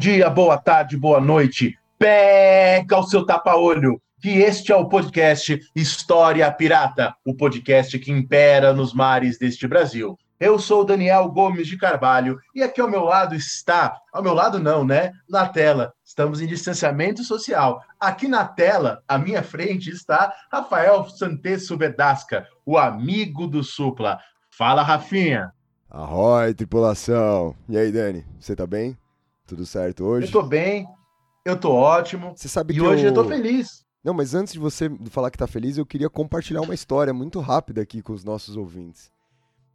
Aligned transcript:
Dia, 0.00 0.30
boa 0.30 0.56
tarde, 0.56 0.96
boa 0.96 1.20
noite. 1.20 1.78
Pega 1.98 2.98
o 2.98 3.02
seu 3.02 3.26
tapa-olho, 3.26 4.00
que 4.18 4.30
este 4.30 4.72
é 4.72 4.74
o 4.74 4.88
podcast 4.88 5.60
História 5.76 6.50
Pirata, 6.50 7.14
o 7.22 7.34
podcast 7.34 7.98
que 7.98 8.10
impera 8.10 8.72
nos 8.72 8.94
mares 8.94 9.38
deste 9.38 9.68
Brasil. 9.68 10.18
Eu 10.40 10.58
sou 10.58 10.86
Daniel 10.86 11.28
Gomes 11.28 11.66
de 11.66 11.76
Carvalho 11.76 12.38
e 12.54 12.62
aqui 12.62 12.80
ao 12.80 12.88
meu 12.88 13.04
lado 13.04 13.34
está, 13.34 13.94
ao 14.10 14.22
meu 14.22 14.32
lado 14.32 14.58
não, 14.58 14.86
né? 14.86 15.12
Na 15.28 15.46
tela, 15.46 15.92
estamos 16.02 16.40
em 16.40 16.46
distanciamento 16.46 17.22
social. 17.22 17.82
Aqui 18.00 18.26
na 18.26 18.46
tela, 18.46 19.02
à 19.06 19.18
minha 19.18 19.42
frente, 19.42 19.90
está 19.90 20.32
Rafael 20.50 21.06
Santesso 21.10 21.76
Vedasca, 21.76 22.46
o 22.64 22.78
amigo 22.78 23.46
do 23.46 23.62
Supla. 23.62 24.18
Fala, 24.48 24.82
Rafinha. 24.82 25.52
Arroi, 25.90 26.54
tripulação. 26.54 27.54
E 27.68 27.76
aí, 27.76 27.92
Dani, 27.92 28.24
você 28.38 28.56
tá 28.56 28.66
bem? 28.66 28.96
Tudo 29.50 29.66
certo 29.66 30.04
hoje? 30.04 30.28
Eu 30.28 30.30
tô 30.30 30.42
bem, 30.44 30.86
eu 31.44 31.58
tô 31.58 31.72
ótimo. 31.72 32.32
Você 32.36 32.48
sabe 32.48 32.72
E 32.72 32.76
que 32.76 32.82
hoje 32.82 33.04
eu 33.04 33.12
tô 33.12 33.24
feliz. 33.24 33.84
Não, 34.02 34.14
mas 34.14 34.32
antes 34.32 34.52
de 34.52 34.60
você 34.60 34.88
falar 35.06 35.28
que 35.28 35.36
tá 35.36 35.48
feliz, 35.48 35.76
eu 35.76 35.84
queria 35.84 36.08
compartilhar 36.08 36.60
uma 36.60 36.72
história 36.72 37.12
muito 37.12 37.40
rápida 37.40 37.82
aqui 37.82 38.00
com 38.00 38.12
os 38.12 38.22
nossos 38.22 38.56
ouvintes. 38.56 39.10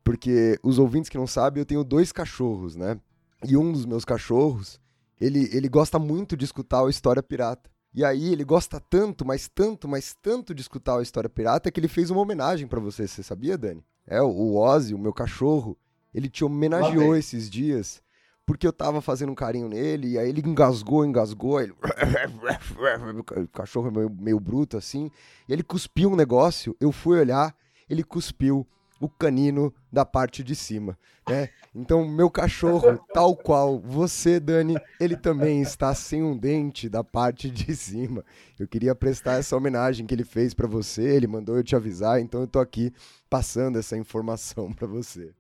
Porque 0.01 0.57
os 0.63 0.79
ouvintes 0.79 1.09
que 1.09 1.17
não 1.17 1.27
sabem, 1.27 1.59
eu 1.59 1.65
tenho 1.65 1.83
dois 1.83 2.13
cachorros, 2.13 2.77
né? 2.77 2.97
E 3.45 3.57
um 3.57 3.69
dos 3.69 3.85
meus 3.85 4.05
cachorros, 4.05 4.79
ele, 5.19 5.49
ele 5.51 5.67
gosta 5.67 5.99
muito 5.99 6.37
de 6.37 6.45
escutar 6.45 6.85
a 6.85 6.89
história 6.89 7.21
pirata. 7.21 7.69
E 7.93 8.05
aí 8.05 8.31
ele 8.31 8.45
gosta 8.45 8.79
tanto, 8.79 9.25
mas 9.25 9.49
tanto, 9.53 9.89
mas 9.89 10.15
tanto 10.21 10.55
de 10.55 10.61
escutar 10.61 10.99
a 10.99 11.01
história 11.01 11.29
pirata 11.29 11.69
que 11.69 11.81
ele 11.81 11.89
fez 11.89 12.09
uma 12.09 12.21
homenagem 12.21 12.65
pra 12.65 12.79
você. 12.79 13.05
Você 13.09 13.21
sabia, 13.21 13.57
Dani? 13.57 13.83
É, 14.07 14.21
o 14.21 14.55
Ozzy, 14.55 14.95
o 14.95 14.97
meu 14.97 15.11
cachorro, 15.11 15.77
ele 16.13 16.29
te 16.29 16.45
homenageou 16.45 17.13
esses 17.13 17.49
dias 17.49 18.04
porque 18.45 18.67
eu 18.67 18.73
tava 18.73 19.01
fazendo 19.01 19.31
um 19.31 19.35
carinho 19.35 19.67
nele, 19.67 20.09
e 20.09 20.19
aí 20.19 20.29
ele 20.29 20.41
engasgou, 20.45 21.03
engasgou, 21.03 21.61
ele... 21.61 21.71
o 21.71 23.47
cachorro 23.51 23.87
é 23.87 23.91
meio, 23.91 24.09
meio 24.09 24.39
bruto 24.39 24.77
assim, 24.77 25.09
e 25.47 25.53
ele 25.53 25.63
cuspiu 25.63 26.11
um 26.11 26.15
negócio, 26.15 26.75
eu 26.79 26.91
fui 26.91 27.19
olhar, 27.19 27.55
ele 27.89 28.03
cuspiu 28.03 28.67
o 28.99 29.09
canino 29.09 29.73
da 29.91 30.05
parte 30.05 30.43
de 30.43 30.55
cima, 30.55 30.97
né? 31.27 31.49
Então, 31.73 32.07
meu 32.07 32.29
cachorro, 32.29 32.97
tal 33.13 33.35
qual 33.35 33.79
você, 33.79 34.39
Dani, 34.39 34.77
ele 34.99 35.17
também 35.17 35.61
está 35.61 35.93
sem 35.93 36.23
um 36.23 36.37
dente 36.37 36.87
da 36.87 37.03
parte 37.03 37.49
de 37.51 37.75
cima. 37.75 38.23
Eu 38.57 38.67
queria 38.67 38.95
prestar 38.95 39.33
essa 39.33 39.55
homenagem 39.57 40.05
que 40.05 40.13
ele 40.13 40.23
fez 40.23 40.53
pra 40.53 40.67
você, 40.67 41.01
ele 41.01 41.27
mandou 41.27 41.57
eu 41.57 41.63
te 41.63 41.75
avisar, 41.75 42.21
então 42.21 42.41
eu 42.41 42.47
tô 42.47 42.59
aqui 42.59 42.93
passando 43.29 43.77
essa 43.77 43.97
informação 43.97 44.71
pra 44.71 44.87
você. 44.87 45.31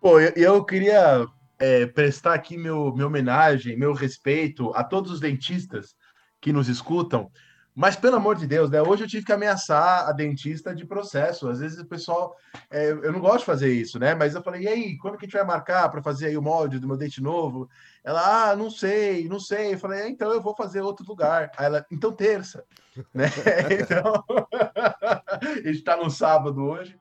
Pô, 0.00 0.18
eu, 0.18 0.32
eu 0.34 0.64
queria 0.64 1.26
é, 1.58 1.86
prestar 1.86 2.34
aqui 2.34 2.56
meu, 2.56 2.92
minha 2.92 3.06
homenagem, 3.06 3.76
meu 3.76 3.92
respeito 3.92 4.72
a 4.74 4.84
todos 4.84 5.10
os 5.10 5.20
dentistas 5.20 5.94
que 6.40 6.52
nos 6.52 6.68
escutam. 6.68 7.30
Mas, 7.78 7.94
pelo 7.94 8.16
amor 8.16 8.36
de 8.36 8.46
Deus, 8.46 8.70
né? 8.70 8.80
Hoje 8.80 9.04
eu 9.04 9.08
tive 9.08 9.26
que 9.26 9.32
ameaçar 9.32 10.08
a 10.08 10.12
dentista 10.12 10.74
de 10.74 10.86
processo. 10.86 11.46
Às 11.46 11.60
vezes 11.60 11.78
o 11.78 11.84
pessoal. 11.84 12.34
é, 12.70 12.90
eu 12.90 13.12
não 13.12 13.20
gosto 13.20 13.40
de 13.40 13.44
fazer 13.44 13.70
isso, 13.70 13.98
né? 13.98 14.14
Mas 14.14 14.34
eu 14.34 14.42
falei, 14.42 14.62
e 14.62 14.68
aí, 14.68 14.96
quando 14.96 15.18
que 15.18 15.26
a 15.26 15.28
gente 15.28 15.36
vai 15.36 15.44
marcar 15.44 15.86
para 15.90 16.02
fazer 16.02 16.28
aí 16.28 16.38
o 16.38 16.42
molde 16.42 16.78
do 16.78 16.86
meu 16.86 16.96
dente 16.96 17.22
novo? 17.22 17.68
Ela, 18.02 18.50
ah, 18.50 18.56
não 18.56 18.70
sei, 18.70 19.28
não 19.28 19.38
sei. 19.38 19.74
Eu 19.74 19.78
falei, 19.78 20.00
"É, 20.00 20.08
então 20.08 20.32
eu 20.32 20.40
vou 20.40 20.56
fazer 20.56 20.80
outro 20.80 21.04
lugar. 21.06 21.50
Aí 21.58 21.66
ela, 21.66 21.84
então 21.92 22.10
terça. 22.12 22.64
Né? 23.12 23.26
Então, 23.78 24.24
a 25.44 25.56
gente 25.56 25.68
está 25.80 25.98
no 25.98 26.10
sábado 26.10 26.64
hoje. 26.64 26.98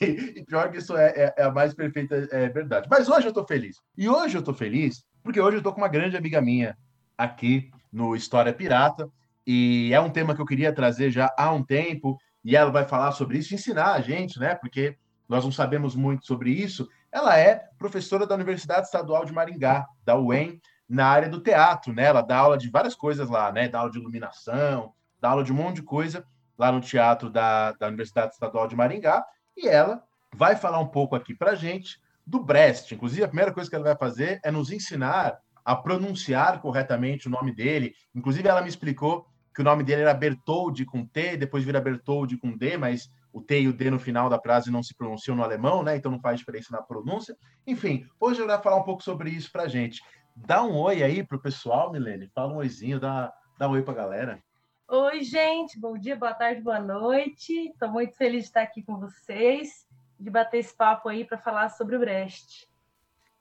E 0.00 0.44
pior 0.44 0.70
que 0.70 0.78
isso 0.78 0.96
é, 0.96 1.08
é- 1.16 1.34
é 1.38 1.42
a 1.44 1.50
mais 1.50 1.74
perfeita 1.74 2.28
é, 2.30 2.48
verdade. 2.48 2.86
Mas 2.90 3.08
hoje 3.08 3.26
eu 3.26 3.32
tô 3.32 3.44
feliz. 3.44 3.80
E 3.96 4.08
hoje 4.08 4.36
eu 4.36 4.42
tô 4.42 4.54
feliz 4.54 5.04
porque 5.22 5.40
hoje 5.40 5.56
eu 5.56 5.62
tô 5.62 5.72
com 5.72 5.80
uma 5.80 5.88
grande 5.88 6.16
amiga 6.16 6.40
minha 6.40 6.76
aqui 7.18 7.70
no 7.92 8.14
História 8.14 8.52
Pirata. 8.52 9.10
E 9.46 9.90
é 9.92 10.00
um 10.00 10.10
tema 10.10 10.34
que 10.34 10.40
eu 10.40 10.46
queria 10.46 10.72
trazer 10.72 11.10
já 11.10 11.32
há 11.36 11.52
um 11.52 11.64
tempo. 11.64 12.18
E 12.44 12.54
ela 12.54 12.70
vai 12.70 12.84
falar 12.84 13.10
sobre 13.12 13.38
isso, 13.38 13.54
ensinar 13.54 13.94
a 13.94 14.00
gente, 14.00 14.38
né? 14.38 14.54
Porque 14.54 14.96
nós 15.28 15.44
não 15.44 15.50
sabemos 15.50 15.96
muito 15.96 16.24
sobre 16.26 16.50
isso. 16.50 16.88
Ela 17.10 17.36
é 17.38 17.64
professora 17.78 18.26
da 18.26 18.34
Universidade 18.34 18.86
Estadual 18.86 19.24
de 19.24 19.32
Maringá, 19.32 19.84
da 20.04 20.16
UEM, 20.16 20.60
na 20.88 21.06
área 21.06 21.28
do 21.28 21.40
teatro, 21.40 21.92
né? 21.92 22.04
Ela 22.04 22.22
dá 22.22 22.38
aula 22.38 22.56
de 22.56 22.70
várias 22.70 22.94
coisas 22.94 23.28
lá, 23.28 23.50
né? 23.50 23.68
Dá 23.68 23.80
aula 23.80 23.90
de 23.90 23.98
iluminação, 23.98 24.92
dá 25.20 25.30
aula 25.30 25.42
de 25.42 25.52
um 25.52 25.56
monte 25.56 25.76
de 25.76 25.82
coisa 25.82 26.24
lá 26.56 26.70
no 26.70 26.80
teatro 26.80 27.28
da, 27.28 27.72
da 27.72 27.88
Universidade 27.88 28.32
Estadual 28.34 28.68
de 28.68 28.76
Maringá. 28.76 29.24
E 29.56 29.68
ela 29.68 30.02
vai 30.34 30.54
falar 30.56 30.78
um 30.80 30.88
pouco 30.88 31.16
aqui 31.16 31.34
para 31.34 31.54
gente 31.54 32.00
do 32.26 32.38
Brecht. 32.42 32.94
Inclusive, 32.94 33.24
a 33.24 33.28
primeira 33.28 33.52
coisa 33.52 33.70
que 33.70 33.76
ela 33.76 33.84
vai 33.84 33.96
fazer 33.96 34.40
é 34.44 34.50
nos 34.50 34.70
ensinar 34.70 35.38
a 35.64 35.74
pronunciar 35.74 36.60
corretamente 36.60 37.26
o 37.26 37.30
nome 37.30 37.54
dele. 37.54 37.94
Inclusive, 38.14 38.48
ela 38.48 38.62
me 38.62 38.68
explicou 38.68 39.26
que 39.54 39.62
o 39.62 39.64
nome 39.64 39.82
dele 39.82 40.02
era 40.02 40.12
Bertoldi 40.12 40.84
com 40.84 41.04
T, 41.06 41.36
depois 41.36 41.64
vira 41.64 41.80
Bertoldi 41.80 42.36
com 42.36 42.54
D, 42.54 42.76
mas 42.76 43.10
o 43.32 43.40
T 43.40 43.62
e 43.62 43.68
o 43.68 43.72
D 43.72 43.90
no 43.90 43.98
final 43.98 44.28
da 44.28 44.38
frase 44.38 44.70
não 44.70 44.82
se 44.82 44.94
pronunciam 44.94 45.34
no 45.34 45.42
alemão, 45.42 45.82
né? 45.82 45.96
Então 45.96 46.12
não 46.12 46.20
faz 46.20 46.38
diferença 46.38 46.68
na 46.70 46.82
pronúncia. 46.82 47.34
Enfim, 47.66 48.06
hoje 48.20 48.40
ela 48.40 48.54
vai 48.54 48.62
falar 48.62 48.76
um 48.76 48.82
pouco 48.82 49.02
sobre 49.02 49.30
isso 49.30 49.50
pra 49.50 49.66
gente. 49.66 50.02
Dá 50.34 50.62
um 50.62 50.76
oi 50.76 51.02
aí 51.02 51.22
pro 51.22 51.40
pessoal, 51.40 51.90
Milene. 51.90 52.30
Fala 52.34 52.52
um 52.52 52.56
oizinho, 52.56 53.00
dá, 53.00 53.32
dá 53.58 53.66
um 53.66 53.72
oi 53.72 53.82
pra 53.82 53.94
galera. 53.94 54.42
Oi, 54.88 55.24
gente, 55.24 55.80
bom 55.80 55.98
dia, 55.98 56.14
boa 56.14 56.32
tarde, 56.32 56.60
boa 56.60 56.78
noite. 56.78 57.52
Estou 57.70 57.90
muito 57.90 58.14
feliz 58.14 58.42
de 58.42 58.48
estar 58.50 58.62
aqui 58.62 58.84
com 58.84 58.96
vocês, 59.00 59.84
de 60.18 60.30
bater 60.30 60.58
esse 60.58 60.72
papo 60.72 61.08
aí 61.08 61.24
para 61.24 61.36
falar 61.36 61.70
sobre 61.70 61.96
o 61.96 61.98
Brecht. 61.98 62.68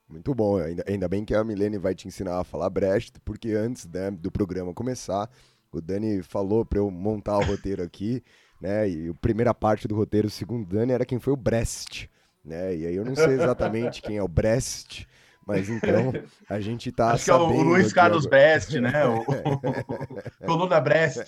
Muito 0.10 0.34
bom, 0.34 0.58
ainda, 0.58 0.84
ainda 0.88 1.08
bem 1.08 1.24
que 1.24 1.36
a 1.36 1.44
Milene 1.44 1.78
vai 1.78 1.94
te 1.94 2.08
ensinar 2.08 2.40
a 2.40 2.44
falar 2.44 2.68
Brecht, 2.72 3.20
porque 3.24 3.52
antes 3.52 3.86
né, 3.86 4.10
do 4.10 4.32
programa 4.32 4.74
começar, 4.74 5.30
o 5.72 5.80
Dani 5.80 6.24
falou 6.24 6.66
para 6.66 6.80
eu 6.80 6.90
montar 6.90 7.38
o 7.38 7.46
roteiro 7.46 7.84
aqui, 7.84 8.24
né? 8.60 8.90
E 8.90 9.10
a 9.10 9.14
primeira 9.14 9.54
parte 9.54 9.88
do 9.88 9.96
roteiro, 9.96 10.32
segundo 10.32 10.64
o 10.64 10.74
Dani, 10.74 10.94
era 10.94 11.06
quem 11.06 11.20
foi 11.20 11.34
o 11.34 11.38
Brest, 11.38 12.08
né? 12.44 12.76
E 12.76 12.88
aí 12.88 12.96
eu 12.96 13.06
não 13.06 13.16
sei 13.16 13.34
exatamente 13.34 14.02
quem 14.02 14.18
é 14.18 14.24
o 14.24 14.28
Brest, 14.28 15.06
mas 15.46 15.70
então 15.70 16.12
a 16.50 16.60
gente 16.60 16.92
tá 16.92 17.12
Acho 17.12 17.26
que 17.26 17.32
é 17.32 17.36
o, 17.36 17.62
Luiz 17.62 17.94
Carlos 17.94 18.26
agora. 18.26 18.42
Brest, 18.42 18.74
né? 18.76 19.06
O, 19.06 19.20
o, 19.20 20.46
Coluna 20.46 20.80
Brest. 20.80 21.24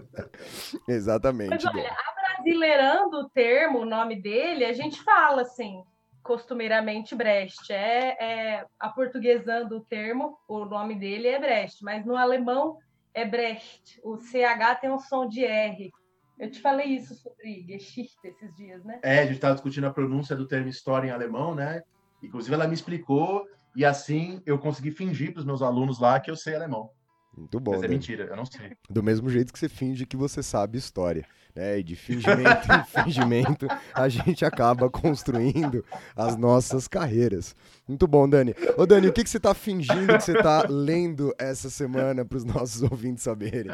Exatamente. 0.86 1.50
Mas 1.50 1.64
olha, 1.64 1.96
abrasileirando 2.36 3.16
o 3.18 3.28
termo, 3.30 3.80
o 3.80 3.86
nome 3.86 4.20
dele, 4.20 4.64
a 4.64 4.72
gente 4.72 5.02
fala 5.02 5.42
assim, 5.42 5.82
costumeiramente 6.22 7.14
Brecht. 7.14 7.72
É, 7.72 8.16
é 8.20 8.66
aportuguesando 8.78 9.78
o 9.78 9.80
termo, 9.80 10.38
o 10.46 10.64
nome 10.64 10.94
dele 10.94 11.28
é 11.28 11.38
Brecht, 11.38 11.82
mas 11.82 12.04
no 12.04 12.16
alemão 12.16 12.78
é 13.14 13.24
Brecht. 13.24 14.00
O 14.04 14.16
CH 14.18 14.80
tem 14.80 14.90
um 14.90 14.98
som 14.98 15.26
de 15.26 15.44
R. 15.44 15.90
Eu 16.38 16.50
te 16.50 16.60
falei 16.60 16.86
isso 16.86 17.14
sobre 17.14 17.64
Geschichte 17.66 18.18
esses 18.24 18.54
dias, 18.56 18.82
né? 18.82 18.98
É, 19.02 19.20
a 19.20 19.24
gente 19.24 19.34
estava 19.34 19.54
discutindo 19.54 19.86
a 19.86 19.92
pronúncia 19.92 20.34
do 20.34 20.48
termo 20.48 20.68
história 20.68 21.08
em 21.08 21.10
alemão, 21.10 21.54
né? 21.54 21.82
Inclusive, 22.22 22.54
ela 22.54 22.66
me 22.68 22.74
explicou 22.74 23.44
e 23.74 23.84
assim 23.84 24.42
eu 24.44 24.58
consegui 24.58 24.90
fingir 24.90 25.32
para 25.32 25.40
os 25.40 25.46
meus 25.46 25.62
alunos 25.62 25.98
lá 25.98 26.18
que 26.20 26.30
eu 26.30 26.36
sei 26.36 26.54
alemão. 26.54 26.90
Muito 27.36 27.60
bom. 27.60 27.70
Mas 27.72 27.80
é 27.80 27.82
Dani. 27.82 27.94
mentira, 27.94 28.24
eu 28.24 28.36
não 28.36 28.44
sei. 28.44 28.72
Do 28.88 29.02
mesmo 29.02 29.30
jeito 29.30 29.52
que 29.52 29.58
você 29.58 29.68
finge 29.68 30.04
que 30.04 30.16
você 30.16 30.42
sabe 30.42 30.76
história. 30.78 31.24
Né? 31.54 31.78
E 31.78 31.82
de 31.82 31.96
fingimento 31.96 32.68
em 32.72 32.84
fingimento, 33.04 33.66
a 33.94 34.08
gente 34.08 34.44
acaba 34.44 34.90
construindo 34.90 35.84
as 36.14 36.36
nossas 36.36 36.86
carreiras. 36.88 37.54
Muito 37.88 38.06
bom, 38.06 38.28
Dani. 38.28 38.54
Ô, 38.76 38.84
Dani, 38.86 39.08
o 39.08 39.12
que, 39.12 39.24
que 39.24 39.30
você 39.30 39.36
está 39.36 39.54
fingindo 39.54 40.16
que 40.16 40.20
você 40.24 40.36
está 40.36 40.64
lendo 40.68 41.32
essa 41.38 41.70
semana 41.70 42.24
para 42.24 42.36
os 42.38 42.44
nossos 42.44 42.82
ouvintes 42.82 43.22
saberem? 43.24 43.70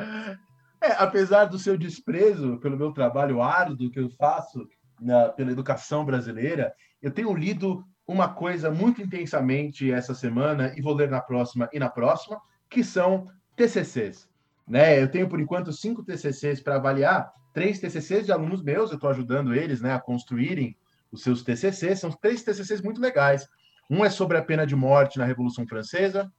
É, 0.82 0.92
apesar 0.98 1.46
do 1.46 1.58
seu 1.58 1.76
desprezo 1.76 2.58
pelo 2.58 2.76
meu 2.76 2.92
trabalho 2.92 3.42
árduo 3.42 3.90
que 3.90 3.98
eu 4.00 4.10
faço 4.10 4.66
na- 5.00 5.30
pela 5.30 5.50
educação 5.50 6.04
brasileira, 6.04 6.72
eu 7.02 7.10
tenho 7.10 7.34
lido 7.34 7.82
uma 8.06 8.28
coisa 8.28 8.70
muito 8.70 9.02
intensamente 9.02 9.90
essa 9.90 10.14
semana 10.14 10.72
e 10.76 10.82
vou 10.82 10.94
ler 10.94 11.10
na 11.10 11.20
próxima 11.20 11.68
e 11.72 11.78
na 11.78 11.88
próxima, 11.88 12.40
que 12.70 12.84
são 12.84 13.28
TCCs. 13.56 14.28
Né? 14.66 15.02
Eu 15.02 15.10
tenho, 15.10 15.28
por 15.28 15.40
enquanto, 15.40 15.72
cinco 15.72 16.04
TCCs 16.04 16.60
para 16.60 16.76
avaliar, 16.76 17.32
três 17.52 17.78
TCCs 17.80 18.26
de 18.26 18.32
alunos 18.32 18.62
meus, 18.62 18.90
eu 18.90 18.96
estou 18.96 19.10
ajudando 19.10 19.54
eles 19.54 19.80
né, 19.80 19.94
a 19.94 20.00
construírem 20.00 20.76
os 21.10 21.22
seus 21.22 21.42
TCCs, 21.42 22.00
são 22.00 22.10
três 22.10 22.42
TCCs 22.42 22.82
muito 22.82 23.00
legais. 23.00 23.48
Um 23.88 24.04
é 24.04 24.10
sobre 24.10 24.36
a 24.36 24.42
pena 24.42 24.66
de 24.66 24.76
morte 24.76 25.18
na 25.18 25.24
Revolução 25.24 25.66
Francesa, 25.66 26.30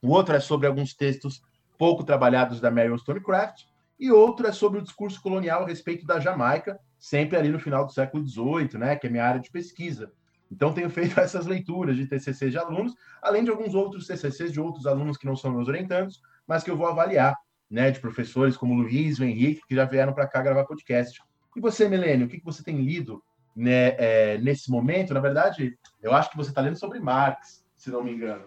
O 0.00 0.10
outro 0.10 0.34
é 0.34 0.40
sobre 0.40 0.66
alguns 0.66 0.94
textos 0.94 1.42
pouco 1.76 2.04
trabalhados 2.04 2.60
da 2.60 2.70
Mary 2.70 2.88
Wollstonecraft, 2.88 3.64
e 3.98 4.10
outro 4.10 4.46
é 4.46 4.52
sobre 4.52 4.78
o 4.78 4.82
discurso 4.82 5.20
colonial 5.20 5.62
a 5.62 5.66
respeito 5.66 6.06
da 6.06 6.20
Jamaica, 6.20 6.78
sempre 6.98 7.36
ali 7.36 7.48
no 7.48 7.58
final 7.58 7.84
do 7.84 7.92
século 7.92 8.26
XVIII, 8.26 8.78
né, 8.78 8.96
que 8.96 9.06
é 9.06 9.10
minha 9.10 9.24
área 9.24 9.40
de 9.40 9.50
pesquisa. 9.50 10.12
Então, 10.54 10.72
tenho 10.72 10.88
feito 10.88 11.18
essas 11.18 11.46
leituras 11.46 11.96
de 11.96 12.06
TCCs 12.06 12.52
de 12.52 12.58
alunos, 12.58 12.94
além 13.20 13.42
de 13.42 13.50
alguns 13.50 13.74
outros 13.74 14.06
TCCs 14.06 14.52
de 14.52 14.60
outros 14.60 14.86
alunos 14.86 15.16
que 15.16 15.26
não 15.26 15.34
são 15.34 15.50
meus 15.50 15.66
orientandos, 15.66 16.22
mas 16.46 16.62
que 16.62 16.70
eu 16.70 16.76
vou 16.76 16.86
avaliar, 16.86 17.36
né, 17.68 17.90
de 17.90 17.98
professores 17.98 18.56
como 18.56 18.74
Luiz, 18.74 19.18
o 19.18 19.24
Henrique, 19.24 19.66
que 19.66 19.74
já 19.74 19.84
vieram 19.84 20.12
para 20.12 20.28
cá 20.28 20.40
gravar 20.40 20.64
podcast. 20.64 21.20
E 21.56 21.60
você, 21.60 21.88
Milênio, 21.88 22.26
o 22.26 22.28
que, 22.28 22.38
que 22.38 22.44
você 22.44 22.62
tem 22.62 22.80
lido 22.80 23.22
né, 23.54 23.96
é, 23.98 24.38
nesse 24.38 24.70
momento? 24.70 25.12
Na 25.12 25.20
verdade, 25.20 25.76
eu 26.00 26.14
acho 26.14 26.30
que 26.30 26.36
você 26.36 26.50
está 26.50 26.60
lendo 26.60 26.78
sobre 26.78 27.00
Marx, 27.00 27.64
se 27.76 27.90
não 27.90 28.04
me 28.04 28.12
engano. 28.12 28.44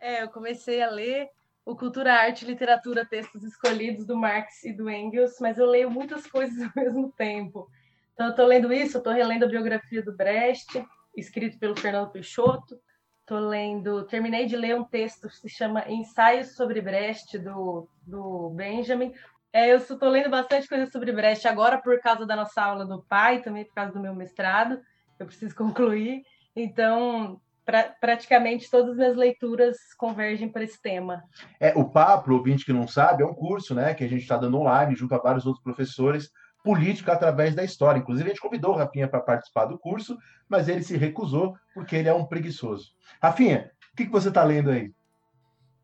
É, 0.00 0.22
eu 0.22 0.28
comecei 0.30 0.82
a 0.82 0.90
ler 0.90 1.28
o 1.66 1.76
Cultura, 1.76 2.14
Arte 2.14 2.44
e 2.44 2.48
Literatura, 2.48 3.04
textos 3.04 3.44
escolhidos 3.44 4.06
do 4.06 4.16
Marx 4.16 4.64
e 4.64 4.72
do 4.72 4.88
Engels, 4.88 5.36
mas 5.38 5.58
eu 5.58 5.66
leio 5.66 5.90
muitas 5.90 6.26
coisas 6.30 6.62
ao 6.62 6.72
mesmo 6.74 7.12
tempo. 7.12 7.68
Então, 8.14 8.26
eu 8.26 8.30
estou 8.30 8.46
lendo 8.46 8.72
isso, 8.72 8.98
estou 8.98 9.12
relendo 9.12 9.44
a 9.44 9.48
biografia 9.48 10.02
do 10.02 10.16
Brecht, 10.16 10.82
escrito 11.16 11.58
pelo 11.58 11.76
Fernando 11.76 12.10
Peixoto. 12.10 12.78
Estou 13.20 13.38
lendo, 13.38 14.04
terminei 14.04 14.46
de 14.46 14.56
ler 14.56 14.74
um 14.74 14.84
texto 14.84 15.28
que 15.28 15.36
se 15.36 15.48
chama 15.48 15.88
Ensaios 15.88 16.56
sobre 16.56 16.80
Brecht, 16.80 17.38
do, 17.38 17.88
do 18.06 18.50
Benjamin. 18.50 19.12
É, 19.52 19.72
eu 19.72 19.76
estou 19.76 20.08
lendo 20.08 20.30
bastante 20.30 20.68
coisa 20.68 20.90
sobre 20.90 21.12
Brecht 21.12 21.46
agora 21.46 21.80
por 21.80 22.00
causa 22.00 22.26
da 22.26 22.34
nossa 22.34 22.62
aula 22.62 22.84
do 22.84 23.02
pai, 23.02 23.40
também 23.40 23.64
por 23.64 23.74
causa 23.74 23.92
do 23.92 24.00
meu 24.00 24.14
mestrado. 24.14 24.80
Eu 25.18 25.26
preciso 25.26 25.54
concluir. 25.56 26.22
Então, 26.56 27.40
pra, 27.64 27.94
praticamente 28.00 28.70
todas 28.70 28.90
as 28.90 28.96
minhas 28.96 29.16
leituras 29.16 29.76
convergem 29.96 30.48
para 30.48 30.64
esse 30.64 30.80
tema. 30.80 31.22
É, 31.60 31.72
o 31.76 31.88
PAP, 31.88 32.28
o 32.28 32.34
ouvinte 32.34 32.64
que 32.64 32.72
não 32.72 32.88
sabe, 32.88 33.22
é 33.22 33.26
um 33.26 33.34
curso 33.34 33.74
né, 33.74 33.94
que 33.94 34.04
a 34.04 34.08
gente 34.08 34.22
está 34.22 34.36
dando 34.36 34.58
online 34.58 34.96
junto 34.96 35.14
a 35.14 35.18
vários 35.18 35.46
outros 35.46 35.62
professores, 35.62 36.30
política 36.62 37.12
através 37.12 37.54
da 37.54 37.64
história. 37.64 37.98
Inclusive, 37.98 38.28
a 38.28 38.32
gente 38.32 38.42
convidou 38.42 38.72
o 38.72 38.76
Rafinha 38.76 39.08
para 39.08 39.20
participar 39.20 39.66
do 39.66 39.78
curso, 39.78 40.16
mas 40.48 40.68
ele 40.68 40.82
se 40.82 40.96
recusou 40.96 41.54
porque 41.74 41.96
ele 41.96 42.08
é 42.08 42.14
um 42.14 42.24
preguiçoso. 42.24 42.90
Rafinha, 43.20 43.70
o 43.92 43.96
que, 43.96 44.06
que 44.06 44.12
você 44.12 44.28
está 44.28 44.42
lendo 44.44 44.70
aí? 44.70 44.92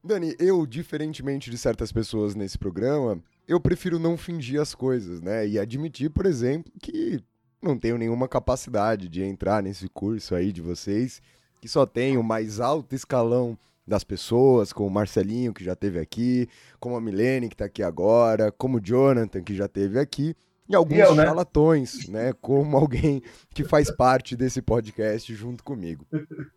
Dani, 0.02 0.34
eu, 0.38 0.64
diferentemente 0.66 1.50
de 1.50 1.58
certas 1.58 1.90
pessoas 1.90 2.34
nesse 2.34 2.56
programa, 2.56 3.20
eu 3.46 3.60
prefiro 3.60 3.98
não 3.98 4.16
fingir 4.16 4.60
as 4.60 4.75
coisas, 4.75 5.20
né? 5.20 5.46
E 5.46 5.58
admitir, 5.58 6.10
por 6.10 6.25
exemplo, 6.25 6.72
que 6.80 7.22
não 7.60 7.76
tenho 7.76 7.98
nenhuma 7.98 8.28
capacidade 8.28 9.08
de 9.08 9.22
entrar 9.22 9.62
nesse 9.62 9.88
curso 9.88 10.34
aí 10.34 10.52
de 10.52 10.62
vocês 10.62 11.20
que 11.60 11.69
só 11.69 11.84
tem 11.84 12.16
o 12.16 12.22
mais 12.22 12.60
alto 12.60 12.94
escalão 12.94 13.58
das 13.86 14.04
pessoas, 14.04 14.72
como 14.72 14.88
o 14.88 14.90
Marcelinho, 14.90 15.52
que 15.52 15.64
já 15.64 15.75
teve 15.75 15.98
aqui, 15.98 16.48
como 16.78 16.94
a 16.94 17.00
Milene, 17.00 17.48
que 17.48 17.54
está 17.54 17.64
aqui 17.64 17.82
agora, 17.82 18.52
como 18.52 18.76
o 18.76 18.80
Jonathan, 18.80 19.42
que 19.42 19.56
já 19.56 19.66
teve 19.66 19.98
aqui, 19.98 20.36
e 20.69 20.75
alguns 20.75 20.99
eu, 20.99 21.15
né? 21.15 21.25
charlatões, 21.25 22.09
né? 22.09 22.32
Como 22.41 22.76
alguém 22.76 23.23
que 23.55 23.65
faz 23.65 23.91
parte 23.91 24.37
desse 24.37 24.61
podcast 24.61 25.35
junto 25.35 25.65
comigo. 25.65 26.06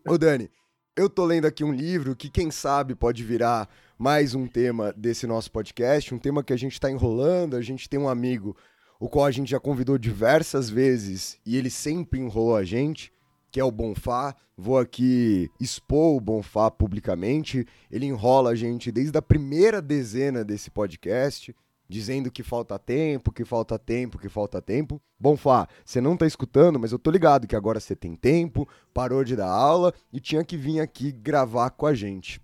Ô, 0.08 0.18
Dani, 0.18 0.50
eu 0.96 1.10
tô 1.10 1.25
lendo 1.25 1.46
aqui 1.46 1.63
um 1.63 1.72
livro 1.72 2.16
que, 2.16 2.30
quem 2.30 2.52
sabe, 2.52 2.94
pode 2.94 3.24
virar 3.24 3.69
mais 3.98 4.36
um 4.36 4.48
tema 4.48 4.94
desse 4.94 5.25
nosso 5.25 5.52
podcast, 5.52 6.13
um 6.13 6.19
tema 6.19 6.44
que 6.44 6.52
a 6.54 6.58
gente 6.58 6.74
está 6.74 6.92
enrolando. 6.92 7.56
A 7.56 7.62
gente 7.62 7.88
tem 7.88 8.00
um 8.00 8.10
amigo, 8.10 8.56
o 9.00 9.08
qual 9.08 9.25
a 9.25 9.31
gente 9.31 9.50
já 9.52 9.60
convidou 9.60 9.98
diversas 9.98 10.69
vezes 10.69 11.40
e 11.46 11.56
ele 11.56 11.69
sempre 11.69 12.19
enrolou 12.19 12.56
a 12.56 12.64
gente 12.64 13.14
que 13.52 13.60
é 13.60 13.64
o 13.64 13.72
Bonfá. 13.72 14.34
Vou 14.57 14.80
aqui 14.80 15.50
expor 15.60 16.16
o 16.16 16.22
Bonfá 16.22 16.72
publicamente. 16.72 17.68
Ele 17.92 18.06
enrola 18.06 18.52
a 18.52 18.56
gente 18.56 18.92
desde 18.92 19.18
a 19.18 19.22
primeira 19.22 19.81
dezena 19.81 20.44
desse 20.44 20.72
podcast, 20.72 21.54
dizendo 21.92 22.32
que 22.32 22.42
falta 22.42 22.80
tempo, 22.80 23.32
que 23.32 23.44
falta 23.44 23.78
tempo, 23.78 24.18
que 24.18 24.30
falta 24.30 24.62
tempo. 24.62 25.02
Bonfá, 25.20 25.68
você 25.86 26.00
não 26.00 26.16
tá 26.16 26.26
escutando, 26.26 26.80
mas 26.80 26.92
eu 26.92 26.98
tô 26.98 27.12
ligado 27.12 27.48
que 27.48 27.56
agora 27.56 27.80
você 27.80 27.96
tem 27.96 28.16
tempo, 28.16 28.68
parou 28.94 29.24
de 29.24 29.36
dar 29.36 29.50
aula 29.50 29.94
e 30.12 30.20
tinha 30.20 30.44
que 30.44 30.56
vir 30.56 30.80
aqui 30.80 31.12
gravar 31.12 31.70
com 31.72 31.86
a 31.86 31.94
gente. 31.94 32.42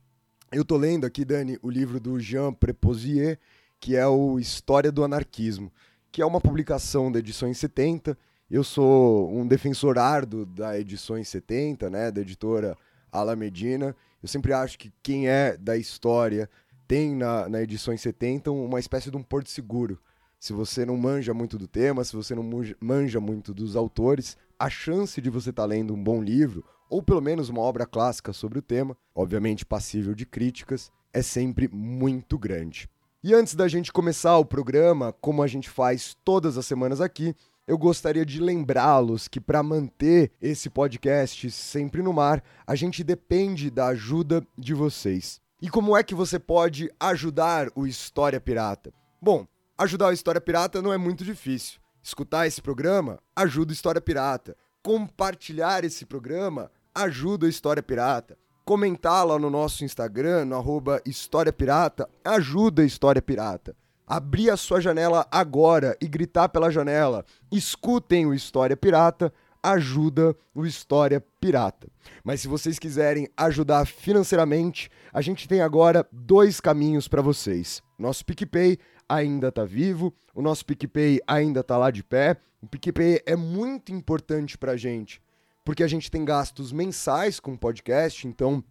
Eu 0.52 0.64
tô 0.64 0.78
lendo 0.78 1.06
aqui, 1.06 1.24
Dani, 1.26 1.58
o 1.62 1.70
livro 1.70 2.00
do 2.00 2.20
Jean 2.20 2.54
Preposier, 2.54 3.40
que 3.80 3.96
é 3.96 4.06
o 4.06 4.40
História 4.40 4.92
do 4.92 5.04
Anarquismo, 5.04 5.72
que 6.12 6.22
é 6.22 6.26
uma 6.26 6.42
publicação 6.42 7.12
da 7.12 7.20
edição 7.20 7.50
em 7.50 7.54
70 7.54 8.18
eu 8.50 8.64
sou 8.64 9.30
um 9.30 9.46
defensor 9.46 10.00
árduo 10.00 10.46
da 10.46 10.80
Edições 10.80 11.28
70, 11.28 11.90
né, 11.90 12.10
da 12.10 12.22
editora 12.22 12.78
Alamedina. 13.12 13.94
Eu 14.24 14.28
sempre 14.30 14.54
acho 14.54 14.80
que 14.80 14.92
quem 15.04 15.28
é 15.28 15.58
da 15.58 15.76
história 15.76 16.50
tem 16.88 17.16
na, 17.16 17.50
na 17.50 17.62
Edições 17.62 18.01
70 18.01 18.51
uma 18.51 18.80
espécie 18.80 19.12
de 19.12 19.18
um 19.18 19.24
porto 19.24 19.50
seguro. 19.50 20.00
Se 20.39 20.54
você 20.54 20.86
não 20.86 20.95
manja 20.95 21.34
muito 21.34 21.57
do 21.57 21.68
tema, 21.68 22.04
se 22.04 22.16
você 22.16 22.34
não 22.34 22.44
manja 22.80 23.19
muito 23.19 23.54
dos 23.54 23.75
autores, 23.75 24.38
a 24.57 24.69
chance 24.69 25.19
de 25.19 25.30
você 25.30 25.50
estar 25.50 25.63
tá 25.63 25.68
lendo 25.68 25.94
um 25.94 26.01
bom 26.01 26.22
livro, 26.22 26.63
ou 26.89 27.01
pelo 27.01 27.22
menos 27.22 27.50
uma 27.50 27.62
obra 27.62 27.86
clássica 27.86 28.31
sobre 28.31 28.60
o 28.60 28.62
tema, 28.62 28.95
obviamente 29.13 29.66
passível 29.66 30.13
de 30.16 30.25
críticas, 30.25 30.92
é 31.12 31.22
sempre 31.22 31.68
muito 31.68 32.38
grande. 32.38 32.89
E 33.24 33.34
antes 33.34 33.56
da 33.56 33.68
gente 33.68 33.92
começar 33.92 34.38
o 34.38 34.45
programa, 34.45 35.12
como 35.19 35.42
a 35.42 35.48
gente 35.48 35.69
faz 35.69 36.16
todas 36.24 36.57
as 36.57 36.66
semanas 36.66 37.01
aqui, 37.01 37.36
eu 37.68 37.78
gostaria 37.78 38.25
de 38.25 38.39
lembrá-los 38.39 39.28
que 39.28 39.42
para 39.42 39.62
manter 39.62 40.31
esse 40.42 40.69
podcast 40.69 41.51
sempre 41.51 42.01
no 42.01 42.13
mar, 42.13 42.42
a 42.66 42.75
gente 42.75 43.04
depende 43.04 43.69
da 43.69 43.88
ajuda 43.88 44.45
de 44.57 44.74
vocês. 44.74 45.42
E 45.59 45.69
como 45.69 45.98
é 45.98 46.04
que 46.04 46.13
você 46.13 46.38
pode 46.38 46.88
ajudar 47.00 47.69
o 47.75 47.88
História 47.88 48.39
Pirata? 48.39 48.94
Bom, 49.19 49.48
ajudar 49.75 50.09
o 50.09 50.12
História 50.12 50.39
Pirata 50.39 50.83
não 50.83 50.94
é 50.94 50.98
muito 50.98 51.24
difícil. 51.24 51.80
Escutar 52.04 52.45
esse 52.45 52.62
programa 52.62 53.19
ajuda 53.36 53.71
o 53.71 53.74
História 53.74 54.00
Pirata. 54.00 54.56
Compartilhar 54.83 55.83
esse 55.83 56.06
programa 56.06 56.71
ajuda 56.94 57.48
o 57.48 57.50
História 57.50 57.81
Pirata. 57.81 58.38
Comentar 58.63 59.25
lá 59.25 59.39
no 59.39 59.50
nosso 59.50 59.83
Instagram, 59.83 60.45
no 60.45 60.56
arroba 60.56 61.01
História 61.06 61.51
Pirata, 61.51 62.07
ajuda 62.24 62.83
a 62.83 62.86
História 62.86 63.22
Pirata 63.22 63.75
abrir 64.08 64.50
a 64.50 64.55
sua 64.55 64.79
janela 64.79 65.27
agora 65.29 65.98
e 66.00 66.08
gritar 66.08 66.48
pela 66.48 66.72
janela: 66.72 67.25
escutem 67.51 68.25
o 68.25 68.34
História 68.34 68.77
Pirata, 68.77 69.34
ajuda 69.71 70.36
o 70.55 70.65
História 70.65 71.21
Pirata. 71.41 71.88
Mas 72.24 72.41
se 72.41 72.47
vocês 72.47 72.79
quiserem 72.79 73.27
ajudar 73.36 73.86
financeiramente, 73.86 74.89
a 75.12 75.21
gente 75.21 75.47
tem 75.47 75.62
agora 75.62 76.07
dois 76.12 76.62
caminhos 76.62 77.07
para 77.07 77.21
vocês. 77.21 77.81
Nosso 78.00 78.25
PicPay 78.25 78.77
ainda 79.09 79.50
está 79.50 79.65
vivo, 79.65 80.13
o 80.33 80.41
nosso 80.41 80.65
PicPay 80.65 81.19
ainda 81.27 81.59
está 81.59 81.77
lá 81.77 81.91
de 81.91 82.03
pé. 82.03 82.38
O 82.62 82.67
PicPay 82.67 83.21
é 83.25 83.36
muito 83.36 83.91
importante 83.91 84.57
para 84.57 84.71
a 84.71 84.77
gente, 84.77 85.21
porque 85.65 85.83
a 85.83 85.88
gente 85.88 86.09
tem 86.09 86.24
gastos 86.24 86.71
mensais 86.71 87.39
com 87.39 87.53
o 87.53 87.57
podcast, 87.57 88.25
então 88.25 88.63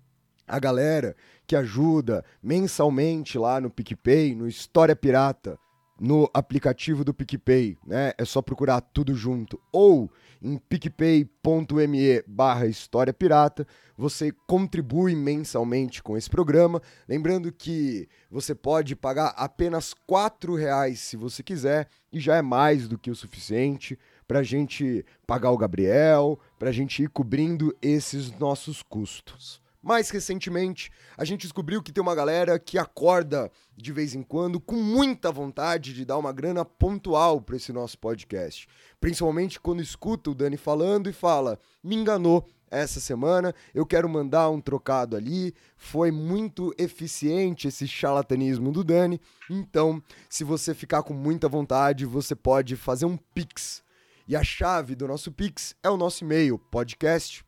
a 0.48 0.58
galera 0.58 1.14
que 1.46 1.54
ajuda 1.54 2.24
mensalmente 2.42 3.38
lá 3.38 3.60
no 3.60 3.70
PicPay, 3.70 4.34
no 4.34 4.48
História 4.48 4.96
Pirata, 4.96 5.58
no 6.00 6.28
aplicativo 6.32 7.04
do 7.04 7.14
PicPay, 7.14 7.76
né? 7.86 8.12
É 8.18 8.24
só 8.24 8.42
procurar 8.42 8.80
tudo 8.80 9.14
junto. 9.14 9.60
Ou 9.72 10.10
em 10.46 10.58
picpay.me 10.58 12.22
barra 12.24 12.66
História 12.66 13.12
Pirata, 13.12 13.66
você 13.96 14.30
contribui 14.46 15.16
mensalmente 15.16 16.00
com 16.02 16.16
esse 16.16 16.30
programa. 16.30 16.80
Lembrando 17.08 17.50
que 17.50 18.08
você 18.30 18.54
pode 18.54 18.94
pagar 18.94 19.34
apenas 19.36 19.92
R$ 20.08 20.56
reais 20.56 21.00
se 21.00 21.16
você 21.16 21.42
quiser, 21.42 21.88
e 22.12 22.20
já 22.20 22.36
é 22.36 22.42
mais 22.42 22.86
do 22.86 22.96
que 22.96 23.10
o 23.10 23.16
suficiente 23.16 23.98
para 24.28 24.38
a 24.38 24.44
gente 24.44 25.04
pagar 25.26 25.50
o 25.50 25.58
Gabriel, 25.58 26.38
para 26.58 26.68
a 26.68 26.72
gente 26.72 27.02
ir 27.02 27.08
cobrindo 27.08 27.76
esses 27.82 28.30
nossos 28.38 28.82
custos. 28.82 29.60
Mais 29.82 30.10
recentemente, 30.10 30.90
a 31.16 31.24
gente 31.24 31.42
descobriu 31.42 31.82
que 31.82 31.92
tem 31.92 32.02
uma 32.02 32.14
galera 32.14 32.58
que 32.58 32.78
acorda 32.78 33.50
de 33.76 33.92
vez 33.92 34.14
em 34.14 34.22
quando 34.22 34.60
com 34.60 34.76
muita 34.76 35.30
vontade 35.30 35.92
de 35.92 36.04
dar 36.04 36.18
uma 36.18 36.32
grana 36.32 36.64
pontual 36.64 37.40
para 37.40 37.56
esse 37.56 37.72
nosso 37.72 37.98
podcast. 37.98 38.66
Principalmente 39.00 39.60
quando 39.60 39.80
escuta 39.80 40.30
o 40.30 40.34
Dani 40.34 40.56
falando 40.56 41.08
e 41.08 41.12
fala: 41.12 41.58
me 41.84 41.94
enganou 41.94 42.44
essa 42.70 42.98
semana, 42.98 43.54
eu 43.74 43.86
quero 43.86 44.08
mandar 44.08 44.50
um 44.50 44.60
trocado 44.60 45.16
ali. 45.16 45.54
Foi 45.76 46.10
muito 46.10 46.74
eficiente 46.76 47.68
esse 47.68 47.86
charlatanismo 47.86 48.72
do 48.72 48.82
Dani. 48.82 49.20
Então, 49.48 50.02
se 50.28 50.42
você 50.42 50.74
ficar 50.74 51.02
com 51.02 51.14
muita 51.14 51.48
vontade, 51.48 52.04
você 52.04 52.34
pode 52.34 52.76
fazer 52.76 53.06
um 53.06 53.16
Pix. 53.16 53.82
E 54.28 54.34
a 54.34 54.42
chave 54.42 54.96
do 54.96 55.06
nosso 55.06 55.30
Pix 55.30 55.76
é 55.82 55.88
o 55.88 55.96
nosso 55.96 56.24
e-mail, 56.24 56.58
podcast 56.58 57.45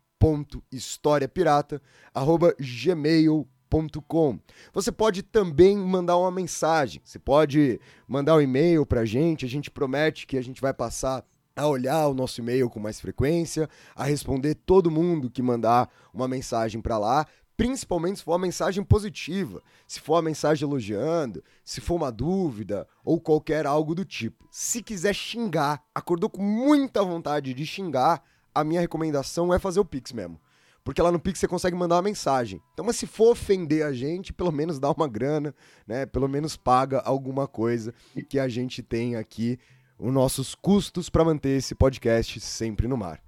gmail.com. 2.59 4.39
Você 4.73 4.91
pode 4.91 5.23
também 5.23 5.77
mandar 5.77 6.17
uma 6.17 6.31
mensagem, 6.31 7.01
você 7.05 7.19
pode 7.19 7.81
mandar 8.07 8.37
um 8.37 8.41
e-mail 8.41 8.85
para 8.85 9.03
a 9.03 9.05
gente, 9.05 9.45
a 9.45 9.49
gente 9.49 9.71
promete 9.71 10.27
que 10.27 10.37
a 10.37 10.43
gente 10.43 10.61
vai 10.61 10.75
passar 10.75 11.25
a 11.55 11.67
olhar 11.67 12.07
o 12.07 12.15
nosso 12.15 12.41
e-mail 12.41 12.71
com 12.71 12.79
mais 12.79 13.01
frequência, 13.01 13.69
a 13.95 14.05
responder 14.05 14.55
todo 14.55 14.91
mundo 14.91 15.31
que 15.31 15.43
mandar 15.43 15.91
uma 16.15 16.29
mensagem 16.29 16.81
para 16.81 16.97
lá, 16.99 17.27
principalmente 17.57 18.19
se 18.21 18.25
for 18.25 18.33
uma 18.33 18.39
mensagem 18.39 18.85
positiva, 18.85 19.61
se 19.85 19.99
for 19.99 20.15
uma 20.15 20.23
mensagem 20.23 20.67
elogiando, 20.67 21.43
se 21.65 21.81
for 21.81 21.97
uma 21.97 22.13
dúvida 22.13 22.87
ou 23.05 23.21
qualquer 23.21 23.67
algo 23.67 23.97
do 23.97 24.05
tipo. 24.05 24.47
Se 24.53 24.81
quiser 24.81 25.13
xingar, 25.13 25.83
acordou 25.93 26.31
com 26.31 26.43
muita 26.43 27.03
vontade 27.03 27.53
de 27.53 27.67
xingar, 27.67 28.23
a 28.55 28.65
minha 28.65 28.81
recomendação 28.81 29.53
é 29.53 29.59
fazer 29.59 29.81
o 29.81 29.85
Pix 29.85 30.13
mesmo. 30.13 30.41
Porque 30.85 31.03
lá 31.03 31.13
no 31.13 31.21
Pix 31.21 31.39
você 31.39 31.47
consegue 31.47 31.77
mandar 31.77 31.97
uma 31.97 32.03
mensagem. 32.03 32.63
Então, 32.73 32.85
mas 32.85 32.97
se 32.97 33.07
for 33.07 33.33
ofender 33.33 33.85
a 33.85 33.93
gente, 33.93 34.33
pelo 34.33 34.51
menos 34.51 34.79
dá 34.79 34.91
uma 34.91 35.07
grana, 35.07 35.55
né? 35.87 36.07
Pelo 36.07 36.29
menos 36.29 36.57
paga 36.57 37.01
alguma 37.01 37.47
coisa 37.47 37.93
que 38.29 38.39
a 38.39 38.49
gente 38.49 38.83
tem 38.83 39.15
aqui 39.15 39.59
os 39.99 40.13
nossos 40.13 40.55
custos 40.55 41.11
para 41.11 41.25
manter 41.25 41.59
esse 41.59 41.75
podcast 41.75 42.41
sempre 42.41 42.89
no 42.89 42.97
mar. 42.97 43.21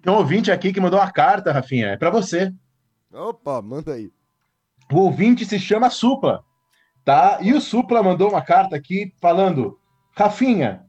Tem 0.00 0.12
um 0.12 0.16
ouvinte 0.16 0.52
aqui 0.52 0.72
que 0.72 0.80
mandou 0.80 1.00
uma 1.00 1.10
carta, 1.10 1.50
Rafinha. 1.50 1.88
É 1.88 1.96
para 1.96 2.10
você. 2.10 2.54
Opa, 3.12 3.60
manda 3.62 3.94
aí. 3.94 4.12
O 4.92 4.98
ouvinte 5.00 5.44
se 5.44 5.58
chama 5.58 5.90
Supla, 5.90 6.44
tá? 7.04 7.38
E 7.42 7.52
o 7.52 7.60
Supla 7.60 8.02
mandou 8.02 8.30
uma 8.30 8.42
carta 8.42 8.76
aqui 8.76 9.12
falando: 9.20 9.78
Rafinha, 10.16 10.86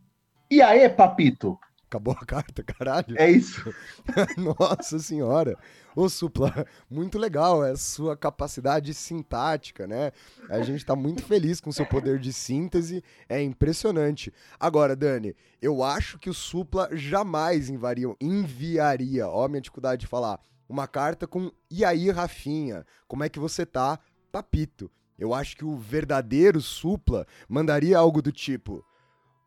e 0.52 0.62
aí, 0.62 0.88
papito? 0.90 1.58
Acabou 1.90 2.14
a 2.14 2.24
carta, 2.24 2.62
caralho. 2.62 3.18
É 3.18 3.32
isso. 3.32 3.74
Nossa 4.38 5.00
senhora. 5.00 5.58
Ô, 5.96 6.08
Supla, 6.08 6.68
muito 6.88 7.18
legal 7.18 7.64
a 7.64 7.76
sua 7.76 8.16
capacidade 8.16 8.94
sintática, 8.94 9.88
né? 9.88 10.12
A 10.48 10.62
gente 10.62 10.86
tá 10.86 10.96
muito 10.96 11.24
feliz 11.24 11.60
com 11.60 11.72
o 11.72 11.74
seu 11.74 11.88
poder 11.88 12.20
de 12.20 12.32
síntese, 12.32 13.04
é 13.28 13.42
impressionante. 13.42 14.32
Agora, 14.60 14.96
Dani, 14.96 15.36
eu 15.60 15.84
acho 15.84 16.20
que 16.20 16.30
o 16.30 16.34
Supla 16.34 16.90
jamais 16.92 17.70
enviaria, 17.70 18.16
enviaria, 18.22 19.28
ó, 19.28 19.48
minha 19.48 19.60
dificuldade 19.60 20.02
de 20.02 20.08
falar, 20.08 20.40
uma 20.70 20.88
carta 20.88 21.26
com 21.26 21.52
E 21.72 21.84
aí, 21.84 22.12
Rafinha, 22.12 22.86
como 23.08 23.24
é 23.24 23.30
que 23.30 23.40
você 23.40 23.66
tá, 23.66 24.00
papito? 24.32 24.92
Eu 25.18 25.34
acho 25.34 25.58
que 25.58 25.66
o 25.66 25.76
verdadeiro 25.76 26.62
Supla 26.62 27.26
mandaria 27.50 27.98
algo 27.98 28.22
do 28.22 28.32
tipo: 28.32 28.86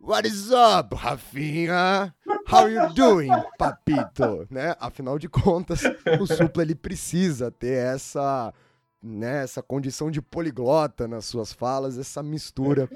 What 0.04 0.26
is 0.26 0.50
up, 0.50 0.96
Rafinha? 0.96 2.12
How 2.50 2.68
you 2.68 2.92
doing, 2.92 3.30
papito? 3.56 4.48
Né? 4.50 4.74
Afinal 4.80 5.16
de 5.16 5.28
contas, 5.28 5.80
o 6.20 6.26
Supla 6.26 6.64
ele 6.64 6.74
precisa 6.74 7.52
ter 7.52 7.94
essa, 7.94 8.52
né, 9.00 9.44
essa 9.44 9.62
condição 9.62 10.10
de 10.10 10.20
poliglota 10.20 11.06
nas 11.06 11.26
suas 11.26 11.52
falas, 11.52 11.98
essa 11.98 12.20
mistura 12.20 12.90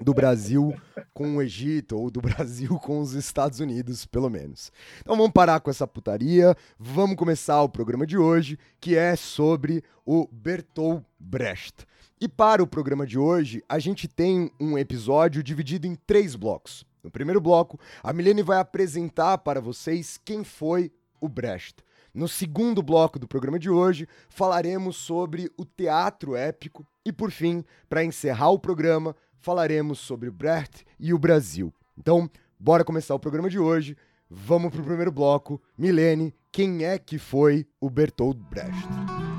do 0.00 0.14
Brasil 0.14 0.72
com 1.12 1.34
o 1.34 1.42
Egito, 1.42 1.98
ou 1.98 2.12
do 2.12 2.20
Brasil 2.20 2.78
com 2.80 3.00
os 3.00 3.14
Estados 3.14 3.58
Unidos, 3.58 4.06
pelo 4.06 4.30
menos. 4.30 4.70
Então 5.00 5.16
vamos 5.16 5.32
parar 5.32 5.58
com 5.58 5.68
essa 5.68 5.84
putaria, 5.84 6.54
vamos 6.78 7.16
começar 7.16 7.60
o 7.60 7.68
programa 7.68 8.06
de 8.06 8.16
hoje, 8.16 8.56
que 8.80 8.96
é 8.96 9.16
sobre 9.16 9.82
o 10.04 10.28
Bertolt 10.30 11.02
Brecht. 11.18 11.84
E 12.18 12.26
para 12.26 12.62
o 12.62 12.66
programa 12.66 13.06
de 13.06 13.18
hoje, 13.18 13.62
a 13.68 13.78
gente 13.78 14.08
tem 14.08 14.50
um 14.58 14.78
episódio 14.78 15.42
dividido 15.42 15.86
em 15.86 15.94
três 15.94 16.34
blocos. 16.34 16.82
No 17.04 17.10
primeiro 17.10 17.42
bloco, 17.42 17.78
a 18.02 18.10
Milene 18.10 18.42
vai 18.42 18.58
apresentar 18.58 19.36
para 19.38 19.60
vocês 19.60 20.18
quem 20.24 20.42
foi 20.42 20.90
o 21.20 21.28
Brecht. 21.28 21.84
No 22.14 22.26
segundo 22.26 22.82
bloco 22.82 23.18
do 23.18 23.28
programa 23.28 23.58
de 23.58 23.68
hoje, 23.68 24.08
falaremos 24.30 24.96
sobre 24.96 25.52
o 25.58 25.64
teatro 25.66 26.34
épico. 26.34 26.86
E 27.04 27.12
por 27.12 27.30
fim, 27.30 27.62
para 27.86 28.02
encerrar 28.02 28.48
o 28.48 28.58
programa, 28.58 29.14
falaremos 29.38 29.98
sobre 29.98 30.30
o 30.30 30.32
Brecht 30.32 30.86
e 30.98 31.12
o 31.12 31.18
Brasil. 31.18 31.70
Então, 31.98 32.30
bora 32.58 32.82
começar 32.82 33.14
o 33.14 33.20
programa 33.20 33.50
de 33.50 33.58
hoje. 33.58 33.94
Vamos 34.30 34.72
para 34.72 34.80
o 34.80 34.84
primeiro 34.84 35.12
bloco. 35.12 35.60
Milene, 35.76 36.34
quem 36.50 36.82
é 36.82 36.98
que 36.98 37.18
foi 37.18 37.66
o 37.78 37.90
Bertolt 37.90 38.38
Brecht? 38.38 39.35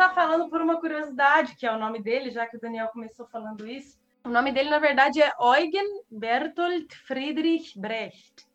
Começar 0.00 0.14
falando 0.14 0.48
por 0.48 0.62
uma 0.62 0.80
curiosidade, 0.80 1.54
que 1.56 1.66
é 1.66 1.70
o 1.70 1.78
nome 1.78 2.02
dele, 2.02 2.30
já 2.30 2.46
que 2.46 2.56
o 2.56 2.60
Daniel 2.60 2.88
começou 2.88 3.26
falando 3.26 3.68
isso. 3.68 3.98
O 4.24 4.30
nome 4.30 4.50
dele, 4.50 4.70
na 4.70 4.78
verdade, 4.78 5.20
é 5.20 5.30
Eugen 5.38 6.04
Bertolt 6.10 6.90
Friedrich 7.06 7.78
Brecht. 7.78 8.48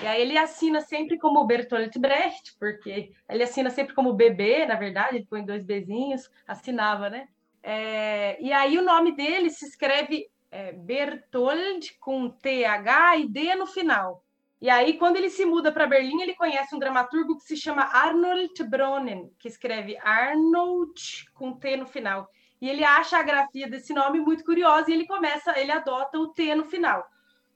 E 0.00 0.06
aí 0.06 0.22
ele 0.22 0.38
assina 0.38 0.80
sempre 0.80 1.18
como 1.18 1.44
Bertolt 1.44 1.98
Brecht, 1.98 2.56
porque 2.56 3.10
ele 3.28 3.42
assina 3.42 3.68
sempre 3.68 3.96
como 3.96 4.12
BB, 4.12 4.66
na 4.66 4.76
verdade, 4.76 5.16
ele 5.16 5.26
põe 5.28 5.44
dois 5.44 5.64
Bzinhos, 5.64 6.30
assinava, 6.46 7.10
né? 7.10 7.26
É, 7.64 8.40
e 8.40 8.52
aí 8.52 8.78
o 8.78 8.84
nome 8.84 9.10
dele 9.16 9.50
se 9.50 9.66
escreve 9.66 10.30
é, 10.52 10.72
Bertold 10.72 11.98
com 11.98 12.30
TH 12.30 13.16
e 13.16 13.28
D 13.28 13.56
no 13.56 13.66
final. 13.66 14.21
E 14.62 14.70
aí, 14.70 14.96
quando 14.96 15.16
ele 15.16 15.28
se 15.28 15.44
muda 15.44 15.72
para 15.72 15.88
Berlim, 15.88 16.22
ele 16.22 16.36
conhece 16.36 16.72
um 16.72 16.78
dramaturgo 16.78 17.36
que 17.36 17.42
se 17.42 17.56
chama 17.56 17.82
Arnold 17.82 18.62
Bronnen, 18.62 19.28
que 19.36 19.48
escreve 19.48 19.98
Arnold 19.98 21.28
com 21.34 21.52
T 21.52 21.76
no 21.76 21.84
final. 21.84 22.30
E 22.60 22.70
ele 22.70 22.84
acha 22.84 23.18
a 23.18 23.24
grafia 23.24 23.68
desse 23.68 23.92
nome 23.92 24.20
muito 24.20 24.44
curiosa 24.44 24.88
e 24.88 24.94
ele 24.94 25.04
começa, 25.04 25.58
ele 25.58 25.72
adota 25.72 26.16
o 26.16 26.28
T 26.28 26.54
no 26.54 26.64
final. 26.64 27.04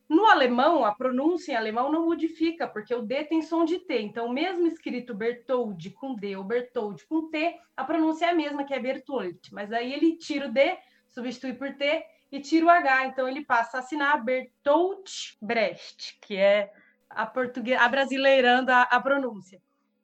No 0.09 0.27
alemão, 0.27 0.85
a 0.85 0.93
pronúncia 0.93 1.53
em 1.53 1.55
alemão 1.55 1.93
não 1.93 2.07
modifica, 2.07 2.67
porque 2.67 2.93
o 2.93 3.03
D 3.03 3.23
tem 3.23 3.41
som 3.41 3.65
de 3.65 3.79
T. 3.79 4.01
Então, 4.01 4.29
mesmo 4.29 4.67
escrito 4.67 5.15
Bertold 5.15 5.91
com 5.91 6.13
D 6.13 6.35
ou 6.35 6.43
Bertold 6.43 7.07
com 7.07 7.31
T, 7.31 7.57
a 7.77 7.85
pronúncia 7.85 8.27
é 8.27 8.31
a 8.31 8.35
mesma, 8.35 8.65
que 8.65 8.75
é 8.75 8.81
Bertold. 8.81 9.39
Mas 9.53 9.73
aí 9.73 9.93
ele 9.93 10.17
tira 10.17 10.49
o 10.49 10.53
D, 10.53 10.77
substitui 11.09 11.53
por 11.53 11.73
T 11.73 12.05
e 12.33 12.41
tira 12.41 12.67
o 12.67 12.69
H. 12.69 13.07
Então, 13.07 13.29
ele 13.29 13.45
passa 13.45 13.77
a 13.77 13.81
assinar 13.81 14.25
Bertolt 14.25 15.37
Brecht, 15.41 16.19
que 16.21 16.35
é 16.35 16.73
a 17.09 17.27
português, 17.27 17.81
a 17.81 17.89
brasileirando 17.89 18.71
a, 18.71 18.83
a 18.83 19.01
pronúncia. 19.01 19.61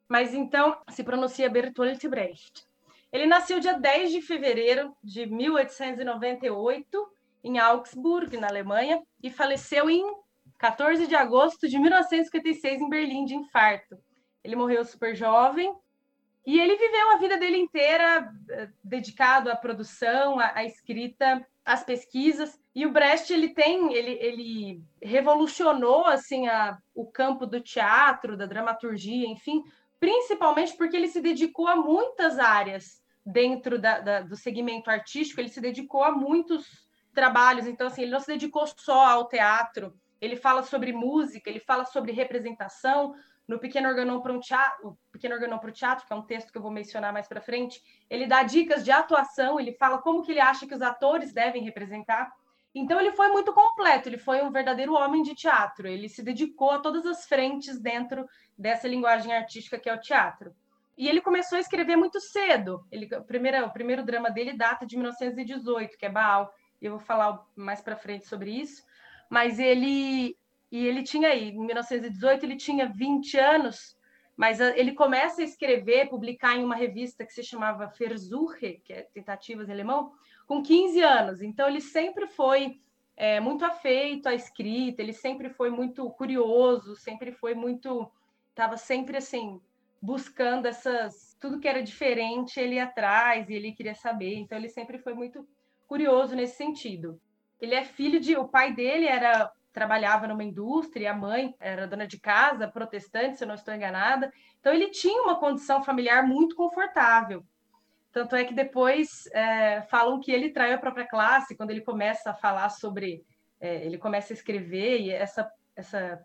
Mas 0.07 0.33
então 0.33 0.77
se 0.89 1.03
pronuncia 1.03 1.49
Bertolt 1.49 2.05
Brecht. 2.07 2.65
Ele 3.11 3.27
nasceu 3.27 3.59
dia 3.59 3.73
10 3.73 4.11
de 4.11 4.21
fevereiro 4.21 4.95
de 5.03 5.25
1898 5.25 7.13
em 7.43 7.59
Augsburg, 7.59 8.37
na 8.37 8.47
Alemanha, 8.47 9.03
e 9.21 9.29
faleceu 9.29 9.89
em 9.89 10.03
14 10.57 11.07
de 11.07 11.15
agosto 11.15 11.67
de 11.67 11.77
1956 11.77 12.81
em 12.81 12.89
Berlim 12.89 13.25
de 13.25 13.35
infarto. 13.35 13.97
Ele 14.43 14.55
morreu 14.55 14.83
super 14.85 15.15
jovem 15.15 15.75
e 16.45 16.59
ele 16.59 16.75
viveu 16.75 17.11
a 17.11 17.17
vida 17.17 17.37
dele 17.37 17.57
inteira 17.57 18.33
eh, 18.49 18.69
dedicado 18.83 19.51
à 19.51 19.55
produção, 19.55 20.39
à, 20.39 20.53
à 20.55 20.65
escrita, 20.65 21.45
às 21.65 21.83
pesquisas. 21.83 22.59
E 22.75 22.85
o 22.85 22.91
Brecht 22.91 23.31
ele 23.31 23.49
tem, 23.49 23.93
ele, 23.93 24.11
ele 24.19 24.83
revolucionou 25.01 26.05
assim 26.05 26.47
a, 26.47 26.77
o 26.93 27.05
campo 27.05 27.45
do 27.45 27.61
teatro, 27.61 28.35
da 28.35 28.45
dramaturgia, 28.45 29.27
enfim, 29.27 29.63
principalmente 29.99 30.75
porque 30.75 30.97
ele 30.97 31.07
se 31.07 31.21
dedicou 31.21 31.67
a 31.67 31.75
muitas 31.75 32.39
áreas 32.39 33.01
dentro 33.25 33.79
da, 33.79 33.99
da, 33.99 34.21
do 34.21 34.35
segmento 34.35 34.89
artístico. 34.89 35.39
Ele 35.39 35.49
se 35.49 35.61
dedicou 35.61 36.03
a 36.03 36.11
muitos 36.11 36.87
trabalhos. 37.13 37.67
Então 37.67 37.87
assim, 37.87 38.01
ele 38.01 38.11
não 38.11 38.19
se 38.19 38.27
dedicou 38.27 38.65
só 38.65 39.05
ao 39.05 39.27
teatro. 39.27 39.93
Ele 40.19 40.35
fala 40.35 40.63
sobre 40.63 40.91
música, 40.91 41.49
ele 41.49 41.59
fala 41.59 41.85
sobre 41.85 42.11
representação, 42.11 43.13
no 43.47 43.59
Pequeno 43.59 43.89
Organon 43.89 44.21
para 44.21 44.33
um 44.33 44.39
teatro, 44.39 44.97
Pequeno 45.11 45.35
Organon 45.35 45.59
para 45.59 45.69
o 45.69 45.73
Teatro, 45.73 46.07
que 46.07 46.13
é 46.13 46.15
um 46.15 46.21
texto 46.21 46.51
que 46.51 46.57
eu 46.57 46.61
vou 46.61 46.71
mencionar 46.71 47.11
mais 47.11 47.27
para 47.27 47.41
frente, 47.41 47.81
ele 48.09 48.25
dá 48.25 48.43
dicas 48.43 48.83
de 48.83 48.91
atuação, 48.91 49.59
ele 49.59 49.73
fala 49.73 49.97
como 49.97 50.21
que 50.21 50.31
ele 50.31 50.39
acha 50.39 50.65
que 50.65 50.73
os 50.73 50.81
atores 50.81 51.33
devem 51.33 51.63
representar. 51.63 52.31
Então 52.75 52.99
ele 52.99 53.11
foi 53.11 53.27
muito 53.27 53.53
completo, 53.53 54.09
ele 54.09 54.17
foi 54.17 54.41
um 54.41 54.51
verdadeiro 54.51 54.93
homem 54.93 55.21
de 55.21 55.35
teatro, 55.35 55.87
ele 55.87 56.09
se 56.09 56.23
dedicou 56.23 56.71
a 56.71 56.79
todas 56.79 57.05
as 57.05 57.25
frentes 57.25 57.79
dentro 57.79 58.27
dessa 58.57 58.87
linguagem 58.87 59.31
artística 59.31 59.77
que 59.77 59.89
é 59.89 59.93
o 59.93 59.99
teatro. 59.99 60.55
E 60.97 61.07
ele 61.07 61.21
começou 61.21 61.57
a 61.57 61.61
escrever 61.61 61.95
muito 61.95 62.19
cedo. 62.19 62.85
Ele, 62.91 63.07
o, 63.15 63.23
primeiro, 63.23 63.65
o 63.65 63.73
primeiro 63.73 64.03
drama 64.03 64.29
dele 64.29 64.53
data 64.53 64.85
de 64.85 64.95
1918, 64.95 65.97
que 65.97 66.05
é 66.05 66.09
Baal. 66.09 66.53
Eu 66.81 66.91
vou 66.91 66.99
falar 66.99 67.43
mais 67.55 67.81
para 67.81 67.95
frente 67.95 68.27
sobre 68.27 68.51
isso. 68.51 68.83
Mas 69.29 69.57
ele, 69.57 70.37
e 70.71 70.85
ele 70.85 71.01
tinha 71.01 71.29
aí, 71.29 71.49
em 71.49 71.65
1918, 71.65 72.45
ele 72.45 72.57
tinha 72.57 72.87
20 72.87 73.39
anos, 73.39 73.97
mas 74.37 74.59
ele 74.59 74.93
começa 74.93 75.41
a 75.41 75.45
escrever, 75.45 76.09
publicar 76.09 76.55
em 76.55 76.63
uma 76.63 76.75
revista 76.75 77.25
que 77.25 77.33
se 77.33 77.43
chamava 77.43 77.91
Versuche, 77.97 78.81
que 78.83 78.93
é 78.93 79.01
tentativas 79.13 79.69
em 79.69 79.71
alemão, 79.71 80.11
com 80.47 80.61
15 80.61 81.01
anos. 81.01 81.41
Então, 81.41 81.67
ele 81.67 81.81
sempre 81.81 82.27
foi 82.27 82.79
é, 83.15 83.39
muito 83.39 83.63
afeito 83.63 84.27
à 84.27 84.33
escrita, 84.33 85.01
ele 85.01 85.13
sempre 85.13 85.49
foi 85.49 85.69
muito 85.69 86.09
curioso, 86.11 86.95
sempre 86.95 87.31
foi 87.31 87.53
muito. 87.53 88.11
Estava 88.49 88.77
sempre 88.77 89.17
assim, 89.17 89.59
buscando 90.01 90.67
essas. 90.67 91.35
Tudo 91.39 91.59
que 91.59 91.67
era 91.67 91.83
diferente, 91.83 92.59
ele 92.59 92.75
ia 92.75 92.85
atrás 92.85 93.49
e 93.49 93.53
ele 93.53 93.71
queria 93.71 93.95
saber. 93.95 94.35
Então, 94.35 94.57
ele 94.57 94.69
sempre 94.69 94.97
foi 94.97 95.13
muito 95.13 95.47
curioso 95.87 96.35
nesse 96.35 96.55
sentido. 96.55 97.19
Ele 97.59 97.75
é 97.75 97.83
filho 97.83 98.19
de. 98.19 98.35
O 98.35 98.47
pai 98.47 98.73
dele 98.73 99.05
era 99.05 99.51
trabalhava 99.73 100.27
numa 100.27 100.43
indústria, 100.43 101.11
a 101.11 101.15
mãe 101.15 101.55
era 101.59 101.87
dona 101.87 102.05
de 102.05 102.19
casa, 102.19 102.67
protestante, 102.67 103.37
se 103.37 103.43
eu 103.43 103.47
não 103.47 103.55
estou 103.55 103.73
enganada. 103.73 104.31
Então 104.59 104.71
ele 104.71 104.89
tinha 104.89 105.23
uma 105.23 105.39
condição 105.39 105.83
familiar 105.83 106.25
muito 106.25 106.55
confortável. 106.55 107.43
Tanto 108.13 108.35
é 108.35 108.43
que 108.43 108.53
depois 108.53 109.27
é, 109.33 109.81
falam 109.89 110.19
que 110.19 110.31
ele 110.31 110.51
traiu 110.51 110.75
a 110.75 110.79
própria 110.79 111.07
classe 111.07 111.57
quando 111.57 111.71
ele 111.71 111.81
começa 111.81 112.29
a 112.29 112.35
falar 112.35 112.69
sobre. 112.69 113.25
É, 113.59 113.83
ele 113.83 113.97
começa 113.97 114.31
a 114.31 114.35
escrever 114.35 114.99
e 114.99 115.09
essa, 115.09 115.49
essa, 115.75 116.23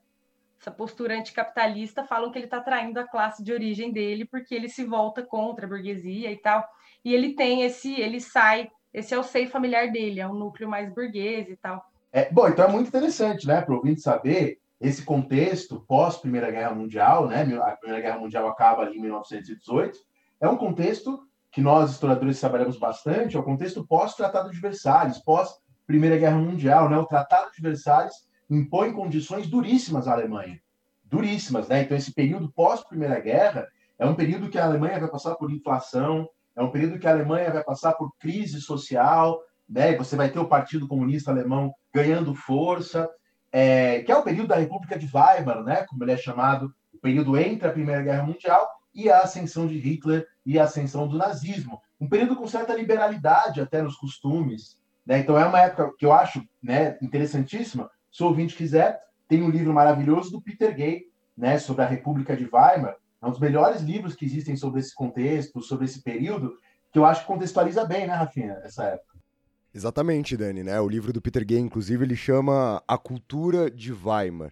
essa 0.61 0.71
postura 0.71 1.15
anticapitalista 1.15 2.05
falam 2.05 2.31
que 2.31 2.39
ele 2.39 2.45
está 2.45 2.61
traindo 2.61 3.01
a 3.01 3.09
classe 3.09 3.43
de 3.43 3.53
origem 3.53 3.91
dele 3.91 4.27
porque 4.27 4.55
ele 4.55 4.69
se 4.69 4.85
volta 4.85 5.23
contra 5.23 5.65
a 5.65 5.69
burguesia 5.69 6.31
e 6.31 6.37
tal. 6.37 6.63
E 7.03 7.15
ele 7.15 7.35
tem 7.35 7.63
esse. 7.63 7.99
Ele 7.99 8.21
sai. 8.21 8.71
Esse 8.93 9.15
é 9.15 9.19
o 9.19 9.23
seio 9.23 9.49
familiar 9.49 9.91
dele, 9.91 10.21
é 10.21 10.27
um 10.27 10.35
núcleo 10.35 10.69
mais 10.69 10.93
burguês 10.93 11.49
e 11.49 11.57
tal. 11.57 11.83
É, 12.13 12.31
bom, 12.31 12.49
então 12.49 12.65
é 12.67 12.69
muito 12.69 12.89
interessante, 12.89 13.47
né, 13.47 13.61
para 13.61 13.73
o 13.73 13.77
ouvinte 13.77 14.01
saber 14.01 14.59
esse 14.81 15.05
contexto 15.05 15.85
pós 15.87 16.17
Primeira 16.17 16.51
Guerra 16.51 16.75
Mundial, 16.75 17.29
né? 17.29 17.43
A 17.63 17.77
Primeira 17.77 18.03
Guerra 18.03 18.19
Mundial 18.19 18.47
acaba 18.47 18.83
ali 18.83 18.99
em 18.99 19.01
1918. 19.03 19.99
É 20.41 20.49
um 20.49 20.57
contexto 20.57 21.29
que 21.51 21.61
nós 21.61 21.91
historiadores 21.91 22.39
trabalhamos 22.39 22.79
bastante, 22.79 23.37
é 23.37 23.41
o 23.41 23.45
contexto 23.45 23.87
pós 23.87 24.15
Tratado 24.15 24.51
de 24.51 24.61
Versalhes, 24.61 25.19
pós 25.19 25.51
Primeira 25.87 26.19
Guerra 26.19 26.37
Mundial, 26.37 26.89
né? 26.89 26.99
O 26.99 27.07
Tratado 27.07 27.51
de 27.53 27.63
Versalhes 27.63 28.15
impõe 28.51 28.93
condições 28.93 29.47
duríssimas 29.47 30.07
à 30.07 30.13
Alemanha, 30.13 30.61
duríssimas, 31.05 31.69
né? 31.69 31.83
Então 31.83 31.97
esse 31.97 32.13
período 32.13 32.51
pós 32.51 32.83
Primeira 32.85 33.19
Guerra 33.21 33.67
é 33.99 34.07
um 34.07 34.15
período 34.15 34.49
que 34.49 34.59
a 34.59 34.65
Alemanha 34.65 35.01
vai 35.01 35.09
passar 35.09 35.35
por 35.35 35.51
inflação, 35.51 36.29
é 36.55 36.63
um 36.63 36.71
período 36.71 36.99
que 36.99 37.07
a 37.07 37.13
Alemanha 37.13 37.51
vai 37.51 37.65
passar 37.65 37.95
por 37.95 38.13
crise 38.19 38.61
social, 38.61 39.41
né? 39.69 39.97
Você 39.97 40.17
vai 40.17 40.31
ter 40.31 40.39
o 40.39 40.49
Partido 40.49 40.87
Comunista 40.87 41.31
Alemão 41.31 41.73
ganhando 41.93 42.35
força, 42.35 43.09
é, 43.51 44.01
que 44.03 44.13
é 44.13 44.17
o 44.17 44.23
período 44.23 44.49
da 44.49 44.57
República 44.57 44.99
de 44.99 45.07
Weimar, 45.07 45.63
né? 45.63 45.85
Como 45.89 46.05
ele 46.05 46.13
é 46.13 46.17
chamado, 46.17 46.73
o 46.93 46.99
período 46.99 47.37
entre 47.37 47.69
a 47.69 47.73
Primeira 47.73 48.03
Guerra 48.03 48.25
Mundial 48.25 48.69
e 48.95 49.11
a 49.11 49.21
ascensão 49.21 49.67
de 49.67 49.79
Hitler 49.79 50.27
e 50.49 50.59
a 50.59 50.65
ascensão 50.65 51.07
do 51.07 51.19
nazismo. 51.19 51.79
Um 52.01 52.09
período 52.09 52.35
com 52.35 52.47
certa 52.47 52.75
liberalidade 52.75 53.61
até 53.61 53.83
nos 53.83 53.97
costumes, 53.97 54.79
né? 55.05 55.19
Então 55.19 55.39
é 55.39 55.45
uma 55.45 55.61
época 55.61 55.93
que 55.99 56.07
eu 56.07 56.13
acho, 56.13 56.43
né, 56.63 56.97
interessantíssima. 57.03 57.91
Se 58.11 58.23
o 58.23 58.27
ouvinte 58.29 58.57
quiser, 58.57 58.99
tem 59.29 59.43
um 59.43 59.51
livro 59.51 59.75
maravilhoso 59.75 60.31
do 60.31 60.41
Peter 60.41 60.75
Gay, 60.75 61.03
né, 61.37 61.59
sobre 61.59 61.83
a 61.85 61.87
República 61.87 62.35
de 62.35 62.49
Weimar, 62.51 62.97
é 63.21 63.27
um 63.27 63.31
dos 63.31 63.39
melhores 63.39 63.83
livros 63.83 64.15
que 64.15 64.25
existem 64.25 64.57
sobre 64.57 64.81
esse 64.81 64.95
contexto, 64.95 65.61
sobre 65.61 65.85
esse 65.85 66.03
período, 66.03 66.55
que 66.91 66.99
eu 66.99 67.05
acho 67.05 67.21
que 67.21 67.27
contextualiza 67.27 67.85
bem, 67.85 68.07
né, 68.07 68.15
Rafinha, 68.15 68.59
essa 68.65 68.85
época. 68.85 69.19
Exatamente, 69.75 70.35
Dani, 70.35 70.63
né? 70.63 70.81
O 70.81 70.89
livro 70.89 71.13
do 71.13 71.21
Peter 71.21 71.45
Gay, 71.45 71.59
inclusive, 71.59 72.03
ele 72.07 72.17
chama 72.17 72.83
A 72.89 72.97
Cultura 72.97 73.71
de 73.71 73.93
Weimar. 73.93 74.51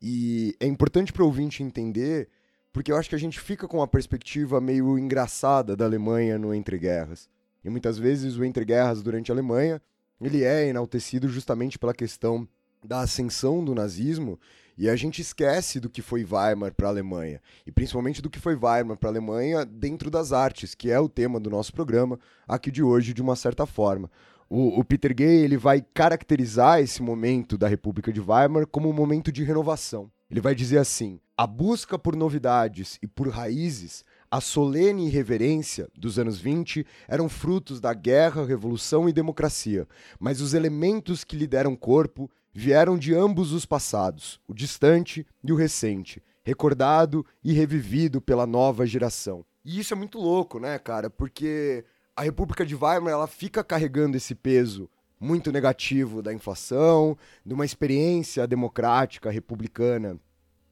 E 0.00 0.56
é 0.58 0.66
importante 0.66 1.12
para 1.12 1.22
o 1.22 1.26
ouvinte 1.26 1.62
entender, 1.62 2.30
porque 2.72 2.92
eu 2.92 2.96
acho 2.96 3.08
que 3.08 3.14
a 3.14 3.18
gente 3.18 3.40
fica 3.40 3.66
com 3.66 3.78
uma 3.78 3.88
perspectiva 3.88 4.60
meio 4.60 4.98
engraçada 4.98 5.76
da 5.76 5.84
Alemanha 5.84 6.38
no 6.38 6.54
Entre 6.54 6.78
Guerras. 6.78 7.28
E 7.64 7.70
muitas 7.70 7.98
vezes 7.98 8.36
o 8.36 8.44
Entre 8.44 8.64
Guerras 8.64 9.02
durante 9.02 9.30
a 9.30 9.34
Alemanha, 9.34 9.80
ele 10.20 10.44
é 10.44 10.66
enaltecido 10.68 11.28
justamente 11.28 11.78
pela 11.78 11.94
questão 11.94 12.46
da 12.84 13.00
ascensão 13.00 13.64
do 13.64 13.74
nazismo 13.74 14.38
e 14.78 14.88
a 14.88 14.94
gente 14.94 15.20
esquece 15.20 15.80
do 15.80 15.90
que 15.90 16.00
foi 16.00 16.24
Weimar 16.24 16.72
para 16.72 16.86
a 16.86 16.90
Alemanha, 16.90 17.42
e 17.66 17.72
principalmente 17.72 18.22
do 18.22 18.30
que 18.30 18.38
foi 18.38 18.54
Weimar 18.54 18.96
para 18.96 19.08
a 19.08 19.12
Alemanha 19.12 19.66
dentro 19.66 20.08
das 20.08 20.32
artes, 20.32 20.72
que 20.72 20.88
é 20.88 21.00
o 21.00 21.08
tema 21.08 21.40
do 21.40 21.50
nosso 21.50 21.72
programa 21.72 22.16
aqui 22.46 22.70
de 22.70 22.80
hoje, 22.80 23.12
de 23.12 23.20
uma 23.20 23.34
certa 23.34 23.66
forma. 23.66 24.08
O, 24.48 24.78
o, 24.78 24.84
Peter 24.84 25.12
Gay 25.12 25.42
ele 25.42 25.56
vai 25.56 25.84
caracterizar 25.92 26.80
esse 26.80 27.02
momento 27.02 27.58
da 27.58 27.66
República 27.66 28.12
de 28.12 28.20
Weimar 28.20 28.68
como 28.68 28.88
um 28.88 28.92
momento 28.92 29.32
de 29.32 29.42
renovação. 29.42 30.10
Ele 30.30 30.40
vai 30.40 30.54
dizer 30.54 30.78
assim: 30.78 31.20
a 31.36 31.46
busca 31.46 31.98
por 31.98 32.14
novidades 32.14 32.98
e 33.02 33.06
por 33.06 33.28
raízes, 33.28 34.04
a 34.30 34.40
solene 34.40 35.06
irreverência 35.06 35.88
dos 35.96 36.18
anos 36.18 36.38
20 36.38 36.86
eram 37.06 37.28
frutos 37.28 37.80
da 37.80 37.94
guerra, 37.94 38.44
revolução 38.44 39.08
e 39.08 39.12
democracia, 39.12 39.88
mas 40.18 40.40
os 40.40 40.52
elementos 40.52 41.24
que 41.24 41.36
lhe 41.36 41.46
deram 41.46 41.74
corpo 41.74 42.30
vieram 42.52 42.98
de 42.98 43.14
ambos 43.14 43.52
os 43.52 43.64
passados, 43.64 44.40
o 44.46 44.52
distante 44.52 45.26
e 45.42 45.52
o 45.52 45.56
recente, 45.56 46.22
recordado 46.44 47.24
e 47.42 47.52
revivido 47.52 48.20
pela 48.20 48.46
nova 48.46 48.84
geração. 48.84 49.44
E 49.64 49.78
isso 49.78 49.94
é 49.94 49.96
muito 49.96 50.18
louco, 50.18 50.58
né, 50.58 50.78
cara? 50.78 51.08
Porque 51.08 51.84
a 52.16 52.22
República 52.22 52.66
de 52.66 52.74
Weimar 52.74 53.12
ela 53.12 53.26
fica 53.26 53.62
carregando 53.62 54.16
esse 54.16 54.34
peso 54.34 54.90
muito 55.20 55.50
negativo 55.50 56.22
da 56.22 56.32
inflação, 56.32 57.16
de 57.44 57.54
uma 57.54 57.64
experiência 57.64 58.46
democrática 58.46 59.30
republicana 59.30 60.18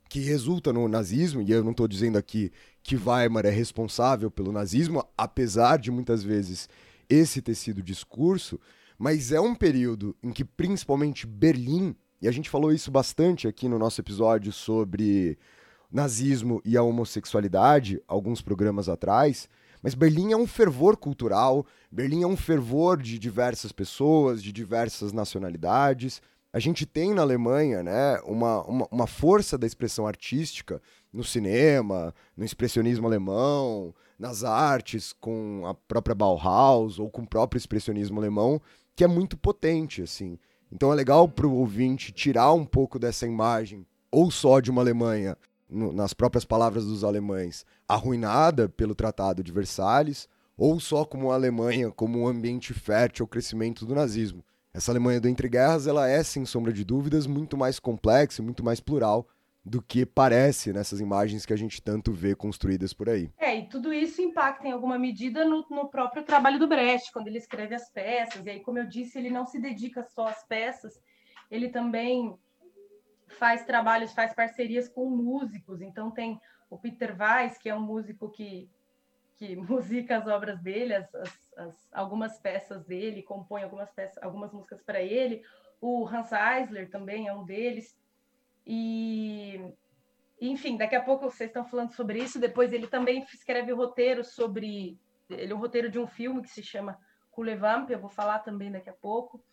que 0.09 0.21
resulta 0.21 0.73
no 0.73 0.87
nazismo, 0.89 1.43
e 1.43 1.51
eu 1.51 1.65
não 1.65 1.73
estou 1.73 1.89
dizendo 1.89 2.17
aqui 2.17 2.53
que 2.83 2.97
Weimar 2.97 3.45
é 3.45 3.51
responsável 3.51 4.31
pelo 4.31 4.53
nazismo, 4.53 5.05
apesar 5.19 5.79
de 5.79 5.91
muitas 5.91 6.23
vezes 6.23 6.69
esse 7.09 7.43
ter 7.43 7.55
sido 7.55 7.79
o 7.79 7.83
discurso, 7.83 8.61
mas 8.99 9.33
é 9.33 9.41
um 9.41 9.55
período 9.55 10.17
em 10.23 10.31
que 10.31 10.45
principalmente 10.45 11.27
Berlim, 11.27 11.95
e 12.23 12.29
a 12.29 12.33
gente 12.33 12.49
falou 12.49 12.73
isso 12.73 12.91
bastante 12.91 13.47
aqui 13.47 13.69
no 13.69 13.79
nosso 13.79 14.01
episódio 14.01 14.53
sobre 14.53 15.39
nazismo 15.91 16.63
e 16.65 16.77
a 16.77 16.83
homossexualidade, 16.83 18.01
alguns 18.07 18.41
programas 18.41 18.89
atrás, 18.89 19.49
mas 19.87 19.95
Berlim 19.95 20.33
é 20.33 20.37
um 20.37 20.49
fervor 20.49 20.97
cultural, 20.97 21.65
Berlim 21.93 22.25
é 22.25 22.27
um 22.27 22.37
fervor 22.37 23.01
de 23.01 23.21
diversas 23.21 23.71
pessoas, 23.71 24.43
de 24.43 24.51
diversas 24.51 25.13
nacionalidades. 25.13 26.21
A 26.53 26.59
gente 26.59 26.85
tem 26.85 27.15
na 27.15 27.23
Alemanha 27.23 27.85
né, 27.85 28.19
uma, 28.25 28.65
uma, 28.65 28.89
uma 28.91 29.07
força 29.07 29.57
da 29.57 29.65
expressão 29.65 30.05
artística 30.05 30.83
no 31.13 31.23
cinema, 31.23 32.13
no 32.37 32.45
expressionismo 32.45 33.07
alemão, 33.07 33.95
nas 34.19 34.43
artes, 34.43 35.13
com 35.13 35.63
a 35.65 35.73
própria 35.73 36.17
Bauhaus 36.17 36.99
ou 36.99 37.09
com 37.09 37.23
o 37.23 37.29
próprio 37.29 37.57
expressionismo 37.57 38.19
alemão, 38.19 38.61
que 38.97 39.05
é 39.05 39.07
muito 39.07 39.37
potente, 39.37 40.03
assim. 40.03 40.37
Então 40.73 40.93
é 40.93 40.97
legal 40.97 41.29
para 41.29 41.47
o 41.47 41.55
ouvinte 41.55 42.11
tirar 42.11 42.53
um 42.53 42.65
pouco 42.65 42.99
dessa 42.99 43.25
imagem, 43.25 43.87
ou 44.11 44.33
só 44.33 44.59
de 44.59 44.69
uma 44.69 44.83
Alemanha, 44.83 45.39
no, 45.69 45.93
nas 45.93 46.15
próprias 46.15 46.45
palavras 46.45 46.85
dos 46.85 47.05
alemães, 47.05 47.65
arruinada 47.89 48.69
pelo 48.69 48.95
Tratado 48.95 49.43
de 49.43 49.53
Versalhes, 49.53 50.29
ou 50.57 50.81
só 50.81 51.05
como 51.05 51.31
a 51.31 51.35
Alemanha 51.35 51.91
como 51.91 52.21
um 52.21 52.27
ambiente 52.27 52.73
fértil 52.73 53.25
ao 53.25 53.29
crescimento 53.29 53.85
do 53.85 53.95
nazismo. 53.95 54.45
Essa 54.73 54.93
Alemanha 54.93 55.21
do 55.21 55.29
entre 55.29 55.49
guerras, 55.49 55.87
ela 55.87 56.09
é, 56.09 56.23
sem 56.23 56.45
sombra 56.45 56.73
de 56.73 56.85
dúvidas, 56.85 57.27
muito 57.27 57.57
mais 57.57 57.79
complexa 57.79 58.43
e 58.43 58.45
muito 58.45 58.65
mais 58.65 58.81
plural 58.81 59.27
do 59.67 59.83
que 59.83 60.07
parece 60.07 60.73
nessas 60.73 61.01
imagens 61.01 61.45
que 61.45 61.53
a 61.53 61.57
gente 61.57 61.83
tanto 61.83 62.13
vê 62.13 62.37
construídas 62.37 62.93
por 62.93 63.09
aí. 63.09 63.33
É, 63.37 63.59
e 63.59 63.69
tudo 63.69 63.93
isso 63.93 64.23
impacta 64.23 64.69
em 64.69 64.71
alguma 64.71 64.97
medida 64.97 65.45
no, 65.45 65.67
no, 65.69 65.89
próprio 65.89 66.23
trabalho 66.23 66.59
do 66.59 66.69
Brecht, 66.69 67.11
quando 67.11 67.27
ele 67.27 67.39
escreve 67.39 67.75
as 67.75 67.91
peças. 67.91 68.47
E 68.47 68.51
aí, 68.51 68.61
como 68.61 68.79
eu 68.79 68.87
disse, 68.87 69.19
ele 69.19 69.29
não 69.29 69.45
se 69.45 69.61
dedica 69.61 70.05
só 70.05 70.29
às 70.29 70.47
peças, 70.47 71.01
ele 71.51 71.69
também 71.69 72.39
faz 73.39 73.65
trabalhos, 73.65 74.13
faz 74.13 74.35
parcerias 74.35 74.89
com 74.89 75.09
músicos. 75.09 75.81
Então, 75.81 76.11
tem 76.11 76.41
o 76.69 76.79
Peter 76.79 77.17
Weiss, 77.19 77.59
que 77.59 77.69
é 77.69 77.75
um 77.75 77.81
músico 77.81 78.31
que, 78.31 78.69
que 79.37 79.57
musica 79.57 80.19
as 80.19 80.27
obras 80.27 80.61
dele, 80.61 80.95
as, 80.95 81.15
as, 81.15 81.59
as 81.59 81.89
algumas 81.93 82.39
peças 82.39 82.85
dele, 82.85 83.23
compõe 83.23 83.63
algumas, 83.63 83.91
peças, 83.93 84.23
algumas 84.23 84.53
músicas 84.53 84.83
para 84.83 85.01
ele. 85.01 85.43
O 85.81 86.07
Hans 86.07 86.31
Eisler 86.33 86.91
também 86.91 87.29
é 87.29 87.35
um 87.35 87.45
deles. 87.45 87.97
E, 88.67 89.61
enfim, 90.41 90.77
daqui 90.77 90.97
a 90.97 91.03
pouco 91.03 91.31
vocês 91.31 91.51
estão 91.51 91.65
falando 91.65 91.93
sobre 91.93 92.19
isso. 92.19 92.41
Depois 92.41 92.73
ele 92.73 92.87
também 92.87 93.23
escreve 93.33 93.73
o 93.73 93.77
roteiro 93.77 94.25
sobre. 94.25 94.99
Ele 95.29 95.53
é 95.53 95.55
um 95.55 95.59
roteiro 95.59 95.91
de 95.91 95.99
um 95.99 96.07
filme 96.07 96.43
que 96.43 96.51
se 96.51 96.63
chama 96.63 96.99
Kulevamp, 97.31 97.91
eu 97.91 97.99
vou 97.99 98.09
falar 98.09 98.39
também 98.41 98.73
daqui 98.73 98.89
a 98.89 98.95
pouco. 98.95 99.45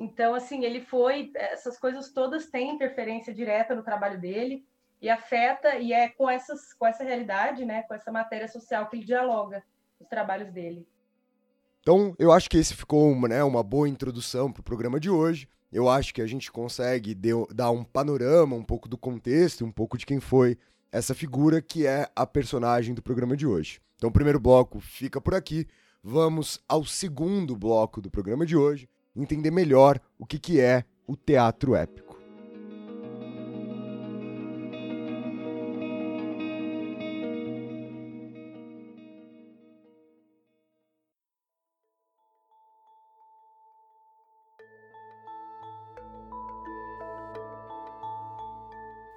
Então, 0.00 0.34
assim, 0.34 0.64
ele 0.64 0.80
foi. 0.80 1.30
Essas 1.34 1.78
coisas 1.78 2.10
todas 2.10 2.46
têm 2.46 2.74
interferência 2.74 3.32
direta 3.34 3.74
no 3.74 3.82
trabalho 3.82 4.20
dele 4.20 4.64
e 5.00 5.08
afeta, 5.08 5.76
e 5.76 5.92
é 5.92 6.08
com, 6.08 6.28
essas, 6.28 6.74
com 6.74 6.86
essa 6.86 7.04
realidade, 7.04 7.64
né, 7.64 7.82
com 7.82 7.94
essa 7.94 8.12
matéria 8.12 8.48
social 8.48 8.86
que 8.88 8.96
ele 8.96 9.04
dialoga 9.04 9.62
os 9.98 10.06
trabalhos 10.08 10.52
dele. 10.52 10.86
Então, 11.80 12.14
eu 12.18 12.30
acho 12.32 12.50
que 12.50 12.58
esse 12.58 12.74
ficou 12.74 13.10
uma, 13.10 13.28
né, 13.28 13.42
uma 13.42 13.62
boa 13.62 13.88
introdução 13.88 14.52
para 14.52 14.60
o 14.60 14.64
programa 14.64 15.00
de 15.00 15.08
hoje 15.08 15.48
eu 15.72 15.88
acho 15.88 16.12
que 16.12 16.20
a 16.20 16.26
gente 16.26 16.50
consegue 16.50 17.14
deu, 17.14 17.46
dar 17.54 17.70
um 17.70 17.84
panorama, 17.84 18.56
um 18.56 18.62
pouco 18.62 18.88
do 18.88 18.98
contexto, 18.98 19.64
um 19.64 19.70
pouco 19.70 19.96
de 19.96 20.04
quem 20.04 20.18
foi 20.18 20.58
essa 20.90 21.14
figura 21.14 21.62
que 21.62 21.86
é 21.86 22.08
a 22.16 22.26
personagem 22.26 22.94
do 22.94 23.02
programa 23.02 23.36
de 23.36 23.46
hoje. 23.46 23.80
Então, 23.96 24.10
o 24.10 24.12
primeiro 24.12 24.40
bloco 24.40 24.80
fica 24.80 25.20
por 25.20 25.34
aqui. 25.34 25.66
Vamos 26.02 26.58
ao 26.66 26.84
segundo 26.84 27.56
bloco 27.56 28.00
do 28.00 28.10
programa 28.10 28.44
de 28.44 28.56
hoje, 28.56 28.88
entender 29.14 29.50
melhor 29.50 30.00
o 30.18 30.26
que, 30.26 30.38
que 30.38 30.60
é 30.60 30.84
o 31.06 31.16
teatro 31.16 31.74
épico. 31.74 32.18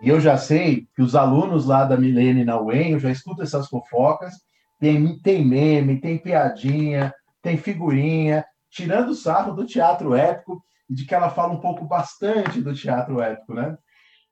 E 0.01 0.09
eu 0.09 0.19
já 0.19 0.35
sei 0.35 0.85
que 0.93 1.01
os 1.01 1.15
alunos 1.15 1.65
lá 1.65 1.85
da 1.85 1.95
Milene 1.95 2.43
na 2.43 2.59
UEM, 2.59 2.91
eu 2.91 2.99
já 2.99 3.09
escuto 3.09 3.41
essas 3.41 3.69
fofocas, 3.69 4.33
Tem, 4.77 5.17
tem 5.19 5.45
meme, 5.45 6.01
tem 6.01 6.17
piadinha, 6.17 7.13
tem 7.41 7.55
figurinha, 7.55 8.43
tirando 8.73 9.13
sarro 9.13 9.53
do 9.53 9.65
teatro 9.65 10.15
épico 10.15 10.63
e 10.89 10.95
de 10.95 11.05
que 11.05 11.13
ela 11.13 11.29
fala 11.29 11.53
um 11.53 11.59
pouco 11.61 11.85
bastante 11.85 12.59
do 12.59 12.73
teatro 12.73 13.21
épico, 13.21 13.53
né? 13.53 13.77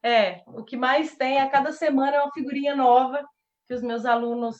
É, 0.03 0.41
o 0.47 0.63
que 0.63 0.75
mais 0.75 1.15
tem 1.15 1.39
a 1.39 1.47
cada 1.47 1.71
semana 1.71 2.17
é 2.17 2.21
uma 2.21 2.31
figurinha 2.31 2.75
nova 2.75 3.23
que 3.67 3.73
os 3.73 3.83
meus 3.83 4.03
alunos 4.03 4.57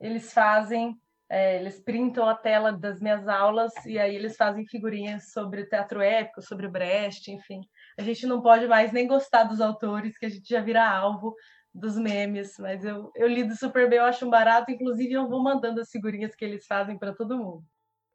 eles 0.00 0.32
fazem, 0.32 0.96
é, 1.28 1.56
eles 1.56 1.82
printam 1.82 2.28
a 2.28 2.34
tela 2.34 2.72
das 2.72 3.00
minhas 3.00 3.26
aulas 3.26 3.72
e 3.84 3.98
aí 3.98 4.14
eles 4.14 4.36
fazem 4.36 4.64
figurinhas 4.66 5.32
sobre 5.32 5.62
o 5.62 5.68
teatro 5.68 6.00
épico, 6.00 6.40
sobre 6.40 6.66
o 6.66 6.70
Brecht, 6.70 7.30
enfim. 7.32 7.60
A 7.98 8.02
gente 8.02 8.24
não 8.24 8.40
pode 8.40 8.68
mais 8.68 8.92
nem 8.92 9.08
gostar 9.08 9.42
dos 9.42 9.60
autores, 9.60 10.16
que 10.16 10.26
a 10.26 10.30
gente 10.30 10.48
já 10.48 10.60
vira 10.60 10.88
alvo 10.88 11.34
dos 11.74 11.98
memes, 11.98 12.54
mas 12.58 12.84
eu, 12.84 13.10
eu 13.16 13.26
lido 13.26 13.56
super 13.56 13.88
bem, 13.90 13.98
eu 13.98 14.04
acho 14.04 14.24
um 14.24 14.30
barato, 14.30 14.70
inclusive 14.70 15.12
eu 15.12 15.28
vou 15.28 15.42
mandando 15.42 15.80
as 15.80 15.90
figurinhas 15.90 16.34
que 16.36 16.44
eles 16.44 16.64
fazem 16.66 16.96
para 16.96 17.12
todo 17.12 17.36
mundo. 17.36 17.64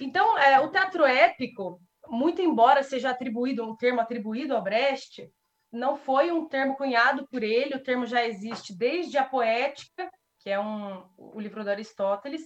Então, 0.03 0.37
é, 0.37 0.59
o 0.59 0.69
teatro 0.69 1.05
épico, 1.05 1.79
muito 2.07 2.41
embora 2.41 2.83
seja 2.83 3.09
atribuído, 3.09 3.63
um 3.63 3.75
termo 3.75 4.01
atribuído 4.01 4.53
ao 4.53 4.61
Brecht, 4.61 5.31
não 5.71 5.95
foi 5.95 6.29
um 6.29 6.45
termo 6.45 6.75
cunhado 6.75 7.25
por 7.29 7.41
ele, 7.41 7.75
o 7.75 7.83
termo 7.83 8.05
já 8.05 8.23
existe 8.25 8.77
desde 8.77 9.17
a 9.17 9.23
Poética, 9.23 10.11
que 10.39 10.49
é 10.49 10.59
um, 10.59 11.07
o 11.17 11.39
livro 11.39 11.63
do 11.63 11.69
Aristóteles, 11.69 12.41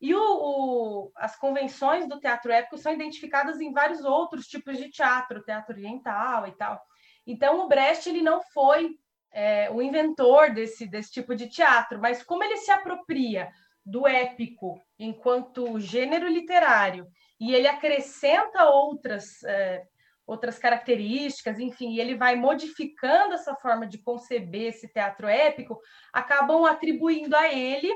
e 0.00 0.14
o, 0.14 0.22
o, 0.22 1.12
as 1.16 1.36
convenções 1.36 2.08
do 2.08 2.20
teatro 2.20 2.52
épico 2.52 2.78
são 2.78 2.92
identificadas 2.92 3.60
em 3.60 3.72
vários 3.72 4.04
outros 4.04 4.46
tipos 4.46 4.78
de 4.78 4.88
teatro, 4.88 5.42
teatro 5.42 5.74
oriental 5.74 6.46
e 6.46 6.52
tal. 6.52 6.80
Então, 7.26 7.60
o 7.60 7.68
Brecht 7.68 8.08
ele 8.08 8.22
não 8.22 8.40
foi 8.54 8.96
é, 9.32 9.68
o 9.70 9.82
inventor 9.82 10.54
desse, 10.54 10.86
desse 10.86 11.10
tipo 11.10 11.34
de 11.34 11.48
teatro, 11.48 11.98
mas 12.00 12.22
como 12.22 12.44
ele 12.44 12.56
se 12.56 12.70
apropria 12.70 13.50
do 13.84 14.06
épico 14.06 14.80
enquanto 14.98 15.80
gênero 15.80 16.28
literário 16.28 17.06
e 17.38 17.54
ele 17.54 17.66
acrescenta 17.66 18.64
outras 18.64 19.42
é, 19.44 19.82
outras 20.30 20.58
características, 20.58 21.58
enfim, 21.58 21.98
ele 21.98 22.14
vai 22.14 22.36
modificando 22.36 23.34
essa 23.34 23.56
forma 23.56 23.84
de 23.84 23.98
conceber 23.98 24.68
esse 24.68 24.86
teatro 24.86 25.26
épico, 25.26 25.76
acabam 26.12 26.64
atribuindo 26.66 27.34
a 27.34 27.52
ele 27.52 27.92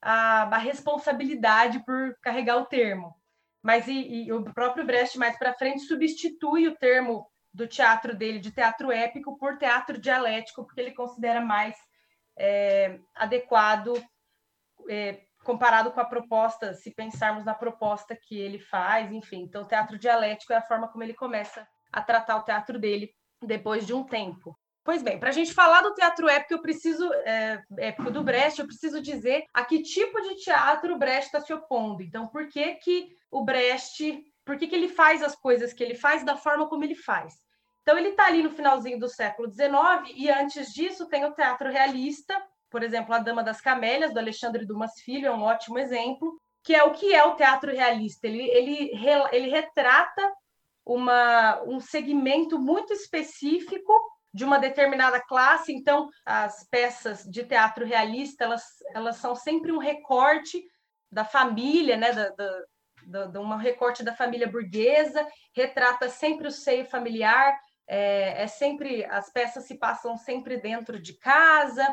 a, 0.00 0.42
a 0.42 0.58
responsabilidade 0.58 1.84
por 1.84 2.16
carregar 2.22 2.58
o 2.58 2.66
termo. 2.66 3.16
Mas 3.60 3.88
e, 3.88 4.26
e 4.26 4.32
o 4.32 4.44
próprio 4.44 4.86
Brecht 4.86 5.18
mais 5.18 5.36
para 5.36 5.54
frente 5.54 5.80
substitui 5.80 6.68
o 6.68 6.76
termo 6.76 7.26
do 7.52 7.66
teatro 7.66 8.14
dele 8.14 8.38
de 8.38 8.52
teatro 8.52 8.92
épico 8.92 9.36
por 9.36 9.58
teatro 9.58 9.98
dialético, 9.98 10.64
porque 10.64 10.80
ele 10.80 10.92
considera 10.92 11.40
mais 11.40 11.74
é, 12.38 13.00
adequado 13.14 13.94
é, 14.88 15.22
comparado 15.44 15.92
com 15.92 16.00
a 16.00 16.04
proposta, 16.04 16.74
se 16.74 16.90
pensarmos 16.90 17.44
na 17.44 17.54
proposta 17.54 18.16
que 18.16 18.38
ele 18.38 18.58
faz, 18.58 19.12
enfim. 19.12 19.42
Então, 19.42 19.62
o 19.62 19.66
teatro 19.66 19.98
dialético 19.98 20.52
é 20.52 20.56
a 20.56 20.62
forma 20.62 20.88
como 20.88 21.04
ele 21.04 21.14
começa 21.14 21.66
a 21.92 22.02
tratar 22.02 22.36
o 22.36 22.42
teatro 22.42 22.78
dele 22.78 23.14
depois 23.42 23.86
de 23.86 23.92
um 23.92 24.04
tempo. 24.04 24.58
Pois 24.82 25.02
bem, 25.02 25.18
para 25.18 25.30
a 25.30 25.32
gente 25.32 25.54
falar 25.54 25.80
do 25.80 25.94
teatro 25.94 26.28
épico, 26.28 26.54
eu 26.54 26.60
preciso, 26.60 27.10
é, 27.24 27.62
épico 27.78 28.10
do 28.10 28.22
Brecht, 28.22 28.60
eu 28.60 28.66
preciso 28.66 29.00
dizer 29.00 29.44
a 29.54 29.64
que 29.64 29.82
tipo 29.82 30.20
de 30.20 30.36
teatro 30.36 30.94
o 30.94 30.98
Brecht 30.98 31.26
está 31.26 31.40
se 31.40 31.52
opondo. 31.54 32.02
Então, 32.02 32.26
por 32.28 32.48
que, 32.48 32.74
que 32.74 33.08
o 33.30 33.42
Brecht, 33.42 34.22
por 34.44 34.58
que, 34.58 34.66
que 34.66 34.74
ele 34.74 34.88
faz 34.88 35.22
as 35.22 35.34
coisas 35.34 35.72
que 35.72 35.82
ele 35.82 35.94
faz 35.94 36.22
da 36.22 36.36
forma 36.36 36.68
como 36.68 36.84
ele 36.84 36.94
faz? 36.94 37.34
Então, 37.80 37.96
ele 37.96 38.10
está 38.10 38.26
ali 38.26 38.42
no 38.42 38.50
finalzinho 38.50 38.98
do 38.98 39.08
século 39.08 39.50
XIX, 39.50 40.14
e 40.14 40.30
antes 40.30 40.72
disso 40.72 41.08
tem 41.08 41.24
o 41.24 41.32
teatro 41.32 41.70
realista, 41.70 42.34
por 42.74 42.82
exemplo, 42.82 43.14
A 43.14 43.20
Dama 43.20 43.44
das 43.44 43.60
Camélias, 43.60 44.12
do 44.12 44.18
Alexandre 44.18 44.66
Dumas 44.66 44.98
Filho, 44.98 45.28
é 45.28 45.30
um 45.30 45.44
ótimo 45.44 45.78
exemplo, 45.78 46.36
que 46.60 46.74
é 46.74 46.82
o 46.82 46.90
que 46.90 47.14
é 47.14 47.22
o 47.22 47.36
teatro 47.36 47.70
realista. 47.70 48.26
Ele, 48.26 48.42
ele, 48.50 48.90
ele 49.30 49.48
retrata 49.48 50.32
uma, 50.84 51.62
um 51.62 51.78
segmento 51.78 52.58
muito 52.58 52.92
específico 52.92 53.92
de 54.32 54.44
uma 54.44 54.58
determinada 54.58 55.20
classe. 55.20 55.72
Então, 55.72 56.10
as 56.26 56.68
peças 56.68 57.22
de 57.22 57.44
teatro 57.44 57.86
realista, 57.86 58.42
elas, 58.42 58.64
elas 58.92 59.18
são 59.18 59.36
sempre 59.36 59.70
um 59.70 59.78
recorte 59.78 60.60
da 61.08 61.24
família, 61.24 61.96
né, 61.96 62.12
da, 62.12 62.30
da, 62.30 62.60
da, 63.06 63.26
de 63.26 63.38
um 63.38 63.54
recorte 63.54 64.02
da 64.02 64.16
família 64.16 64.48
burguesa, 64.48 65.24
retrata 65.54 66.08
sempre 66.08 66.48
o 66.48 66.50
seio 66.50 66.86
familiar, 66.86 67.56
é, 67.86 68.42
é 68.42 68.46
sempre 68.48 69.04
as 69.04 69.32
peças 69.32 69.64
se 69.64 69.78
passam 69.78 70.16
sempre 70.16 70.56
dentro 70.56 70.98
de 71.00 71.16
casa, 71.20 71.86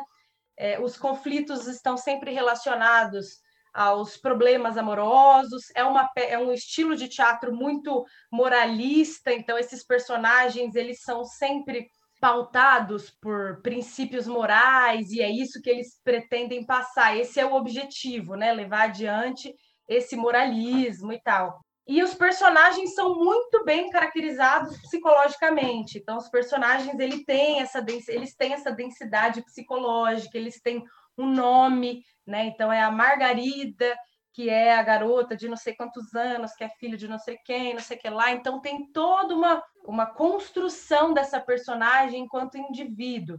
é, 0.58 0.80
os 0.80 0.96
conflitos 0.96 1.66
estão 1.66 1.96
sempre 1.96 2.32
relacionados 2.32 3.40
aos 3.72 4.16
problemas 4.16 4.76
amorosos, 4.76 5.62
é, 5.74 5.82
uma, 5.82 6.08
é 6.16 6.38
um 6.38 6.52
estilo 6.52 6.94
de 6.94 7.08
teatro 7.08 7.54
muito 7.54 8.04
moralista, 8.30 9.32
então 9.32 9.58
esses 9.58 9.84
personagens 9.84 10.74
eles 10.74 11.00
são 11.00 11.24
sempre 11.24 11.88
pautados 12.20 13.10
por 13.20 13.60
princípios 13.62 14.28
morais 14.28 15.10
e 15.10 15.20
é 15.20 15.28
isso 15.28 15.60
que 15.60 15.70
eles 15.70 16.00
pretendem 16.04 16.64
passar. 16.64 17.16
Esse 17.16 17.40
é 17.40 17.46
o 17.46 17.54
objetivo, 17.54 18.36
né? 18.36 18.52
Levar 18.52 18.82
adiante 18.82 19.52
esse 19.88 20.14
moralismo 20.14 21.12
e 21.12 21.20
tal. 21.20 21.58
E 21.86 22.02
os 22.02 22.14
personagens 22.14 22.94
são 22.94 23.16
muito 23.16 23.64
bem 23.64 23.90
caracterizados 23.90 24.78
psicologicamente. 24.78 25.98
Então, 25.98 26.16
os 26.16 26.28
personagens 26.28 26.98
ele 26.98 27.24
tem 27.24 27.60
essa, 27.60 27.84
eles 28.08 28.36
têm 28.36 28.52
essa 28.52 28.70
densidade 28.70 29.42
psicológica, 29.42 30.38
eles 30.38 30.60
têm 30.60 30.84
um 31.18 31.26
nome, 31.26 32.04
né? 32.26 32.44
Então, 32.46 32.72
é 32.72 32.80
a 32.80 32.90
Margarida, 32.90 33.96
que 34.32 34.48
é 34.48 34.74
a 34.74 34.82
garota 34.82 35.36
de 35.36 35.48
não 35.48 35.56
sei 35.56 35.74
quantos 35.74 36.14
anos, 36.14 36.54
que 36.54 36.64
é 36.64 36.68
filho 36.68 36.96
de 36.96 37.08
não 37.08 37.18
sei 37.18 37.36
quem, 37.44 37.74
não 37.74 37.82
sei 37.82 37.96
o 37.96 38.00
que 38.00 38.08
lá. 38.08 38.30
Então, 38.30 38.60
tem 38.60 38.90
toda 38.92 39.34
uma, 39.34 39.62
uma 39.84 40.06
construção 40.06 41.12
dessa 41.12 41.40
personagem 41.40 42.20
enquanto 42.20 42.56
indivíduo. 42.56 43.38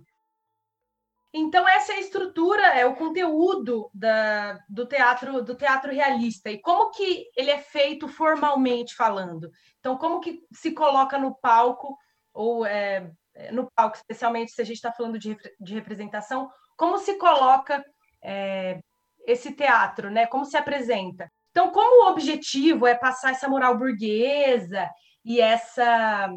Então 1.33 1.67
essa 1.67 1.93
é 1.93 1.95
a 1.95 1.99
estrutura, 1.99 2.61
é 2.67 2.85
o 2.85 2.95
conteúdo 2.95 3.89
da, 3.91 4.59
do 4.69 4.85
teatro 4.85 5.43
do 5.43 5.55
teatro 5.55 5.91
realista 5.91 6.51
e 6.51 6.61
como 6.61 6.91
que 6.91 7.25
ele 7.35 7.49
é 7.49 7.57
feito 7.57 8.07
formalmente 8.07 8.93
falando. 8.95 9.49
Então 9.79 9.97
como 9.97 10.19
que 10.19 10.45
se 10.51 10.73
coloca 10.73 11.17
no 11.17 11.33
palco 11.33 11.97
ou 12.31 12.63
é, 12.65 13.11
no 13.51 13.67
palco, 13.75 13.97
especialmente 13.97 14.51
se 14.51 14.61
a 14.61 14.65
gente 14.65 14.75
está 14.75 14.91
falando 14.91 15.17
de, 15.17 15.35
de 15.59 15.73
representação, 15.73 16.51
como 16.77 16.99
se 16.99 17.17
coloca 17.17 17.83
é, 18.23 18.79
esse 19.25 19.53
teatro, 19.53 20.11
né? 20.11 20.27
Como 20.27 20.45
se 20.45 20.55
apresenta. 20.55 21.31
Então 21.49 21.71
como 21.71 22.05
o 22.05 22.11
objetivo 22.11 22.85
é 22.85 22.93
passar 22.93 23.31
essa 23.31 23.49
moral 23.49 23.75
burguesa 23.75 24.87
e 25.25 25.41
essa 25.41 26.29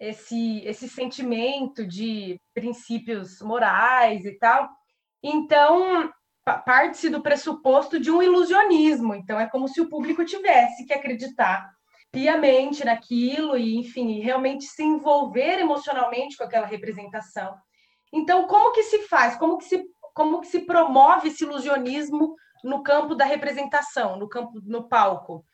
esse, 0.00 0.62
esse 0.64 0.88
sentimento 0.88 1.86
de 1.86 2.40
princípios 2.54 3.40
morais 3.40 4.24
e 4.24 4.38
tal. 4.38 4.68
Então, 5.22 6.10
parte-se 6.64 7.10
do 7.10 7.22
pressuposto 7.22 7.98
de 7.98 8.10
um 8.10 8.22
ilusionismo. 8.22 9.14
Então, 9.14 9.38
é 9.38 9.48
como 9.48 9.68
se 9.68 9.80
o 9.80 9.88
público 9.88 10.24
tivesse 10.24 10.86
que 10.86 10.94
acreditar 10.94 11.68
piamente 12.10 12.84
naquilo 12.84 13.56
e, 13.56 13.76
enfim, 13.76 14.20
realmente 14.20 14.64
se 14.64 14.82
envolver 14.82 15.58
emocionalmente 15.58 16.36
com 16.36 16.44
aquela 16.44 16.66
representação. 16.66 17.54
Então, 18.12 18.46
como 18.46 18.72
que 18.72 18.82
se 18.84 19.02
faz? 19.02 19.36
Como 19.36 19.58
que 19.58 19.64
se, 19.64 19.84
como 20.14 20.40
que 20.40 20.46
se 20.46 20.60
promove 20.60 21.28
esse 21.28 21.44
ilusionismo 21.44 22.34
no 22.64 22.82
campo 22.82 23.14
da 23.14 23.24
representação, 23.24 24.18
no 24.18 24.28
campo 24.28 24.60
no 24.64 24.88
palco? 24.88 25.44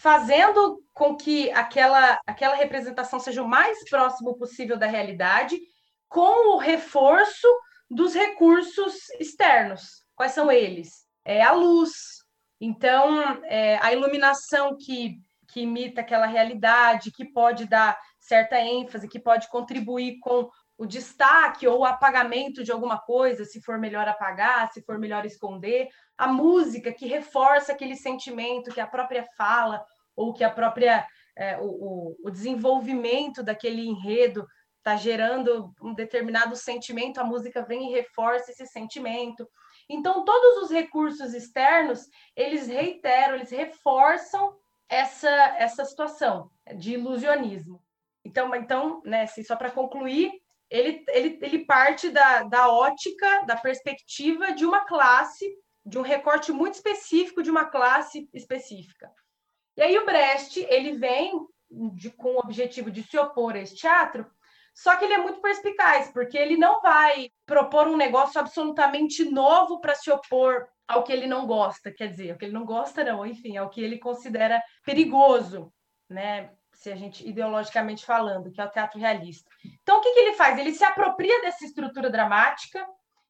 Fazendo 0.00 0.82
com 0.94 1.14
que 1.14 1.50
aquela, 1.50 2.18
aquela 2.26 2.54
representação 2.54 3.20
seja 3.20 3.42
o 3.42 3.48
mais 3.48 3.86
próximo 3.88 4.34
possível 4.38 4.78
da 4.78 4.86
realidade, 4.86 5.60
com 6.08 6.54
o 6.54 6.58
reforço 6.58 7.46
dos 7.90 8.14
recursos 8.14 9.10
externos. 9.20 10.02
Quais 10.14 10.32
são 10.32 10.50
eles? 10.50 11.06
É 11.22 11.42
a 11.42 11.52
luz. 11.52 11.90
Então, 12.58 13.42
é, 13.44 13.78
a 13.82 13.92
iluminação 13.92 14.74
que, 14.74 15.18
que 15.52 15.60
imita 15.60 16.00
aquela 16.00 16.26
realidade, 16.26 17.12
que 17.12 17.30
pode 17.30 17.66
dar 17.66 17.98
certa 18.18 18.58
ênfase, 18.58 19.06
que 19.08 19.18
pode 19.18 19.48
contribuir 19.48 20.18
com 20.20 20.48
o 20.80 20.86
destaque 20.86 21.68
ou 21.68 21.80
o 21.80 21.84
apagamento 21.84 22.64
de 22.64 22.72
alguma 22.72 22.98
coisa, 22.98 23.44
se 23.44 23.60
for 23.60 23.78
melhor 23.78 24.08
apagar, 24.08 24.72
se 24.72 24.80
for 24.80 24.98
melhor 24.98 25.26
esconder, 25.26 25.90
a 26.16 26.26
música 26.26 26.90
que 26.90 27.06
reforça 27.06 27.72
aquele 27.72 27.94
sentimento 27.94 28.72
que 28.72 28.80
a 28.80 28.86
própria 28.86 29.26
fala 29.36 29.84
ou 30.16 30.32
que 30.32 30.42
a 30.42 30.48
própria 30.48 31.06
é, 31.36 31.58
o, 31.60 32.16
o, 32.24 32.30
desenvolvimento 32.30 33.42
daquele 33.42 33.86
enredo 33.86 34.46
está 34.78 34.96
gerando 34.96 35.70
um 35.82 35.92
determinado 35.92 36.56
sentimento, 36.56 37.20
a 37.20 37.24
música 37.24 37.62
vem 37.62 37.90
e 37.90 37.92
reforça 37.92 38.50
esse 38.50 38.66
sentimento. 38.66 39.46
Então, 39.86 40.24
todos 40.24 40.62
os 40.62 40.70
recursos 40.70 41.34
externos, 41.34 42.06
eles 42.34 42.68
reiteram, 42.68 43.34
eles 43.34 43.50
reforçam 43.50 44.56
essa, 44.88 45.28
essa 45.58 45.84
situação 45.84 46.50
de 46.74 46.94
ilusionismo. 46.94 47.82
Então, 48.24 48.54
então 48.54 49.02
né, 49.04 49.24
assim, 49.24 49.42
só 49.42 49.56
para 49.56 49.70
concluir, 49.70 50.39
ele, 50.70 51.04
ele, 51.08 51.38
ele 51.42 51.64
parte 51.64 52.10
da, 52.10 52.44
da 52.44 52.72
ótica, 52.72 53.44
da 53.46 53.56
perspectiva 53.56 54.52
de 54.52 54.64
uma 54.64 54.84
classe 54.86 55.46
de 55.84 55.98
um 55.98 56.02
recorte 56.02 56.52
muito 56.52 56.74
específico 56.74 57.42
de 57.42 57.50
uma 57.50 57.64
classe 57.64 58.28
específica. 58.32 59.10
E 59.76 59.82
aí 59.82 59.98
o 59.98 60.04
Brecht, 60.04 60.64
ele 60.68 60.92
vem 60.92 61.32
de, 61.94 62.10
com 62.10 62.34
o 62.34 62.38
objetivo 62.38 62.90
de 62.90 63.02
se 63.02 63.18
opor 63.18 63.54
a 63.54 63.60
esse 63.60 63.74
teatro, 63.74 64.26
só 64.74 64.96
que 64.96 65.04
ele 65.04 65.14
é 65.14 65.18
muito 65.18 65.40
perspicaz, 65.40 66.10
porque 66.12 66.38
ele 66.38 66.56
não 66.56 66.80
vai 66.80 67.30
propor 67.44 67.88
um 67.88 67.96
negócio 67.96 68.40
absolutamente 68.40 69.24
novo 69.24 69.80
para 69.80 69.94
se 69.94 70.10
opor 70.10 70.66
ao 70.86 71.02
que 71.02 71.12
ele 71.12 71.26
não 71.26 71.46
gosta, 71.46 71.92
quer 71.92 72.08
dizer, 72.08 72.34
o 72.34 72.38
que 72.38 72.44
ele 72.44 72.54
não 72.54 72.64
gosta 72.64 73.04
não, 73.04 73.24
enfim, 73.24 73.56
ao 73.56 73.70
que 73.70 73.80
ele 73.80 73.98
considera 73.98 74.62
perigoso, 74.84 75.72
né? 76.08 76.50
Se 76.80 76.90
a 76.90 76.96
gente 76.96 77.28
ideologicamente 77.28 78.06
falando, 78.06 78.50
que 78.50 78.58
é 78.58 78.64
o 78.64 78.70
teatro 78.70 78.98
realista. 78.98 79.50
Então, 79.82 79.98
o 79.98 80.00
que, 80.00 80.14
que 80.14 80.20
ele 80.20 80.34
faz? 80.34 80.58
Ele 80.58 80.72
se 80.72 80.82
apropria 80.82 81.42
dessa 81.42 81.64
estrutura 81.64 82.08
dramática, 82.08 82.86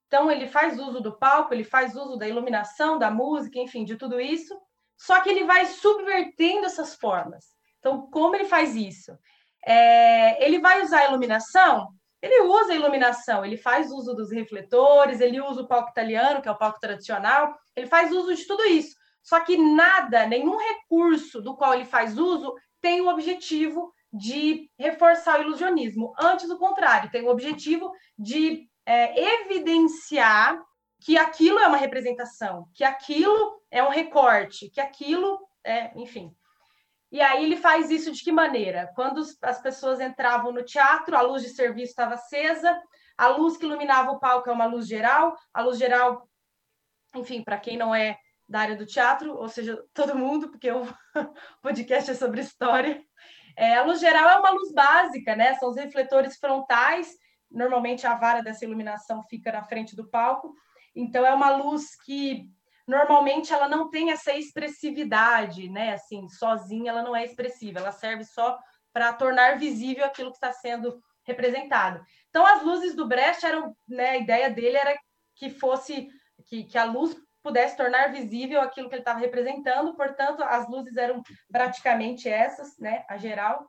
então 0.06 0.30
ele 0.30 0.46
faz 0.46 0.78
uso 0.78 1.00
do 1.00 1.18
palco, 1.18 1.52
ele 1.52 1.64
faz 1.64 1.96
uso 1.96 2.16
da 2.16 2.28
iluminação, 2.28 2.96
da 2.96 3.10
música, 3.10 3.58
enfim, 3.58 3.84
de 3.84 3.96
tudo 3.96 4.20
isso, 4.20 4.56
só 4.96 5.20
que 5.20 5.28
ele 5.28 5.44
vai 5.44 5.66
subvertendo 5.66 6.66
essas 6.66 6.94
formas. 6.94 7.44
Então, 7.80 8.08
como 8.10 8.36
ele 8.36 8.44
faz 8.44 8.76
isso? 8.76 9.18
É, 9.66 10.44
ele 10.44 10.60
vai 10.60 10.80
usar 10.82 11.00
a 11.00 11.08
iluminação 11.08 11.92
ele 12.22 12.42
usa 12.42 12.72
a 12.72 12.76
iluminação, 12.76 13.44
ele 13.44 13.56
faz 13.56 13.90
uso 13.90 14.14
dos 14.14 14.30
refletores, 14.30 15.20
ele 15.20 15.40
usa 15.40 15.62
o 15.62 15.66
palco 15.66 15.90
italiano, 15.90 16.42
que 16.42 16.48
é 16.48 16.52
o 16.52 16.58
palco 16.58 16.78
tradicional, 16.78 17.58
ele 17.74 17.86
faz 17.86 18.12
uso 18.12 18.34
de 18.34 18.46
tudo 18.46 18.62
isso. 18.64 18.94
Só 19.22 19.40
que 19.40 19.56
nada, 19.56 20.26
nenhum 20.26 20.56
recurso 20.56 21.40
do 21.40 21.56
qual 21.56 21.74
ele 21.74 21.84
faz 21.84 22.18
uso 22.18 22.54
tem 22.80 23.00
o 23.00 23.08
objetivo 23.08 23.92
de 24.12 24.70
reforçar 24.78 25.40
o 25.40 25.42
ilusionismo. 25.42 26.12
Antes, 26.18 26.48
do 26.48 26.58
contrário, 26.58 27.10
tem 27.10 27.22
o 27.22 27.30
objetivo 27.30 27.92
de 28.18 28.68
é, 28.84 29.42
evidenciar 29.42 30.60
que 31.00 31.16
aquilo 31.16 31.58
é 31.58 31.66
uma 31.66 31.76
representação, 31.76 32.66
que 32.74 32.84
aquilo 32.84 33.60
é 33.70 33.82
um 33.82 33.88
recorte, 33.88 34.68
que 34.70 34.80
aquilo 34.80 35.38
é, 35.64 35.92
enfim, 35.98 36.34
e 37.12 37.20
aí 37.20 37.44
ele 37.44 37.56
faz 37.56 37.90
isso 37.90 38.12
de 38.12 38.22
que 38.22 38.30
maneira? 38.30 38.90
Quando 38.94 39.20
as 39.42 39.60
pessoas 39.60 40.00
entravam 40.00 40.52
no 40.52 40.64
teatro, 40.64 41.16
a 41.16 41.20
luz 41.20 41.42
de 41.42 41.48
serviço 41.48 41.90
estava 41.90 42.14
acesa, 42.14 42.80
a 43.18 43.28
luz 43.28 43.56
que 43.56 43.66
iluminava 43.66 44.12
o 44.12 44.20
palco 44.20 44.48
é 44.48 44.52
uma 44.52 44.66
luz 44.66 44.86
geral, 44.86 45.36
a 45.52 45.60
luz 45.60 45.76
geral, 45.76 46.28
enfim, 47.14 47.42
para 47.42 47.58
quem 47.58 47.76
não 47.76 47.92
é 47.92 48.16
da 48.50 48.60
área 48.60 48.76
do 48.76 48.84
teatro, 48.84 49.36
ou 49.36 49.48
seja, 49.48 49.80
todo 49.94 50.18
mundo, 50.18 50.50
porque 50.50 50.68
o 50.72 50.82
podcast 51.62 52.10
é 52.10 52.14
sobre 52.14 52.40
história. 52.40 53.00
É, 53.56 53.76
a 53.76 53.84
luz 53.84 54.00
geral 54.00 54.28
é 54.28 54.36
uma 54.40 54.50
luz 54.50 54.72
básica, 54.72 55.36
né? 55.36 55.54
São 55.54 55.70
os 55.70 55.76
refletores 55.76 56.36
frontais. 56.36 57.14
Normalmente 57.48 58.08
a 58.08 58.16
vara 58.16 58.42
dessa 58.42 58.64
iluminação 58.64 59.22
fica 59.30 59.52
na 59.52 59.62
frente 59.62 59.94
do 59.94 60.10
palco. 60.10 60.52
Então 60.96 61.24
é 61.24 61.32
uma 61.32 61.54
luz 61.56 61.94
que 62.04 62.50
normalmente 62.88 63.52
ela 63.52 63.68
não 63.68 63.88
tem 63.88 64.10
essa 64.10 64.34
expressividade, 64.34 65.68
né? 65.68 65.92
Assim, 65.92 66.28
sozinha 66.28 66.90
ela 66.90 67.04
não 67.04 67.14
é 67.14 67.24
expressiva, 67.24 67.78
ela 67.78 67.92
serve 67.92 68.24
só 68.24 68.58
para 68.92 69.12
tornar 69.12 69.60
visível 69.60 70.04
aquilo 70.04 70.32
que 70.32 70.38
está 70.38 70.52
sendo 70.52 71.00
representado. 71.24 72.04
Então, 72.30 72.44
as 72.44 72.64
luzes 72.64 72.96
do 72.96 73.06
Brecht 73.06 73.46
eram, 73.46 73.76
né? 73.88 74.10
A 74.10 74.16
ideia 74.16 74.50
dele 74.50 74.76
era 74.76 74.98
que 75.36 75.50
fosse 75.50 76.08
que, 76.46 76.64
que 76.64 76.76
a 76.76 76.84
luz 76.84 77.16
pudesse 77.42 77.76
tornar 77.76 78.12
visível 78.12 78.60
aquilo 78.60 78.88
que 78.88 78.94
ele 78.94 79.02
estava 79.02 79.18
representando, 79.18 79.94
portanto, 79.94 80.42
as 80.42 80.68
luzes 80.68 80.96
eram 80.96 81.22
praticamente 81.50 82.28
essas, 82.28 82.78
né? 82.78 83.04
A 83.08 83.16
geral. 83.16 83.66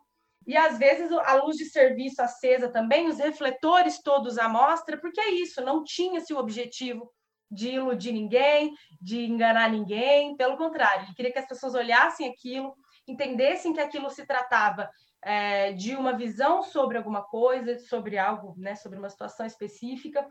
E 0.47 0.57
às 0.57 0.77
vezes 0.77 1.11
a 1.11 1.35
luz 1.35 1.55
de 1.55 1.65
serviço 1.65 2.21
acesa 2.21 2.71
também, 2.71 3.07
os 3.07 3.19
refletores 3.19 4.01
todos 4.01 4.37
à 4.37 4.49
mostra, 4.49 4.99
porque 4.99 5.21
é 5.21 5.31
isso, 5.31 5.61
não 5.61 5.83
tinha-se 5.83 6.33
o 6.33 6.37
objetivo 6.37 7.11
de 7.49 7.69
iludir 7.71 8.13
ninguém, 8.13 8.73
de 8.99 9.25
enganar 9.25 9.69
ninguém, 9.69 10.35
pelo 10.37 10.57
contrário, 10.57 11.05
ele 11.05 11.13
queria 11.13 11.33
que 11.33 11.39
as 11.39 11.47
pessoas 11.47 11.75
olhassem 11.75 12.27
aquilo, 12.27 12.73
entendessem 13.07 13.73
que 13.73 13.81
aquilo 13.81 14.09
se 14.09 14.25
tratava 14.25 14.89
é, 15.21 15.73
de 15.73 15.95
uma 15.95 16.13
visão 16.13 16.63
sobre 16.63 16.97
alguma 16.97 17.21
coisa, 17.21 17.77
sobre 17.79 18.17
algo, 18.17 18.55
né, 18.57 18.75
sobre 18.75 18.97
uma 18.97 19.09
situação 19.09 19.45
específica, 19.45 20.25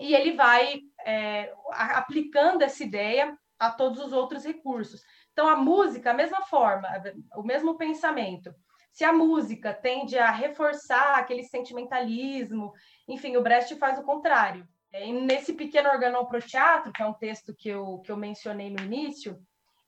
e 0.00 0.14
ele 0.14 0.32
vai 0.32 0.80
é, 1.04 1.52
aplicando 1.72 2.62
essa 2.62 2.82
ideia 2.82 3.36
a 3.58 3.70
todos 3.70 4.00
os 4.00 4.12
outros 4.12 4.44
recursos. 4.44 5.02
Então, 5.32 5.48
a 5.48 5.56
música, 5.56 6.10
a 6.10 6.14
mesma 6.14 6.42
forma, 6.42 6.88
o 7.36 7.42
mesmo 7.42 7.76
pensamento. 7.76 8.52
Se 8.92 9.04
a 9.04 9.12
música 9.12 9.72
tende 9.72 10.18
a 10.18 10.30
reforçar 10.30 11.18
aquele 11.18 11.44
sentimentalismo, 11.44 12.72
enfim, 13.08 13.36
o 13.36 13.42
Brecht 13.42 13.74
faz 13.76 13.98
o 13.98 14.02
contrário. 14.02 14.66
É, 14.92 15.10
nesse 15.10 15.54
pequeno 15.54 15.88
organão 15.88 16.26
para 16.26 16.38
o 16.38 16.42
teatro, 16.42 16.92
que 16.92 17.02
é 17.02 17.06
um 17.06 17.14
texto 17.14 17.54
que 17.56 17.68
eu, 17.68 18.00
que 18.00 18.12
eu 18.12 18.16
mencionei 18.16 18.68
no 18.68 18.82
início, 18.82 19.38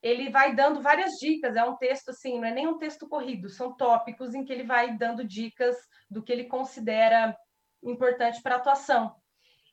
ele 0.03 0.31
vai 0.31 0.55
dando 0.55 0.81
várias 0.81 1.13
dicas. 1.21 1.57
É 1.57 1.65
um 1.65 1.77
texto 1.77 2.11
assim, 2.11 2.39
não 2.39 2.47
é 2.47 2.51
nem 2.53 2.67
um 2.67 2.79
texto 2.79 3.09
corrido, 3.09 3.49
são 3.51 3.77
tópicos 3.77 4.35
em 4.35 4.45
que 4.45 4.53
ele 4.53 4.65
vai 4.65 4.97
dando 4.97 5.25
dicas 5.25 5.77
do 6.11 6.23
que 6.23 6.33
ele 6.33 6.45
considera 6.45 7.37
importante 7.83 8.41
para 8.43 8.55
a 8.55 8.59
atuação. 8.59 9.15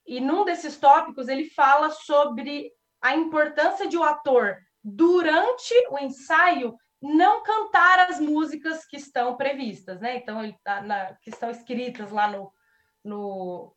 E 0.05 0.19
num 0.19 0.43
desses 0.43 0.77
tópicos 0.77 1.27
ele 1.27 1.49
fala 1.49 1.89
sobre 1.89 2.71
a 3.01 3.15
importância 3.15 3.87
de 3.87 3.97
o 3.97 4.03
ator 4.03 4.57
durante 4.83 5.73
o 5.89 5.99
ensaio 5.99 6.75
não 7.01 7.41
cantar 7.41 8.09
as 8.09 8.19
músicas 8.19 8.85
que 8.85 8.97
estão 8.97 9.35
previstas, 9.35 9.99
né? 9.99 10.17
Então 10.17 10.43
ele 10.43 10.55
tá 10.63 10.81
na, 10.81 11.15
que 11.15 11.31
estão 11.31 11.49
escritas 11.49 12.11
lá 12.11 12.27
no, 12.27 12.53
no 13.03 13.75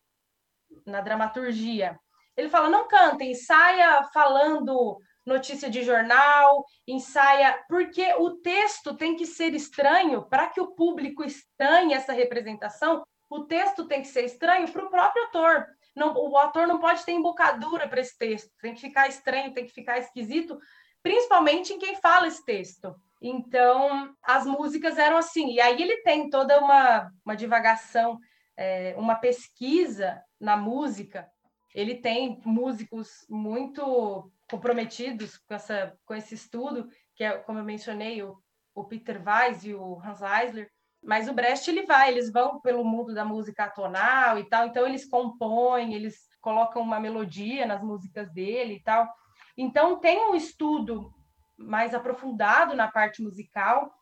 na 0.84 1.00
dramaturgia. 1.00 1.98
Ele 2.36 2.50
fala: 2.50 2.68
não 2.68 2.86
canta, 2.86 3.24
ensaia 3.24 4.04
falando 4.12 4.98
notícia 5.24 5.70
de 5.70 5.82
jornal, 5.82 6.64
ensaia, 6.86 7.64
porque 7.66 8.12
o 8.18 8.32
texto 8.42 8.94
tem 8.94 9.16
que 9.16 9.24
ser 9.24 9.54
estranho 9.54 10.28
para 10.28 10.48
que 10.48 10.60
o 10.60 10.74
público 10.74 11.24
estranhe 11.24 11.94
essa 11.94 12.12
representação. 12.12 13.02
O 13.30 13.44
texto 13.44 13.86
tem 13.86 14.02
que 14.02 14.08
ser 14.08 14.24
estranho 14.24 14.70
para 14.70 14.84
o 14.84 14.90
próprio 14.90 15.24
ator. 15.24 15.66
Não, 15.94 16.12
o 16.14 16.36
ator 16.36 16.66
não 16.66 16.80
pode 16.80 17.04
ter 17.04 17.12
embocadura 17.12 17.88
para 17.88 18.00
esse 18.00 18.16
texto, 18.18 18.50
tem 18.60 18.74
que 18.74 18.80
ficar 18.80 19.08
estranho, 19.08 19.54
tem 19.54 19.64
que 19.64 19.72
ficar 19.72 19.98
esquisito, 19.98 20.58
principalmente 21.02 21.72
em 21.72 21.78
quem 21.78 21.96
fala 21.96 22.26
esse 22.26 22.44
texto. 22.44 22.94
Então, 23.20 24.14
as 24.22 24.44
músicas 24.44 24.98
eram 24.98 25.16
assim. 25.16 25.52
E 25.52 25.60
aí 25.60 25.80
ele 25.80 26.02
tem 26.02 26.28
toda 26.28 26.58
uma, 26.58 27.10
uma 27.24 27.36
divagação, 27.36 28.18
é, 28.56 28.94
uma 28.96 29.14
pesquisa 29.14 30.22
na 30.40 30.56
música, 30.56 31.28
ele 31.74 31.96
tem 31.96 32.40
músicos 32.44 33.26
muito 33.28 34.30
comprometidos 34.48 35.38
com, 35.38 35.54
essa, 35.54 35.98
com 36.04 36.14
esse 36.14 36.34
estudo, 36.34 36.88
que 37.16 37.24
é, 37.24 37.36
como 37.38 37.58
eu 37.58 37.64
mencionei, 37.64 38.22
o, 38.22 38.38
o 38.74 38.84
Peter 38.84 39.20
Weiss 39.26 39.64
e 39.64 39.74
o 39.74 40.00
Hans 40.00 40.20
Eisler, 40.22 40.70
mas 41.04 41.28
o 41.28 41.34
Brecht 41.34 41.70
ele 41.70 41.86
vai, 41.86 42.10
eles 42.10 42.32
vão 42.32 42.60
pelo 42.60 42.84
mundo 42.84 43.14
da 43.14 43.24
música 43.24 43.64
atonal 43.64 44.38
e 44.38 44.44
tal, 44.44 44.66
então 44.66 44.86
eles 44.86 45.08
compõem, 45.08 45.94
eles 45.94 46.28
colocam 46.40 46.82
uma 46.82 46.98
melodia 46.98 47.66
nas 47.66 47.82
músicas 47.82 48.32
dele 48.32 48.74
e 48.74 48.82
tal. 48.82 49.08
Então 49.56 49.98
tem 50.00 50.18
um 50.30 50.34
estudo 50.34 51.12
mais 51.56 51.94
aprofundado 51.94 52.74
na 52.74 52.88
parte 52.90 53.22
musical 53.22 53.92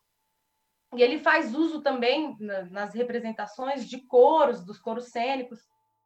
e 0.94 1.02
ele 1.02 1.18
faz 1.18 1.54
uso 1.54 1.82
também 1.82 2.36
nas 2.70 2.94
representações 2.94 3.88
de 3.88 3.98
coros, 4.06 4.64
dos 4.64 4.78
coros 4.78 5.10
cênicos 5.10 5.60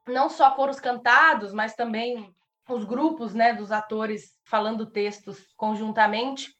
não 0.06 0.28
só 0.28 0.52
coros 0.52 0.78
cantados, 0.78 1.52
mas 1.52 1.74
também 1.74 2.32
os 2.68 2.84
grupos 2.84 3.34
né, 3.34 3.52
dos 3.52 3.72
atores 3.72 4.38
falando 4.44 4.86
textos 4.86 5.52
conjuntamente. 5.56 6.54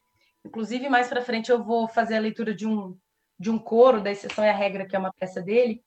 Inclusive, 0.45 0.89
mais 0.89 1.07
para 1.07 1.21
frente 1.21 1.51
eu 1.51 1.63
vou 1.63 1.87
fazer 1.87 2.17
a 2.17 2.21
leitura 2.21 2.53
de 2.53 2.67
um, 2.67 2.97
de 3.39 3.49
um 3.49 3.57
coro 3.57 4.01
da 4.01 4.11
Exceção 4.11 4.43
e 4.43 4.49
a 4.49 4.53
Regra, 4.53 4.85
que 4.85 4.95
é 4.95 4.99
uma 4.99 5.13
peça 5.13 5.41
dele. 5.41 5.81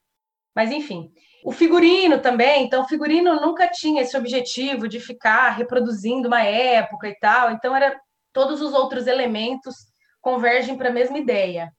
Mas, 0.54 0.70
enfim, 0.70 1.10
o 1.44 1.52
figurino 1.52 2.20
também. 2.20 2.64
Então, 2.64 2.82
o 2.82 2.88
figurino 2.88 3.40
nunca 3.40 3.68
tinha 3.68 4.02
esse 4.02 4.16
objetivo 4.16 4.88
de 4.88 5.00
ficar 5.00 5.50
reproduzindo 5.50 6.28
uma 6.28 6.42
época 6.42 7.08
e 7.08 7.14
tal. 7.18 7.50
Então, 7.52 7.74
era 7.74 7.98
todos 8.32 8.60
os 8.60 8.72
outros 8.72 9.06
elementos 9.06 9.74
convergem 10.20 10.76
para 10.76 10.90
a 10.90 10.92
mesma 10.92 11.18
ideia. 11.18 11.72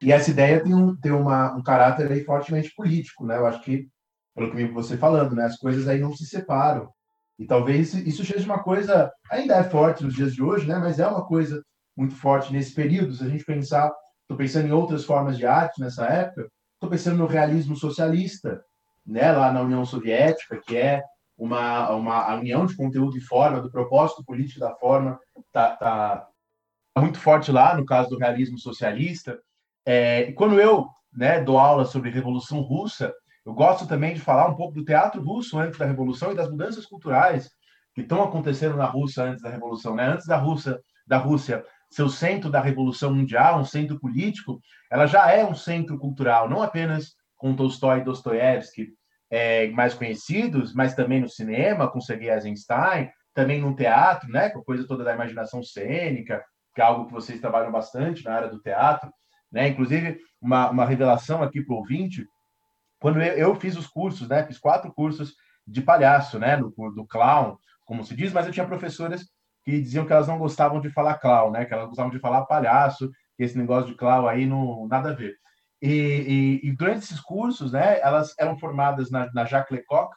E 0.00 0.12
essa 0.12 0.30
ideia 0.30 0.62
tem 0.62 0.74
um, 0.74 0.96
tem 0.96 1.12
uma, 1.12 1.54
um 1.56 1.62
caráter 1.62 2.10
aí 2.10 2.24
fortemente 2.24 2.72
político, 2.74 3.26
né? 3.26 3.36
Eu 3.36 3.46
acho 3.46 3.60
que 3.62 3.88
pelo 4.34 4.52
que 4.52 4.66
você 4.66 4.96
falando, 4.96 5.34
né? 5.34 5.44
As 5.44 5.56
coisas 5.56 5.88
aí 5.88 5.98
não 5.98 6.14
se 6.14 6.24
separam. 6.24 6.88
E 7.38 7.46
talvez 7.46 7.94
isso 7.94 8.24
seja 8.24 8.44
uma 8.44 8.62
coisa, 8.62 9.12
ainda 9.30 9.56
é 9.56 9.64
forte 9.64 10.04
nos 10.04 10.14
dias 10.14 10.34
de 10.34 10.42
hoje, 10.42 10.66
né? 10.66 10.76
Mas 10.78 10.98
é 10.98 11.06
uma 11.06 11.26
coisa 11.26 11.62
muito 11.96 12.14
forte 12.14 12.52
nesse 12.52 12.74
período. 12.74 13.14
Se 13.14 13.24
a 13.24 13.28
gente 13.28 13.44
pensar, 13.44 13.92
estou 14.28 14.36
pensando 14.36 14.68
em 14.68 14.72
outras 14.72 15.04
formas 15.04 15.38
de 15.38 15.46
arte 15.46 15.80
nessa 15.80 16.04
época, 16.04 16.50
estou 16.74 16.90
pensando 16.90 17.16
no 17.16 17.26
realismo 17.26 17.74
socialista, 17.74 18.62
né? 19.06 19.32
Lá 19.32 19.50
na 19.50 19.62
União 19.62 19.84
Soviética, 19.86 20.60
que 20.60 20.76
é 20.76 21.02
uma, 21.36 21.90
uma 21.92 22.34
união 22.34 22.66
de 22.66 22.76
conteúdo 22.76 23.16
e 23.16 23.22
forma, 23.22 23.62
do 23.62 23.70
propósito 23.70 24.22
político 24.22 24.60
da 24.60 24.74
forma, 24.74 25.18
tá, 25.50 25.76
tá 25.76 26.28
muito 26.98 27.18
forte 27.18 27.50
lá, 27.50 27.74
no 27.74 27.86
caso 27.86 28.10
do 28.10 28.18
realismo 28.18 28.58
socialista. 28.58 29.38
É, 29.86 30.28
e 30.28 30.34
quando 30.34 30.60
eu 30.60 30.86
né, 31.10 31.40
dou 31.40 31.58
aula 31.58 31.86
sobre 31.86 32.10
Revolução 32.10 32.60
Russa, 32.60 33.14
eu 33.46 33.54
gosto 33.54 33.86
também 33.86 34.12
de 34.12 34.20
falar 34.20 34.48
um 34.48 34.56
pouco 34.56 34.74
do 34.74 34.84
teatro 34.84 35.22
russo 35.22 35.58
antes 35.58 35.78
da 35.78 35.86
Revolução 35.86 36.32
e 36.32 36.34
das 36.34 36.50
mudanças 36.50 36.84
culturais 36.84 37.48
que 37.94 38.02
estão 38.02 38.22
acontecendo 38.22 38.76
na 38.76 38.84
Rússia 38.84 39.24
antes 39.24 39.42
da 39.42 39.48
Revolução, 39.48 39.94
né? 39.94 40.06
Antes 40.06 40.26
da 40.26 40.36
Rússia, 40.36 40.78
da 41.06 41.16
Rússia 41.16 41.64
ser 41.90 42.02
o 42.02 42.08
centro 42.08 42.50
da 42.50 42.60
Revolução 42.60 43.14
Mundial, 43.14 43.58
um 43.58 43.64
centro 43.64 43.98
político, 43.98 44.60
ela 44.90 45.06
já 45.06 45.30
é 45.32 45.44
um 45.44 45.54
centro 45.54 45.98
cultural, 45.98 46.48
não 46.48 46.62
apenas 46.62 47.14
com 47.36 47.54
Tolstói 47.54 48.00
e 48.00 48.04
Dostoiévski 48.04 48.88
é, 49.30 49.68
mais 49.68 49.94
conhecidos, 49.94 50.74
mas 50.74 50.94
também 50.94 51.20
no 51.20 51.28
cinema, 51.28 51.90
com 51.90 52.00
Sergei 52.00 52.30
Eisenstein, 52.30 53.10
também 53.34 53.60
no 53.60 53.74
teatro, 53.74 54.28
né? 54.30 54.50
Com 54.50 54.60
a 54.60 54.64
coisa 54.64 54.86
toda 54.86 55.04
da 55.04 55.14
imaginação 55.14 55.62
cênica, 55.62 56.44
que 56.74 56.80
é 56.80 56.84
algo 56.84 57.06
que 57.06 57.12
vocês 57.12 57.40
trabalham 57.40 57.70
bastante 57.70 58.24
na 58.24 58.34
área 58.34 58.48
do 58.48 58.60
teatro, 58.60 59.10
né? 59.52 59.68
Inclusive, 59.68 60.18
uma, 60.40 60.70
uma 60.70 60.84
revelação 60.84 61.42
aqui 61.42 61.62
para 61.62 61.74
o 61.74 61.78
ouvinte, 61.78 62.26
quando 63.00 63.22
eu, 63.22 63.34
eu, 63.34 63.54
fiz 63.54 63.76
os 63.76 63.86
cursos, 63.86 64.28
né? 64.28 64.44
Fiz 64.44 64.58
quatro 64.58 64.92
cursos 64.92 65.34
de 65.66 65.82
palhaço, 65.82 66.38
né? 66.38 66.56
Do, 66.56 66.70
do 66.70 67.06
clown, 67.06 67.56
como 67.84 68.04
se 68.04 68.14
diz, 68.14 68.32
mas 68.32 68.46
eu 68.46 68.52
tinha 68.52 68.66
professoras 68.66 69.24
que 69.64 69.80
diziam 69.80 70.06
que 70.06 70.12
elas 70.12 70.28
não 70.28 70.38
gostavam 70.38 70.80
de 70.80 70.90
falar 70.90 71.18
clown, 71.18 71.50
né? 71.50 71.64
Que 71.64 71.74
elas 71.74 71.88
gostavam 71.88 72.10
de 72.10 72.18
falar 72.18 72.46
palhaço, 72.46 73.10
que 73.36 73.44
esse 73.44 73.56
negócio 73.56 73.90
de 73.90 73.96
clown 73.96 74.26
aí 74.26 74.46
não 74.46 74.86
nada 74.88 75.10
a 75.10 75.14
ver. 75.14 75.34
E, 75.80 76.60
e, 76.62 76.68
e 76.68 76.72
durante 76.72 77.04
esses 77.04 77.20
cursos, 77.20 77.72
né? 77.72 78.00
Elas 78.00 78.34
eram 78.38 78.58
formadas 78.58 79.10
na, 79.10 79.30
na 79.32 79.44
Jacques 79.44 79.76
Lecoq, 79.76 80.14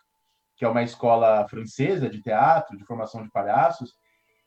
que 0.57 0.65
é 0.65 0.67
uma 0.67 0.83
escola 0.83 1.47
francesa 1.49 2.09
de 2.09 2.21
teatro, 2.21 2.77
de 2.77 2.85
formação 2.85 3.23
de 3.23 3.31
palhaços, 3.31 3.93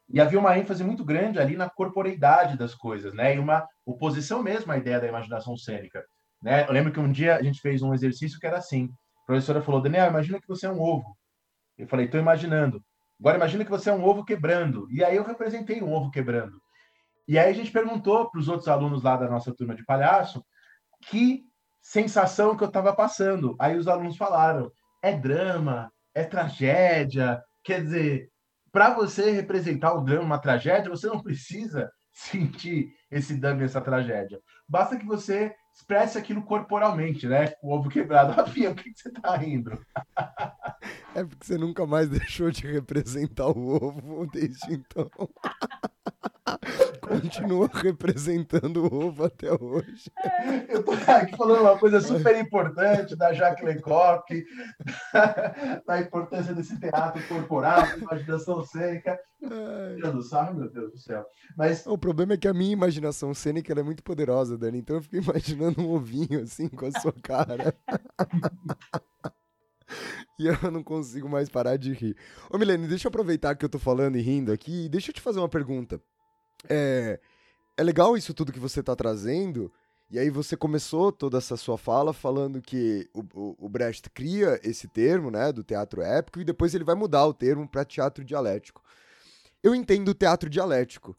e 0.09 0.20
havia 0.20 0.38
uma 0.38 0.57
ênfase 0.57 0.85
muito 0.85 1.04
grande 1.04 1.38
ali 1.38 1.57
na 1.57 1.68
corporeidade 1.68 2.59
das 2.59 2.74
coisas, 2.74 3.14
né? 3.14 3.35
E 3.35 3.38
uma 3.38 3.66
oposição 3.87 4.42
mesmo 4.42 4.70
à 4.70 4.76
ideia 4.76 5.00
da 5.00 5.09
imaginação 5.09 5.57
cênica, 5.57 6.04
né? 6.42 6.66
Eu 6.68 6.72
lembro 6.72 6.92
que 6.92 7.00
um 7.00 7.11
dia 7.11 7.37
a 7.37 7.42
gente 7.42 7.61
fez 7.61 7.83
um 7.83 7.94
exercício 7.94 8.38
que 8.38 8.46
era 8.46 8.59
assim. 8.59 8.90
A 9.22 9.26
professora 9.26 9.62
falou: 9.62 9.80
"Daniel, 9.80 10.09
imagina 10.09 10.40
que 10.40 10.48
você 10.48 10.66
é 10.66 10.70
um 10.70 10.80
ovo". 10.80 11.16
Eu 11.78 11.88
falei: 11.88 12.07
"Estou 12.07 12.20
imaginando". 12.20 12.83
Agora 13.18 13.37
imagina 13.37 13.64
que 13.64 13.70
você 13.70 13.90
é 13.90 13.92
um 13.92 14.05
ovo 14.05 14.24
quebrando. 14.24 14.87
E 14.90 15.05
aí 15.05 15.16
eu 15.16 15.24
representei 15.24 15.83
um 15.83 15.92
ovo 15.92 16.11
quebrando. 16.11 16.61
E 17.27 17.38
aí 17.38 17.50
a 17.50 17.55
gente 17.55 17.70
perguntou 17.70 18.31
para 18.31 18.38
os 18.38 18.48
outros 18.48 18.68
alunos 18.68 19.03
lá 19.03 19.16
da 19.16 19.29
nossa 19.29 19.55
turma 19.55 19.74
de 19.74 19.85
palhaço 19.85 20.44
que 21.07 21.44
sensação 21.83 22.57
que 22.57 22.64
eu 22.64 22.68
estava 22.68 22.94
passando. 22.94 23.57
Aí 23.59 23.77
os 23.77 23.88
alunos 23.88 24.16
falaram: 24.16 24.70
é 25.03 25.12
drama, 25.12 25.90
é 26.14 26.24
tragédia. 26.24 27.42
Quer 27.62 27.83
dizer, 27.83 28.31
para 28.72 28.94
você 28.94 29.31
representar 29.31 29.94
o 29.94 30.03
drama, 30.03 30.24
uma 30.24 30.38
tragédia, 30.38 30.90
você 30.90 31.07
não 31.07 31.22
precisa 31.22 31.90
sentir 32.12 32.88
esse 33.11 33.37
drama, 33.37 33.62
essa 33.62 33.81
tragédia. 33.81 34.40
Basta 34.68 34.96
que 34.96 35.07
você 35.07 35.55
expresse 35.74 36.16
aquilo 36.16 36.42
corporalmente, 36.42 37.26
né? 37.26 37.54
O 37.60 37.74
ovo 37.74 37.90
quebrado. 37.90 38.32
Rafinha, 38.32 38.70
o 38.70 38.74
que, 38.74 38.92
que 38.92 39.00
você 39.00 39.10
tá 39.10 39.37
rindo? 39.37 39.78
É 41.14 41.24
porque 41.24 41.44
você 41.44 41.58
nunca 41.58 41.84
mais 41.84 42.08
deixou 42.10 42.50
de 42.50 42.66
representar 42.66 43.48
o 43.48 43.74
ovo 43.74 44.26
desde 44.32 44.74
então. 44.74 45.10
Continua 47.00 47.68
representando 47.72 48.84
o 48.84 49.06
ovo 49.06 49.24
até 49.24 49.52
hoje. 49.52 50.10
Eu 50.68 50.82
tô 50.82 50.92
aqui 50.92 51.37
falando 51.37 51.60
uma 51.60 51.78
coisa 51.78 52.00
super 52.00 52.37
importante 52.38 53.14
da 53.14 53.32
Jacques 53.32 53.64
Lecoq, 53.64 54.44
da 55.87 56.00
importância 56.00 56.54
desse 56.54 56.78
teatro 56.78 57.22
corporal, 57.28 57.82
da 57.82 57.96
imaginação 57.96 58.64
cênica. 58.64 59.18
Já 59.98 60.12
não 60.12 60.22
sabe, 60.22 60.58
meu 60.58 60.70
Deus 60.70 60.92
do 60.92 60.98
céu. 60.98 61.24
Mas... 61.56 61.87
O 61.87 61.98
problema 61.98 62.34
é 62.34 62.37
que 62.37 62.48
a 62.48 62.54
minha 62.54 62.72
imaginação 62.72 63.34
cênica 63.34 63.72
é 63.78 63.82
muito 63.82 64.02
poderosa, 64.02 64.56
Dani. 64.56 64.78
Então 64.78 64.96
eu 64.96 65.02
fico 65.02 65.16
imaginando 65.16 65.63
um 65.79 65.90
ovinho 65.90 66.42
assim 66.42 66.68
com 66.68 66.87
a 66.87 67.00
sua 67.00 67.12
cara. 67.22 67.74
E 70.38 70.46
eu 70.46 70.70
não 70.72 70.83
consigo 70.83 71.29
mais 71.29 71.48
parar 71.48 71.77
de 71.77 71.92
rir. 71.92 72.16
Ô, 72.50 72.59
Milene, 72.59 72.88
deixa 72.88 73.07
eu 73.07 73.09
aproveitar 73.11 73.55
que 73.55 73.64
eu 73.64 73.68
tô 73.68 73.79
falando 73.79 74.16
e 74.16 74.20
rindo 74.20 74.50
aqui. 74.50 74.88
Deixa 74.88 75.11
eu 75.11 75.14
te 75.14 75.20
fazer 75.20 75.38
uma 75.38 75.48
pergunta. 75.48 76.03
É, 76.68 77.20
é 77.77 77.83
legal 77.83 78.16
isso 78.16 78.35
tudo 78.35 78.53
que 78.53 78.59
você 78.59 78.81
está 78.81 78.96
trazendo. 78.96 79.72
E 80.11 80.18
aí 80.18 80.31
você 80.31 80.57
começou 80.57 81.11
toda 81.11 81.38
essa 81.38 81.57
sua 81.57 81.79
fala 81.79 82.12
falando 82.12 82.61
que 82.61 83.09
o, 83.12 83.20
o, 83.35 83.66
o, 83.66 83.68
Brecht 83.68 84.11
cria 84.11 84.61
esse 84.62 84.87
termo, 84.87 85.31
né, 85.31 85.50
do 85.50 85.64
teatro 85.64 86.03
épico, 86.03 86.40
e 86.40 86.44
depois 86.44 86.74
ele 86.74 86.85
vai 86.85 86.94
mudar 86.94 87.27
o 87.27 87.35
termo 87.35 87.68
para 87.68 87.85
teatro 87.85 88.24
dialético. 88.24 88.83
Eu 89.62 89.74
entendo 89.74 90.09
o 90.11 90.14
teatro 90.14 90.50
dialético, 90.50 91.16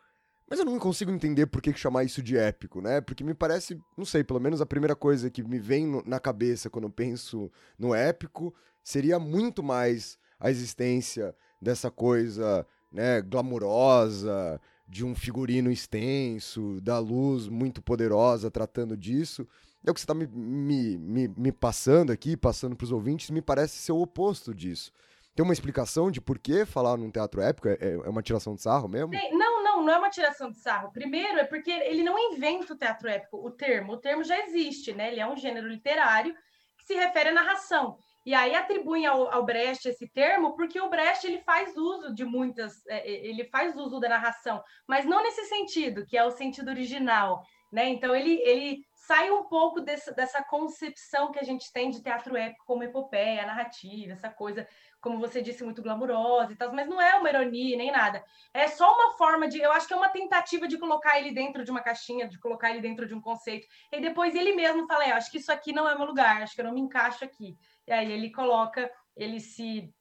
mas 0.50 0.60
eu 0.60 0.66
não 0.66 0.78
consigo 0.78 1.12
entender 1.12 1.48
por 1.48 1.62
que 1.62 1.74
chamar 1.74 2.04
isso 2.04 2.22
de 2.22 2.38
épico, 2.38 2.82
né? 2.82 3.02
Porque 3.02 3.24
me 3.24 3.34
parece, 3.34 3.80
não 3.98 4.06
sei, 4.06 4.24
pelo 4.24 4.40
menos 4.40 4.62
a 4.62 4.66
primeira 4.66 4.96
coisa 4.96 5.30
que 5.30 5.44
me 5.44 5.60
vem 5.60 5.88
no, 5.88 6.04
na 6.06 6.20
cabeça 6.20 6.70
quando 6.70 6.86
eu 6.86 6.92
penso 6.92 7.52
no 7.78 7.96
épico 7.96 8.54
seria 8.84 9.18
muito 9.18 9.64
mais 9.64 10.18
a 10.40 10.52
existência 10.52 11.36
dessa 11.60 11.90
coisa, 11.90 12.66
né, 12.92 13.22
glamurosa, 13.22 14.62
de 14.88 15.04
um 15.04 15.16
figurino 15.16 15.72
extenso, 15.72 16.80
da 16.82 17.00
luz 17.00 17.48
muito 17.48 17.82
poderosa 17.82 18.52
tratando 18.52 18.96
disso. 18.96 19.48
É 19.84 19.90
o 19.90 19.94
que 19.94 20.00
você 20.00 20.04
está 20.04 20.14
me, 20.14 20.28
me, 20.28 20.98
me, 20.98 21.28
me, 21.28 21.52
passando 21.52 22.12
aqui, 22.12 22.38
passando 22.38 22.76
para 22.76 22.86
os 22.86 22.92
ouvintes, 22.92 23.30
me 23.30 23.42
parece 23.42 23.78
ser 23.78 23.92
o 23.92 24.02
oposto 24.02 24.54
disso. 24.54 24.92
Tem 25.36 25.44
uma 25.44 25.54
explicação 25.54 26.10
de 26.10 26.22
por 26.22 26.40
que 26.40 26.66
falar 26.66 26.98
num 26.98 27.12
teatro 27.12 27.42
épico? 27.42 27.68
É, 27.68 27.78
é 27.82 28.10
uma 28.10 28.24
tiração 28.24 28.56
de 28.56 28.62
sarro 28.62 28.88
mesmo? 28.88 29.12
Não, 29.12 29.64
não, 29.76 29.84
não 29.84 29.94
é 29.94 29.98
uma 29.98 30.10
tiração 30.10 30.52
de 30.52 30.60
sarro. 30.60 30.92
Primeiro, 30.92 31.40
é 31.40 31.44
porque 31.44 31.72
ele 31.72 32.04
não 32.04 32.18
inventa 32.18 32.74
o 32.74 32.78
teatro 32.78 33.10
épico, 33.10 33.38
o 33.38 33.52
termo. 33.52 33.94
O 33.94 33.98
termo 33.98 34.24
já 34.24 34.40
existe, 34.40 34.94
né? 34.94 35.12
Ele 35.12 35.20
é 35.20 35.28
um 35.28 35.36
gênero 35.36 35.68
literário 35.68 36.36
que 36.78 36.86
se 36.86 36.94
refere 36.96 37.30
à 37.30 37.34
narração. 37.34 37.98
E 38.26 38.34
aí 38.34 38.56
atribuem 38.56 39.06
ao, 39.06 39.32
ao, 39.32 39.46
Brecht 39.46 39.88
esse 39.88 40.08
termo 40.08 40.56
porque 40.56 40.80
o 40.82 40.90
Brecht 40.90 41.28
ele 41.28 41.40
faz 41.42 41.78
uso 41.78 42.14
de 42.14 42.26
muitas, 42.26 42.86
é, 42.88 42.98
é, 42.98 43.28
ele 43.28 43.44
faz 43.46 43.76
uso 43.76 44.00
da 44.00 44.10
narração, 44.10 44.64
mas 44.88 45.06
não 45.06 45.22
nesse 45.22 45.46
sentido, 45.46 46.06
que 46.08 46.18
é 46.18 46.24
o 46.26 46.32
sentido 46.32 46.70
original, 46.70 47.44
né? 47.72 47.88
Então 47.90 48.16
ele, 48.16 48.42
ele 48.42 48.80
sai 49.08 49.32
um 49.32 49.44
pouco 49.44 49.82
desse, 49.82 50.14
dessa 50.16 50.44
concepção 50.44 51.32
que 51.32 51.40
a 51.40 51.44
gente 51.44 51.72
tem 51.72 51.90
de 51.90 52.02
teatro 52.02 52.36
épico 52.36 52.66
como 52.66 52.84
epopeia, 52.84 53.46
narrativa, 53.46 54.14
essa 54.14 54.30
coisa, 54.30 54.68
como 55.00 55.20
você 55.20 55.42
disse, 55.42 55.64
muito 55.64 55.82
glamurosa 55.82 56.54
e 56.54 56.56
tal, 56.56 56.74
mas 56.74 56.88
não 56.88 57.00
é 57.00 57.16
uma 57.16 57.30
ironia 57.30 57.78
nem 57.78 57.92
nada. 57.92 58.24
É 58.54 58.68
só 58.68 58.92
uma 58.94 59.18
forma 59.18 59.48
de, 59.48 59.60
eu 59.60 59.72
acho 59.72 59.88
que 59.88 59.94
é 59.94 59.98
uma 59.98 60.10
tentativa 60.10 60.68
de 60.68 60.78
colocar 60.78 61.20
ele 61.20 61.32
dentro 61.32 61.64
de 61.64 61.72
uma 61.72 61.82
caixinha, 61.82 62.28
de 62.28 62.40
colocar 62.40 62.72
ele 62.72 62.82
dentro 62.82 63.08
de 63.08 63.14
um 63.14 63.22
conceito. 63.22 63.68
E 63.92 64.02
depois 64.02 64.34
ele 64.34 64.56
mesmo 64.56 64.88
fala, 64.88 65.06
é, 65.06 65.12
acho 65.12 65.32
que 65.32 65.38
isso 65.38 65.52
aqui 65.52 65.72
não 65.72 65.88
é 65.88 65.96
meu 65.96 66.06
lugar, 66.06 66.42
acho 66.42 66.56
que 66.56 66.62
eu 66.62 66.66
não 66.66 66.74
me 66.74 66.82
encaixo 66.82 67.24
aqui. 67.24 67.58
E 67.88 67.92
aí 67.92 68.12
ele 68.12 68.32
coloca, 68.32 68.92
ele 69.16 69.40
se 69.40 69.94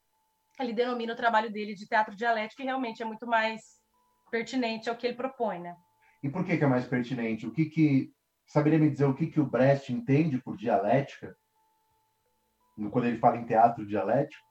ele 0.59 0.73
denomina 0.73 1.13
o 1.13 1.17
trabalho 1.17 1.51
dele 1.51 1.75
de 1.75 1.87
teatro 1.87 2.15
dialético 2.15 2.63
e 2.63 2.65
realmente 2.65 3.03
é 3.03 3.05
muito 3.05 3.27
mais 3.27 3.61
pertinente 4.31 4.89
ao 4.89 4.97
que 4.97 5.07
ele 5.07 5.17
propõe, 5.17 5.59
né? 5.59 5.77
E 6.23 6.29
por 6.31 6.45
que, 6.45 6.57
que 6.57 6.65
é 6.65 6.67
mais 6.67 6.87
pertinente? 6.87 7.47
O 7.47 7.53
que 7.53 7.67
que 7.67 8.13
saberia 8.47 8.79
me 8.79 8.91
dizer 8.91 9.05
o 9.05 9.15
que 9.15 9.27
que 9.27 9.41
o 9.41 9.47
Brecht 9.47 9.93
entende 9.93 10.39
por 10.39 10.57
dialética? 10.57 11.37
Quando 12.91 13.07
ele 13.07 13.19
fala 13.19 13.37
em 13.37 13.47
teatro 13.47 13.87
dialético? 13.87 14.43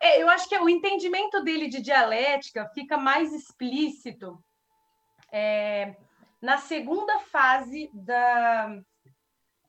É, 0.00 0.20
eu 0.20 0.28
acho 0.28 0.48
que 0.48 0.58
o 0.58 0.68
entendimento 0.68 1.42
dele 1.44 1.68
de 1.68 1.80
dialética 1.80 2.68
fica 2.74 2.98
mais 2.98 3.32
explícito 3.32 4.42
é, 5.30 5.94
na 6.40 6.58
segunda 6.58 7.20
fase 7.20 7.88
da, 7.94 8.82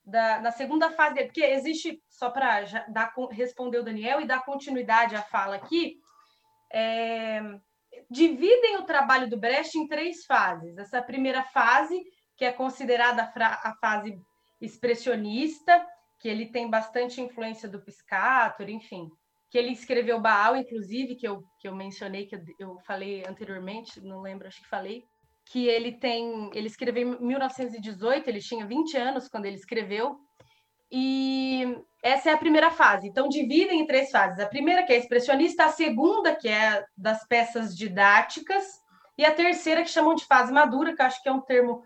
da, 0.04 0.42
na 0.42 0.52
segunda 0.52 0.90
fase, 0.92 1.24
porque 1.26 1.44
existe, 1.44 2.02
só 2.10 2.32
para 2.32 2.66
responder 3.32 3.78
o 3.78 3.84
Daniel 3.84 4.20
e 4.20 4.26
dar 4.26 4.44
continuidade 4.44 5.16
à 5.16 5.22
fala 5.22 5.56
aqui, 5.56 6.00
é, 6.72 7.42
dividem 8.10 8.78
o 8.78 8.86
trabalho 8.86 9.30
do 9.30 9.38
Brecht 9.38 9.78
em 9.78 9.88
três 9.88 10.26
fases. 10.26 10.78
Essa 10.78 11.02
primeira 11.02 11.44
fase, 11.44 12.04
que 12.38 12.46
é 12.46 12.52
considerada 12.52 13.32
a 13.36 13.76
fase 13.80 14.20
expressionista, 14.60 15.86
que 16.20 16.28
ele 16.28 16.48
tem 16.48 16.70
bastante 16.70 17.22
influência 17.22 17.68
do 17.68 17.82
Piscator, 17.82 18.70
enfim, 18.70 19.10
que 19.50 19.58
ele 19.58 19.72
escreveu 19.72 20.20
Baal, 20.20 20.56
inclusive, 20.56 21.16
que 21.16 21.28
eu, 21.28 21.44
que 21.60 21.68
eu 21.68 21.76
mencionei, 21.76 22.26
que 22.26 22.36
eu, 22.36 22.42
eu 22.58 22.80
falei 22.88 23.24
anteriormente, 23.28 24.02
não 24.02 24.22
lembro, 24.22 24.48
acho 24.48 24.62
que 24.62 24.70
falei, 24.70 25.04
que 25.52 25.68
ele 25.68 25.92
tem, 25.92 26.50
ele 26.54 26.68
escreveu 26.68 27.14
em 27.14 27.26
1918, 27.26 28.28
ele 28.28 28.40
tinha 28.40 28.66
20 28.66 28.98
anos 28.98 29.28
quando 29.28 29.46
ele 29.46 29.58
escreveu, 29.58 30.18
e 30.92 31.76
essa 32.04 32.30
é 32.30 32.34
a 32.34 32.38
primeira 32.38 32.70
fase. 32.70 33.08
Então, 33.08 33.28
dividem 33.28 33.82
em 33.82 33.88
três 33.88 34.12
fases. 34.12 34.40
A 34.40 34.46
primeira, 34.46 34.84
que 34.84 34.94
é 34.94 34.98
expressionista, 34.98 35.66
a 35.66 35.70
segunda, 35.70 36.36
que 36.36 36.48
é 36.48 36.86
das 36.96 37.28
peças 37.28 37.76
didáticas, 37.76 38.64
e 39.18 39.26
a 39.26 39.34
terceira, 39.34 39.84
que 39.84 39.90
chamam 39.90 40.14
de 40.16 40.26
fase 40.26 40.54
madura, 40.54 40.96
que 40.96 41.02
acho 41.02 41.22
que 41.22 41.30
é 41.30 41.32
um 41.32 41.42
termo 41.42 41.84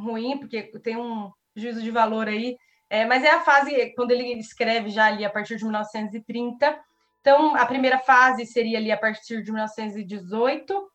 ruim, 0.00 0.38
porque 0.38 0.62
tem 0.80 0.96
um 0.96 1.30
juízo 1.54 1.82
de 1.82 1.90
valor 1.90 2.28
aí, 2.28 2.56
é, 2.88 3.04
mas 3.04 3.22
é 3.22 3.30
a 3.30 3.40
fase 3.40 3.92
quando 3.94 4.10
ele 4.10 4.32
escreve 4.38 4.90
já 4.90 5.06
ali 5.06 5.24
a 5.24 5.30
partir 5.30 5.56
de 5.56 5.64
1930. 5.64 6.80
Então, 7.20 7.54
a 7.54 7.64
primeira 7.66 7.98
fase 7.98 8.46
seria 8.46 8.78
ali 8.78 8.90
a 8.90 8.96
partir 8.96 9.42
de 9.42 9.52
1918, 9.52 10.90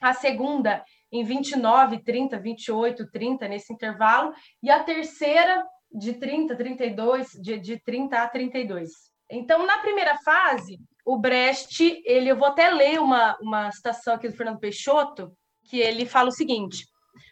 a 0.00 0.12
segunda 0.12 0.84
em 1.10 1.24
29, 1.24 2.02
30, 2.04 2.38
28, 2.38 3.10
30, 3.10 3.48
nesse 3.48 3.72
intervalo, 3.72 4.32
e 4.62 4.70
a 4.70 4.84
terceira 4.84 5.64
de 5.90 6.12
30, 6.14 6.54
32, 6.54 7.28
de, 7.40 7.58
de 7.58 7.80
30 7.82 8.22
a 8.22 8.28
32. 8.28 8.90
Então, 9.30 9.66
na 9.66 9.78
primeira 9.78 10.16
fase, 10.18 10.78
o 11.04 11.18
Brecht, 11.18 12.02
ele, 12.04 12.30
eu 12.30 12.36
vou 12.36 12.48
até 12.48 12.68
ler 12.70 13.00
uma, 13.00 13.36
uma 13.40 13.70
citação 13.72 14.14
aqui 14.14 14.28
do 14.28 14.36
Fernando 14.36 14.60
Peixoto, 14.60 15.32
que 15.64 15.78
ele 15.78 16.06
fala 16.06 16.28
o 16.28 16.32
seguinte: 16.32 16.86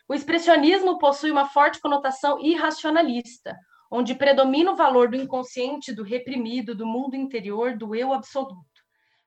o 0.09 0.15
expressionismo 0.15 0.99
possui 0.99 1.31
uma 1.31 1.49
forte 1.49 1.81
conotação 1.81 2.39
irracionalista, 2.41 3.57
onde 3.91 4.15
predomina 4.15 4.73
o 4.73 4.77
valor 4.77 5.09
do 5.09 5.17
inconsciente, 5.17 5.93
do 5.93 6.03
reprimido, 6.03 6.75
do 6.75 6.87
mundo 6.87 7.17
interior, 7.17 7.77
do 7.77 7.95
eu 7.95 8.13
absoluto. 8.13 8.57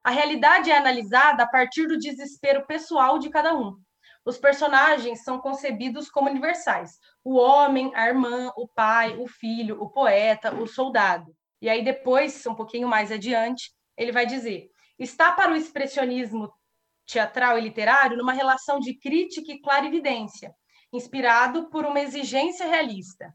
A 0.04 0.10
realidade 0.10 0.72
é 0.72 0.78
analisada 0.78 1.44
a 1.44 1.48
partir 1.48 1.88
do 1.88 1.98
desespero 1.98 2.66
pessoal 2.66 3.20
de 3.20 3.30
cada 3.30 3.54
um. 3.54 3.76
Os 4.26 4.38
personagens 4.38 5.24
são 5.24 5.40
concebidos 5.40 6.10
como 6.10 6.30
universais: 6.30 6.92
o 7.24 7.36
homem, 7.36 7.92
a 7.96 8.08
irmã, 8.08 8.52
o 8.56 8.68
pai, 8.68 9.18
o 9.18 9.28
filho, 9.28 9.82
o 9.82 9.90
poeta, 9.90 10.54
o 10.54 10.68
soldado. 10.68 11.36
E 11.62 11.70
aí, 11.70 11.84
depois, 11.84 12.46
um 12.46 12.56
pouquinho 12.56 12.88
mais 12.88 13.12
adiante, 13.12 13.72
ele 13.98 14.12
vai 14.12 14.26
dizer: 14.26 14.70
está 14.98 15.32
para 15.32 15.52
o 15.52 15.56
expressionismo 15.56 16.52
teatral 17.06 17.58
e 17.58 17.62
literário 17.62 18.18
numa 18.18 18.34
relação 18.34 18.80
de 18.80 18.98
crítica 18.98 19.52
e 19.52 19.60
clarividência, 19.60 20.54
inspirado 20.92 21.70
por 21.70 21.86
uma 21.86 22.00
exigência 22.00 22.68
realista. 22.68 23.34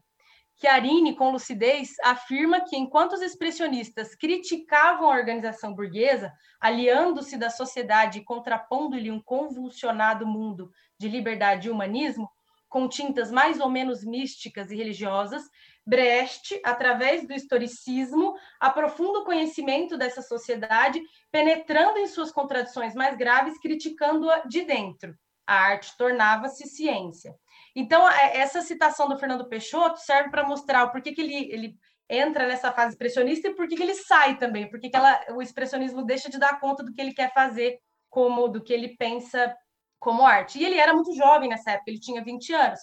Chiarini, 0.57 1.15
com 1.15 1.31
lucidez, 1.31 1.95
afirma 2.01 2.61
que 2.61 2.77
enquanto 2.77 3.13
os 3.13 3.21
expressionistas 3.21 4.15
criticavam 4.15 5.11
a 5.11 5.15
organização 5.15 5.73
burguesa, 5.73 6.31
aliando-se 6.61 7.35
da 7.37 7.49
sociedade 7.49 8.19
e 8.19 8.23
contrapondo-lhe 8.23 9.11
um 9.11 9.21
convulsionado 9.21 10.25
mundo 10.25 10.71
de 10.97 11.09
liberdade 11.09 11.67
e 11.67 11.71
humanismo, 11.71 12.29
com 12.69 12.87
tintas 12.87 13.31
mais 13.31 13.59
ou 13.59 13.69
menos 13.69 14.03
místicas 14.03 14.71
e 14.71 14.75
religiosas, 14.75 15.43
Brecht, 15.85 16.59
através 16.63 17.27
do 17.27 17.33
historicismo, 17.33 18.33
aprofunda 18.59 19.19
o 19.19 19.23
conhecimento 19.23 19.97
dessa 19.97 20.21
sociedade, 20.21 20.99
penetrando 21.31 21.99
em 21.99 22.07
suas 22.07 22.31
contradições 22.31 22.95
mais 22.95 23.15
graves, 23.15 23.59
criticando-a 23.59 24.39
de 24.47 24.63
dentro. 24.63 25.15
A 25.45 25.53
arte 25.53 25.95
tornava-se 25.95 26.67
ciência. 26.67 27.35
Então, 27.75 28.09
é, 28.09 28.37
essa 28.37 28.61
citação 28.61 29.09
do 29.09 29.17
Fernando 29.17 29.49
Peixoto 29.49 29.99
serve 29.99 30.29
para 30.29 30.47
mostrar 30.47 30.85
o 30.85 30.91
porquê 30.91 31.11
que 31.11 31.21
ele, 31.21 31.51
ele 31.51 31.75
entra 32.09 32.47
nessa 32.47 32.71
fase 32.71 32.93
expressionista 32.93 33.49
e 33.49 33.53
por 33.53 33.67
que 33.67 33.81
ele 33.81 33.95
sai 33.95 34.37
também, 34.37 34.69
porque 34.69 34.89
que 34.89 34.95
ela, 34.95 35.19
o 35.31 35.41
expressionismo 35.41 36.05
deixa 36.05 36.29
de 36.29 36.39
dar 36.39 36.59
conta 36.59 36.83
do 36.83 36.93
que 36.93 37.01
ele 37.01 37.13
quer 37.13 37.33
fazer, 37.33 37.79
como 38.09 38.47
do 38.47 38.63
que 38.63 38.71
ele 38.71 38.95
pensa 38.95 39.53
como 39.99 40.25
arte. 40.25 40.57
E 40.57 40.65
ele 40.65 40.77
era 40.77 40.93
muito 40.93 41.13
jovem 41.15 41.49
nessa 41.49 41.71
época, 41.71 41.91
ele 41.91 41.99
tinha 41.99 42.23
20 42.23 42.53
anos. 42.53 42.79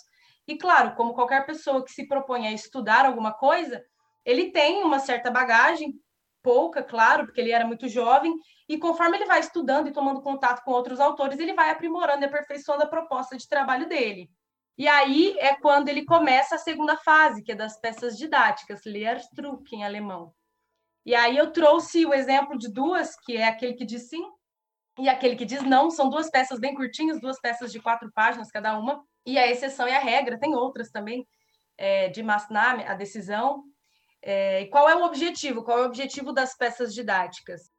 E 0.47 0.59
claro, 0.59 0.95
como 0.95 1.15
qualquer 1.15 1.47
pessoa 1.47 1.85
que 1.85 1.93
se 1.93 2.07
propõe 2.07 2.49
a 2.49 2.53
estudar 2.53 3.07
alguma 3.07 3.33
coisa, 3.33 3.83
ele 4.25 4.51
tem 4.51 4.83
uma 4.83 4.99
certa 4.99 5.31
bagagem, 5.31 5.95
pouca, 6.43 6.83
claro, 6.83 7.25
porque 7.25 7.41
ele 7.41 7.53
era 7.53 7.67
muito 7.67 7.89
jovem, 7.89 8.35
e 8.69 8.77
conforme 8.77 9.17
ele 9.17 9.27
vai 9.27 9.41
estudando 9.41 9.89
e 9.89 9.93
tomando 9.93 10.21
contato 10.21 10.63
com 10.65 10.73
outros 10.73 10.99
autores, 10.99 11.39
ele 11.39 11.55
vai 11.55 11.71
aprimorando 11.71 12.25
e 12.25 12.27
aperfeiçoando 12.27 12.83
a 12.83 12.89
proposta 12.89 13.37
de 13.37 13.49
trabalho 13.49 13.89
dele. 13.89 14.29
E 14.77 14.89
aí 14.89 15.37
é 15.39 15.55
quando 15.55 15.89
ele 15.89 16.05
começa 16.05 16.55
a 16.55 16.59
segunda 16.59 16.97
fase, 16.97 17.43
que 17.43 17.53
é 17.53 17.55
das 17.55 17.79
peças 17.79 18.17
didáticas, 18.17 18.85
Lehrstück 18.85 19.75
em 19.75 19.85
alemão. 19.85 20.35
E 21.05 21.15
aí 21.15 21.37
eu 21.37 21.53
trouxe 21.53 22.07
o 22.07 22.15
exemplo 22.15 22.57
de 22.57 22.73
duas, 22.73 23.17
que 23.17 23.37
é 23.37 23.47
aquele 23.47 23.75
que 23.75 23.85
diz 23.85 24.09
sim 24.09 24.25
e 24.99 25.09
aquele 25.09 25.37
que 25.37 25.45
diz 25.45 25.63
não. 25.63 25.91
São 25.91 26.09
duas 26.09 26.31
peças 26.31 26.59
bem 26.59 26.75
curtinhas, 26.75 27.21
duas 27.21 27.41
peças 27.41 27.73
de 27.73 27.81
quatro 27.81 28.11
páginas 28.13 28.51
cada 28.51 28.79
uma. 28.79 29.05
E 29.27 29.39
a 29.39 29.47
exceção 29.47 29.89
e 29.89 29.93
a 29.93 29.99
regra, 29.99 30.39
tem 30.39 30.55
outras 30.55 30.91
também, 30.91 31.27
é, 31.77 32.09
de 32.09 32.23
Masname, 32.23 32.85
a 32.85 32.95
decisão. 32.95 33.65
É, 34.23 34.67
qual 34.67 34.89
é 34.89 34.95
o 34.95 35.05
objetivo? 35.05 35.65
Qual 35.65 35.79
é 35.79 35.83
o 35.83 35.87
objetivo 35.87 36.33
das 36.33 36.57
peças 36.57 36.95
didáticas? 36.95 37.71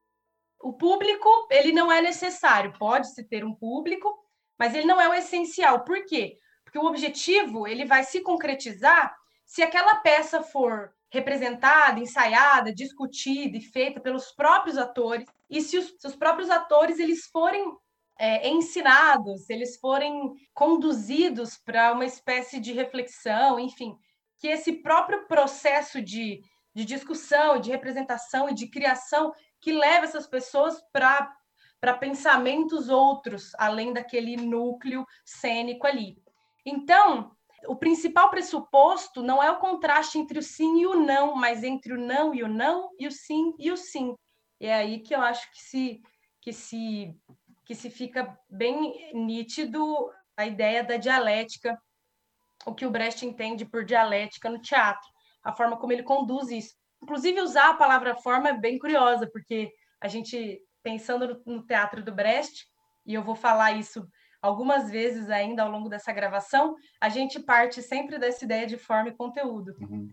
O 0.61 0.73
público, 0.73 1.29
ele 1.49 1.71
não 1.71 1.91
é 1.91 2.01
necessário, 2.01 2.73
pode-se 2.77 3.23
ter 3.27 3.43
um 3.43 3.53
público, 3.53 4.13
mas 4.57 4.73
ele 4.73 4.85
não 4.85 4.99
é 4.99 5.09
o 5.09 5.13
essencial. 5.13 5.83
Por 5.83 6.05
quê? 6.05 6.37
Porque 6.73 6.87
o 6.87 6.89
objetivo, 6.89 7.67
ele 7.67 7.85
vai 7.85 8.03
se 8.03 8.21
concretizar 8.21 9.15
se 9.45 9.61
aquela 9.61 9.97
peça 9.97 10.41
for 10.41 10.91
representada, 11.11 11.99
ensaiada, 11.99 12.73
discutida 12.73 13.55
e 13.55 13.61
feita 13.61 14.01
pelos 14.01 14.31
próprios 14.31 14.75
atores, 14.79 15.27
e 15.47 15.61
se 15.61 15.77
os, 15.77 15.93
se 15.99 16.07
os 16.07 16.15
próprios 16.15 16.49
atores 16.49 16.97
eles 16.97 17.27
forem 17.27 17.63
é, 18.17 18.49
ensinados, 18.49 19.47
eles 19.51 19.77
forem 19.77 20.33
conduzidos 20.51 21.59
para 21.63 21.93
uma 21.93 22.05
espécie 22.05 22.59
de 22.59 22.73
reflexão, 22.73 23.59
enfim, 23.59 23.95
que 24.39 24.47
esse 24.47 24.81
próprio 24.81 25.27
processo 25.27 26.01
de, 26.01 26.41
de 26.73 26.85
discussão, 26.85 27.59
de 27.59 27.69
representação 27.69 28.49
e 28.49 28.53
de 28.55 28.67
criação 28.67 29.31
que 29.61 29.71
leva 29.71 30.05
essas 30.05 30.25
pessoas 30.25 30.81
para 30.91 31.31
para 31.79 31.97
pensamentos 31.97 32.87
outros, 32.87 33.51
além 33.55 33.91
daquele 33.91 34.37
núcleo 34.37 35.05
cênico 35.25 35.85
ali. 35.85 36.15
Então, 36.65 37.31
o 37.67 37.75
principal 37.75 38.29
pressuposto 38.29 39.21
não 39.21 39.41
é 39.41 39.49
o 39.51 39.59
contraste 39.59 40.17
entre 40.17 40.39
o 40.39 40.43
sim 40.43 40.81
e 40.81 40.87
o 40.87 40.95
não, 40.95 41.35
mas 41.35 41.63
entre 41.63 41.93
o 41.93 41.97
não 41.97 42.33
e 42.33 42.43
o 42.43 42.47
não 42.47 42.89
e 42.99 43.07
o 43.07 43.11
sim 43.11 43.53
e 43.57 43.71
o 43.71 43.77
sim. 43.77 44.15
E 44.59 44.65
é 44.65 44.75
aí 44.75 44.99
que 44.99 45.13
eu 45.15 45.21
acho 45.21 45.49
que 45.51 45.61
se 45.61 46.01
que 46.41 46.53
se 46.53 47.15
que 47.65 47.73
se 47.73 47.89
fica 47.89 48.37
bem 48.49 49.13
nítido 49.13 50.11
a 50.35 50.45
ideia 50.45 50.83
da 50.83 50.97
dialética, 50.97 51.79
o 52.65 52.73
que 52.73 52.85
o 52.85 52.91
Brecht 52.91 53.25
entende 53.25 53.65
por 53.65 53.85
dialética 53.85 54.49
no 54.49 54.59
teatro, 54.59 55.07
a 55.43 55.53
forma 55.53 55.77
como 55.77 55.93
ele 55.93 56.03
conduz 56.03 56.49
isso. 56.49 56.75
Inclusive, 57.01 57.41
usar 57.41 57.69
a 57.69 57.75
palavra 57.75 58.15
forma 58.15 58.49
é 58.49 58.53
bem 58.53 58.77
curiosa, 58.77 59.29
porque 59.31 59.71
a 60.01 60.07
gente, 60.07 60.61
pensando 60.81 61.41
no, 61.45 61.55
no 61.57 61.65
teatro 61.65 62.03
do 62.03 62.13
Brecht, 62.13 62.65
e 63.05 63.13
eu 63.13 63.23
vou 63.23 63.35
falar 63.35 63.73
isso 63.73 64.07
algumas 64.43 64.91
vezes 64.91 65.29
ainda 65.29 65.63
ao 65.63 65.71
longo 65.71 65.87
dessa 65.87 66.11
gravação, 66.11 66.75
a 66.99 67.07
gente 67.07 67.39
parte 67.39 67.81
sempre 67.81 68.19
dessa 68.19 68.43
ideia 68.43 68.67
de 68.67 68.77
forma 68.77 69.09
e 69.09 69.15
conteúdo. 69.15 69.73
Uhum. 69.79 70.09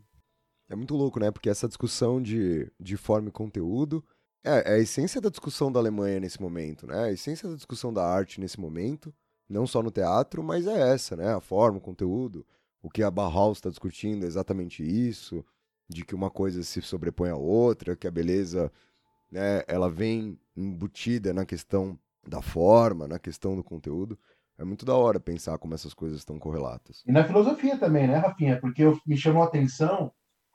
É 0.68 0.76
muito 0.76 0.94
louco, 0.94 1.18
né? 1.18 1.32
Porque 1.32 1.50
essa 1.50 1.66
discussão 1.66 2.22
de, 2.22 2.70
de 2.78 2.96
forma 2.96 3.28
e 3.28 3.32
conteúdo 3.32 4.04
é, 4.44 4.72
é, 4.72 4.74
a 4.74 4.78
essência 4.78 5.20
da 5.20 5.28
discussão 5.28 5.70
da 5.70 5.80
Alemanha 5.80 6.20
nesse 6.20 6.40
momento, 6.40 6.86
né? 6.86 7.04
A 7.04 7.12
essência 7.12 7.48
da 7.48 7.56
discussão 7.56 7.92
da 7.92 8.06
arte 8.06 8.40
nesse 8.40 8.58
momento, 8.60 9.12
não 9.48 9.66
só 9.66 9.82
no 9.82 9.90
teatro, 9.90 10.44
mas 10.44 10.64
é 10.68 10.92
essa, 10.94 11.16
né? 11.16 11.34
A 11.34 11.40
forma, 11.40 11.78
o 11.78 11.82
conteúdo. 11.82 12.46
O 12.80 12.88
que 12.88 13.02
a 13.02 13.10
Bauhaus 13.10 13.58
está 13.58 13.68
discutindo 13.68 14.24
é 14.24 14.28
exatamente 14.28 14.82
isso, 14.82 15.44
de 15.88 16.04
que 16.04 16.14
uma 16.14 16.30
coisa 16.30 16.62
se 16.62 16.80
sobrepõe 16.80 17.30
à 17.30 17.36
outra, 17.36 17.96
que 17.96 18.06
a 18.06 18.10
beleza, 18.10 18.72
né, 19.30 19.62
ela 19.66 19.90
vem 19.90 20.38
embutida 20.56 21.34
na 21.34 21.44
questão 21.44 21.98
da 22.26 22.42
forma, 22.42 23.08
na 23.08 23.18
questão 23.18 23.56
do 23.56 23.64
conteúdo. 23.64 24.18
É 24.58 24.64
muito 24.64 24.84
da 24.84 24.94
hora 24.94 25.18
pensar 25.18 25.58
como 25.58 25.74
essas 25.74 25.94
coisas 25.94 26.18
estão 26.18 26.38
correlatas. 26.38 27.02
E 27.06 27.12
na 27.12 27.24
filosofia 27.24 27.78
também, 27.78 28.06
né, 28.06 28.16
Rafinha? 28.16 28.60
Porque 28.60 28.82
eu, 28.82 28.98
me 29.06 29.16
chamou 29.16 29.42
a 29.42 29.46
atenção 29.46 30.12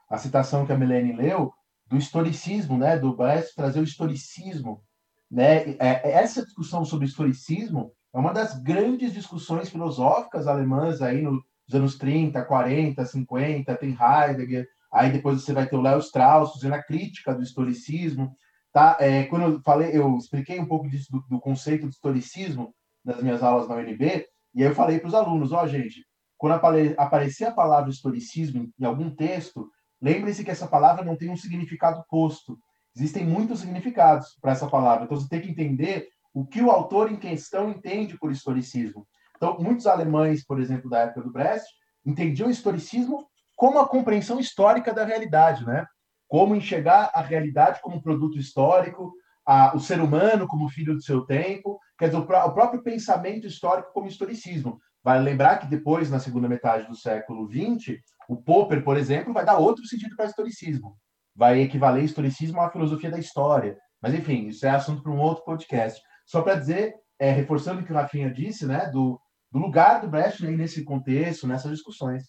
a 0.10 0.18
citação 0.18 0.66
que 0.66 0.72
a 0.72 0.78
Milene 0.78 1.14
leu, 1.14 1.52
do 1.88 1.98
historicismo, 1.98 2.78
né, 2.78 2.98
do 2.98 3.16
Brecht 3.16 3.56
trazer 3.56 3.80
o 3.80 3.84
historicismo, 3.84 4.84
né? 5.30 5.72
É, 5.72 5.78
é, 5.80 6.12
essa 6.12 6.44
discussão 6.44 6.86
sobre 6.86 7.06
historicismo 7.06 7.92
é 8.14 8.18
uma 8.18 8.34
das 8.34 8.62
grandes 8.62 9.14
discussões 9.14 9.70
filosóficas 9.70 10.48
alemãs 10.48 11.02
aí 11.02 11.22
nos 11.22 11.44
anos 11.74 11.98
30, 11.98 12.44
40, 12.44 13.06
50, 13.06 13.76
tem 13.76 13.98
Heidegger, 14.00 14.68
aí 14.92 15.12
depois 15.12 15.42
você 15.42 15.54
vai 15.54 15.68
ter 15.68 15.76
o 15.76 15.82
Léo 15.82 16.00
Strauss 16.00 16.54
fazendo 16.54 16.74
a 16.74 16.84
crítica 16.84 17.34
do 17.34 17.44
historicismo, 17.44 18.36
tá? 18.76 18.98
É, 19.00 19.24
quando 19.24 19.54
eu 19.54 19.62
falei, 19.62 19.98
eu 19.98 20.18
expliquei 20.18 20.60
um 20.60 20.68
pouco 20.68 20.90
disso 20.90 21.12
do, 21.12 21.24
do 21.30 21.40
conceito 21.40 21.88
de 21.88 21.96
historicismo 21.96 22.76
nas 23.04 23.22
minhas 23.24 23.42
aulas 23.42 23.68
na 23.68 23.76
UNB, 23.76 24.26
e 24.54 24.64
aí 24.64 24.70
eu 24.70 24.76
falei 24.76 25.00
para 25.00 25.08
os 25.08 25.14
alunos, 25.14 25.52
ó, 25.52 25.64
oh, 25.64 25.68
gente, 25.68 26.06
quando 26.38 26.60
aparecer 26.98 27.46
a 27.46 27.52
palavra 27.52 27.90
historicismo 27.90 28.70
em 28.80 28.86
algum 28.86 29.10
texto, 29.10 29.70
Lembre-se 30.02 30.44
que 30.44 30.52
essa 30.52 30.68
palavra 30.68 31.04
não 31.04 31.16
tem 31.16 31.30
um 31.30 31.38
significado 31.38 32.04
posto. 32.10 32.60
Existem 32.96 33.26
muitos 33.26 33.62
significados 33.62 34.38
para 34.42 34.52
essa 34.52 34.68
palavra. 34.68 35.06
Então 35.06 35.18
você 35.20 35.28
tem 35.28 35.42
que 35.42 35.50
entender 35.50 36.08
o 36.34 36.46
que 36.46 36.62
o 36.62 36.70
autor 36.70 37.12
em 37.12 37.16
questão 37.16 37.70
entende 37.70 38.18
por 38.18 38.32
historicismo. 38.32 39.08
Então, 39.36 39.58
muitos 39.60 39.88
alemães, 39.88 40.46
por 40.46 40.60
exemplo, 40.62 40.90
da 40.90 41.00
época 41.00 41.22
do 41.22 41.32
Brecht, 41.32 41.66
entendiam 42.06 42.48
o 42.48 42.52
historicismo 42.52 43.28
como 43.56 43.80
a 43.80 43.88
compreensão 43.88 44.40
histórica 44.40 44.94
da 44.94 45.06
realidade, 45.06 45.66
né? 45.66 45.86
Como 46.28 46.56
enxergar 46.56 47.12
a 47.14 47.22
realidade 47.22 47.82
como 47.82 47.98
um 47.98 48.02
produto 48.02 48.38
histórico, 48.38 49.14
a, 49.46 49.76
o 49.76 49.80
ser 49.80 50.02
humano 50.02 50.48
como 50.48 50.70
filho 50.70 50.96
do 50.96 51.02
seu 51.02 51.22
tempo, 51.26 51.80
quer 51.98 52.08
dizer, 52.08 52.18
o, 52.18 52.22
o 52.22 52.54
próprio 52.54 52.82
pensamento 52.82 53.46
histórico 53.46 53.94
como 53.94 54.08
historicismo. 54.08 54.80
Vale 55.04 55.24
lembrar 55.24 55.60
que 55.60 55.68
depois, 55.68 56.10
na 56.10 56.20
segunda 56.20 56.50
metade 56.50 56.88
do 56.88 56.96
século 56.96 57.48
XX, 57.48 58.00
o 58.28 58.36
Popper, 58.36 58.84
por 58.84 58.98
exemplo, 58.98 59.34
vai 59.34 59.46
dar 59.46 59.60
outro 59.60 59.86
sentido 59.86 60.16
para 60.16 60.26
historicismo. 60.26 60.98
Vai 61.36 61.62
equivaler 61.62 62.04
historicismo 62.04 62.60
à 62.60 62.72
filosofia 62.72 63.12
da 63.12 63.20
história. 63.20 63.78
Mas, 64.02 64.16
enfim, 64.16 64.48
isso 64.48 64.66
é 64.66 64.70
assunto 64.70 65.04
para 65.04 65.12
um 65.12 65.20
outro 65.20 65.44
podcast. 65.46 66.02
Só 66.26 66.42
para 66.42 66.56
dizer, 66.56 66.96
é, 67.20 67.30
reforçando 67.32 67.82
o 67.82 67.86
que 67.86 67.92
o 67.92 67.96
Rafinha 67.96 68.34
disse, 68.34 68.66
né, 68.66 68.90
do, 68.90 69.20
do 69.52 69.60
lugar 69.60 70.02
do 70.02 70.08
Brecht 70.08 70.44
né, 70.44 70.52
nesse 70.52 70.84
contexto, 70.84 71.48
nessas 71.48 71.72
discussões. 71.72 72.24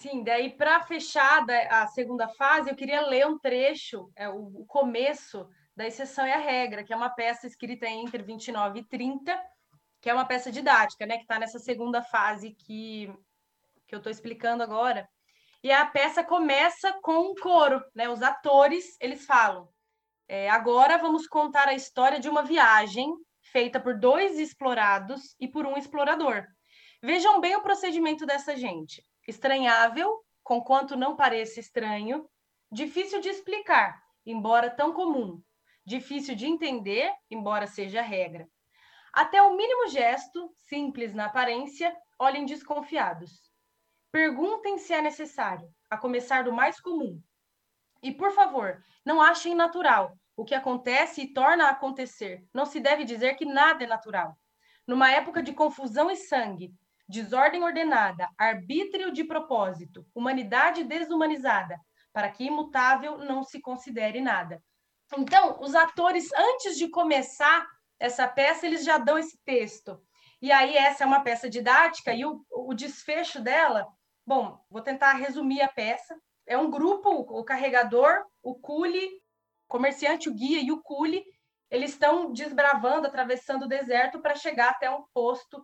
Sim, 0.00 0.22
daí 0.22 0.50
para 0.50 0.80
fechar 0.82 1.44
a 1.70 1.88
segunda 1.88 2.28
fase, 2.28 2.70
eu 2.70 2.76
queria 2.76 3.00
ler 3.00 3.26
um 3.26 3.36
trecho, 3.36 4.12
é, 4.14 4.28
o, 4.28 4.60
o 4.60 4.66
começo 4.66 5.48
da 5.74 5.88
Exceção 5.88 6.24
e 6.24 6.32
a 6.32 6.38
Regra, 6.38 6.84
que 6.84 6.92
é 6.92 6.96
uma 6.96 7.10
peça 7.10 7.48
escrita 7.48 7.84
entre 7.86 8.22
29 8.22 8.78
e 8.78 8.84
30, 8.84 9.36
que 10.00 10.08
é 10.08 10.14
uma 10.14 10.24
peça 10.24 10.52
didática, 10.52 11.04
né, 11.04 11.16
que 11.16 11.22
está 11.22 11.36
nessa 11.36 11.58
segunda 11.58 12.00
fase 12.00 12.52
que, 12.52 13.12
que 13.88 13.94
eu 13.94 13.98
estou 13.98 14.12
explicando 14.12 14.62
agora. 14.62 15.08
E 15.64 15.72
a 15.72 15.84
peça 15.84 16.22
começa 16.22 16.92
com 17.02 17.32
um 17.32 17.34
coro, 17.34 17.82
né? 17.92 18.08
Os 18.08 18.22
atores, 18.22 18.96
eles 19.00 19.26
falam: 19.26 19.68
é, 20.28 20.48
agora 20.48 20.96
vamos 20.96 21.26
contar 21.26 21.66
a 21.66 21.74
história 21.74 22.20
de 22.20 22.28
uma 22.28 22.44
viagem 22.44 23.12
feita 23.50 23.80
por 23.80 23.98
dois 23.98 24.38
explorados 24.38 25.34
e 25.40 25.48
por 25.48 25.66
um 25.66 25.76
explorador. 25.76 26.46
Vejam 27.02 27.40
bem 27.40 27.56
o 27.56 27.62
procedimento 27.62 28.24
dessa 28.24 28.56
gente. 28.56 29.02
Estranhável, 29.28 30.24
conquanto 30.42 30.96
não 30.96 31.14
pareça 31.14 31.60
estranho, 31.60 32.26
difícil 32.72 33.20
de 33.20 33.28
explicar, 33.28 34.02
embora 34.24 34.70
tão 34.70 34.94
comum, 34.94 35.42
difícil 35.84 36.34
de 36.34 36.46
entender, 36.46 37.12
embora 37.30 37.66
seja 37.66 38.00
regra. 38.00 38.48
Até 39.12 39.42
o 39.42 39.54
mínimo 39.54 39.88
gesto, 39.88 40.50
simples 40.56 41.12
na 41.12 41.26
aparência, 41.26 41.94
olhem 42.18 42.46
desconfiados. 42.46 43.52
Perguntem 44.10 44.78
se 44.78 44.94
é 44.94 45.02
necessário, 45.02 45.68
a 45.90 45.98
começar 45.98 46.44
do 46.44 46.52
mais 46.52 46.80
comum. 46.80 47.20
E, 48.02 48.10
por 48.10 48.32
favor, 48.32 48.82
não 49.04 49.20
achem 49.20 49.54
natural 49.54 50.16
o 50.34 50.44
que 50.44 50.54
acontece 50.54 51.20
e 51.20 51.34
torna 51.34 51.66
a 51.66 51.70
acontecer. 51.72 52.42
Não 52.54 52.64
se 52.64 52.80
deve 52.80 53.04
dizer 53.04 53.34
que 53.34 53.44
nada 53.44 53.84
é 53.84 53.86
natural. 53.86 54.34
Numa 54.86 55.10
época 55.10 55.42
de 55.42 55.52
confusão 55.52 56.10
e 56.10 56.16
sangue, 56.16 56.72
desordem 57.08 57.62
ordenada, 57.64 58.28
arbítrio 58.36 59.10
de 59.10 59.24
propósito, 59.24 60.06
humanidade 60.14 60.84
desumanizada, 60.84 61.80
para 62.12 62.30
que 62.30 62.44
imutável 62.44 63.18
não 63.18 63.42
se 63.42 63.60
considere 63.60 64.20
nada. 64.20 64.62
Então, 65.16 65.58
os 65.60 65.74
atores, 65.74 66.30
antes 66.34 66.76
de 66.76 66.88
começar 66.88 67.66
essa 67.98 68.28
peça, 68.28 68.66
eles 68.66 68.84
já 68.84 68.98
dão 68.98 69.18
esse 69.18 69.38
texto. 69.44 70.00
E 70.40 70.52
aí, 70.52 70.76
essa 70.76 71.04
é 71.04 71.06
uma 71.06 71.20
peça 71.20 71.48
didática, 71.48 72.12
e 72.12 72.24
o, 72.24 72.44
o 72.50 72.74
desfecho 72.74 73.40
dela, 73.40 73.88
bom, 74.26 74.62
vou 74.70 74.82
tentar 74.82 75.14
resumir 75.14 75.62
a 75.62 75.68
peça. 75.68 76.14
É 76.46 76.58
um 76.58 76.70
grupo, 76.70 77.10
o 77.10 77.42
carregador, 77.42 78.24
o 78.42 78.54
cule, 78.54 79.06
o 79.06 79.68
comerciante, 79.68 80.28
o 80.28 80.34
guia 80.34 80.60
e 80.60 80.70
o 80.70 80.82
cule, 80.82 81.24
eles 81.70 81.90
estão 81.90 82.32
desbravando, 82.32 83.06
atravessando 83.06 83.64
o 83.64 83.68
deserto 83.68 84.20
para 84.20 84.34
chegar 84.34 84.70
até 84.70 84.90
um 84.90 85.04
posto 85.12 85.62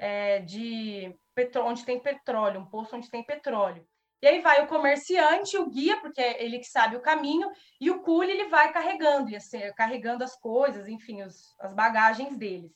é, 0.00 0.38
de 0.40 1.14
petróleo, 1.34 1.68
onde 1.68 1.84
tem 1.84 2.00
petróleo, 2.00 2.60
um 2.60 2.66
posto 2.66 2.96
onde 2.96 3.10
tem 3.10 3.22
petróleo. 3.22 3.86
E 4.22 4.26
aí 4.26 4.40
vai 4.40 4.62
o 4.64 4.66
comerciante, 4.66 5.56
o 5.58 5.68
guia, 5.68 6.00
porque 6.00 6.20
é 6.20 6.42
ele 6.42 6.58
que 6.58 6.66
sabe 6.66 6.96
o 6.96 7.00
caminho, 7.00 7.50
e 7.80 7.90
o 7.90 8.00
cule 8.00 8.30
ele 8.30 8.48
vai 8.48 8.72
carregando, 8.72 9.34
assim, 9.36 9.60
carregando 9.76 10.24
as 10.24 10.36
coisas, 10.36 10.88
enfim, 10.88 11.22
os, 11.22 11.54
as 11.60 11.74
bagagens 11.74 12.36
deles. 12.36 12.72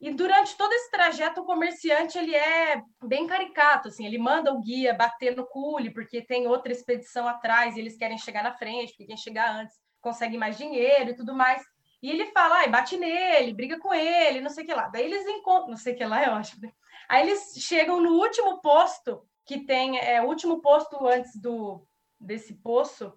E 0.00 0.12
durante 0.12 0.56
todo 0.56 0.72
esse 0.72 0.90
trajeto, 0.90 1.40
o 1.40 1.44
comerciante 1.44 2.16
ele 2.16 2.34
é 2.34 2.80
bem 3.02 3.26
caricato, 3.26 3.88
assim, 3.88 4.06
ele 4.06 4.18
manda 4.18 4.52
o 4.52 4.60
guia 4.60 4.94
bater 4.94 5.34
no 5.34 5.46
cule, 5.46 5.90
porque 5.90 6.22
tem 6.22 6.46
outra 6.46 6.70
expedição 6.70 7.26
atrás 7.26 7.76
e 7.76 7.80
eles 7.80 7.96
querem 7.96 8.16
chegar 8.16 8.42
na 8.42 8.52
frente, 8.52 8.90
porque 8.90 9.06
quem 9.06 9.16
chegar 9.16 9.50
antes 9.50 9.74
consegue 10.00 10.38
mais 10.38 10.56
dinheiro 10.56 11.10
e 11.10 11.16
tudo 11.16 11.34
mais. 11.34 11.62
E 12.02 12.10
ele 12.10 12.26
fala, 12.26 12.56
ai, 12.56 12.68
bate 12.68 12.96
nele, 12.96 13.52
briga 13.52 13.78
com 13.78 13.92
ele, 13.92 14.40
não 14.40 14.50
sei 14.50 14.64
o 14.64 14.66
que 14.66 14.74
lá. 14.74 14.88
Daí 14.88 15.04
eles 15.04 15.26
encontram, 15.26 15.70
não 15.70 15.76
sei 15.76 15.94
o 15.94 15.96
que 15.96 16.04
lá, 16.04 16.22
eu 16.24 16.32
acho. 16.34 16.60
Né? 16.60 16.70
Aí 17.08 17.26
eles 17.26 17.54
chegam 17.58 18.00
no 18.00 18.12
último 18.12 18.60
posto, 18.60 19.22
que 19.44 19.64
tem, 19.64 19.98
é, 19.98 20.22
o 20.22 20.26
último 20.26 20.60
posto 20.60 21.06
antes 21.06 21.34
do 21.40 21.84
desse 22.20 22.54
poço, 22.54 23.12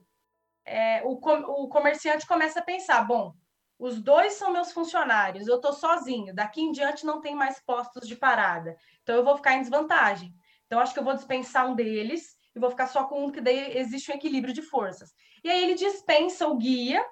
é, 0.64 1.02
o, 1.04 1.18
com, 1.18 1.34
o 1.34 1.68
comerciante 1.68 2.28
começa 2.28 2.60
a 2.60 2.64
pensar, 2.64 3.02
bom, 3.04 3.34
os 3.80 4.00
dois 4.00 4.34
são 4.34 4.52
meus 4.52 4.72
funcionários, 4.72 5.48
eu 5.48 5.56
estou 5.56 5.74
sozinho, 5.74 6.36
daqui 6.36 6.62
em 6.62 6.72
diante 6.72 7.04
não 7.04 7.20
tem 7.20 7.34
mais 7.34 7.60
postos 7.60 8.08
de 8.08 8.16
parada, 8.16 8.78
então 9.02 9.16
eu 9.16 9.24
vou 9.24 9.36
ficar 9.36 9.56
em 9.56 9.62
desvantagem. 9.62 10.32
Então, 10.68 10.80
acho 10.80 10.94
que 10.94 11.00
eu 11.00 11.04
vou 11.04 11.16
dispensar 11.16 11.68
um 11.68 11.76
deles 11.76 12.38
e 12.56 12.60
vou 12.60 12.70
ficar 12.70 12.88
só 12.88 13.06
com 13.06 13.26
um, 13.26 13.32
que 13.32 13.42
daí 13.42 13.78
existe 13.78 14.10
um 14.10 14.16
equilíbrio 14.16 14.54
de 14.54 14.62
forças. 14.62 15.12
E 15.44 15.50
aí 15.50 15.64
ele 15.64 15.76
dispensa 15.76 16.48
o 16.48 16.58
guia 16.58 17.04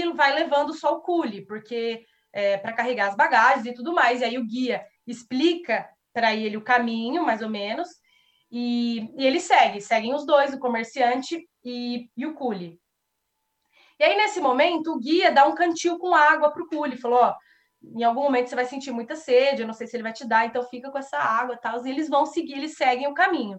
e 0.00 0.12
vai 0.12 0.34
levando 0.34 0.74
só 0.74 0.94
o 0.94 1.00
cule, 1.00 1.44
porque 1.46 2.04
é, 2.32 2.56
para 2.56 2.72
carregar 2.72 3.08
as 3.08 3.16
bagagens 3.16 3.66
e 3.66 3.74
tudo 3.74 3.92
mais. 3.92 4.20
E 4.20 4.24
aí 4.24 4.38
o 4.38 4.46
guia 4.46 4.84
explica 5.06 5.88
para 6.12 6.34
ele 6.34 6.56
o 6.56 6.64
caminho, 6.64 7.24
mais 7.24 7.42
ou 7.42 7.48
menos, 7.48 7.88
e, 8.50 9.10
e 9.16 9.26
ele 9.26 9.40
segue, 9.40 9.80
seguem 9.80 10.14
os 10.14 10.24
dois, 10.24 10.52
o 10.52 10.58
comerciante 10.58 11.48
e, 11.64 12.08
e 12.16 12.26
o 12.26 12.34
cule. 12.34 12.80
E 13.98 14.04
aí, 14.04 14.16
nesse 14.16 14.40
momento, 14.40 14.92
o 14.92 14.98
guia 14.98 15.30
dá 15.30 15.46
um 15.46 15.54
cantil 15.54 15.98
com 15.98 16.14
água 16.14 16.52
para 16.52 16.62
o 16.62 16.68
cule, 16.68 16.96
falou, 16.96 17.18
ó, 17.20 17.34
em 17.82 18.02
algum 18.02 18.22
momento 18.22 18.48
você 18.48 18.54
vai 18.54 18.64
sentir 18.64 18.90
muita 18.90 19.14
sede, 19.14 19.62
eu 19.62 19.66
não 19.66 19.74
sei 19.74 19.86
se 19.86 19.96
ele 19.96 20.02
vai 20.02 20.12
te 20.12 20.26
dar, 20.26 20.46
então 20.46 20.62
fica 20.68 20.90
com 20.90 20.98
essa 20.98 21.18
água 21.18 21.54
e 21.54 21.58
tal, 21.58 21.84
e 21.86 21.90
eles 21.90 22.08
vão 22.08 22.26
seguir, 22.26 22.54
eles 22.54 22.76
seguem 22.76 23.06
o 23.06 23.14
caminho. 23.14 23.58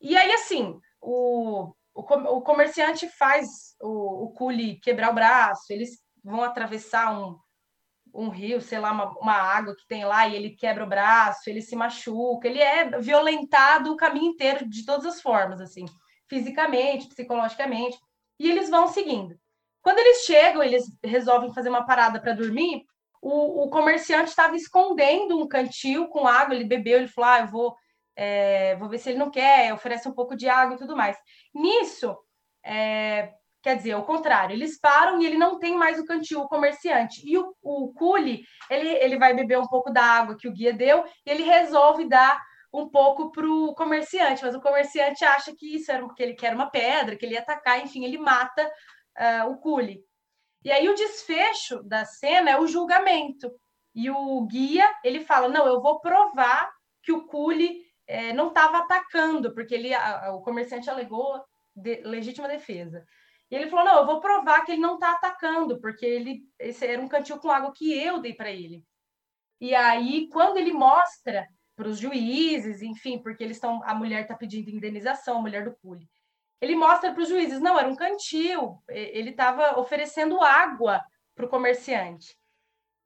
E 0.00 0.16
aí, 0.16 0.32
assim, 0.32 0.78
o, 1.00 1.72
o, 1.94 2.40
comerciante 2.42 3.08
faz 3.08 3.74
o, 3.80 4.24
o 4.24 4.32
cule 4.32 4.80
quebrar 4.80 5.10
o 5.10 5.14
braço, 5.14 5.72
eles 5.72 5.98
vão 6.22 6.42
atravessar 6.42 7.18
um, 7.18 7.36
um 8.14 8.28
rio, 8.28 8.60
sei 8.60 8.78
lá, 8.78 8.92
uma, 8.92 9.10
uma, 9.18 9.34
água 9.34 9.74
que 9.74 9.86
tem 9.86 10.04
lá, 10.04 10.28
e 10.28 10.36
ele 10.36 10.50
quebra 10.50 10.84
o 10.84 10.88
braço, 10.88 11.48
ele 11.48 11.62
se 11.62 11.76
machuca, 11.76 12.46
ele 12.48 12.60
é 12.60 12.98
violentado 12.98 13.92
o 13.92 13.96
caminho 13.96 14.32
inteiro 14.32 14.68
de 14.68 14.84
todas 14.84 15.06
as 15.06 15.20
formas, 15.20 15.60
assim, 15.60 15.84
fisicamente, 16.28 17.08
psicologicamente, 17.08 17.98
e 18.38 18.50
eles 18.50 18.70
vão 18.70 18.88
seguindo. 18.88 19.38
Quando 19.82 19.98
eles 19.98 20.24
chegam, 20.24 20.62
eles 20.62 20.84
resolvem 21.02 21.52
fazer 21.54 21.70
uma 21.70 21.86
parada 21.86 22.20
para 22.20 22.34
dormir, 22.34 22.84
o, 23.22 23.64
o 23.64 23.70
comerciante 23.70 24.30
estava 24.30 24.56
escondendo 24.56 25.38
um 25.38 25.46
cantil 25.46 26.08
com 26.08 26.26
água, 26.26 26.54
ele 26.54 26.64
bebeu, 26.64 26.98
ele 26.98 27.08
falou, 27.08 27.30
ah, 27.30 27.40
eu 27.40 27.48
vou, 27.48 27.76
é, 28.16 28.76
vou 28.76 28.88
ver 28.88 28.98
se 28.98 29.10
ele 29.10 29.18
não 29.18 29.30
quer, 29.30 29.72
oferece 29.72 30.08
um 30.08 30.14
pouco 30.14 30.36
de 30.36 30.48
água 30.48 30.74
e 30.74 30.78
tudo 30.78 30.96
mais. 30.96 31.16
Nisso, 31.54 32.16
é, 32.64 33.32
Quer 33.62 33.76
dizer, 33.76 33.92
ao 33.92 34.06
contrário, 34.06 34.54
eles 34.54 34.80
param 34.80 35.20
e 35.20 35.26
ele 35.26 35.36
não 35.36 35.58
tem 35.58 35.76
mais 35.76 35.98
o 35.98 36.06
cantil, 36.06 36.40
o 36.40 36.48
comerciante. 36.48 37.20
E 37.26 37.36
o, 37.36 37.54
o 37.62 37.92
Cule, 37.92 38.42
ele, 38.70 38.88
ele 38.88 39.18
vai 39.18 39.34
beber 39.34 39.58
um 39.58 39.66
pouco 39.66 39.92
da 39.92 40.02
água 40.02 40.36
que 40.38 40.48
o 40.48 40.52
guia 40.52 40.72
deu 40.72 41.04
e 41.26 41.30
ele 41.30 41.42
resolve 41.42 42.08
dar 42.08 42.40
um 42.72 42.88
pouco 42.88 43.30
para 43.30 43.46
o 43.46 43.74
comerciante, 43.74 44.42
mas 44.44 44.54
o 44.54 44.60
comerciante 44.60 45.24
acha 45.24 45.52
que 45.54 45.74
isso 45.74 45.90
era 45.90 46.02
porque 46.06 46.22
ele 46.22 46.34
quer 46.34 46.54
uma 46.54 46.70
pedra, 46.70 47.16
que 47.16 47.26
ele 47.26 47.34
ia 47.34 47.40
atacar, 47.40 47.80
enfim, 47.80 48.04
ele 48.04 48.16
mata 48.16 48.64
uh, 48.64 49.50
o 49.50 49.58
Cule. 49.58 50.00
E 50.64 50.70
aí 50.70 50.88
o 50.88 50.94
desfecho 50.94 51.82
da 51.82 52.04
cena 52.04 52.50
é 52.50 52.58
o 52.58 52.66
julgamento. 52.66 53.50
E 53.94 54.08
o 54.08 54.46
guia, 54.46 54.88
ele 55.04 55.20
fala, 55.20 55.48
não, 55.48 55.66
eu 55.66 55.82
vou 55.82 56.00
provar 56.00 56.70
que 57.02 57.12
o 57.12 57.26
Cule 57.26 57.76
eh, 58.10 58.32
não 58.32 58.48
estava 58.48 58.78
atacando, 58.78 59.54
porque 59.54 59.74
ele, 59.74 59.94
a, 59.94 60.32
o 60.32 60.42
comerciante 60.42 60.90
alegou 60.90 61.44
de, 61.74 62.00
legítima 62.02 62.48
defesa. 62.48 63.06
E 63.48 63.54
ele 63.54 63.68
falou: 63.68 63.84
não, 63.84 63.98
eu 64.00 64.06
vou 64.06 64.20
provar 64.20 64.64
que 64.64 64.72
ele 64.72 64.80
não 64.80 64.94
está 64.94 65.12
atacando, 65.12 65.80
porque 65.80 66.04
ele 66.04 66.42
esse 66.58 66.84
era 66.86 67.00
um 67.00 67.08
cantil 67.08 67.38
com 67.38 67.50
água 67.50 67.72
que 67.72 67.96
eu 67.96 68.20
dei 68.20 68.34
para 68.34 68.50
ele. 68.50 68.84
E 69.60 69.74
aí, 69.74 70.28
quando 70.28 70.56
ele 70.56 70.72
mostra 70.72 71.46
para 71.76 71.88
os 71.88 71.98
juízes, 71.98 72.82
enfim, 72.82 73.18
porque 73.22 73.44
eles 73.44 73.56
estão, 73.56 73.80
a 73.84 73.94
mulher 73.94 74.22
está 74.22 74.34
pedindo 74.34 74.70
indenização, 74.70 75.38
a 75.38 75.40
mulher 75.40 75.64
do 75.64 75.76
cule. 75.76 76.08
Ele 76.60 76.74
mostra 76.74 77.12
para 77.12 77.22
os 77.22 77.28
juízes, 77.28 77.60
não, 77.60 77.78
era 77.78 77.88
um 77.88 77.96
cantil, 77.96 78.82
ele 78.88 79.30
estava 79.30 79.78
oferecendo 79.78 80.42
água 80.42 81.02
para 81.34 81.46
o 81.46 81.48
comerciante. 81.48 82.36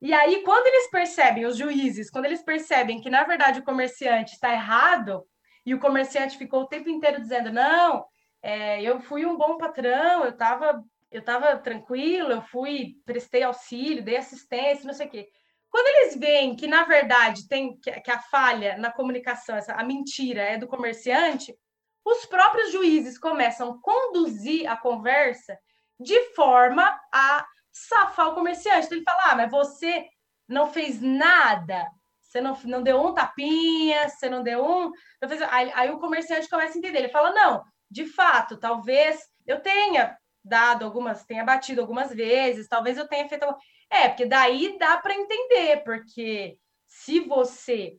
E 0.04 0.12
aí, 0.12 0.42
quando 0.42 0.66
eles 0.66 0.90
percebem, 0.90 1.46
os 1.46 1.56
juízes, 1.56 2.10
quando 2.10 2.26
eles 2.26 2.42
percebem 2.42 3.00
que, 3.00 3.08
na 3.08 3.24
verdade, 3.24 3.60
o 3.60 3.64
comerciante 3.64 4.34
está 4.34 4.52
errado, 4.52 5.26
e 5.64 5.74
o 5.74 5.80
comerciante 5.80 6.36
ficou 6.36 6.60
o 6.60 6.66
tempo 6.66 6.90
inteiro 6.90 7.22
dizendo, 7.22 7.50
não, 7.50 8.04
é, 8.42 8.82
eu 8.82 9.00
fui 9.00 9.24
um 9.24 9.34
bom 9.34 9.56
patrão, 9.56 10.22
eu 10.22 10.28
estava 10.28 10.84
eu 11.10 11.22
tava 11.22 11.56
tranquilo, 11.56 12.32
eu 12.32 12.42
fui, 12.42 12.96
prestei 13.06 13.44
auxílio, 13.44 14.04
dei 14.04 14.18
assistência, 14.18 14.84
não 14.84 14.92
sei 14.92 15.06
o 15.06 15.10
quê. 15.10 15.28
Quando 15.70 15.86
eles 15.86 16.16
veem 16.16 16.54
que, 16.54 16.66
na 16.66 16.84
verdade, 16.84 17.48
tem 17.48 17.78
que, 17.78 17.90
que 18.02 18.10
a 18.10 18.18
falha 18.18 18.76
na 18.76 18.92
comunicação, 18.92 19.56
essa, 19.56 19.72
a 19.72 19.84
mentira 19.84 20.42
é 20.42 20.58
do 20.58 20.66
comerciante, 20.66 21.56
os 22.04 22.26
próprios 22.26 22.72
juízes 22.72 23.16
começam 23.16 23.70
a 23.70 23.80
conduzir 23.80 24.70
a 24.70 24.76
conversa 24.76 25.56
de 25.98 26.34
forma 26.34 26.84
a 27.10 27.46
safar 27.74 28.28
o 28.28 28.34
comerciante. 28.34 28.86
Então, 28.86 28.96
ele 28.96 29.04
fala: 29.04 29.32
ah, 29.32 29.36
mas 29.36 29.50
você 29.50 30.06
não 30.48 30.70
fez 30.72 31.00
nada, 31.02 31.84
você 32.20 32.40
não, 32.40 32.56
não 32.64 32.82
deu 32.82 33.04
um 33.04 33.12
tapinha, 33.12 34.08
você 34.08 34.30
não 34.30 34.42
deu 34.42 34.64
um. 34.64 34.92
Não 35.20 35.28
fez... 35.28 35.42
aí, 35.42 35.72
aí 35.74 35.90
o 35.90 35.98
comerciante 35.98 36.48
começa 36.48 36.74
a 36.74 36.78
entender. 36.78 36.98
Ele 36.98 37.08
fala: 37.08 37.32
não, 37.32 37.64
de 37.90 38.06
fato, 38.06 38.56
talvez 38.56 39.20
eu 39.46 39.60
tenha 39.60 40.16
dado 40.44 40.84
algumas, 40.84 41.24
tenha 41.24 41.44
batido 41.44 41.80
algumas 41.80 42.14
vezes, 42.14 42.68
talvez 42.68 42.96
eu 42.96 43.08
tenha 43.08 43.28
feito. 43.28 43.44
É, 43.90 44.08
porque 44.08 44.26
daí 44.26 44.78
dá 44.78 44.96
para 44.98 45.14
entender, 45.14 45.82
porque 45.84 46.58
se 46.86 47.20
você 47.20 47.98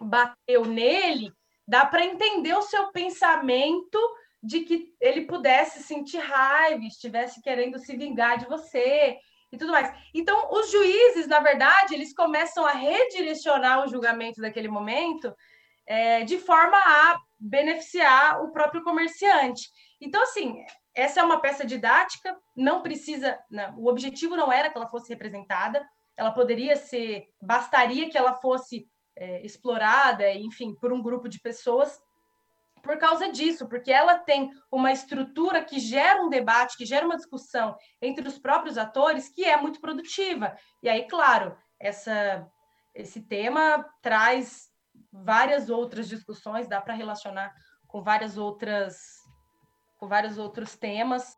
bateu 0.00 0.64
nele, 0.64 1.32
dá 1.66 1.86
para 1.86 2.04
entender 2.04 2.54
o 2.54 2.62
seu 2.62 2.90
pensamento 2.90 3.98
de 4.44 4.60
que 4.60 4.94
ele 5.00 5.22
pudesse 5.22 5.82
sentir 5.82 6.18
raiva, 6.18 6.84
estivesse 6.84 7.40
querendo 7.40 7.78
se 7.78 7.96
vingar 7.96 8.38
de 8.38 8.46
você 8.46 9.16
e 9.50 9.56
tudo 9.56 9.72
mais. 9.72 9.90
Então, 10.12 10.50
os 10.52 10.70
juízes, 10.70 11.26
na 11.26 11.40
verdade, 11.40 11.94
eles 11.94 12.14
começam 12.14 12.66
a 12.66 12.72
redirecionar 12.72 13.82
o 13.82 13.88
julgamento 13.88 14.42
daquele 14.42 14.68
momento 14.68 15.34
é, 15.86 16.24
de 16.24 16.38
forma 16.38 16.76
a 16.76 17.18
beneficiar 17.38 18.42
o 18.42 18.52
próprio 18.52 18.82
comerciante. 18.82 19.70
Então, 20.00 20.22
assim, 20.22 20.56
essa 20.94 21.20
é 21.20 21.22
uma 21.24 21.40
peça 21.40 21.64
didática, 21.64 22.36
não 22.54 22.82
precisa, 22.82 23.38
não, 23.50 23.78
o 23.78 23.88
objetivo 23.88 24.36
não 24.36 24.52
era 24.52 24.70
que 24.70 24.76
ela 24.76 24.88
fosse 24.88 25.08
representada, 25.08 25.84
ela 26.16 26.32
poderia 26.32 26.76
ser, 26.76 27.24
bastaria 27.40 28.10
que 28.10 28.18
ela 28.18 28.34
fosse 28.34 28.86
é, 29.16 29.44
explorada, 29.44 30.30
enfim, 30.32 30.74
por 30.74 30.92
um 30.92 31.02
grupo 31.02 31.28
de 31.28 31.40
pessoas, 31.40 31.98
por 32.84 32.98
causa 32.98 33.32
disso, 33.32 33.66
porque 33.66 33.90
ela 33.90 34.18
tem 34.18 34.52
uma 34.70 34.92
estrutura 34.92 35.64
que 35.64 35.80
gera 35.80 36.22
um 36.22 36.28
debate, 36.28 36.76
que 36.76 36.84
gera 36.84 37.06
uma 37.06 37.16
discussão 37.16 37.74
entre 38.00 38.28
os 38.28 38.38
próprios 38.38 38.76
atores, 38.76 39.28
que 39.28 39.44
é 39.44 39.56
muito 39.56 39.80
produtiva. 39.80 40.54
E 40.82 40.88
aí, 40.88 41.08
claro, 41.08 41.56
essa, 41.80 42.46
esse 42.94 43.22
tema 43.22 43.84
traz 44.02 44.68
várias 45.10 45.70
outras 45.70 46.08
discussões, 46.08 46.68
dá 46.68 46.80
para 46.80 46.94
relacionar 46.94 47.52
com 47.88 48.02
várias 48.02 48.36
outras 48.36 48.94
com 49.96 50.06
vários 50.06 50.36
outros 50.36 50.76
temas. 50.76 51.34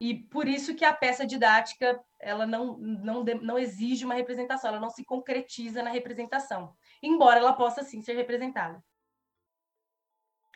E 0.00 0.14
por 0.14 0.48
isso 0.48 0.74
que 0.74 0.84
a 0.84 0.94
peça 0.94 1.26
didática 1.26 2.00
ela 2.18 2.46
não, 2.46 2.78
não, 2.78 3.24
não 3.42 3.58
exige 3.58 4.04
uma 4.04 4.14
representação, 4.14 4.70
ela 4.70 4.80
não 4.80 4.88
se 4.88 5.04
concretiza 5.04 5.82
na 5.82 5.90
representação, 5.90 6.74
embora 7.02 7.40
ela 7.40 7.52
possa 7.52 7.82
sim 7.82 8.00
ser 8.00 8.14
representada. 8.14 8.82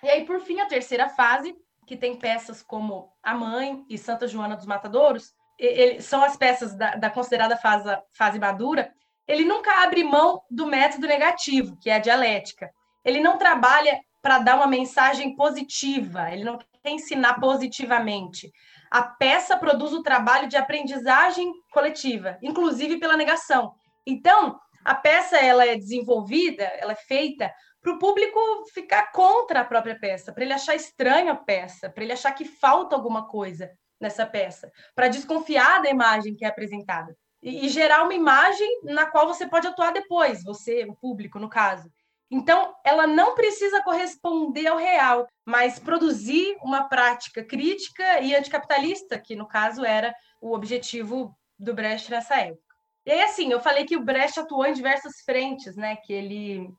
E 0.03 0.09
aí, 0.09 0.25
por 0.25 0.41
fim, 0.41 0.61
a 0.61 0.67
terceira 0.67 1.09
fase, 1.09 1.55
que 1.87 1.97
tem 1.97 2.17
peças 2.17 2.63
como 2.63 3.13
A 3.23 3.35
Mãe 3.35 3.85
e 3.89 3.99
Santa 3.99 4.27
Joana 4.27 4.57
dos 4.57 4.67
Matadouros, 4.67 5.35
ele, 5.59 6.01
são 6.01 6.23
as 6.23 6.37
peças 6.37 6.75
da, 6.75 6.95
da 6.97 7.11
considerada 7.11 7.57
fase, 7.57 7.85
fase 8.13 8.39
madura, 8.39 8.93
ele 9.29 9.45
nunca 9.45 9.83
abre 9.83 10.03
mão 10.03 10.43
do 10.51 10.67
método 10.67 11.07
negativo, 11.07 11.77
que 11.81 11.91
é 11.91 11.97
a 11.97 12.01
dialética. 12.01 12.71
Ele 13.05 13.21
não 13.21 13.39
trabalha 13.39 14.01
para 14.23 14.39
dar 14.39 14.57
uma 14.57 14.67
mensagem 14.67 15.37
positiva, 15.37 16.31
ele 16.31 16.45
não 16.45 16.59
quer 16.59 16.91
ensinar 16.91 17.39
positivamente. 17.39 18.51
A 18.91 19.03
peça 19.03 19.57
produz 19.57 19.93
o 19.93 20.03
trabalho 20.03 20.49
de 20.49 20.57
aprendizagem 20.57 21.53
coletiva, 21.73 22.39
inclusive 22.43 22.99
pela 22.99 23.17
negação. 23.17 23.73
Então, 24.07 24.59
a 24.85 24.95
peça 24.95 25.37
ela 25.39 25.65
é 25.65 25.77
desenvolvida, 25.77 26.65
ela 26.65 26.93
é 26.93 26.97
feita 26.97 27.53
para 27.81 27.93
o 27.93 27.99
público 27.99 28.39
ficar 28.73 29.11
contra 29.13 29.61
a 29.61 29.65
própria 29.65 29.99
peça, 29.99 30.33
para 30.33 30.45
ele 30.45 30.53
achar 30.53 30.75
estranha 30.75 31.33
a 31.33 31.37
peça, 31.37 31.89
para 31.89 32.05
ele 32.05 32.13
achar 32.13 32.33
que 32.33 32.45
falta 32.45 32.95
alguma 32.95 33.27
coisa 33.27 33.71
nessa 34.01 34.27
peça, 34.27 34.71
para 34.95 35.09
desconfiar 35.09 35.83
da 35.83 35.91
imagem 35.91 36.35
que 36.35 36.45
é 36.45 36.49
apresentada 36.49 37.17
e, 37.43 37.67
e 37.67 37.69
gerar 37.69 38.05
uma 38.05 38.15
imagem 38.15 38.81
na 38.85 39.07
qual 39.07 39.27
você 39.27 39.47
pode 39.47 39.67
atuar 39.67 39.93
depois, 39.93 40.43
você, 40.43 40.85
o 40.85 40.95
público, 40.95 41.39
no 41.39 41.49
caso. 41.49 41.91
Então, 42.31 42.75
ela 42.85 43.07
não 43.07 43.35
precisa 43.35 43.83
corresponder 43.83 44.69
ao 44.69 44.77
real, 44.77 45.27
mas 45.45 45.81
produzir 45.81 46.57
uma 46.63 46.89
prática 46.89 47.45
crítica 47.45 48.21
e 48.21 48.35
anticapitalista, 48.35 49.19
que 49.19 49.35
no 49.35 49.49
caso 49.49 49.85
era 49.85 50.15
o 50.41 50.55
objetivo 50.55 51.37
do 51.59 51.75
Brecht 51.75 52.09
nessa 52.11 52.37
época. 52.37 52.63
E 53.05 53.11
aí, 53.11 53.23
assim, 53.23 53.51
eu 53.51 53.61
falei 53.61 53.85
que 53.85 53.97
o 53.97 54.05
Brecht 54.05 54.39
atuou 54.39 54.65
em 54.65 54.73
diversas 54.73 55.21
frentes, 55.25 55.75
né? 55.75 55.97
Que 55.97 56.13
ele 56.13 56.71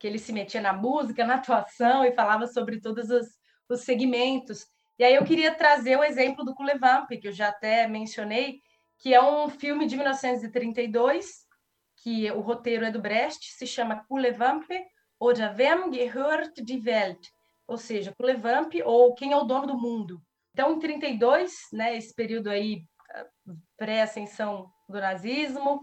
que 0.00 0.06
ele 0.06 0.18
se 0.18 0.32
metia 0.32 0.62
na 0.62 0.72
música, 0.72 1.26
na 1.26 1.34
atuação 1.34 2.04
e 2.04 2.12
falava 2.12 2.46
sobre 2.46 2.80
todos 2.80 3.10
os, 3.10 3.28
os 3.68 3.82
segmentos. 3.82 4.66
E 4.98 5.04
aí 5.04 5.14
eu 5.14 5.24
queria 5.24 5.54
trazer 5.54 5.96
o 5.96 6.02
exemplo 6.02 6.42
do 6.42 6.54
Culevamp, 6.54 7.10
que 7.10 7.28
eu 7.28 7.32
já 7.32 7.48
até 7.48 7.86
mencionei, 7.86 8.60
que 8.98 9.14
é 9.14 9.22
um 9.22 9.50
filme 9.50 9.86
de 9.86 9.96
1932, 9.96 11.46
que 12.02 12.30
o 12.32 12.40
roteiro 12.40 12.86
é 12.86 12.90
do 12.90 13.00
Brecht, 13.00 13.52
se 13.52 13.66
chama 13.66 14.02
Culevamp 14.08 14.64
oder 15.18 15.54
Wem 15.54 15.92
gehört 15.92 16.62
die 16.62 16.82
Welt? 16.84 17.28
Ou 17.66 17.76
seja, 17.76 18.14
Culevamp 18.16 18.72
ou 18.84 19.14
Quem 19.14 19.32
é 19.32 19.36
o 19.36 19.44
dono 19.44 19.66
do 19.66 19.78
mundo. 19.78 20.20
Então, 20.52 20.72
em 20.72 20.78
32, 20.78 21.52
né, 21.72 21.96
esse 21.96 22.14
período 22.14 22.48
aí 22.48 22.84
pré-ascensão 23.76 24.70
do 24.88 24.98
nazismo, 24.98 25.82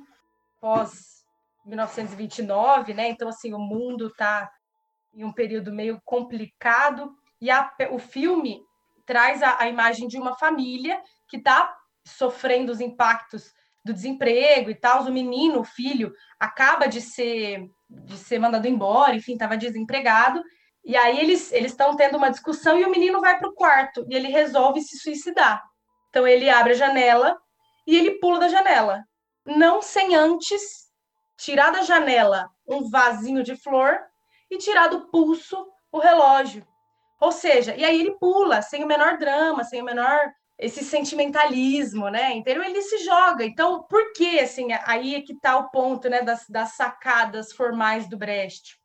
pós 0.60 1.17
1929, 1.68 2.94
né? 2.94 3.10
Então, 3.10 3.28
assim, 3.28 3.54
o 3.54 3.60
mundo 3.60 4.08
está 4.08 4.50
em 5.14 5.24
um 5.24 5.34
período 5.34 5.72
meio 5.72 6.02
complicado 6.06 7.14
e 7.42 7.52
a, 7.52 7.72
o 7.92 8.00
filme 8.00 8.62
traz 9.06 9.42
a, 9.44 9.62
a 9.62 9.68
imagem 9.68 10.08
de 10.08 10.18
uma 10.18 10.36
família 10.36 11.02
que 11.28 11.38
está 11.38 11.76
sofrendo 12.06 12.72
os 12.72 12.80
impactos 12.80 13.52
do 13.84 13.94
desemprego 13.94 14.70
e 14.70 14.76
tal. 14.76 15.04
O 15.04 15.12
menino, 15.12 15.62
o 15.62 15.66
filho, 15.66 16.14
acaba 16.40 16.88
de 16.88 17.02
ser 17.02 17.70
de 17.90 18.18
ser 18.18 18.38
mandado 18.38 18.68
embora, 18.68 19.16
enfim, 19.16 19.34
estava 19.34 19.56
desempregado. 19.56 20.44
E 20.84 20.96
aí 20.96 21.20
eles 21.20 21.52
eles 21.52 21.72
estão 21.72 21.96
tendo 21.96 22.18
uma 22.18 22.30
discussão 22.30 22.78
e 22.78 22.86
o 22.86 22.92
menino 22.92 23.22
vai 23.22 23.38
para 23.40 23.48
o 23.50 23.54
quarto 23.54 24.06
e 24.10 24.16
ele 24.16 24.28
resolve 24.28 24.82
se 24.82 24.98
suicidar. 24.98 25.64
Então 26.10 26.28
ele 26.28 26.50
abre 26.50 26.74
a 26.74 26.76
janela 26.76 27.38
e 27.86 27.96
ele 27.96 28.20
pula 28.20 28.40
da 28.40 28.50
janela, 28.50 29.04
não 29.46 29.82
sem 29.82 30.16
antes 30.16 30.87
tirar 31.38 31.72
da 31.72 31.84
janela 31.84 32.50
um 32.68 32.90
vasinho 32.90 33.44
de 33.44 33.56
flor 33.56 34.00
e 34.50 34.58
tirar 34.58 34.88
do 34.88 35.08
pulso 35.08 35.68
o 35.92 36.00
relógio. 36.00 36.68
Ou 37.20 37.32
seja, 37.32 37.76
e 37.76 37.84
aí 37.84 38.00
ele 38.00 38.18
pula 38.20 38.62
sem 38.62 38.84
o 38.84 38.88
menor 38.88 39.18
drama, 39.18 39.64
sem 39.64 39.82
o 39.82 39.86
menor 39.86 40.32
esse 40.58 40.84
sentimentalismo, 40.84 42.10
né? 42.10 42.34
Então 42.34 42.64
ele 42.64 42.82
se 42.82 42.98
joga. 43.00 43.46
Então, 43.46 43.84
por 43.84 44.12
que 44.14 44.40
assim, 44.40 44.70
aí 44.86 45.16
é 45.16 45.22
que 45.22 45.34
está 45.34 45.58
o 45.58 45.70
ponto, 45.70 46.10
né, 46.10 46.22
das, 46.24 46.48
das 46.50 46.72
sacadas 46.72 47.54
formais 47.54 48.10
do 48.10 48.18
Brecht. 48.18 48.76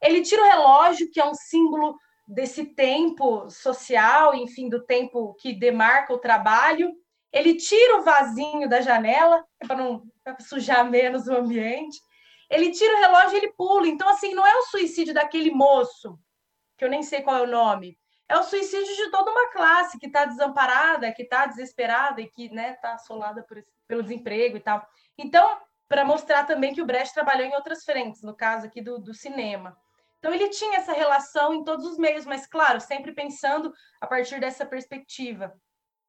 Ele 0.00 0.22
tira 0.22 0.42
o 0.42 0.46
relógio, 0.46 1.10
que 1.10 1.20
é 1.20 1.24
um 1.24 1.34
símbolo 1.34 1.98
desse 2.26 2.66
tempo 2.74 3.50
social, 3.50 4.34
enfim, 4.34 4.68
do 4.68 4.84
tempo 4.84 5.34
que 5.40 5.52
demarca 5.52 6.12
o 6.12 6.18
trabalho, 6.18 6.92
ele 7.32 7.56
tira 7.56 7.98
o 7.98 8.02
vasinho 8.02 8.68
da 8.68 8.80
janela, 8.80 9.44
para 9.66 9.76
não 9.76 10.02
pra 10.24 10.38
sujar 10.40 10.88
menos 10.88 11.26
o 11.26 11.36
ambiente. 11.36 12.00
Ele 12.50 12.70
tira 12.70 12.96
o 12.96 13.00
relógio 13.00 13.34
e 13.34 13.36
ele 13.36 13.52
pula. 13.52 13.86
Então, 13.86 14.08
assim, 14.08 14.34
não 14.34 14.46
é 14.46 14.56
o 14.56 14.62
suicídio 14.62 15.12
daquele 15.12 15.50
moço, 15.50 16.18
que 16.76 16.84
eu 16.84 16.88
nem 16.88 17.02
sei 17.02 17.20
qual 17.20 17.36
é 17.36 17.42
o 17.42 17.50
nome. 17.50 17.98
É 18.28 18.36
o 18.36 18.42
suicídio 18.42 18.94
de 18.94 19.10
toda 19.10 19.30
uma 19.30 19.50
classe 19.50 19.98
que 19.98 20.06
está 20.06 20.24
desamparada, 20.24 21.12
que 21.12 21.22
está 21.22 21.46
desesperada 21.46 22.20
e 22.20 22.28
que 22.28 22.44
está 22.44 22.54
né, 22.54 22.72
tá 22.74 22.94
assolada 22.94 23.42
por, 23.42 23.62
pelo 23.86 24.02
desemprego 24.02 24.56
e 24.56 24.60
tal. 24.60 24.86
Então, 25.16 25.58
para 25.88 26.04
mostrar 26.04 26.44
também 26.44 26.74
que 26.74 26.82
o 26.82 26.86
Brecht 26.86 27.14
trabalhou 27.14 27.46
em 27.46 27.54
outras 27.54 27.84
frentes, 27.84 28.22
no 28.22 28.36
caso 28.36 28.66
aqui 28.66 28.82
do, 28.82 28.98
do 28.98 29.14
cinema. 29.14 29.76
Então, 30.18 30.32
ele 30.32 30.48
tinha 30.48 30.78
essa 30.78 30.92
relação 30.92 31.54
em 31.54 31.64
todos 31.64 31.86
os 31.86 31.98
meios, 31.98 32.26
mas, 32.26 32.46
claro, 32.46 32.80
sempre 32.80 33.12
pensando 33.12 33.72
a 34.00 34.06
partir 34.06 34.40
dessa 34.40 34.66
perspectiva 34.66 35.54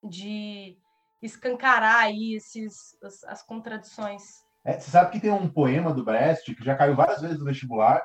de 0.03 0.77
escancarar 1.21 2.01
aí 2.01 2.33
esses, 2.35 2.97
as, 3.03 3.23
as 3.25 3.43
contradições. 3.43 4.23
É, 4.63 4.79
você 4.79 4.91
sabe 4.91 5.11
que 5.11 5.19
tem 5.19 5.31
um 5.31 5.49
poema 5.49 5.93
do 5.93 6.03
Brecht 6.03 6.53
que 6.53 6.63
já 6.63 6.75
caiu 6.75 6.95
várias 6.95 7.21
vezes 7.21 7.39
no 7.39 7.45
vestibular 7.45 8.01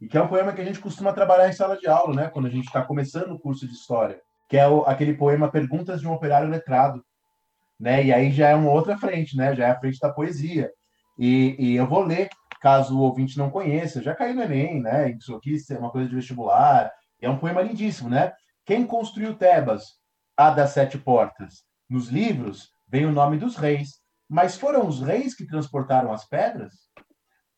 e 0.00 0.08
que 0.08 0.16
é 0.16 0.22
um 0.22 0.28
poema 0.28 0.52
que 0.52 0.60
a 0.60 0.64
gente 0.64 0.80
costuma 0.80 1.12
trabalhar 1.12 1.48
em 1.48 1.52
sala 1.52 1.76
de 1.76 1.86
aula, 1.86 2.14
né? 2.14 2.28
Quando 2.28 2.46
a 2.46 2.50
gente 2.50 2.66
está 2.66 2.82
começando 2.82 3.32
o 3.32 3.38
curso 3.38 3.66
de 3.66 3.72
história, 3.72 4.20
que 4.48 4.56
é 4.56 4.66
o, 4.66 4.82
aquele 4.82 5.14
poema 5.14 5.50
Perguntas 5.50 6.00
de 6.00 6.08
um 6.08 6.12
Operário 6.12 6.48
Letrado, 6.48 7.04
né? 7.78 8.04
E 8.04 8.12
aí 8.12 8.32
já 8.32 8.48
é 8.48 8.54
uma 8.54 8.70
outra 8.70 8.96
frente, 8.96 9.36
né? 9.36 9.54
Já 9.54 9.68
é 9.68 9.70
a 9.70 9.78
frente 9.78 9.98
da 10.00 10.12
poesia. 10.12 10.70
E, 11.18 11.54
e 11.58 11.76
eu 11.76 11.86
vou 11.86 12.02
ler, 12.02 12.30
caso 12.60 12.96
o 12.96 13.02
ouvinte 13.02 13.36
não 13.36 13.50
conheça, 13.50 14.02
já 14.02 14.14
caiu 14.14 14.34
no 14.34 14.42
Enem, 14.42 14.80
né? 14.80 15.10
Isso 15.10 15.34
aqui 15.34 15.56
é 15.70 15.78
uma 15.78 15.90
coisa 15.90 16.08
de 16.08 16.14
vestibular. 16.14 16.90
é 17.20 17.28
um 17.28 17.38
poema 17.38 17.60
lindíssimo, 17.60 18.08
né? 18.08 18.32
Quem 18.64 18.86
construiu 18.86 19.34
Tebas? 19.34 19.98
A 20.36 20.48
das 20.50 20.70
Sete 20.70 20.96
Portas. 20.96 21.62
Nos 21.90 22.08
livros 22.08 22.70
vem 22.86 23.04
o 23.04 23.10
nome 23.10 23.36
dos 23.36 23.56
reis, 23.56 24.00
mas 24.28 24.56
foram 24.56 24.86
os 24.86 25.00
reis 25.00 25.34
que 25.34 25.44
transportaram 25.44 26.12
as 26.12 26.24
pedras? 26.24 26.72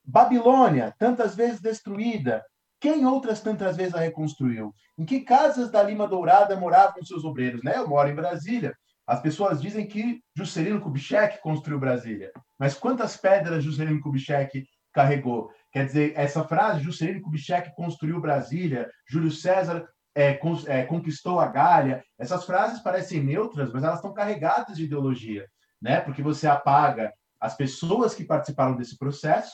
Babilônia, 0.03 0.95
tantas 0.99 1.37
vezes 1.37 1.61
destruída, 1.61 2.43
quem 2.81 3.05
outras 3.05 3.43
tantas 3.43 3.77
vezes 3.77 3.95
a 3.95 4.01
reconstruiu? 4.01 4.75
Em 4.97 5.05
que 5.05 5.21
casas 5.21 5.71
da 5.71 5.83
Lima 5.83 6.09
Dourada 6.09 6.57
moravam 6.57 7.05
seus 7.05 7.25
obreiros? 7.25 7.63
Né? 7.63 7.77
Eu 7.77 7.87
moro 7.87 8.09
em 8.09 8.15
Brasília. 8.15 8.75
As 9.07 9.21
pessoas 9.21 9.61
dizem 9.61 9.87
que 9.87 10.21
Juscelino 10.35 10.81
Kubitschek 10.81 11.43
construiu 11.43 11.79
Brasília. 11.79 12.33
Mas 12.59 12.75
quantas 12.75 13.19
pedras 13.19 13.63
Juscelino 13.63 14.01
Kubitschek 14.01 14.65
carregou? 14.95 15.51
Quer 15.71 15.85
dizer, 15.85 16.13
essa 16.17 16.43
frase, 16.43 16.83
Juscelino 16.83 17.21
Kubitschek 17.21 17.75
construiu 17.77 18.19
Brasília, 18.19 18.91
Júlio 19.07 19.31
César 19.31 19.87
é, 20.15 20.39
é, 20.67 20.83
conquistou 20.85 21.41
a 21.41 21.47
Gália. 21.47 22.05
Essas 22.19 22.45
frases 22.45 22.81
parecem 22.81 23.23
neutras, 23.23 23.73
mas 23.73 23.83
elas 23.83 23.97
estão 23.97 24.13
carregadas 24.13 24.77
de 24.77 24.85
ideologia, 24.85 25.49
né? 25.81 26.01
Porque 26.01 26.23
você 26.23 26.47
apaga 26.47 27.13
as 27.41 27.57
pessoas 27.57 28.15
que 28.15 28.25
participaram 28.25 28.77
desse 28.77 28.97
processo 28.99 29.53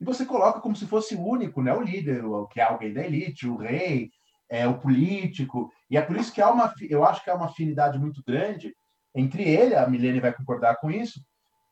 e 0.00 0.04
você 0.04 0.24
coloca 0.24 0.60
como 0.60 0.74
se 0.74 0.86
fosse 0.86 1.14
o 1.14 1.24
único, 1.24 1.62
né? 1.62 1.72
O 1.72 1.82
líder, 1.82 2.24
o, 2.24 2.46
que 2.46 2.60
é 2.60 2.64
alguém 2.64 2.92
da 2.92 3.04
elite, 3.04 3.46
o 3.46 3.56
rei, 3.56 4.10
é, 4.48 4.66
o 4.66 4.78
político. 4.78 5.70
E 5.88 5.96
é 5.96 6.02
por 6.02 6.16
isso 6.16 6.32
que 6.32 6.40
há 6.40 6.50
uma, 6.50 6.72
eu 6.88 7.04
acho 7.04 7.22
que 7.22 7.30
há 7.30 7.34
uma 7.34 7.46
afinidade 7.46 7.98
muito 7.98 8.22
grande 8.24 8.74
entre 9.14 9.42
ele, 9.42 9.74
a 9.74 9.88
Milene 9.88 10.20
vai 10.20 10.32
concordar 10.32 10.76
com 10.76 10.90
isso, 10.90 11.20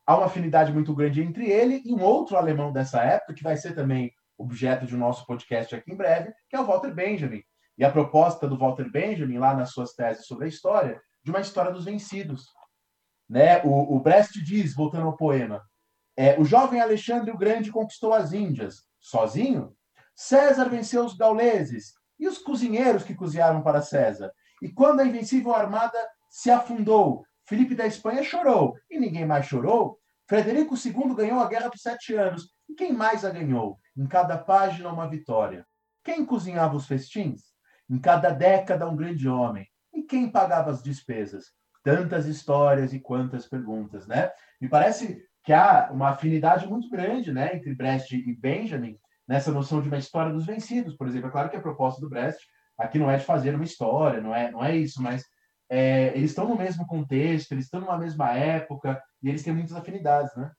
há 0.07 0.17
uma 0.17 0.27
afinidade 0.27 0.73
muito 0.73 0.95
grande 0.95 1.23
entre 1.23 1.49
ele 1.49 1.83
e 1.85 1.93
um 1.93 2.03
outro 2.03 2.37
alemão 2.37 2.73
dessa 2.73 3.01
época, 3.03 3.35
que 3.35 3.43
vai 3.43 3.57
ser 3.57 3.75
também 3.75 4.13
objeto 4.37 4.87
de 4.87 4.95
um 4.95 4.99
nosso 4.99 5.27
podcast 5.27 5.75
aqui 5.75 5.93
em 5.93 5.97
breve, 5.97 6.33
que 6.49 6.57
é 6.57 6.61
o 6.61 6.67
Walter 6.67 6.93
Benjamin. 6.95 7.43
E 7.79 7.85
a 7.85 7.93
proposta 7.93 8.49
do 8.49 8.59
Walter 8.59 8.91
Benjamin, 8.91 9.39
lá 9.39 9.55
nas 9.55 9.71
suas 9.71 9.93
teses 9.95 10.27
sobre 10.27 10.47
a 10.47 10.49
história, 10.49 11.01
de 11.23 11.31
uma 11.31 11.41
história 11.41 11.71
dos 11.71 11.85
vencidos. 11.85 12.47
Né? 13.29 13.63
O, 13.63 13.97
o 13.97 14.01
Brecht 14.01 14.43
diz, 14.43 14.75
voltando 14.75 15.07
ao 15.07 15.17
poema, 15.17 15.63
é, 16.17 16.39
o 16.41 16.45
jovem 16.45 16.81
Alexandre 16.81 17.31
o 17.31 17.39
Grande 17.39 17.71
conquistou 17.71 18.13
as 18.13 18.33
Índias, 18.33 18.83
sozinho. 19.01 19.77
César 20.17 20.69
venceu 20.69 21.05
os 21.05 21.15
gauleses 21.15 21.93
e 22.19 22.27
os 22.27 22.39
cozinheiros 22.39 23.05
que 23.05 23.15
cozinharam 23.15 23.63
para 23.63 23.81
César. 23.81 24.33
E 24.61 24.69
quando 24.69 24.99
a 24.99 25.07
invencível 25.07 25.55
armada 25.55 25.97
se 26.29 26.51
afundou, 26.51 27.25
Felipe 27.47 27.77
da 27.77 27.87
Espanha 27.87 28.25
chorou 28.25 28.75
e 28.91 28.99
ninguém 28.99 29.25
mais 29.25 29.47
chorou. 29.47 29.99
Frederico 30.29 30.75
II 30.75 31.15
ganhou 31.15 31.39
a 31.39 31.47
Guerra 31.47 31.69
dos 31.69 31.81
Sete 31.81 32.15
Anos. 32.15 32.51
E 32.69 32.75
quem 32.75 32.93
mais 32.93 33.25
a 33.25 33.31
ganhou? 33.31 33.79
Em 33.97 34.07
cada 34.07 34.37
página, 34.37 34.93
uma 34.93 35.09
vitória. 35.09 35.65
Quem 36.03 36.27
cozinhava 36.27 36.77
os 36.77 36.87
festins? 36.87 37.57
Em 37.89 37.99
cada 37.99 38.31
década, 38.31 38.89
um 38.89 38.97
grande 38.97 39.29
homem. 39.29 39.67
E 39.95 40.03
quem 40.03 40.31
pagava 40.31 40.71
as 40.71 40.83
despesas? 40.83 41.47
Tantas 41.83 42.27
histórias 42.27 42.93
e 42.93 43.01
quantas 43.01 43.47
perguntas, 43.47 44.07
né? 44.07 44.31
Me 44.61 44.69
parece 44.69 45.23
que 45.45 45.53
há 45.53 45.89
uma 45.91 46.11
afinidade 46.11 46.67
muito 46.67 46.91
grande 46.91 47.33
né, 47.33 47.57
entre 47.57 47.75
Brecht 47.75 48.15
e 48.15 48.37
Benjamin 48.37 48.99
nessa 49.27 49.51
noção 49.51 49.81
de 49.81 49.89
uma 49.89 49.99
história 49.99 50.33
dos 50.33 50.45
vencidos, 50.45 50.95
por 50.97 51.07
exemplo. 51.07 51.29
É 51.29 51.33
claro 51.33 51.49
que 51.49 51.57
a 51.57 51.61
proposta 51.61 52.01
do 52.01 52.09
Brecht 52.09 52.41
aqui 52.77 52.99
não 52.99 53.11
é 53.11 53.17
de 53.17 53.25
fazer 53.25 53.55
uma 53.55 53.65
história, 53.65 54.21
não 54.21 54.35
é, 54.35 54.51
não 54.51 54.65
é 54.65 54.77
isso, 54.77 55.03
mas 55.03 55.25
é, 55.71 56.09
eles 56.17 56.31
estão 56.31 56.49
no 56.49 56.57
mesmo 56.57 56.87
contexto, 56.87 57.53
eles 57.53 57.65
estão 57.65 57.81
numa 57.81 57.99
mesma 57.99 58.31
época 58.33 59.03
e 59.23 59.29
eles 59.29 59.43
têm 59.43 59.53
muitas 59.53 59.75
afinidades, 59.75 60.35
né? 60.37 60.51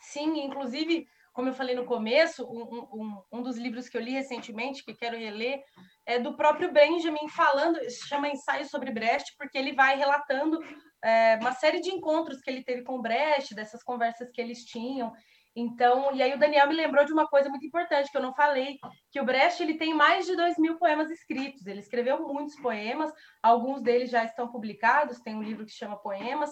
Sim, 0.00 0.44
inclusive, 0.44 1.06
como 1.32 1.48
eu 1.48 1.54
falei 1.54 1.74
no 1.74 1.86
começo, 1.86 2.44
um, 2.44 2.62
um, 2.92 3.22
um 3.32 3.42
dos 3.42 3.56
livros 3.56 3.88
que 3.88 3.96
eu 3.96 4.02
li 4.02 4.12
recentemente, 4.12 4.84
que 4.84 4.94
quero 4.94 5.16
reler, 5.16 5.62
é 6.06 6.18
do 6.18 6.36
próprio 6.36 6.72
Benjamin 6.72 7.28
falando, 7.28 7.78
se 7.88 8.06
chama 8.06 8.28
Ensaio 8.28 8.66
sobre 8.66 8.92
Brecht, 8.92 9.34
porque 9.38 9.56
ele 9.56 9.72
vai 9.72 9.96
relatando 9.96 10.58
é, 11.02 11.38
uma 11.40 11.52
série 11.52 11.80
de 11.80 11.90
encontros 11.90 12.40
que 12.40 12.50
ele 12.50 12.62
teve 12.62 12.82
com 12.82 13.00
Brecht, 13.00 13.54
dessas 13.54 13.82
conversas 13.82 14.30
que 14.30 14.40
eles 14.40 14.64
tinham. 14.64 15.12
Então, 15.54 16.14
e 16.14 16.22
aí 16.22 16.32
o 16.34 16.38
Daniel 16.38 16.66
me 16.66 16.74
lembrou 16.74 17.04
de 17.04 17.12
uma 17.12 17.26
coisa 17.26 17.48
muito 17.48 17.66
importante 17.66 18.10
que 18.10 18.16
eu 18.16 18.22
não 18.22 18.34
falei, 18.34 18.78
que 19.10 19.20
o 19.20 19.24
Brecht 19.24 19.62
ele 19.62 19.76
tem 19.76 19.94
mais 19.94 20.24
de 20.26 20.34
dois 20.34 20.56
mil 20.58 20.78
poemas 20.78 21.10
escritos. 21.10 21.66
Ele 21.66 21.80
escreveu 21.80 22.26
muitos 22.26 22.56
poemas, 22.60 23.12
alguns 23.42 23.82
deles 23.82 24.10
já 24.10 24.24
estão 24.24 24.50
publicados. 24.50 25.20
Tem 25.20 25.34
um 25.34 25.42
livro 25.42 25.66
que 25.66 25.72
chama 25.72 26.00
Poemas. 26.00 26.50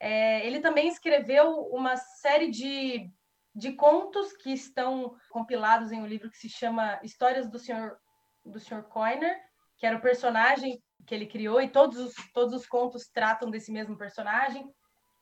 É, 0.00 0.46
ele 0.46 0.60
também 0.60 0.88
escreveu 0.88 1.50
uma 1.72 1.96
série 1.96 2.50
de, 2.50 3.10
de 3.58 3.72
contos 3.72 4.32
que 4.34 4.52
estão 4.52 5.16
compilados 5.28 5.90
em 5.90 6.00
um 6.00 6.06
livro 6.06 6.30
que 6.30 6.38
se 6.38 6.48
chama 6.48 7.00
Histórias 7.02 7.50
do 7.50 7.58
Senhor 7.58 7.98
do 8.44 8.60
Sr. 8.60 8.84
Coiner, 8.84 9.36
que 9.76 9.84
era 9.84 9.96
o 9.96 10.00
personagem 10.00 10.80
que 11.04 11.12
ele 11.12 11.26
criou 11.26 11.60
e 11.60 11.68
todos 11.68 11.98
os, 11.98 12.14
todos 12.32 12.54
os 12.54 12.66
contos 12.68 13.08
tratam 13.12 13.50
desse 13.50 13.72
mesmo 13.72 13.98
personagem. 13.98 14.64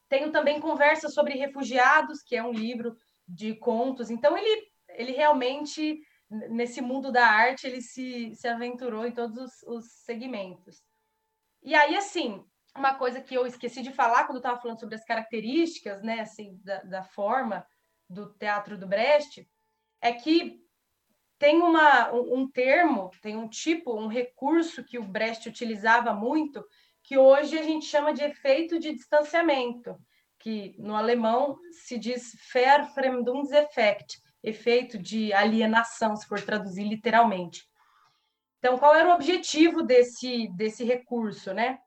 Tenho 0.07 0.30
também 0.30 0.61
Conversas 0.61 1.14
sobre 1.14 1.39
Refugiados, 1.39 2.22
que 2.22 2.37
é 2.37 2.43
um 2.43 2.53
livro 2.53 2.95
de 3.26 3.55
contos. 3.55 4.11
Então, 4.11 4.37
ele, 4.37 4.70
ele 4.91 5.12
realmente, 5.12 5.99
nesse 6.51 6.82
mundo 6.82 7.11
da 7.11 7.26
arte, 7.26 7.66
ele 7.66 7.80
se, 7.80 8.34
se 8.34 8.47
aventurou 8.47 9.07
em 9.07 9.12
todos 9.12 9.39
os, 9.39 9.62
os 9.62 9.84
segmentos. 10.05 10.82
E 11.62 11.74
aí, 11.74 11.97
assim, 11.97 12.45
uma 12.76 12.97
coisa 12.97 13.18
que 13.22 13.34
eu 13.34 13.47
esqueci 13.47 13.80
de 13.80 13.95
falar 13.95 14.24
quando 14.24 14.37
eu 14.37 14.41
estava 14.41 14.61
falando 14.61 14.78
sobre 14.78 14.95
as 14.95 15.05
características, 15.07 16.03
né, 16.03 16.20
assim, 16.20 16.61
da, 16.62 16.82
da 16.82 17.03
forma 17.03 17.66
do 18.09 18.32
teatro 18.34 18.78
do 18.78 18.86
Brecht, 18.86 19.48
é 20.00 20.12
que 20.12 20.61
tem 21.38 21.61
uma, 21.61 22.12
um, 22.12 22.48
termo, 22.50 23.11
tem 23.20 23.36
um 23.36 23.48
tipo, 23.48 23.94
um 23.94 24.07
recurso 24.07 24.84
que 24.84 24.98
o 24.98 25.04
Brecht 25.04 25.48
utilizava 25.48 26.14
muito, 26.14 26.64
que 27.02 27.18
hoje 27.18 27.59
a 27.59 27.62
gente 27.62 27.86
chama 27.86 28.12
de 28.12 28.22
efeito 28.22 28.78
de 28.78 28.92
distanciamento 28.92 29.96
que 30.38 30.76
no 30.78 30.94
alemão 30.94 31.59
se 31.72 31.98
diz 31.98 32.36
Verfremdungseffekt, 32.52 34.20
efeito 34.42 34.96
de 34.96 35.32
alienação, 35.32 36.14
se 36.14 36.26
for 36.26 36.40
traduzir 36.40 36.84
literalmente. 36.84 37.68
Então, 38.59 38.78
qual 38.78 38.94
era 38.94 39.09
o 39.09 39.14
objetivo 39.14 39.82
desse, 39.82 40.48
desse 40.57 40.84
recurso, 40.84 41.52
né? 41.52 41.78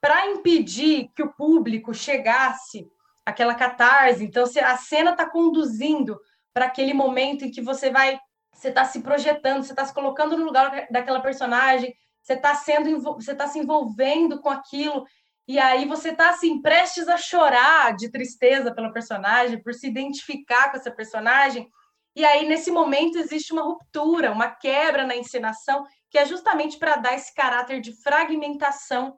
Para 0.00 0.28
impedir 0.28 1.08
que 1.14 1.22
o 1.22 1.32
público 1.32 1.92
chegasse 1.92 2.88
àquela 3.28 3.54
catarse, 3.54 4.24
então 4.24 4.44
a 4.44 4.76
cena 4.76 5.10
está 5.10 5.28
conduzindo 5.28 6.18
para 6.52 6.64
aquele 6.64 6.94
momento 6.94 7.44
em 7.44 7.50
que 7.50 7.60
você 7.60 7.90
vai, 7.90 8.18
você 8.52 8.68
está 8.68 8.84
se 8.84 9.00
projetando, 9.00 9.62
você 9.62 9.72
está 9.72 9.84
se 9.84 9.92
colocando 9.92 10.36
no 10.36 10.44
lugar 10.44 10.86
daquela 10.90 11.20
personagem, 11.20 11.94
você 12.22 12.32
está 12.32 12.54
sendo, 12.54 13.00
você 13.00 13.32
está 13.32 13.46
se 13.46 13.58
envolvendo 13.58 14.40
com 14.40 14.48
aquilo 14.48 15.06
e 15.46 15.58
aí 15.58 15.86
você 15.86 16.12
tá 16.12 16.30
assim, 16.30 16.60
prestes 16.60 17.08
a 17.08 17.16
chorar 17.16 17.96
de 17.96 18.10
tristeza 18.10 18.74
pela 18.74 18.92
personagem, 18.92 19.62
por 19.62 19.72
se 19.72 19.86
identificar 19.86 20.70
com 20.70 20.76
essa 20.76 20.90
personagem. 20.90 21.70
E 22.14 22.22
aí, 22.22 22.46
nesse 22.46 22.70
momento, 22.70 23.16
existe 23.16 23.52
uma 23.52 23.62
ruptura, 23.62 24.30
uma 24.30 24.50
quebra 24.50 25.06
na 25.06 25.16
encenação, 25.16 25.86
que 26.10 26.18
é 26.18 26.26
justamente 26.26 26.78
para 26.78 26.96
dar 26.96 27.14
esse 27.14 27.34
caráter 27.34 27.80
de 27.80 27.92
fragmentação 28.02 29.16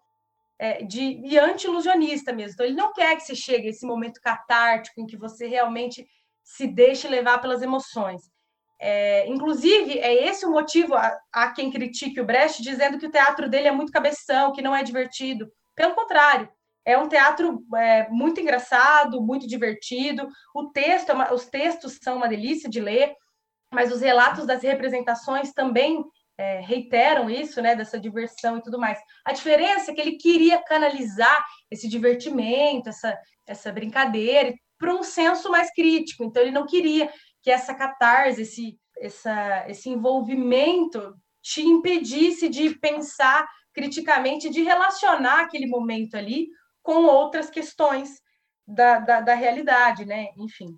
é, 0.61 0.85
de, 0.85 1.19
e 1.25 1.39
anti-ilusionista 1.39 2.35
mesmo. 2.35 2.53
Então, 2.53 2.67
ele 2.67 2.77
não 2.77 2.93
quer 2.93 3.17
que 3.17 3.23
você 3.23 3.35
chegue 3.35 3.67
a 3.67 3.71
esse 3.71 3.87
momento 3.87 4.21
catártico 4.21 5.01
em 5.01 5.07
que 5.07 5.17
você 5.17 5.47
realmente 5.47 6.07
se 6.45 6.67
deixe 6.67 7.09
levar 7.09 7.41
pelas 7.41 7.63
emoções. 7.63 8.31
É, 8.79 9.27
inclusive, 9.27 9.99
é 9.99 10.29
esse 10.29 10.45
o 10.45 10.51
motivo 10.51 10.95
a, 10.95 11.19
a 11.33 11.51
quem 11.53 11.71
critique 11.71 12.21
o 12.21 12.27
Brecht, 12.27 12.63
dizendo 12.63 12.99
que 12.99 13.07
o 13.07 13.11
teatro 13.11 13.49
dele 13.49 13.69
é 13.69 13.73
muito 13.73 13.91
cabeção, 13.91 14.53
que 14.53 14.61
não 14.61 14.77
é 14.77 14.83
divertido. 14.83 15.51
Pelo 15.75 15.95
contrário, 15.95 16.47
é 16.85 16.99
um 16.99 17.09
teatro 17.09 17.65
é, 17.75 18.07
muito 18.11 18.39
engraçado, 18.39 19.23
muito 19.23 19.47
divertido. 19.47 20.29
O 20.55 20.67
texto, 20.67 21.09
é 21.09 21.15
uma, 21.15 21.33
os 21.33 21.47
textos 21.47 21.99
são 22.03 22.19
uma 22.19 22.29
delícia 22.29 22.69
de 22.69 22.81
ler, 22.81 23.15
mas 23.73 23.91
os 23.91 24.03
relatos 24.03 24.47
das 24.47 24.63
representações 24.63 25.55
também 25.55 26.05
é, 26.41 26.61
reiteram 26.61 27.28
isso, 27.28 27.61
né, 27.61 27.76
dessa 27.76 28.01
diversão 28.01 28.57
e 28.57 28.62
tudo 28.62 28.78
mais. 28.78 28.99
A 29.26 29.32
diferença 29.32 29.91
é 29.91 29.95
que 29.95 30.01
ele 30.01 30.16
queria 30.16 30.59
canalizar 30.62 31.45
esse 31.70 31.86
divertimento, 31.86 32.88
essa, 32.88 33.18
essa 33.47 33.70
brincadeira, 33.70 34.55
para 34.78 34.95
um 34.95 35.03
senso 35.03 35.51
mais 35.51 35.70
crítico. 35.70 36.24
Então, 36.24 36.43
ele 36.43 36.51
não 36.51 36.64
queria 36.64 37.12
que 37.43 37.51
essa 37.51 37.74
catarse, 37.74 38.41
esse, 38.41 38.78
essa, 38.99 39.66
esse 39.68 39.91
envolvimento 39.91 41.14
te 41.43 41.61
impedisse 41.61 42.49
de 42.49 42.74
pensar 42.78 43.47
criticamente 43.74 44.49
de 44.49 44.62
relacionar 44.62 45.41
aquele 45.41 45.66
momento 45.66 46.16
ali 46.16 46.49
com 46.82 47.05
outras 47.05 47.51
questões 47.51 48.18
da, 48.66 48.99
da, 48.99 49.20
da 49.20 49.34
realidade, 49.34 50.07
né? 50.07 50.28
Enfim. 50.38 50.74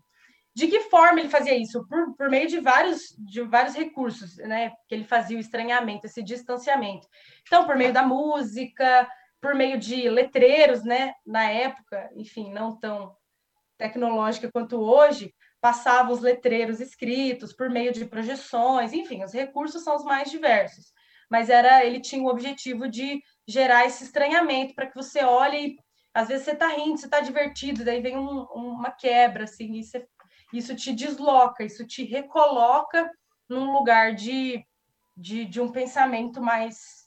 De 0.55 0.67
que 0.67 0.81
forma 0.83 1.21
ele 1.21 1.29
fazia 1.29 1.57
isso? 1.57 1.87
Por, 1.89 2.15
por 2.17 2.29
meio 2.29 2.47
de 2.47 2.61
vários, 2.61 3.15
de 3.19 3.43
vários 3.43 3.75
recursos, 3.75 4.37
né? 4.37 4.71
Que 4.89 4.95
ele 4.95 5.05
fazia 5.05 5.37
o 5.37 5.41
estranhamento, 5.41 6.07
esse 6.07 6.23
distanciamento. 6.23 7.07
Então, 7.47 7.67
por 7.67 7.77
meio 7.77 7.93
da 7.93 8.03
música, 8.03 9.09
por 9.41 9.55
meio 9.55 9.79
de 9.79 10.09
letreiros, 10.09 10.85
né? 10.85 11.15
Na 11.27 11.45
época, 11.45 12.11
enfim, 12.17 12.53
não 12.53 12.79
tão 12.79 13.15
tecnológica 13.79 14.51
quanto 14.53 14.81
hoje, 14.81 15.35
passava 15.61 16.13
os 16.13 16.21
letreiros 16.21 16.81
escritos 16.81 17.53
por 17.53 17.71
meio 17.71 17.93
de 17.93 18.05
projeções, 18.05 18.93
enfim, 18.93 19.25
os 19.25 19.33
recursos 19.33 19.83
são 19.83 19.97
os 19.97 20.05
mais 20.05 20.31
diversos 20.31 20.93
mas 21.33 21.49
era 21.49 21.83
ele 21.83 21.99
tinha 21.99 22.23
o 22.23 22.29
objetivo 22.29 22.87
de 22.87 23.23
gerar 23.49 23.87
esse 23.87 24.05
estranhamento 24.05 24.75
para 24.75 24.87
que 24.87 24.95
você 24.95 25.25
olhe 25.25 25.69
e 25.69 25.77
às 26.13 26.29
vezes 26.29 26.45
você 26.45 26.51
está 26.51 26.69
rindo, 26.69 26.99
você 26.99 27.07
está 27.07 27.21
divertido, 27.21 27.87
daí 27.87 28.03
vem 28.03 28.19
um, 28.19 28.43
uma 28.53 28.91
quebra, 28.91 29.45
assim, 29.45 29.79
e 29.79 29.83
você, 29.83 30.07
isso 30.53 30.75
te 30.75 30.93
desloca, 30.93 31.65
isso 31.65 31.87
te 31.87 32.05
recoloca 32.05 33.11
num 33.49 33.73
lugar 33.73 34.15
de, 34.15 34.65
de, 35.17 35.45
de 35.45 35.61
um 35.61 35.71
pensamento 35.71 36.41
mais 36.41 37.03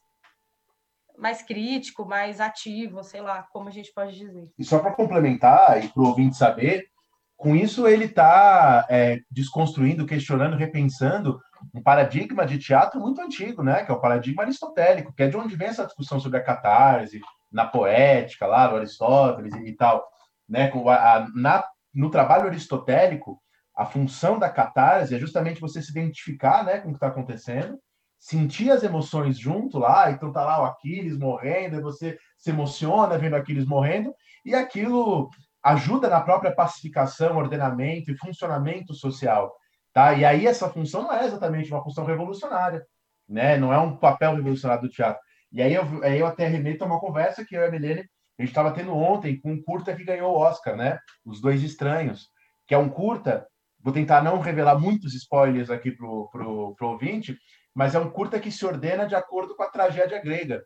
mais 1.18 1.42
crítico, 1.42 2.06
mais 2.06 2.42
ativo, 2.42 3.02
sei 3.02 3.22
lá, 3.22 3.44
como 3.54 3.70
a 3.70 3.72
gente 3.72 3.94
pode 3.94 4.18
dizer. 4.18 4.52
E 4.60 4.66
só 4.66 4.80
para 4.80 4.92
complementar 4.92 5.82
e 5.82 5.88
para 5.88 6.04
o 6.04 6.08
ouvinte 6.08 6.36
saber, 6.36 6.90
com 7.38 7.56
isso 7.56 7.88
ele 7.88 8.06
está 8.06 8.86
é, 8.90 9.22
desconstruindo, 9.32 10.06
questionando, 10.06 10.56
repensando 10.56 11.40
um 11.74 11.82
paradigma 11.82 12.46
de 12.46 12.58
teatro 12.58 13.00
muito 13.00 13.22
antigo, 13.22 13.64
né? 13.64 13.84
Que 13.84 13.92
é 13.92 13.94
o 13.94 14.00
paradigma 14.00 14.44
aristotélico, 14.44 15.14
que 15.14 15.24
é 15.24 15.28
de 15.28 15.38
onde 15.38 15.56
vem 15.56 15.68
essa 15.68 15.86
discussão 15.86 16.20
sobre 16.20 16.38
a 16.38 16.44
catarse, 16.44 17.22
na 17.52 17.66
poética, 17.66 18.46
lá 18.46 18.68
do 18.68 18.76
Aristóteles 18.76 19.54
e, 19.56 19.74
tal, 19.74 20.08
né? 20.48 20.70
Com 20.70 20.90
a, 20.90 20.96
a, 20.96 21.28
na, 21.34 21.64
no 21.96 22.12
trabalho 22.12 22.48
aristotélico, 22.48 23.42
a 23.76 23.86
função 23.86 24.38
da 24.38 24.50
catarse 24.50 25.16
é 25.16 25.20
justamente 25.20 25.62
você 25.62 25.82
se 25.82 25.92
identificar 25.92 26.64
né, 26.64 26.80
com 26.80 26.90
o 26.90 26.92
que 26.92 26.98
está 26.98 27.08
acontecendo, 27.08 27.80
sentir 28.20 28.72
as 28.72 28.84
emoções 28.84 29.38
junto 29.38 29.78
lá, 29.78 30.12
então 30.12 30.32
tá 30.32 30.44
lá 30.44 30.62
o 30.62 30.66
Aquiles 30.66 31.18
morrendo, 31.18 31.82
você 31.82 32.18
se 32.38 32.50
emociona 32.50 33.18
vendo 33.18 33.36
Aquiles 33.36 33.66
morrendo, 33.66 34.14
e 34.44 34.54
aquilo 34.54 35.30
ajuda 35.64 36.10
na 36.10 36.22
própria 36.22 36.54
pacificação, 36.54 37.38
ordenamento 37.38 38.12
e 38.12 38.18
funcionamento 38.18 38.94
social. 38.94 39.54
Tá? 39.94 40.14
E 40.14 40.26
aí 40.26 40.46
essa 40.46 40.70
função 40.70 41.04
não 41.04 41.14
é 41.14 41.26
exatamente 41.26 41.72
uma 41.72 41.84
função 41.84 42.06
revolucionária, 42.06 42.86
né? 43.28 43.58
não 43.58 43.74
é 43.74 43.80
um 43.80 43.98
papel 43.98 44.36
revolucionário 44.36 44.84
do 44.84 44.90
teatro. 44.90 45.22
E 45.52 45.62
aí 45.62 45.74
eu, 45.74 45.84
aí 46.04 46.20
eu 46.20 46.28
até 46.28 46.48
remeto 46.48 46.84
a 46.84 46.88
uma 46.88 47.00
conversa 47.00 47.46
que 47.46 47.56
eu 47.56 47.62
e 47.62 47.68
a 47.68 47.72
Milene, 47.72 48.06
a 48.38 48.42
gente 48.42 48.52
estava 48.52 48.72
tendo 48.72 48.96
ontem 48.96 49.40
com 49.40 49.54
um 49.54 49.62
curta 49.62 49.96
que 49.96 50.04
ganhou 50.04 50.34
o 50.34 50.40
Oscar, 50.40 50.76
né? 50.76 51.00
Os 51.26 51.40
Dois 51.40 51.64
Estranhos, 51.64 52.30
que 52.68 52.74
é 52.74 52.78
um 52.78 52.90
curta, 52.90 53.48
vou 53.80 53.94
tentar 53.94 54.22
não 54.22 54.40
revelar 54.40 54.80
muitos 54.80 55.14
spoilers 55.14 55.70
aqui 55.70 55.92
pro, 55.92 56.30
pro 56.30 56.76
ouvinte, 56.82 57.38
mas 57.74 57.96
é 57.96 58.00
um 58.00 58.10
curta 58.10 58.40
que 58.40 58.52
se 58.52 58.66
ordena 58.66 59.06
de 59.06 59.16
acordo 59.16 59.56
com 59.56 59.64
a 59.64 59.70
tragédia 59.70 60.22
grega, 60.22 60.64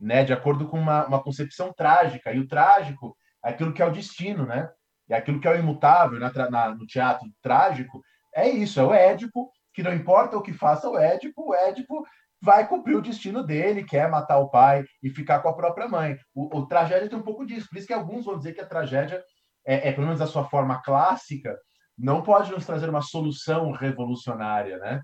né? 0.00 0.24
De 0.24 0.32
acordo 0.32 0.66
com 0.68 0.78
uma, 0.78 1.06
uma 1.06 1.22
concepção 1.22 1.72
trágica. 1.72 2.32
E 2.32 2.40
o 2.40 2.48
trágico 2.48 3.16
é 3.44 3.50
aquilo 3.50 3.72
que 3.72 3.82
é 3.82 3.86
o 3.86 3.92
destino, 3.92 4.44
né? 4.46 4.68
É 5.08 5.16
aquilo 5.16 5.40
que 5.40 5.46
é 5.46 5.52
o 5.52 5.58
imutável 5.58 6.18
na, 6.18 6.32
na, 6.50 6.74
no 6.74 6.86
teatro 6.86 7.28
trágico. 7.42 8.02
É 8.34 8.48
isso, 8.48 8.80
é 8.80 8.84
o 8.84 8.92
Édipo, 8.92 9.50
que 9.72 9.82
não 9.82 9.92
importa 9.92 10.36
o 10.36 10.42
que 10.42 10.52
faça 10.52 10.88
o 10.88 10.98
Édipo, 10.98 11.50
o 11.50 11.54
Édipo 11.54 12.04
vai 12.44 12.68
cumprir 12.68 12.94
o 12.94 13.02
destino 13.02 13.42
dele, 13.42 13.84
que 13.84 13.96
é 13.96 14.06
matar 14.06 14.38
o 14.38 14.50
pai 14.50 14.84
e 15.02 15.08
ficar 15.08 15.40
com 15.40 15.48
a 15.48 15.56
própria 15.56 15.88
mãe. 15.88 16.16
O, 16.34 16.58
o 16.58 16.66
tragédia 16.66 17.08
tem 17.08 17.18
um 17.18 17.22
pouco 17.22 17.46
disso, 17.46 17.66
por 17.68 17.78
isso 17.78 17.86
que 17.86 17.92
alguns 17.92 18.26
vão 18.26 18.36
dizer 18.36 18.52
que 18.52 18.60
a 18.60 18.66
tragédia 18.66 19.24
é, 19.66 19.88
é, 19.88 19.92
pelo 19.92 20.06
menos 20.06 20.20
a 20.20 20.26
sua 20.26 20.44
forma 20.44 20.82
clássica, 20.82 21.58
não 21.96 22.22
pode 22.22 22.50
nos 22.50 22.66
trazer 22.66 22.90
uma 22.90 23.00
solução 23.00 23.70
revolucionária, 23.72 24.78
né? 24.78 25.00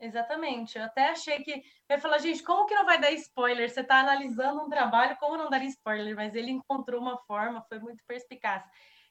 Exatamente. 0.00 0.78
Eu 0.78 0.84
até 0.84 1.10
achei 1.10 1.42
que. 1.42 1.62
Ia 1.90 1.98
falar, 1.98 2.18
gente, 2.18 2.42
como 2.42 2.66
que 2.66 2.74
não 2.74 2.84
vai 2.84 3.00
dar 3.00 3.12
spoiler? 3.12 3.70
Você 3.70 3.80
está 3.80 4.00
analisando 4.00 4.62
um 4.62 4.68
trabalho, 4.68 5.16
como 5.18 5.36
não 5.36 5.50
dar 5.50 5.62
spoiler? 5.64 6.14
Mas 6.16 6.34
ele 6.34 6.50
encontrou 6.50 7.00
uma 7.00 7.18
forma, 7.18 7.62
foi 7.68 7.78
muito 7.78 8.02
perspicaz. 8.06 8.62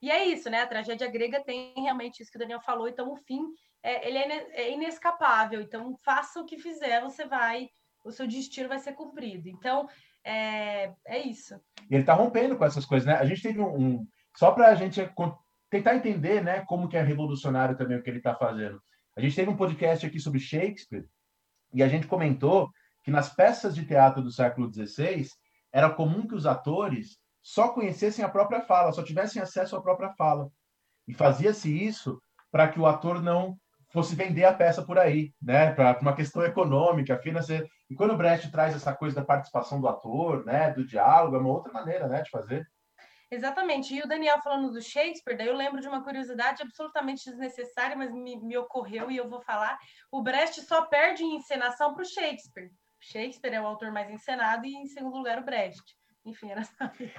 E 0.02 0.12
é 0.12 0.26
isso, 0.26 0.50
né? 0.50 0.62
A 0.62 0.68
tragédia 0.68 1.10
grega 1.10 1.44
tem 1.44 1.74
realmente 1.78 2.22
isso 2.22 2.32
que 2.32 2.38
o 2.38 2.40
Daniel 2.40 2.60
falou, 2.60 2.88
então 2.88 3.12
o 3.12 3.16
fim 3.16 3.42
é, 3.84 4.08
ele 4.08 4.18
é, 4.18 4.62
é 4.62 4.72
inescapável. 4.72 5.62
Então, 5.62 5.96
faça 6.04 6.40
o 6.40 6.46
que 6.46 6.58
fizer, 6.58 7.02
você 7.02 7.26
vai, 7.26 7.70
o 8.04 8.12
seu 8.12 8.26
destino 8.26 8.70
vai 8.70 8.80
ser 8.80 8.94
cumprido. 8.94 9.50
Então, 9.50 9.88
é, 10.24 10.94
é 11.06 11.20
isso. 11.20 11.56
E 11.90 11.96
ele 11.96 12.04
está 12.04 12.14
rompendo 12.14 12.58
com 12.58 12.66
essas 12.66 12.86
coisas, 12.86 13.06
né? 13.06 13.16
A 13.16 13.26
gente 13.26 13.42
teve 13.42 13.60
um. 13.60 13.76
um 13.76 14.08
só 14.36 14.52
para 14.52 14.70
a 14.70 14.76
gente 14.76 15.00
tentar 15.70 15.96
entender, 15.96 16.44
né, 16.44 16.62
como 16.62 16.88
que 16.88 16.98
é 16.98 17.02
revolucionário 17.02 17.78
também 17.78 17.98
o 17.98 18.04
que 18.04 18.10
ele 18.10 18.18
está 18.18 18.36
fazendo. 18.36 18.82
A 19.16 19.22
gente 19.22 19.36
teve 19.36 19.50
um 19.50 19.56
podcast 19.56 20.06
aqui 20.06 20.20
sobre 20.20 20.40
Shakespeare 20.40 21.06
e 21.74 21.84
a 21.84 21.88
gente 21.88 22.08
comentou 22.08 22.70
que 23.04 23.12
nas 23.12 23.34
peças 23.34 23.76
de 23.76 23.86
teatro 23.86 24.22
do 24.22 24.32
século 24.32 24.72
XVI 24.72 25.28
era 25.72 25.90
comum 25.90 26.28
que 26.28 26.36
os 26.36 26.46
atores 26.46 27.18
só 27.42 27.70
conhecessem 27.70 28.24
a 28.24 28.30
própria 28.30 28.62
fala, 28.62 28.92
só 28.92 29.04
tivessem 29.04 29.42
acesso 29.42 29.76
à 29.76 29.82
própria 29.82 30.14
fala. 30.14 30.50
E 31.08 31.14
fazia-se 31.14 31.76
isso 31.76 32.22
para 32.52 32.68
que 32.68 32.80
o 32.80 32.86
ator 32.86 33.22
não 33.22 33.58
fosse 33.94 34.16
vender 34.16 34.44
a 34.44 34.54
peça 34.54 34.82
por 34.82 34.98
aí, 34.98 35.32
né? 35.40 35.72
Para 35.72 36.00
uma 36.02 36.16
questão 36.16 36.44
econômica, 36.44 37.20
financeira. 37.20 37.66
E 37.90 37.94
quando 37.96 38.16
o 38.16 38.18
Brecht 38.18 38.52
traz 38.52 38.76
essa 38.76 38.92
coisa 38.94 39.16
da 39.16 39.24
participação 39.24 39.80
do 39.80 39.88
ator, 39.88 40.44
né, 40.44 40.72
do 40.72 40.84
diálogo, 40.84 41.36
é 41.36 41.40
uma 41.40 41.52
outra 41.52 41.72
maneira, 41.72 42.08
né, 42.08 42.24
de 42.24 42.30
fazer. 42.32 42.68
Exatamente. 43.30 43.94
E 43.94 44.02
o 44.02 44.08
Daniel 44.08 44.42
falando 44.42 44.72
do 44.72 44.82
Shakespeare, 44.82 45.38
daí 45.38 45.48
eu 45.48 45.56
lembro 45.56 45.80
de 45.80 45.88
uma 45.88 46.04
curiosidade 46.04 46.64
absolutamente 46.64 47.30
desnecessária, 47.30 47.96
mas 47.96 48.12
me, 48.12 48.40
me 48.42 48.58
ocorreu 48.58 49.12
e 49.12 49.18
eu 49.18 49.30
vou 49.30 49.42
falar. 49.42 49.78
O 50.12 50.24
Brecht 50.24 50.62
só 50.62 50.86
perde 50.86 51.24
em 51.24 51.36
encenação 51.36 51.94
para 51.94 52.02
o 52.02 52.06
Shakespeare. 52.06 52.72
Shakespeare 53.00 53.54
é 53.54 53.62
o 53.62 53.68
autor 53.68 53.92
mais 53.92 54.10
encenado 54.10 54.66
e, 54.66 54.76
em 54.76 54.88
segundo 54.88 55.18
lugar, 55.18 55.40
o 55.40 55.46
Brecht. 55.46 55.84
Enfim, 56.26 56.52
era 56.52 56.64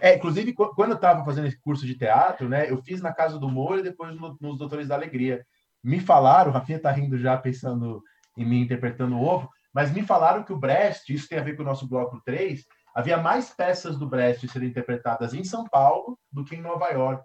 É, 0.01 0.15
inclusive, 0.17 0.55
quando 0.55 0.91
eu 0.91 0.97
estava 0.97 1.25
fazendo 1.25 1.47
esse 1.47 1.61
curso 1.61 1.87
de 1.87 1.97
teatro, 1.97 2.49
né, 2.49 2.71
eu 2.71 2.83
fiz 2.83 3.03
na 3.03 3.13
Casa 3.13 3.39
do 3.39 3.49
Moro 3.49 3.81
e 3.81 3.83
depois 3.83 4.15
no, 4.15 4.37
nos 4.41 4.59
Doutores 4.59 4.89
da 4.89 4.95
Alegria. 4.95 5.45
Me 5.85 6.01
falaram, 6.01 6.51
o 6.51 6.55
Rafinha 6.55 6.79
está 6.79 6.91
rindo 6.91 7.19
já 7.19 7.37
pensando 7.37 8.03
em 8.39 8.45
mim 8.45 8.63
interpretando 8.63 9.17
o 9.17 9.23
ovo, 9.23 9.51
mas 9.73 9.93
me 9.93 10.03
falaram 10.03 10.43
que 10.43 10.53
o 10.53 10.59
Brecht, 10.59 11.13
isso 11.13 11.29
tem 11.29 11.39
a 11.39 11.43
ver 11.43 11.57
com 11.57 11.63
o 11.63 11.67
nosso 11.67 11.87
bloco 11.87 12.23
3, 12.25 12.65
havia 12.95 13.19
mais 13.19 13.51
peças 13.51 13.99
do 13.99 14.09
Brecht 14.09 14.49
serem 14.49 14.71
interpretadas 14.71 15.35
em 15.35 15.45
São 15.45 15.65
Paulo 15.65 16.19
do 16.33 16.43
que 16.43 16.57
em 16.57 16.63
Nova 16.63 16.89
York. 16.89 17.23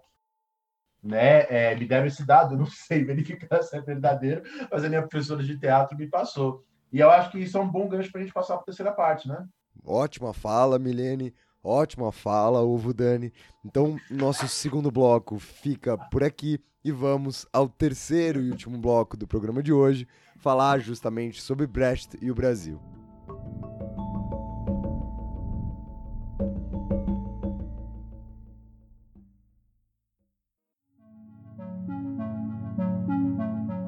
Né? 1.02 1.46
É, 1.48 1.74
me 1.74 1.86
deram 1.86 2.06
esse 2.06 2.26
dado, 2.26 2.56
não 2.56 2.66
sei 2.68 3.02
verificar 3.02 3.62
se 3.62 3.74
é 3.74 3.80
verdadeiro, 3.80 4.42
mas 4.70 4.84
a 4.84 4.88
minha 4.90 5.06
professora 5.06 5.42
de 5.42 5.58
teatro 5.58 5.96
me 5.96 6.06
passou. 6.06 6.62
E 6.92 7.00
eu 7.00 7.10
acho 7.10 7.30
que 7.30 7.38
isso 7.38 7.56
é 7.56 7.60
um 7.60 7.70
bom 7.70 7.88
gancho 7.88 8.12
para 8.12 8.20
a 8.20 8.24
gente 8.24 8.34
passar 8.34 8.54
para 8.54 8.62
a 8.62 8.66
terceira 8.66 8.92
parte, 8.92 9.26
né? 9.26 9.46
Ótima 9.86 10.34
fala, 10.34 10.78
Milene. 10.78 11.32
Ótima 11.62 12.10
fala, 12.10 12.62
Ovo 12.62 12.94
Dani. 12.94 13.32
Então, 13.64 13.98
nosso 14.10 14.48
segundo 14.48 14.90
bloco 14.90 15.38
fica 15.38 15.96
por 15.96 16.24
aqui 16.24 16.58
e 16.82 16.90
vamos 16.90 17.46
ao 17.52 17.68
terceiro 17.68 18.40
e 18.40 18.50
último 18.50 18.78
bloco 18.78 19.16
do 19.16 19.28
programa 19.28 19.62
de 19.62 19.72
hoje, 19.72 20.08
falar 20.38 20.78
justamente 20.78 21.42
sobre 21.42 21.66
Brecht 21.66 22.16
e 22.22 22.30
o 22.30 22.34
Brasil. 22.34 22.80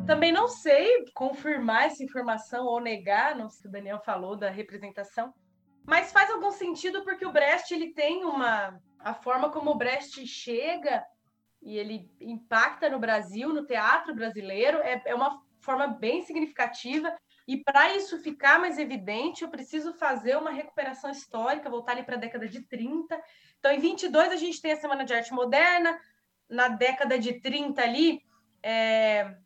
Também 0.07 0.31
não 0.31 0.47
sei 0.47 1.07
confirmar 1.15 1.87
essa 1.87 2.05
informação 2.05 2.67
ou 2.67 2.79
negar, 2.79 3.35
não 3.35 3.49
sei 3.49 3.63
se 3.63 3.69
o 3.69 3.71
Daniel 3.71 3.99
falou 4.05 4.37
da 4.37 4.51
representação, 4.51 5.33
mas 5.85 6.13
faz 6.13 6.31
algum 6.31 6.51
sentido 6.51 7.03
porque 7.03 7.27
o 7.27 7.33
Brecht 7.33 7.73
ele 7.73 7.93
tem 7.93 8.25
uma 8.25 8.81
a 8.99 9.15
forma 9.15 9.51
como 9.51 9.71
o 9.71 9.75
Brecht 9.77 10.25
chega 10.27 11.05
e 11.61 11.79
ele 11.79 12.11
impacta 12.21 12.89
no 12.89 12.99
Brasil, 12.99 13.49
no 13.53 13.65
teatro 13.65 14.15
brasileiro, 14.15 14.79
é, 14.79 15.01
é 15.07 15.15
uma 15.15 15.43
forma 15.61 15.87
bem 15.87 16.23
significativa. 16.23 17.17
E 17.47 17.57
para 17.57 17.95
isso 17.95 18.19
ficar 18.19 18.59
mais 18.59 18.79
evidente, 18.79 19.43
eu 19.43 19.49
preciso 19.49 19.93
fazer 19.95 20.37
uma 20.37 20.51
recuperação 20.51 21.11
histórica, 21.11 21.71
voltar 21.71 21.93
ali 21.93 22.03
para 22.03 22.17
a 22.17 22.19
década 22.19 22.49
de 22.49 22.63
30. 22.63 23.21
Então, 23.59 23.73
em 23.73 23.79
22, 23.79 24.33
a 24.33 24.37
gente 24.37 24.61
tem 24.61 24.73
a 24.73 24.77
Semana 24.77 25.05
de 25.05 25.15
Arte 25.15 25.33
Moderna. 25.33 25.99
Na 26.49 26.69
década 26.69 27.19
de 27.19 27.41
30 27.41 27.81
ali, 27.81 28.21
é... 28.63 29.37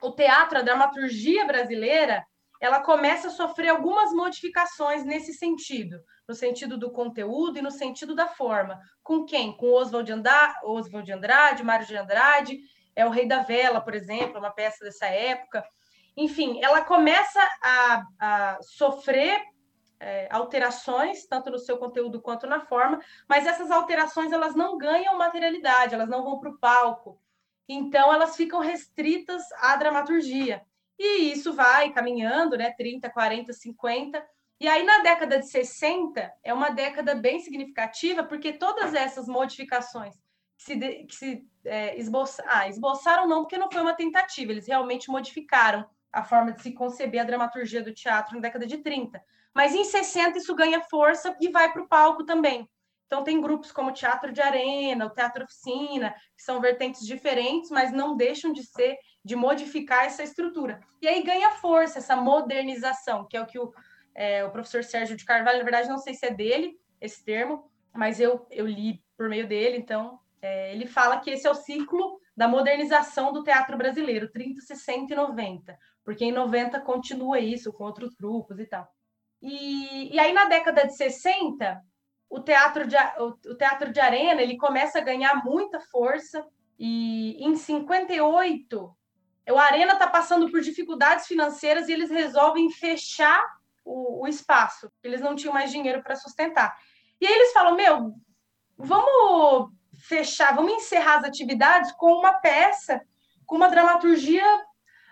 o 0.00 0.10
teatro, 0.12 0.58
a 0.58 0.62
dramaturgia 0.62 1.44
brasileira, 1.44 2.24
ela 2.60 2.80
começa 2.80 3.28
a 3.28 3.30
sofrer 3.30 3.68
algumas 3.68 4.12
modificações 4.12 5.04
nesse 5.04 5.32
sentido, 5.34 6.00
no 6.28 6.34
sentido 6.34 6.78
do 6.78 6.90
conteúdo 6.90 7.58
e 7.58 7.62
no 7.62 7.70
sentido 7.70 8.14
da 8.14 8.26
forma. 8.26 8.78
Com 9.02 9.24
quem? 9.24 9.56
Com 9.56 9.72
Oswald 9.72 10.12
de 10.12 10.30
Oswald 10.64 11.04
de 11.04 11.12
Andrade, 11.12 11.62
Mário 11.62 11.86
de 11.86 11.96
Andrade, 11.96 12.58
é 12.94 13.04
o 13.04 13.10
Rei 13.10 13.26
da 13.26 13.40
Vela, 13.40 13.80
por 13.80 13.94
exemplo, 13.94 14.38
uma 14.38 14.50
peça 14.50 14.84
dessa 14.84 15.06
época. 15.06 15.64
Enfim, 16.16 16.58
ela 16.62 16.82
começa 16.82 17.40
a, 17.62 18.02
a 18.18 18.58
sofrer 18.62 19.42
é, 20.00 20.28
alterações, 20.30 21.26
tanto 21.26 21.50
no 21.50 21.58
seu 21.58 21.76
conteúdo 21.78 22.20
quanto 22.20 22.46
na 22.46 22.60
forma, 22.60 23.00
mas 23.28 23.46
essas 23.46 23.70
alterações 23.70 24.32
elas 24.32 24.54
não 24.54 24.78
ganham 24.78 25.18
materialidade, 25.18 25.94
elas 25.94 26.08
não 26.08 26.22
vão 26.22 26.40
para 26.40 26.50
o 26.50 26.58
palco. 26.58 27.20
Então, 27.68 28.12
elas 28.12 28.36
ficam 28.36 28.60
restritas 28.60 29.42
à 29.60 29.76
dramaturgia. 29.76 30.62
E 30.98 31.32
isso 31.32 31.52
vai 31.52 31.92
caminhando, 31.92 32.56
né? 32.56 32.72
30, 32.72 33.10
40, 33.10 33.52
50. 33.52 34.26
E 34.58 34.66
aí, 34.66 34.84
na 34.84 35.00
década 35.00 35.38
de 35.38 35.48
60, 35.48 36.32
é 36.42 36.54
uma 36.54 36.70
década 36.70 37.14
bem 37.14 37.40
significativa, 37.40 38.24
porque 38.24 38.54
todas 38.54 38.94
essas 38.94 39.26
modificações 39.28 40.14
que 40.56 40.64
se, 40.64 40.76
que 41.04 41.14
se 41.14 41.48
é, 41.64 41.98
esboçaram, 41.98 42.50
ah, 42.50 42.68
esboçaram 42.68 43.28
não, 43.28 43.42
porque 43.42 43.58
não 43.58 43.70
foi 43.70 43.82
uma 43.82 43.94
tentativa, 43.94 44.52
eles 44.52 44.66
realmente 44.66 45.10
modificaram 45.10 45.86
a 46.10 46.24
forma 46.24 46.52
de 46.52 46.62
se 46.62 46.72
conceber 46.72 47.20
a 47.20 47.24
dramaturgia 47.24 47.82
do 47.82 47.92
teatro 47.92 48.34
na 48.34 48.40
década 48.40 48.66
de 48.66 48.78
30. 48.78 49.22
Mas 49.54 49.74
em 49.74 49.84
60 49.84 50.38
isso 50.38 50.54
ganha 50.54 50.80
força 50.82 51.36
e 51.40 51.48
vai 51.48 51.70
para 51.70 51.82
o 51.82 51.88
palco 51.88 52.24
também. 52.24 52.68
Então 53.06 53.22
tem 53.22 53.40
grupos 53.40 53.70
como 53.70 53.90
o 53.90 53.92
Teatro 53.92 54.32
de 54.32 54.40
Arena, 54.40 55.06
o 55.06 55.10
Teatro 55.10 55.44
Oficina, 55.44 56.12
que 56.36 56.42
são 56.42 56.60
vertentes 56.60 57.06
diferentes, 57.06 57.70
mas 57.70 57.92
não 57.92 58.16
deixam 58.16 58.52
de 58.52 58.64
ser 58.64 58.96
de 59.26 59.34
modificar 59.34 60.04
essa 60.04 60.22
estrutura. 60.22 60.80
E 61.02 61.08
aí 61.08 61.20
ganha 61.20 61.50
força 61.50 61.98
essa 61.98 62.14
modernização, 62.14 63.26
que 63.26 63.36
é 63.36 63.40
o 63.40 63.46
que 63.46 63.58
o, 63.58 63.74
é, 64.14 64.44
o 64.44 64.52
professor 64.52 64.84
Sérgio 64.84 65.16
de 65.16 65.24
Carvalho, 65.24 65.58
na 65.58 65.64
verdade, 65.64 65.88
não 65.88 65.98
sei 65.98 66.14
se 66.14 66.26
é 66.26 66.30
dele 66.30 66.78
esse 67.00 67.24
termo, 67.24 67.68
mas 67.92 68.20
eu, 68.20 68.46
eu 68.52 68.64
li 68.64 69.02
por 69.16 69.28
meio 69.28 69.48
dele, 69.48 69.78
então 69.78 70.20
é, 70.40 70.72
ele 70.72 70.86
fala 70.86 71.18
que 71.18 71.30
esse 71.30 71.44
é 71.44 71.50
o 71.50 71.56
ciclo 71.56 72.20
da 72.36 72.46
modernização 72.46 73.32
do 73.32 73.42
teatro 73.42 73.76
brasileiro, 73.76 74.30
30, 74.30 74.60
60 74.60 75.12
e 75.12 75.16
90, 75.16 75.76
porque 76.04 76.24
em 76.24 76.30
90 76.30 76.80
continua 76.82 77.40
isso 77.40 77.72
com 77.72 77.82
outros 77.82 78.14
grupos 78.14 78.60
e 78.60 78.66
tal. 78.66 78.86
E, 79.42 80.14
e 80.14 80.20
aí, 80.20 80.32
na 80.32 80.44
década 80.44 80.86
de 80.86 80.94
60, 80.94 81.82
o 82.30 82.38
teatro 82.38 82.86
de, 82.86 82.94
o, 83.18 83.50
o 83.50 83.56
teatro 83.56 83.92
de 83.92 83.98
arena 83.98 84.40
ele 84.40 84.56
começa 84.56 84.98
a 84.98 85.04
ganhar 85.04 85.44
muita 85.44 85.80
força, 85.80 86.46
E 86.78 87.44
em 87.44 87.56
58, 87.56 88.96
o 89.52 89.58
Arena 89.58 89.92
está 89.92 90.06
passando 90.06 90.50
por 90.50 90.60
dificuldades 90.60 91.26
financeiras 91.26 91.88
e 91.88 91.92
eles 91.92 92.10
resolvem 92.10 92.70
fechar 92.70 93.44
o, 93.84 94.24
o 94.24 94.28
espaço. 94.28 94.90
Eles 95.02 95.20
não 95.20 95.36
tinham 95.36 95.54
mais 95.54 95.70
dinheiro 95.70 96.02
para 96.02 96.16
sustentar. 96.16 96.76
E 97.20 97.26
aí 97.26 97.32
eles 97.32 97.52
falam: 97.52 97.76
Meu, 97.76 98.14
vamos 98.76 99.70
fechar, 99.94 100.54
vamos 100.54 100.72
encerrar 100.72 101.18
as 101.18 101.24
atividades 101.24 101.92
com 101.92 102.12
uma 102.12 102.34
peça, 102.34 103.00
com 103.46 103.56
uma 103.56 103.68
dramaturgia 103.68 104.44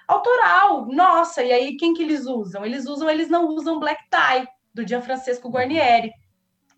autoral. 0.06 0.86
Nossa, 0.86 1.42
e 1.42 1.52
aí 1.52 1.76
quem 1.76 1.94
que 1.94 2.02
eles 2.02 2.26
usam? 2.26 2.64
Eles 2.64 2.86
usam, 2.86 3.08
eles 3.08 3.28
não 3.28 3.46
usam 3.46 3.78
Black 3.78 4.02
Tie, 4.10 4.46
do 4.72 4.86
Gianfrancesco 4.86 5.48
Guarnieri. 5.48 6.12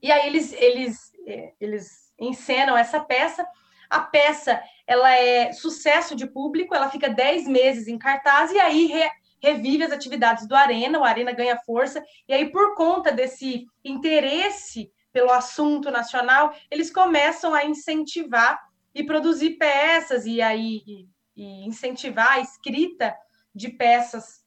E 0.02 0.12
aí 0.12 0.26
eles, 0.26 0.52
eles, 0.52 1.12
é, 1.26 1.52
eles 1.60 2.12
encenam 2.18 2.76
essa 2.76 3.00
peça. 3.00 3.46
A 3.90 4.00
peça 4.00 4.62
ela 4.86 5.10
é 5.10 5.52
sucesso 5.52 6.14
de 6.14 6.26
público, 6.26 6.74
ela 6.74 6.90
fica 6.90 7.08
10 7.08 7.46
meses 7.48 7.88
em 7.88 7.98
cartaz 7.98 8.52
e 8.52 8.58
aí 8.58 8.86
re, 8.86 9.10
revive 9.40 9.84
as 9.84 9.92
atividades 9.92 10.46
do 10.46 10.54
Arena, 10.54 10.98
o 10.98 11.04
Arena 11.04 11.32
ganha 11.32 11.58
força, 11.64 12.04
e 12.28 12.32
aí, 12.32 12.50
por 12.50 12.74
conta 12.74 13.12
desse 13.12 13.66
interesse 13.84 14.90
pelo 15.12 15.30
assunto 15.30 15.90
nacional, 15.90 16.54
eles 16.70 16.90
começam 16.90 17.54
a 17.54 17.64
incentivar 17.64 18.60
e 18.94 19.04
produzir 19.04 19.50
peças 19.50 20.26
e 20.26 20.42
aí 20.42 20.82
e, 20.86 21.08
e 21.36 21.66
incentivar 21.66 22.32
a 22.32 22.40
escrita 22.40 23.16
de 23.54 23.68
peças 23.68 24.44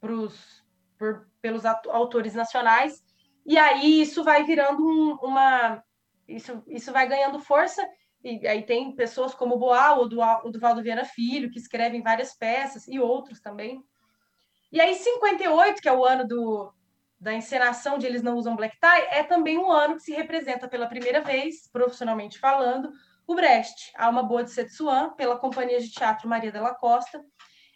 pros, 0.00 0.64
por, 0.98 1.28
pelos 1.40 1.64
autores 1.64 2.34
nacionais. 2.34 3.04
E 3.46 3.58
aí 3.58 4.00
isso 4.00 4.24
vai 4.24 4.44
virando 4.44 4.84
um, 4.84 5.14
uma. 5.22 5.82
Isso, 6.26 6.62
isso 6.66 6.92
vai 6.92 7.06
ganhando 7.06 7.38
força 7.38 7.86
e 8.24 8.48
aí 8.48 8.62
tem 8.62 8.90
pessoas 8.96 9.34
como 9.34 9.58
Boal 9.58 9.98
ou 9.98 10.08
do, 10.08 10.16
do 10.50 10.58
Valdo 10.58 10.82
Vieira 10.82 11.04
Filho, 11.04 11.50
que 11.50 11.58
escrevem 11.58 12.02
várias 12.02 12.34
peças, 12.34 12.88
e 12.88 12.98
outros 12.98 13.38
também. 13.38 13.84
E 14.72 14.80
aí, 14.80 14.94
58, 14.94 15.82
que 15.82 15.88
é 15.88 15.92
o 15.92 16.04
ano 16.04 16.26
do, 16.26 16.72
da 17.20 17.34
encenação 17.34 17.98
de 17.98 18.06
Eles 18.06 18.22
Não 18.22 18.36
Usam 18.36 18.56
Black 18.56 18.78
Tie, 18.80 19.08
é 19.10 19.22
também 19.22 19.58
um 19.58 19.70
ano 19.70 19.96
que 19.96 20.02
se 20.02 20.12
representa 20.12 20.66
pela 20.66 20.86
primeira 20.86 21.20
vez, 21.20 21.68
profissionalmente 21.70 22.38
falando, 22.38 22.90
o 23.26 23.34
Brecht, 23.34 23.92
Alma 23.94 24.22
Boa 24.22 24.42
de 24.42 24.50
Setsuan, 24.50 25.10
pela 25.14 25.38
Companhia 25.38 25.80
de 25.80 25.90
Teatro 25.90 26.28
Maria 26.28 26.50
Della 26.50 26.74
Costa. 26.74 27.22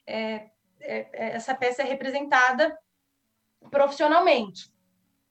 É, 0.06 0.48
é, 0.80 1.08
é, 1.12 1.36
essa 1.36 1.54
peça 1.54 1.82
é 1.82 1.84
representada 1.84 2.76
profissionalmente. 3.70 4.72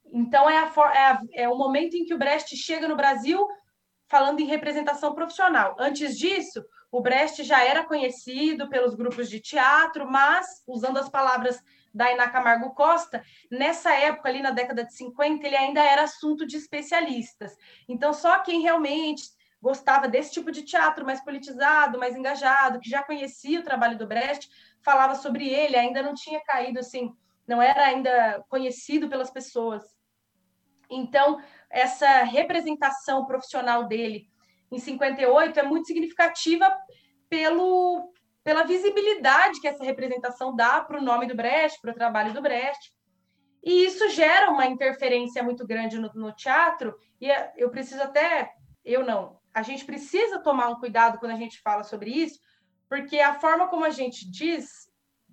Então, 0.06 0.50
é, 0.50 0.58
a, 0.58 0.72
é, 0.94 1.00
a, 1.00 1.22
é 1.34 1.50
o 1.50 1.58
momento 1.58 1.96
em 1.96 2.06
que 2.06 2.14
o 2.14 2.18
Brecht 2.18 2.56
chega 2.56 2.88
no 2.88 2.96
Brasil 2.96 3.48
falando 4.08 4.40
em 4.40 4.46
representação 4.46 5.14
profissional. 5.14 5.76
Antes 5.80 6.18
disso, 6.18 6.64
o 6.92 7.02
Brecht 7.02 7.44
já 7.44 7.64
era 7.64 7.84
conhecido 7.84 8.70
pelos 8.70 8.96
grupos 8.96 9.30
de 9.30 9.40
teatro, 9.40 10.10
mas, 10.10 10.64
usando 10.66 10.98
as 10.98 11.10
palavras 11.10 11.62
da 11.94 12.12
Iná 12.12 12.30
Camargo 12.30 12.74
Costa, 12.74 13.24
nessa 13.52 13.94
época, 13.94 14.30
ali 14.30 14.42
na 14.42 14.52
década 14.52 14.86
de 14.86 14.94
50, 14.94 15.46
ele 15.46 15.56
ainda 15.56 15.82
era 15.82 16.04
assunto 16.04 16.46
de 16.46 16.56
especialistas. 16.56 17.56
Então, 17.90 18.14
só 18.14 18.40
quem 18.40 18.62
realmente 18.62 19.24
gostava 19.62 20.08
desse 20.08 20.32
tipo 20.32 20.52
de 20.52 20.62
teatro 20.62 21.06
mais 21.06 21.24
politizado, 21.24 22.00
mais 22.00 22.16
engajado, 22.16 22.80
que 22.80 22.90
já 22.90 23.04
conhecia 23.04 23.60
o 23.60 23.64
trabalho 23.64 23.98
do 23.98 24.08
Brecht, 24.08 24.50
falava 24.82 25.16
sobre 25.16 25.50
ele, 25.50 25.76
ainda 25.76 26.02
não 26.02 26.14
tinha 26.14 26.40
caído 26.42 26.80
assim, 26.80 27.14
não 27.48 27.62
era 27.62 27.86
ainda 27.86 28.46
conhecido 28.48 29.10
pelas 29.10 29.32
pessoas. 29.32 29.84
Então, 30.90 31.42
essa 31.70 32.24
representação 32.24 33.26
profissional 33.26 33.88
dele 33.88 34.28
em 34.72 34.80
58 34.80 35.60
é 35.60 35.64
muito 35.64 35.88
significativa 35.88 36.70
pelo, 37.30 38.12
pela 38.44 38.64
visibilidade 38.64 39.60
que 39.60 39.68
essa 39.68 39.84
representação 39.84 40.56
dá 40.56 40.82
para 40.82 41.00
o 41.00 41.04
nome 41.04 41.28
do 41.28 41.36
Brecht, 41.36 41.80
para 41.82 41.92
o 41.92 41.96
trabalho 41.96 42.34
do 42.34 42.42
Brecht. 42.42 42.94
E 43.64 43.86
isso 43.86 44.10
gera 44.10 44.50
uma 44.50 44.66
interferência 44.66 45.44
muito 45.44 45.66
grande 45.66 45.98
no, 45.98 46.12
no 46.14 46.32
teatro, 46.32 46.98
e 47.20 47.30
é, 47.30 47.52
eu 47.58 47.70
preciso 47.70 48.02
até, 48.02 48.52
eu 48.86 49.06
não, 49.06 49.40
a 49.54 49.62
gente 49.62 49.84
precisa 49.84 50.40
tomar 50.40 50.70
um 50.70 50.80
cuidado 50.80 51.18
quando 51.20 51.32
a 51.32 51.38
gente 51.38 51.60
fala 51.62 51.84
sobre 51.84 52.12
isso, 52.12 52.40
porque 52.88 53.20
a 53.20 53.34
forma 53.34 53.68
como 53.68 53.84
a 53.84 53.90
gente 53.90 54.30
diz 54.30 54.88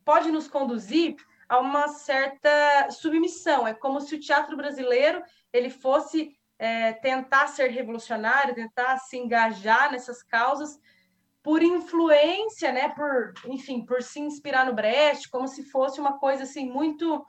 pode 0.05 0.31
nos 0.31 0.49
conduzir 0.49 1.17
a 1.49 1.59
uma 1.59 1.89
certa 1.89 2.91
submissão. 2.91 3.67
É 3.67 3.75
como 3.75 4.01
se 4.01 4.15
o 4.15 4.21
teatro 4.21 4.57
brasileiro 4.57 5.23
ele 5.53 5.71
fosse 5.71 6.37
é, 6.59 6.93
tentar 6.93 7.49
ser 7.49 7.69
revolucionário, 7.71 8.55
tentar 8.55 8.99
se 8.99 9.17
engajar 9.17 9.91
nessas 9.91 10.23
causas 10.23 10.79
por 11.43 11.63
influência, 11.63 12.73
né? 12.73 12.89
Por, 12.89 13.35
enfim, 13.47 13.85
por 13.85 14.03
se 14.03 14.19
inspirar 14.19 14.65
no 14.65 14.75
Brecht, 14.75 15.29
como 15.29 15.47
se 15.47 15.63
fosse 15.65 16.01
uma 16.01 16.19
coisa 16.19 16.45
assim 16.45 16.71
muito 16.71 17.25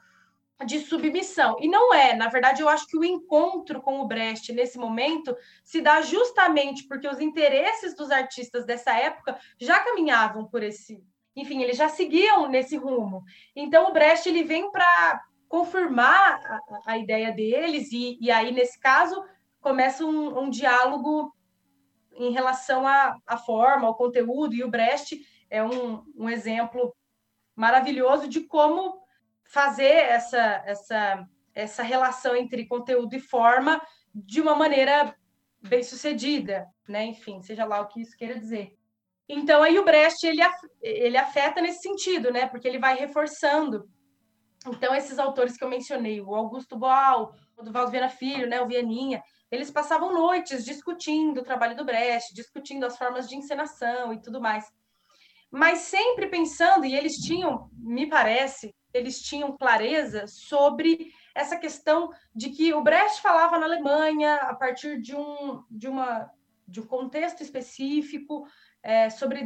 de 0.66 0.80
submissão. 0.80 1.58
E 1.60 1.68
não 1.68 1.94
é, 1.94 2.16
na 2.16 2.30
verdade, 2.30 2.62
eu 2.62 2.70
acho 2.70 2.88
que 2.88 2.98
o 2.98 3.04
encontro 3.04 3.82
com 3.82 4.00
o 4.00 4.08
Brecht 4.08 4.54
nesse 4.54 4.78
momento 4.78 5.36
se 5.64 5.82
dá 5.82 6.02
justamente 6.02 6.88
porque 6.88 7.08
os 7.08 7.20
interesses 7.20 7.94
dos 7.94 8.10
artistas 8.10 8.66
dessa 8.66 8.94
época 8.94 9.38
já 9.60 9.82
caminhavam 9.82 10.46
por 10.48 10.64
esse, 10.64 11.04
enfim, 11.36 11.62
eles 11.62 11.78
já 11.78 11.90
seguiam 11.90 12.48
nesse 12.48 12.78
rumo. 12.78 13.24
Então 13.56 13.90
o 13.90 13.94
Brecht 13.94 14.28
ele 14.28 14.44
vem 14.44 14.72
para 14.72 15.22
confirmar 15.48 16.42
a, 16.46 16.94
a, 16.94 16.98
ideia 16.98 17.32
deles 17.32 17.92
e, 17.92 18.18
e 18.20 18.32
aí 18.32 18.52
nesse 18.52 18.80
caso 18.80 19.24
começa 19.62 20.06
um, 20.06 20.40
um 20.40 20.50
diálogo 20.50 21.34
em 22.14 22.32
relação 22.32 22.88
à, 22.88 23.38
forma, 23.46 23.88
ao 23.88 23.96
conteúdo 23.96 24.56
e 24.56 24.64
o 24.64 24.70
Brecht 24.70 25.20
é 25.50 25.64
um, 25.64 26.04
um 26.16 26.30
exemplo 26.30 26.96
maravilhoso 27.56 28.28
de 28.28 28.42
como 28.42 29.02
fazer 29.44 29.84
essa, 29.84 30.64
essa, 30.66 31.28
essa 31.54 31.84
relação 31.84 32.36
entre 32.36 32.66
conteúdo 32.66 33.16
e 33.16 33.20
forma 33.20 33.82
de 34.14 34.42
uma 34.42 34.56
maneira 34.56 35.16
bem 35.62 35.84
sucedida, 35.84 36.68
né? 36.88 37.06
Enfim, 37.06 37.42
seja 37.42 37.66
lá 37.66 37.82
o 37.82 37.88
que 37.88 38.02
isso 38.02 38.18
queira 38.18 38.40
dizer. 38.40 38.78
Então 39.28 39.64
aí 39.64 39.78
o 39.80 39.86
Brecht 39.86 40.26
ele, 40.26 40.42
ele 40.82 41.18
afeta 41.18 41.62
nesse 41.62 41.82
sentido, 41.82 42.32
né? 42.32 42.48
Porque 42.48 42.68
ele 42.68 42.80
vai 42.80 42.96
reforçando. 42.96 43.90
Então 44.68 44.94
esses 44.96 45.20
autores 45.20 45.58
que 45.58 45.64
eu 45.64 45.70
mencionei, 45.70 46.22
o 46.22 46.36
Augusto 46.36 46.78
Boal, 46.78 47.34
o 47.58 47.64
Duvaldo 47.64 47.92
Vieira 47.92 48.10
Filho, 48.10 48.48
né? 48.48 48.62
O 48.62 48.68
Vianinha, 48.68 49.22
eles 49.52 49.72
passavam 49.72 50.14
noites 50.14 50.66
discutindo 50.66 51.40
o 51.40 51.44
trabalho 51.44 51.76
do 51.76 51.86
Brecht, 51.86 52.34
discutindo 52.34 52.86
as 52.86 52.98
formas 52.98 53.28
de 53.28 53.36
encenação 53.36 54.14
e 54.14 54.22
tudo 54.22 54.42
mais. 54.42 54.66
Mas 55.52 55.80
sempre 55.80 56.28
pensando, 56.28 56.86
e 56.86 56.96
eles 56.96 57.16
tinham, 57.16 57.70
me 57.74 58.08
parece, 58.08 58.76
eles 58.94 59.22
tinham 59.22 59.56
clareza 59.56 60.26
sobre 60.28 61.12
essa 61.34 61.58
questão 61.58 62.10
de 62.34 62.50
que 62.50 62.74
o 62.74 62.82
Brecht 62.82 63.22
falava 63.22 63.58
na 63.58 63.66
Alemanha 63.66 64.36
a 64.36 64.56
partir 64.56 65.00
de 65.00 65.16
um, 65.16 65.64
de 65.70 65.88
uma, 65.88 66.30
de 66.68 66.82
um 66.82 66.86
contexto 66.86 67.42
específico, 67.42 68.48
é, 68.86 69.10
sobre 69.10 69.44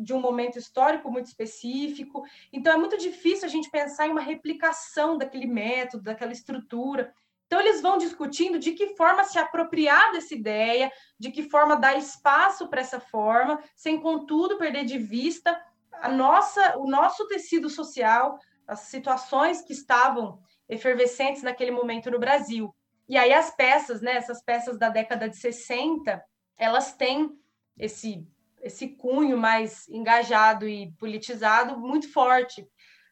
de 0.00 0.12
um 0.12 0.20
momento 0.20 0.58
histórico 0.58 1.10
muito 1.10 1.24
específico. 1.24 2.22
Então, 2.52 2.74
é 2.74 2.76
muito 2.76 2.98
difícil 2.98 3.46
a 3.46 3.50
gente 3.50 3.70
pensar 3.70 4.06
em 4.06 4.10
uma 4.10 4.20
replicação 4.20 5.16
daquele 5.16 5.46
método, 5.46 6.04
daquela 6.04 6.30
estrutura. 6.30 7.10
Então, 7.46 7.58
eles 7.58 7.80
vão 7.80 7.96
discutindo 7.96 8.58
de 8.58 8.72
que 8.72 8.94
forma 8.94 9.24
se 9.24 9.38
apropriar 9.38 10.12
dessa 10.12 10.34
ideia, 10.34 10.92
de 11.18 11.30
que 11.30 11.42
forma 11.42 11.74
dar 11.74 11.96
espaço 11.96 12.68
para 12.68 12.82
essa 12.82 13.00
forma, 13.00 13.62
sem, 13.74 13.98
contudo, 13.98 14.58
perder 14.58 14.84
de 14.84 14.98
vista 14.98 15.58
a 15.90 16.10
nossa, 16.10 16.76
o 16.76 16.86
nosso 16.86 17.26
tecido 17.28 17.70
social, 17.70 18.38
as 18.68 18.80
situações 18.80 19.62
que 19.62 19.72
estavam 19.72 20.38
efervescentes 20.68 21.42
naquele 21.42 21.70
momento 21.70 22.10
no 22.10 22.18
Brasil. 22.18 22.74
E 23.08 23.16
aí 23.16 23.32
as 23.32 23.56
peças, 23.56 24.02
né, 24.02 24.16
essas 24.16 24.42
peças 24.42 24.78
da 24.78 24.90
década 24.90 25.30
de 25.30 25.36
60, 25.38 26.22
elas 26.58 26.92
têm 26.92 27.30
esse 27.78 28.26
esse 28.62 28.88
cunho 28.88 29.36
mais 29.36 29.88
engajado 29.88 30.68
e 30.68 30.92
politizado 30.98 31.78
muito 31.78 32.10
forte. 32.12 32.66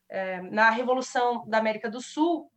É, 0.08 0.40
na 0.42 0.70
Revolução 0.70 1.44
da 1.46 1.58
América 1.58 1.90
do 1.90 2.00
Sul, 2.00 2.50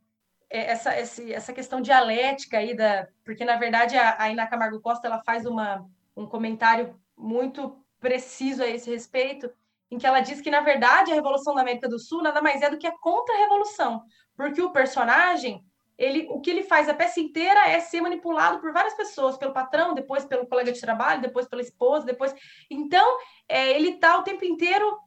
é, 0.49 0.71
essa, 0.71 0.93
essa 0.93 1.51
questão 1.51 1.81
dialética 1.81 2.59
aí, 2.59 2.75
da, 2.75 3.07
porque 3.25 3.43
na 3.43 3.57
verdade 3.57 3.97
a, 3.97 4.15
a 4.21 4.29
Ina 4.29 4.47
Camargo 4.47 4.79
Costa 4.79 5.07
ela 5.07 5.21
faz 5.23 5.45
uma, 5.45 5.85
um 6.15 6.27
comentário 6.27 6.99
muito 7.17 7.83
preciso 7.99 8.61
a 8.61 8.67
esse 8.67 8.89
respeito, 8.89 9.51
em 9.89 9.97
que 9.97 10.05
ela 10.05 10.19
diz 10.19 10.41
que, 10.41 10.51
na 10.51 10.61
verdade, 10.61 11.11
a 11.11 11.15
Revolução 11.15 11.55
da 11.55 11.61
América 11.61 11.87
do 11.87 11.99
Sul 11.99 12.21
nada 12.21 12.41
mais 12.41 12.61
é 12.61 12.69
do 12.69 12.77
que 12.77 12.87
a 12.87 12.97
contra-revolução, 12.99 14.03
porque 14.35 14.61
o 14.61 14.71
personagem, 14.71 15.63
ele, 15.97 16.27
o 16.29 16.41
que 16.41 16.49
ele 16.49 16.63
faz 16.63 16.89
a 16.89 16.93
peça 16.93 17.19
inteira 17.19 17.67
é 17.69 17.79
ser 17.79 18.01
manipulado 18.01 18.59
por 18.59 18.73
várias 18.73 18.95
pessoas, 18.95 19.37
pelo 19.37 19.53
patrão, 19.53 19.93
depois 19.93 20.25
pelo 20.25 20.47
colega 20.47 20.71
de 20.71 20.81
trabalho, 20.81 21.21
depois 21.21 21.47
pela 21.47 21.61
esposa, 21.61 22.05
depois... 22.05 22.33
Então, 22.69 23.17
é, 23.47 23.71
ele 23.71 23.89
está 23.89 24.17
o 24.17 24.23
tempo 24.23 24.43
inteiro 24.43 24.97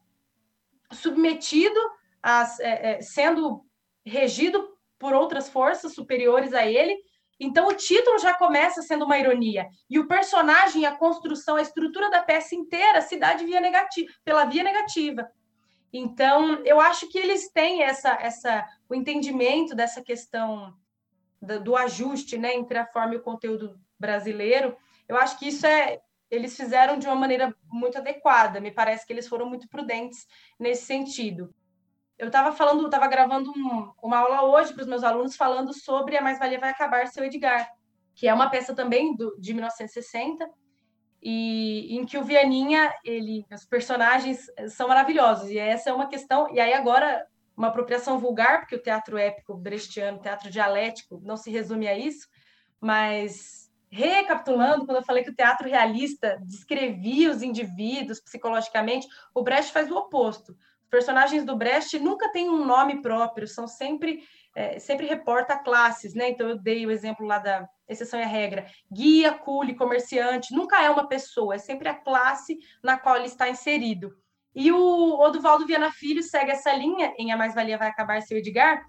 submetido, 0.91 1.79
a, 2.23 2.47
é, 2.61 2.91
é, 2.91 3.01
sendo 3.01 3.65
regido 4.05 4.77
por 4.97 5.13
outras 5.13 5.49
forças 5.49 5.93
superiores 5.93 6.53
a 6.53 6.65
ele, 6.65 6.97
Então 7.39 7.67
o 7.67 7.73
título 7.73 8.17
já 8.17 8.33
começa 8.33 8.81
sendo 8.81 9.05
uma 9.05 9.17
ironia. 9.17 9.67
E 9.89 9.99
o 9.99 10.07
personagem, 10.07 10.85
a 10.85 10.95
construção, 10.95 11.55
a 11.55 11.61
estrutura 11.61 12.09
da 12.09 12.23
peça 12.23 12.55
inteira 12.55 13.01
se 13.01 13.17
dá 13.17 13.35
via 13.35 13.59
negativa, 13.59 14.11
pela 14.23 14.45
via 14.45 14.63
negativa. 14.63 15.29
Então, 15.91 16.63
eu 16.65 16.79
acho 16.79 17.07
que 17.09 17.17
eles 17.17 17.49
têm 17.49 17.83
essa, 17.83 18.11
essa, 18.21 18.67
o 18.89 18.95
entendimento 18.95 19.73
dessa 19.73 20.01
questão 20.01 20.73
do, 21.41 21.59
do 21.61 21.75
ajuste 21.75 22.37
né, 22.37 22.55
entre 22.55 22.77
a 22.77 22.85
forma 22.85 23.13
e 23.13 23.17
o 23.17 23.23
conteúdo 23.23 23.79
brasileiro. 23.99 24.75
Eu 25.07 25.17
acho 25.17 25.37
que 25.39 25.47
isso 25.47 25.65
é. 25.65 26.01
Eles 26.29 26.57
fizeram 26.57 26.99
de 26.99 27.07
uma 27.07 27.15
maneira 27.15 27.55
muito 27.71 27.97
adequada. 27.97 28.59
Me 28.59 28.69
parece 28.69 29.07
que 29.07 29.13
eles 29.13 29.27
foram 29.27 29.47
muito 29.47 29.69
prudentes 29.69 30.27
nesse 30.59 30.85
sentido. 30.85 31.53
Eu 32.17 32.27
estava 32.27 32.51
falando, 32.51 32.83
estava 32.85 33.07
gravando 33.07 33.51
um, 33.51 33.93
uma 34.01 34.17
aula 34.17 34.43
hoje 34.43 34.73
para 34.73 34.81
os 34.81 34.87
meus 34.87 35.03
alunos 35.03 35.35
falando 35.37 35.73
sobre 35.73 36.17
A 36.17 36.21
Mais 36.21 36.37
Valia 36.37 36.59
Vai 36.59 36.71
Acabar, 36.71 37.07
seu 37.07 37.23
Edgar, 37.23 37.71
que 38.13 38.27
é 38.27 38.33
uma 38.33 38.49
peça 38.49 38.75
também 38.75 39.15
do, 39.15 39.39
de 39.39 39.53
1960, 39.53 40.49
e 41.21 41.97
em 41.97 42.05
que 42.05 42.17
o 42.17 42.23
Vianinha, 42.23 42.93
ele, 43.03 43.45
os 43.51 43.65
personagens 43.65 44.45
são 44.69 44.87
maravilhosos, 44.87 45.49
e 45.49 45.57
essa 45.57 45.89
é 45.89 45.93
uma 45.93 46.07
questão, 46.07 46.53
e 46.53 46.59
aí 46.59 46.73
agora 46.73 47.25
uma 47.55 47.69
apropriação 47.69 48.19
vulgar, 48.19 48.59
porque 48.59 48.75
o 48.75 48.81
teatro 48.81 49.17
épico 49.17 49.57
brechtiano, 49.57 50.19
teatro 50.19 50.49
dialético, 50.49 51.19
não 51.23 51.35
se 51.35 51.49
resume 51.49 51.87
a 51.87 51.97
isso, 51.97 52.27
mas 52.79 53.67
recapitulando, 53.89 54.85
quando 54.85 54.97
eu 54.97 55.03
falei 55.03 55.23
que 55.23 55.31
o 55.31 55.35
teatro 55.35 55.67
realista 55.67 56.37
descrevia 56.43 57.31
os 57.31 57.41
indivíduos 57.41 58.19
psicologicamente, 58.19 59.07
o 59.33 59.41
Brecht 59.41 59.71
faz 59.71 59.89
o 59.89 59.97
oposto. 59.97 60.51
Os 60.83 60.89
personagens 60.89 61.43
do 61.43 61.55
Brecht 61.55 61.97
nunca 61.99 62.31
têm 62.31 62.49
um 62.49 62.63
nome 62.63 63.01
próprio, 63.01 63.47
são 63.47 63.67
sempre 63.67 64.23
é, 64.57 64.79
sempre 64.79 65.05
reporta 65.05 65.55
classes, 65.55 66.15
né? 66.15 66.29
Então 66.29 66.49
eu 66.49 66.57
dei 66.57 66.83
o 66.83 66.89
exemplo 66.89 67.27
lá 67.27 67.37
da 67.37 67.69
exceção 67.87 68.19
e 68.19 68.23
a 68.23 68.27
regra. 68.27 68.65
Guia, 68.91 69.31
cule, 69.31 69.75
comerciante, 69.75 70.51
nunca 70.51 70.81
é 70.81 70.89
uma 70.89 71.07
pessoa, 71.07 71.53
é 71.53 71.59
sempre 71.59 71.87
a 71.87 71.93
classe 71.93 72.57
na 72.83 72.97
qual 72.97 73.17
ele 73.17 73.27
está 73.27 73.47
inserido. 73.47 74.17
E 74.55 74.71
o 74.71 75.19
Oduvaldo 75.19 75.67
Viana 75.67 75.91
Filho 75.91 76.23
segue 76.23 76.49
essa 76.49 76.73
linha 76.73 77.13
em 77.19 77.31
A 77.31 77.37
Mais 77.37 77.53
Valia 77.53 77.77
Vai 77.77 77.89
Acabar 77.89 78.19
Seu 78.23 78.39
Edgar. 78.39 78.83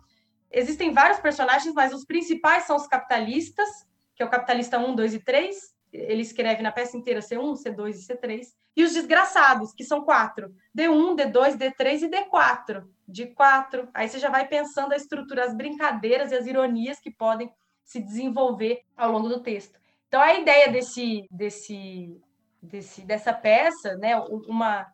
Existem 0.51 0.91
vários 0.91 1.21
personagens, 1.21 1.75
mas 1.75 1.93
os 1.93 2.07
principais 2.07 2.65
são 2.65 2.75
os 2.75 2.87
capitalistas, 2.87 3.69
que 4.17 4.23
é 4.23 4.27
o 4.27 4.31
capitalista 4.31 4.79
1, 4.79 4.95
2 4.95 5.13
e 5.13 5.21
3. 5.23 5.55
Ele 5.93 6.23
escreve 6.23 6.63
na 6.63 6.73
peça 6.73 6.97
inteira 6.97 7.21
C1, 7.21 7.55
C2 7.55 7.95
e 7.95 8.07
C3. 8.07 8.47
E 8.77 8.85
os 8.85 8.93
desgraçados, 8.93 9.73
que 9.73 9.85
são 9.85 10.05
quatro: 10.05 10.55
D1, 10.77 11.17
D2, 11.17 11.57
D3 11.57 12.03
e 12.03 12.09
D4. 12.09 12.85
De 13.07 13.27
quatro. 13.27 13.89
Aí 13.95 14.09
você 14.09 14.19
já 14.19 14.29
vai 14.29 14.47
pensando 14.47 14.93
a 14.93 14.97
estrutura, 14.97 15.45
as 15.45 15.55
brincadeiras 15.55 16.31
e 16.31 16.37
as 16.37 16.47
ironias 16.47 17.01
que 17.01 17.11
podem 17.11 17.51
se 17.85 18.01
desenvolver 18.01 18.83
ao 18.97 19.11
longo 19.11 19.29
do 19.29 19.41
texto. 19.41 19.79
Então, 20.09 20.21
a 20.21 20.35
ideia 20.35 20.71
desse, 20.71 21.27
desse, 21.31 22.21
desse, 22.63 23.03
dessa 23.03 23.33
peça, 23.33 23.97
né, 23.97 24.17
uma, 24.17 24.87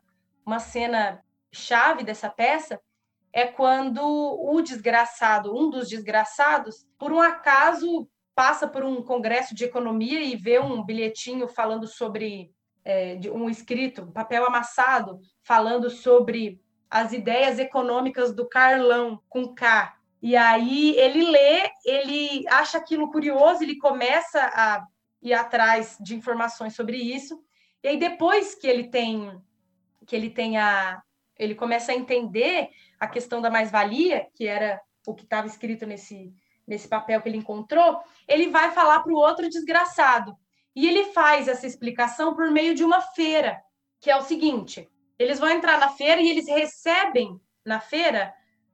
uma 0.45 0.59
cena 0.59 1.21
chave 1.51 2.03
dessa 2.03 2.29
peça, 2.29 2.79
é 3.33 3.45
quando 3.45 4.01
o 4.01 4.61
desgraçado, 4.61 5.53
um 5.53 5.69
dos 5.69 5.89
desgraçados, 5.89 6.87
por 6.97 7.11
um 7.11 7.19
acaso 7.19 8.07
passa 8.35 8.67
por 8.67 8.83
um 8.83 9.01
congresso 9.01 9.55
de 9.55 9.63
economia 9.63 10.21
e 10.21 10.35
vê 10.35 10.59
um 10.59 10.83
bilhetinho 10.83 11.47
falando 11.47 11.87
sobre 11.87 12.51
é, 12.83 13.17
um 13.33 13.49
escrito, 13.49 14.03
um 14.03 14.11
papel 14.11 14.45
amassado, 14.45 15.21
falando 15.41 15.89
sobre 15.89 16.61
as 16.89 17.13
ideias 17.13 17.57
econômicas 17.57 18.35
do 18.35 18.47
Carlão 18.47 19.21
com 19.29 19.55
K. 19.55 19.95
E 20.21 20.35
aí 20.35 20.95
ele 20.97 21.23
lê, 21.23 21.71
ele 21.85 22.45
acha 22.47 22.77
aquilo 22.77 23.11
curioso, 23.11 23.63
ele 23.63 23.77
começa 23.77 24.39
a 24.53 24.85
ir 25.21 25.33
atrás 25.33 25.97
de 25.99 26.15
informações 26.15 26.75
sobre 26.75 26.97
isso. 26.97 27.41
E 27.81 27.87
aí 27.87 27.97
depois 27.97 28.53
que 28.53 28.67
ele 28.67 28.89
tem 28.89 29.41
que 30.05 30.15
ele 30.15 30.29
tenha 30.29 31.01
ele 31.37 31.55
começa 31.55 31.91
a 31.91 31.95
entender 31.95 32.69
a 32.99 33.07
questão 33.07 33.41
da 33.41 33.49
mais-valia, 33.49 34.27
que 34.35 34.47
era 34.47 34.79
o 35.05 35.13
que 35.13 35.23
estava 35.23 35.47
escrito 35.47 35.85
nesse 35.85 36.33
nesse 36.67 36.87
papel 36.87 37.21
que 37.21 37.29
ele 37.29 37.37
encontrou, 37.37 37.99
ele 38.27 38.49
vai 38.49 38.71
falar 38.71 39.01
para 39.01 39.13
o 39.13 39.17
outro 39.17 39.49
desgraçado. 39.49 40.35
E 40.75 40.87
ele 40.87 41.05
faz 41.13 41.47
essa 41.47 41.65
explicação 41.65 42.35
por 42.35 42.51
meio 42.51 42.75
de 42.75 42.83
uma 42.83 43.01
feira, 43.01 43.61
que 44.01 44.11
é 44.11 44.17
o 44.17 44.21
seguinte: 44.21 44.89
eles 45.17 45.39
vão 45.39 45.49
entrar 45.49 45.79
na 45.79 45.89
feira 45.89 46.21
e 46.21 46.29
eles 46.29 46.47
recebem 46.47 47.39
na 47.65 47.79
feira 47.79 48.33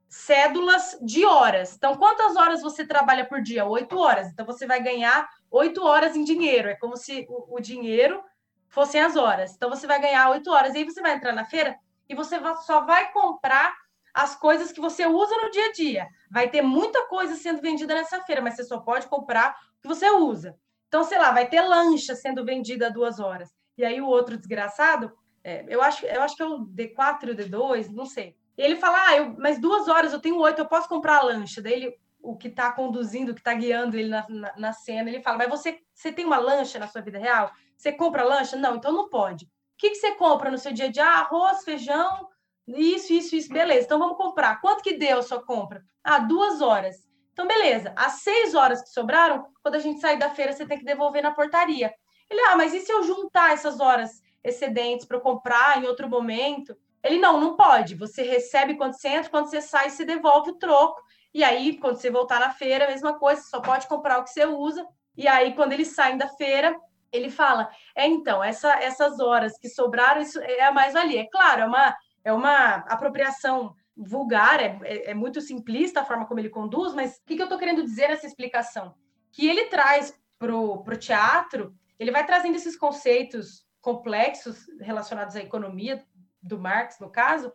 cédulas 0.09 0.97
de 1.01 1.25
horas. 1.25 1.75
Então, 1.75 1.95
quantas 1.95 2.35
horas 2.35 2.61
você 2.61 2.85
trabalha 2.85 3.25
por 3.25 3.41
dia? 3.41 3.65
Oito 3.65 3.97
horas. 3.97 4.27
Então, 4.27 4.45
você 4.45 4.65
vai 4.65 4.81
ganhar 4.81 5.29
oito 5.49 5.85
horas 5.85 6.15
em 6.15 6.23
dinheiro. 6.23 6.67
É 6.67 6.75
como 6.75 6.97
se 6.97 7.25
o, 7.29 7.55
o 7.55 7.59
dinheiro 7.61 8.21
fossem 8.67 8.99
as 8.99 9.15
horas. 9.15 9.55
Então, 9.55 9.69
você 9.69 9.87
vai 9.87 10.01
ganhar 10.01 10.29
oito 10.31 10.51
horas. 10.51 10.73
E 10.73 10.79
aí, 10.79 10.83
você 10.83 11.01
vai 11.01 11.13
entrar 11.13 11.33
na 11.33 11.45
feira 11.45 11.77
e 12.09 12.15
você 12.15 12.37
só 12.65 12.81
vai 12.81 13.11
comprar 13.13 13.73
as 14.13 14.35
coisas 14.35 14.71
que 14.71 14.81
você 14.81 15.05
usa 15.05 15.35
no 15.37 15.51
dia 15.51 15.65
a 15.67 15.71
dia. 15.71 16.07
Vai 16.29 16.49
ter 16.49 16.61
muita 16.61 17.07
coisa 17.07 17.35
sendo 17.35 17.61
vendida 17.61 17.93
nessa 17.93 18.21
feira, 18.21 18.41
mas 18.41 18.55
você 18.55 18.63
só 18.63 18.79
pode 18.79 19.07
comprar 19.07 19.55
o 19.77 19.81
que 19.81 19.87
você 19.87 20.09
usa. 20.09 20.57
Então, 20.87 21.03
sei 21.03 21.17
lá, 21.17 21.31
vai 21.31 21.47
ter 21.47 21.61
lancha 21.61 22.15
sendo 22.15 22.43
vendida 22.43 22.87
a 22.87 22.89
duas 22.89 23.19
horas. 23.19 23.49
E 23.77 23.85
aí 23.85 24.01
o 24.01 24.07
outro 24.07 24.37
desgraçado, 24.37 25.11
é, 25.43 25.65
eu, 25.67 25.81
acho, 25.81 26.05
eu 26.05 26.21
acho 26.21 26.35
que 26.35 26.43
é 26.43 26.45
o 26.45 26.65
D4 26.65 27.27
e 27.27 27.31
o 27.31 27.35
D2, 27.35 27.89
não 27.89 28.05
sei. 28.05 28.35
Ele 28.57 28.75
fala, 28.75 28.97
ah, 29.07 29.17
eu, 29.17 29.35
mas 29.37 29.59
duas 29.59 29.87
horas, 29.87 30.13
eu 30.13 30.19
tenho 30.19 30.37
oito, 30.39 30.59
eu 30.59 30.67
posso 30.67 30.89
comprar 30.89 31.17
a 31.17 31.23
lancha. 31.23 31.61
Daí 31.61 31.73
ele, 31.73 31.97
o 32.21 32.35
que 32.35 32.47
está 32.47 32.71
conduzindo, 32.71 33.31
o 33.31 33.33
que 33.33 33.39
está 33.39 33.53
guiando 33.53 33.97
ele 33.97 34.09
na, 34.09 34.25
na, 34.29 34.53
na, 34.57 34.73
cena, 34.73 35.09
ele 35.09 35.21
fala, 35.21 35.37
mas 35.37 35.49
você, 35.49 35.79
você 35.93 36.11
tem 36.11 36.25
uma 36.25 36.37
lancha 36.37 36.77
na 36.77 36.87
sua 36.87 37.01
vida 37.01 37.17
real? 37.17 37.51
Você 37.77 37.91
compra 37.91 38.23
lancha? 38.23 38.55
Não, 38.55 38.75
então 38.75 38.91
não 38.91 39.09
pode. 39.09 39.45
O 39.45 39.49
que, 39.77 39.89
que 39.89 39.95
você 39.95 40.13
compra 40.15 40.51
no 40.51 40.57
seu 40.57 40.71
dia 40.71 40.85
a 40.85 40.91
dia? 40.91 41.05
Ah, 41.05 41.19
arroz, 41.21 41.63
feijão, 41.63 42.27
isso, 42.75 43.13
isso, 43.13 43.35
isso, 43.35 43.49
beleza. 43.51 43.85
Então 43.85 43.99
vamos 43.99 44.17
comprar. 44.17 44.59
Quanto 44.61 44.83
que 44.83 44.97
deu 44.97 45.19
a 45.19 45.23
sua 45.23 45.43
compra? 45.43 45.83
Ah, 46.03 46.19
duas 46.19 46.61
horas. 46.61 46.97
Então, 47.33 47.47
beleza. 47.47 47.93
As 47.95 48.21
seis 48.21 48.53
horas 48.53 48.81
que 48.81 48.89
sobraram, 48.89 49.45
quando 49.63 49.75
a 49.75 49.79
gente 49.79 49.99
sair 49.99 50.17
da 50.17 50.29
feira, 50.29 50.53
você 50.53 50.65
tem 50.65 50.77
que 50.77 50.85
devolver 50.85 51.23
na 51.23 51.31
portaria. 51.31 51.93
Ele, 52.29 52.41
ah, 52.41 52.55
mas 52.55 52.73
e 52.73 52.81
se 52.81 52.91
eu 52.91 53.03
juntar 53.03 53.53
essas 53.53 53.79
horas 53.79 54.21
excedentes 54.43 55.05
para 55.05 55.19
comprar 55.19 55.81
em 55.81 55.87
outro 55.87 56.09
momento? 56.09 56.75
Ele, 57.03 57.19
não, 57.19 57.39
não 57.39 57.55
pode. 57.55 57.95
Você 57.95 58.21
recebe 58.21 58.75
quando 58.75 58.93
você 58.93 59.07
entra, 59.07 59.29
quando 59.29 59.49
você 59.49 59.61
sai, 59.61 59.89
você 59.89 60.05
devolve 60.05 60.51
o 60.51 60.57
troco. 60.57 61.01
E 61.33 61.43
aí, 61.43 61.77
quando 61.77 61.95
você 61.95 62.11
voltar 62.11 62.39
na 62.39 62.51
feira, 62.51 62.85
a 62.85 62.89
mesma 62.89 63.17
coisa, 63.17 63.41
você 63.41 63.49
só 63.49 63.61
pode 63.61 63.87
comprar 63.87 64.19
o 64.19 64.23
que 64.23 64.29
você 64.29 64.45
usa. 64.45 64.85
E 65.17 65.27
aí, 65.27 65.55
quando 65.55 65.73
eles 65.73 65.89
saem 65.89 66.17
da 66.17 66.27
feira, 66.27 66.77
ele 67.11 67.29
fala: 67.29 67.69
é 67.95 68.07
então, 68.07 68.43
essa, 68.43 68.73
essas 68.75 69.19
horas 69.19 69.57
que 69.57 69.69
sobraram, 69.69 70.21
isso 70.21 70.39
é 70.39 70.63
a 70.63 70.71
mais-valia. 70.71 71.21
É 71.21 71.27
claro, 71.29 71.61
é 71.61 71.65
uma 71.65 71.95
é 72.23 72.31
uma 72.31 72.75
apropriação 72.87 73.75
vulgar, 73.95 74.61
é, 74.61 74.79
é, 74.83 75.11
é, 75.11 75.13
muito 75.13 75.41
simplista 75.41 76.01
a 76.01 76.05
forma 76.05 76.25
como 76.25 76.39
ele 76.39 76.49
conduz, 76.49 76.93
mas 76.93 77.17
o 77.17 77.25
que, 77.25 77.35
que 77.35 77.41
eu 77.41 77.45
estou 77.45 77.59
querendo 77.59 77.83
dizer 77.83 78.07
nessa 78.07 78.25
explicação? 78.25 78.95
Que 79.31 79.47
ele 79.47 79.65
traz 79.65 80.17
para 80.39 80.55
o 80.55 80.83
teatro, 80.97 81.75
ele 81.99 82.11
vai 82.11 82.25
trazendo 82.25 82.55
esses 82.55 82.75
conceitos 82.75 83.65
complexos 83.79 84.65
relacionados 84.79 85.35
à 85.35 85.39
economia, 85.39 86.03
do 86.41 86.59
Marx, 86.59 86.99
no 86.99 87.09
caso, 87.09 87.53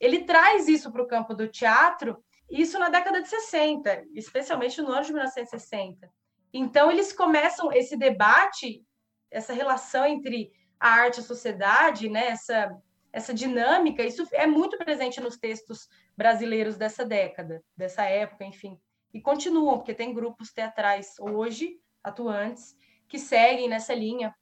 ele 0.00 0.24
traz 0.24 0.66
isso 0.66 0.90
para 0.90 1.02
o 1.02 1.06
campo 1.06 1.34
do 1.34 1.46
teatro, 1.48 2.22
isso 2.50 2.78
na 2.78 2.88
década 2.88 3.20
de 3.20 3.28
60, 3.28 4.04
especialmente 4.14 4.80
no 4.80 4.90
ano 4.90 5.04
de 5.04 5.12
1960. 5.12 6.10
Então, 6.52 6.90
eles 6.90 7.12
começam 7.12 7.72
esse 7.72 7.96
debate, 7.96 8.82
essa 9.30 9.52
relação 9.52 10.06
entre 10.06 10.50
a 10.78 10.88
arte 10.88 11.18
e 11.18 11.20
a 11.20 11.24
sociedade, 11.24 12.08
né, 12.08 12.28
essa 12.28 12.70
essa 13.12 13.34
dinâmica, 13.34 14.02
isso 14.02 14.26
é 14.32 14.46
muito 14.46 14.78
presente 14.78 15.20
nos 15.20 15.36
textos 15.36 15.88
brasileiros 16.16 16.76
dessa 16.76 17.04
década, 17.04 17.62
dessa 17.76 18.04
época, 18.04 18.44
enfim. 18.44 18.80
E 19.12 19.20
continuam, 19.20 19.76
porque 19.76 19.94
tem 19.94 20.14
grupos 20.14 20.50
teatrais 20.50 21.14
hoje, 21.20 21.78
atuantes, 22.02 22.74
que 23.06 23.18
seguem 23.18 23.68
nessa 23.68 23.94
linha 23.94 24.34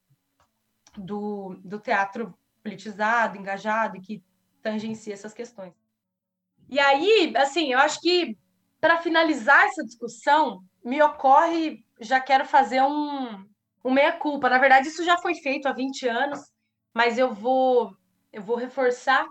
do, 0.97 1.61
do 1.65 1.81
teatro 1.81 2.33
politizado, 2.63 3.37
engajado 3.37 3.97
e 3.97 4.01
que 4.01 4.25
tangencia 4.63 5.15
essas 5.15 5.35
questões. 5.35 5.75
E 6.69 6.79
aí, 6.79 7.35
assim, 7.37 7.73
eu 7.73 7.79
acho 7.81 8.01
que 8.01 8.39
para 8.81 8.99
finalizar 8.99 9.65
essa 9.65 9.85
discussão, 9.85 10.63
me 10.85 11.03
ocorre, 11.03 11.85
já 12.01 12.21
quero 12.21 12.47
fazer 12.47 12.81
um, 12.83 13.45
um 13.85 13.91
meia-culpa. 13.91 14.49
Na 14.49 14.59
verdade, 14.59 14.89
isso 14.89 15.05
já 15.05 15.19
foi 15.19 15.35
feito 15.35 15.67
há 15.67 15.73
20 15.73 16.07
anos, 16.07 16.41
mas 16.95 17.19
eu 17.19 17.35
vou 17.35 17.95
eu 18.33 18.43
vou 18.43 18.57
reforçar, 18.57 19.27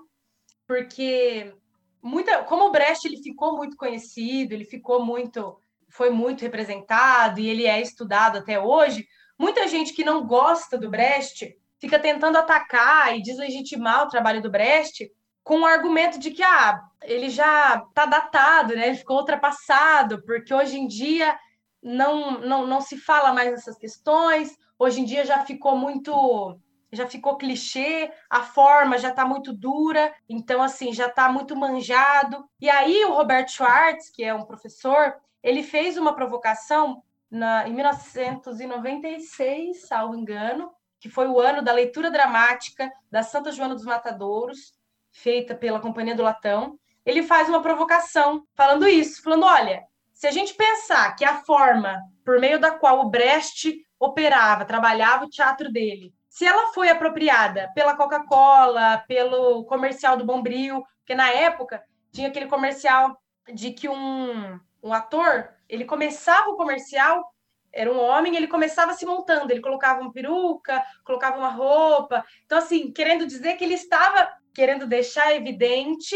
porque 0.67 1.53
muita, 2.01 2.43
como 2.43 2.65
o 2.65 2.71
Brecht 2.71 3.07
ele 3.07 3.21
ficou 3.21 3.55
muito 3.55 3.75
conhecido, 3.75 4.53
ele 4.53 4.65
ficou 4.65 5.03
muito, 5.03 5.59
foi 5.89 6.09
muito 6.09 6.41
representado 6.41 7.39
e 7.39 7.47
ele 7.47 7.65
é 7.65 7.81
estudado 7.81 8.37
até 8.37 8.59
hoje, 8.59 9.07
muita 9.37 9.67
gente 9.67 9.93
que 9.93 10.03
não 10.03 10.25
gosta 10.25 10.77
do 10.77 10.89
Brecht 10.89 11.57
fica 11.79 11.97
tentando 11.97 12.37
atacar 12.37 13.17
e 13.17 13.21
deslegitimar 13.21 14.03
o 14.03 14.09
trabalho 14.09 14.41
do 14.41 14.51
Brecht 14.51 15.09
com 15.43 15.61
o 15.61 15.65
argumento 15.65 16.19
de 16.19 16.31
que 16.31 16.43
ah, 16.43 16.79
ele 17.01 17.29
já 17.29 17.83
está 17.87 18.05
datado, 18.05 18.75
né? 18.75 18.89
Ele 18.89 18.97
ficou 18.97 19.17
ultrapassado, 19.17 20.21
porque 20.23 20.53
hoje 20.53 20.77
em 20.77 20.85
dia 20.85 21.35
não, 21.81 22.39
não, 22.41 22.67
não 22.67 22.81
se 22.81 22.97
fala 22.97 23.33
mais 23.33 23.49
nessas 23.49 23.77
questões. 23.77 24.55
Hoje 24.77 25.01
em 25.01 25.05
dia 25.05 25.25
já 25.25 25.43
ficou 25.45 25.75
muito 25.75 26.59
já 26.91 27.07
ficou 27.07 27.37
clichê, 27.37 28.11
a 28.29 28.41
forma 28.41 28.97
já 28.97 29.09
está 29.09 29.25
muito 29.25 29.53
dura, 29.53 30.13
então 30.27 30.61
assim, 30.61 30.91
já 30.93 31.07
está 31.07 31.31
muito 31.31 31.55
manjado. 31.55 32.43
E 32.59 32.69
aí 32.69 33.05
o 33.05 33.13
Roberto 33.13 33.51
Schwartz, 33.51 34.09
que 34.09 34.23
é 34.23 34.33
um 34.33 34.45
professor, 34.45 35.15
ele 35.43 35.63
fez 35.63 35.97
uma 35.97 36.15
provocação 36.15 37.03
na, 37.29 37.67
em 37.67 37.73
1996, 37.73 39.87
salvo 39.87 40.15
engano, 40.15 40.71
que 40.99 41.09
foi 41.09 41.27
o 41.27 41.39
ano 41.39 41.61
da 41.61 41.71
leitura 41.71 42.11
dramática 42.11 42.91
da 43.09 43.23
Santa 43.23 43.51
Joana 43.51 43.75
dos 43.75 43.85
Matadouros, 43.85 44.73
feita 45.11 45.55
pela 45.55 45.79
Companhia 45.79 46.15
do 46.15 46.23
Latão. 46.23 46.77
Ele 47.05 47.23
faz 47.23 47.47
uma 47.47 47.61
provocação 47.61 48.43
falando 48.55 48.87
isso, 48.87 49.23
falando: 49.23 49.45
olha, 49.45 49.83
se 50.13 50.27
a 50.27 50.31
gente 50.31 50.53
pensar 50.53 51.15
que 51.15 51.23
a 51.23 51.37
forma 51.43 52.01
por 52.25 52.39
meio 52.39 52.59
da 52.59 52.71
qual 52.71 52.99
o 52.99 53.09
Brecht 53.09 53.73
operava, 53.99 54.65
trabalhava 54.65 55.25
o 55.25 55.29
teatro 55.29 55.71
dele, 55.71 56.13
se 56.39 56.45
ela 56.45 56.71
foi 56.71 56.87
apropriada 56.87 57.69
pela 57.75 57.97
Coca-Cola, 57.97 59.03
pelo 59.09 59.65
comercial 59.65 60.15
do 60.15 60.23
Bombril, 60.23 60.85
porque 60.99 61.13
na 61.13 61.29
época 61.29 61.83
tinha 62.13 62.29
aquele 62.29 62.45
comercial 62.47 63.21
de 63.53 63.71
que 63.71 63.89
um, 63.89 64.57
um 64.81 64.93
ator 64.93 65.49
ele 65.67 65.83
começava 65.83 66.49
o 66.49 66.55
comercial 66.55 67.29
era 67.73 67.91
um 67.91 67.99
homem, 67.99 68.37
ele 68.37 68.47
começava 68.47 68.93
se 68.93 69.05
montando, 69.05 69.51
ele 69.51 69.59
colocava 69.59 69.99
uma 69.99 70.13
peruca, 70.13 70.81
colocava 71.03 71.37
uma 71.37 71.49
roupa. 71.49 72.23
Então, 72.45 72.57
assim, 72.57 72.89
querendo 72.93 73.27
dizer 73.27 73.57
que 73.57 73.65
ele 73.65 73.73
estava 73.73 74.31
querendo 74.53 74.87
deixar 74.87 75.35
evidente 75.35 76.15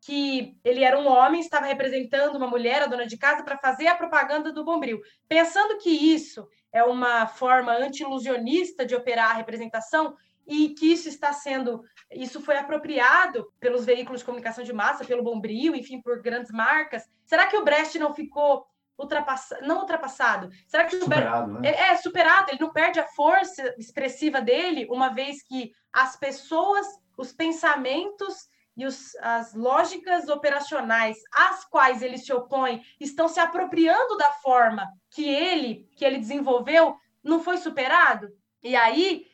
que 0.00 0.56
ele 0.62 0.84
era 0.84 0.96
um 0.96 1.08
homem, 1.08 1.40
estava 1.40 1.66
representando 1.66 2.36
uma 2.36 2.46
mulher, 2.46 2.82
a 2.82 2.86
dona 2.86 3.08
de 3.08 3.18
casa, 3.18 3.42
para 3.42 3.58
fazer 3.58 3.88
a 3.88 3.96
propaganda 3.96 4.52
do 4.52 4.64
Bombril. 4.64 5.00
Pensando 5.28 5.78
que 5.78 5.90
isso 5.90 6.46
é 6.74 6.82
uma 6.82 7.26
forma 7.28 7.72
anti-ilusionista 7.72 8.84
de 8.84 8.96
operar 8.96 9.30
a 9.30 9.34
representação 9.34 10.16
e 10.44 10.70
que 10.70 10.92
isso 10.92 11.08
está 11.08 11.32
sendo, 11.32 11.82
isso 12.10 12.40
foi 12.40 12.56
apropriado 12.58 13.46
pelos 13.60 13.84
veículos 13.84 14.20
de 14.20 14.26
comunicação 14.26 14.64
de 14.64 14.72
massa, 14.72 15.04
pelo 15.04 15.22
Bombril, 15.22 15.74
enfim, 15.76 16.02
por 16.02 16.20
grandes 16.20 16.50
marcas. 16.50 17.08
Será 17.24 17.46
que 17.46 17.56
o 17.56 17.64
Brecht 17.64 17.96
não 17.98 18.12
ficou 18.12 18.66
ultrapassado, 18.98 19.66
não 19.66 19.80
ultrapassado. 19.80 20.50
Será 20.66 20.84
que 20.84 20.98
superado, 20.98 21.52
o 21.52 21.60
Brecht 21.60 21.80
né? 21.80 21.88
é 21.88 21.96
superado? 21.96 22.50
Ele 22.50 22.60
não 22.60 22.72
perde 22.72 23.00
a 23.00 23.08
força 23.08 23.74
expressiva 23.78 24.40
dele, 24.40 24.86
uma 24.90 25.08
vez 25.08 25.42
que 25.42 25.72
as 25.92 26.16
pessoas, 26.16 26.86
os 27.16 27.32
pensamentos 27.32 28.48
e 28.76 28.84
os, 28.86 29.14
as 29.16 29.54
lógicas 29.54 30.28
operacionais 30.28 31.16
às 31.32 31.64
quais 31.64 32.02
ele 32.02 32.18
se 32.18 32.32
opõe 32.32 32.82
estão 33.00 33.28
se 33.28 33.38
apropriando 33.40 34.16
da 34.16 34.30
forma 34.32 34.86
que 35.10 35.28
ele 35.28 35.88
que 35.96 36.04
ele 36.04 36.18
desenvolveu, 36.18 36.96
não 37.22 37.40
foi 37.40 37.56
superado? 37.56 38.28
E 38.62 38.74
aí, 38.74 39.26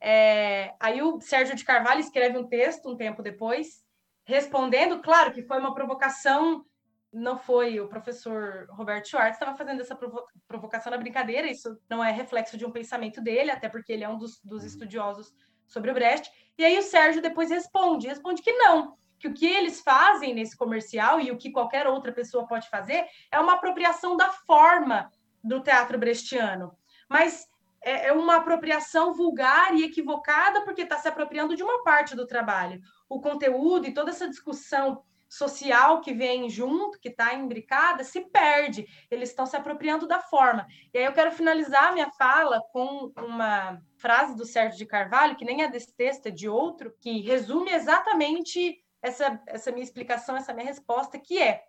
é, 0.00 0.74
aí 0.80 1.02
o 1.02 1.20
Sérgio 1.20 1.54
de 1.54 1.64
Carvalho 1.64 2.00
escreve 2.00 2.38
um 2.38 2.48
texto 2.48 2.90
um 2.90 2.96
tempo 2.96 3.22
depois, 3.22 3.84
respondendo, 4.24 5.00
claro 5.00 5.32
que 5.32 5.42
foi 5.42 5.58
uma 5.58 5.74
provocação 5.74 6.64
não 7.12 7.38
foi 7.38 7.80
o 7.80 7.88
professor 7.88 8.66
Roberto 8.70 9.08
Schwartz 9.08 9.38
estava 9.38 9.56
fazendo 9.56 9.80
essa 9.80 9.96
provo 9.96 10.22
provocação 10.46 10.90
na 10.90 10.98
brincadeira, 10.98 11.50
isso 11.50 11.78
não 11.88 12.04
é 12.04 12.10
reflexo 12.10 12.56
de 12.56 12.66
um 12.66 12.70
pensamento 12.70 13.20
dele, 13.20 13.50
até 13.50 13.68
porque 13.68 13.92
ele 13.92 14.04
é 14.04 14.08
um 14.08 14.18
dos, 14.18 14.40
dos 14.42 14.62
uhum. 14.62 14.68
estudiosos 14.68 15.32
sobre 15.68 15.90
o 15.90 15.94
Brecht. 15.94 16.30
E 16.56 16.64
aí 16.64 16.76
o 16.78 16.82
Sérgio 16.82 17.22
depois 17.22 17.50
responde, 17.50 18.08
responde 18.08 18.42
que 18.42 18.52
não, 18.52 18.96
que 19.18 19.28
o 19.28 19.34
que 19.34 19.46
eles 19.46 19.80
fazem 19.80 20.34
nesse 20.34 20.56
comercial 20.56 21.20
e 21.20 21.30
o 21.30 21.36
que 21.36 21.52
qualquer 21.52 21.86
outra 21.86 22.12
pessoa 22.12 22.46
pode 22.46 22.68
fazer 22.68 23.06
é 23.30 23.38
uma 23.38 23.54
apropriação 23.54 24.16
da 24.16 24.30
forma 24.30 25.10
do 25.42 25.60
teatro 25.60 25.98
brechtiano. 25.98 26.76
Mas 27.08 27.48
é, 27.80 28.08
é 28.08 28.12
uma 28.12 28.36
apropriação 28.36 29.14
vulgar 29.14 29.74
e 29.74 29.84
equivocada 29.84 30.62
porque 30.62 30.82
está 30.82 30.98
se 30.98 31.08
apropriando 31.08 31.54
de 31.54 31.62
uma 31.62 31.82
parte 31.82 32.16
do 32.16 32.26
trabalho. 32.26 32.80
O 33.08 33.20
conteúdo 33.20 33.86
e 33.86 33.94
toda 33.94 34.10
essa 34.10 34.28
discussão 34.28 35.04
social 35.28 36.00
que 36.00 36.12
vem 36.12 36.48
junto, 36.48 36.98
que 36.98 37.08
está 37.08 37.34
imbricada, 37.34 38.02
se 38.02 38.20
perde. 38.22 38.86
Eles 39.10 39.28
estão 39.28 39.44
se 39.44 39.56
apropriando 39.56 40.06
da 40.06 40.20
forma. 40.20 40.66
E 40.92 40.98
aí 40.98 41.04
eu 41.04 41.12
quero 41.12 41.30
finalizar 41.32 41.92
minha 41.92 42.10
fala 42.12 42.62
com 42.72 43.12
uma 43.16 43.80
frase 43.96 44.34
do 44.36 44.46
Sérgio 44.46 44.78
de 44.78 44.86
Carvalho, 44.86 45.36
que 45.36 45.44
nem 45.44 45.62
é 45.62 45.68
desse 45.68 45.94
texto, 45.94 46.26
é 46.26 46.30
de 46.30 46.48
outro, 46.48 46.94
que 46.98 47.20
resume 47.20 47.70
exatamente 47.70 48.82
essa, 49.02 49.40
essa 49.46 49.70
minha 49.70 49.84
explicação, 49.84 50.36
essa 50.36 50.54
minha 50.54 50.66
resposta, 50.66 51.18
que 51.18 51.40
é 51.40 51.62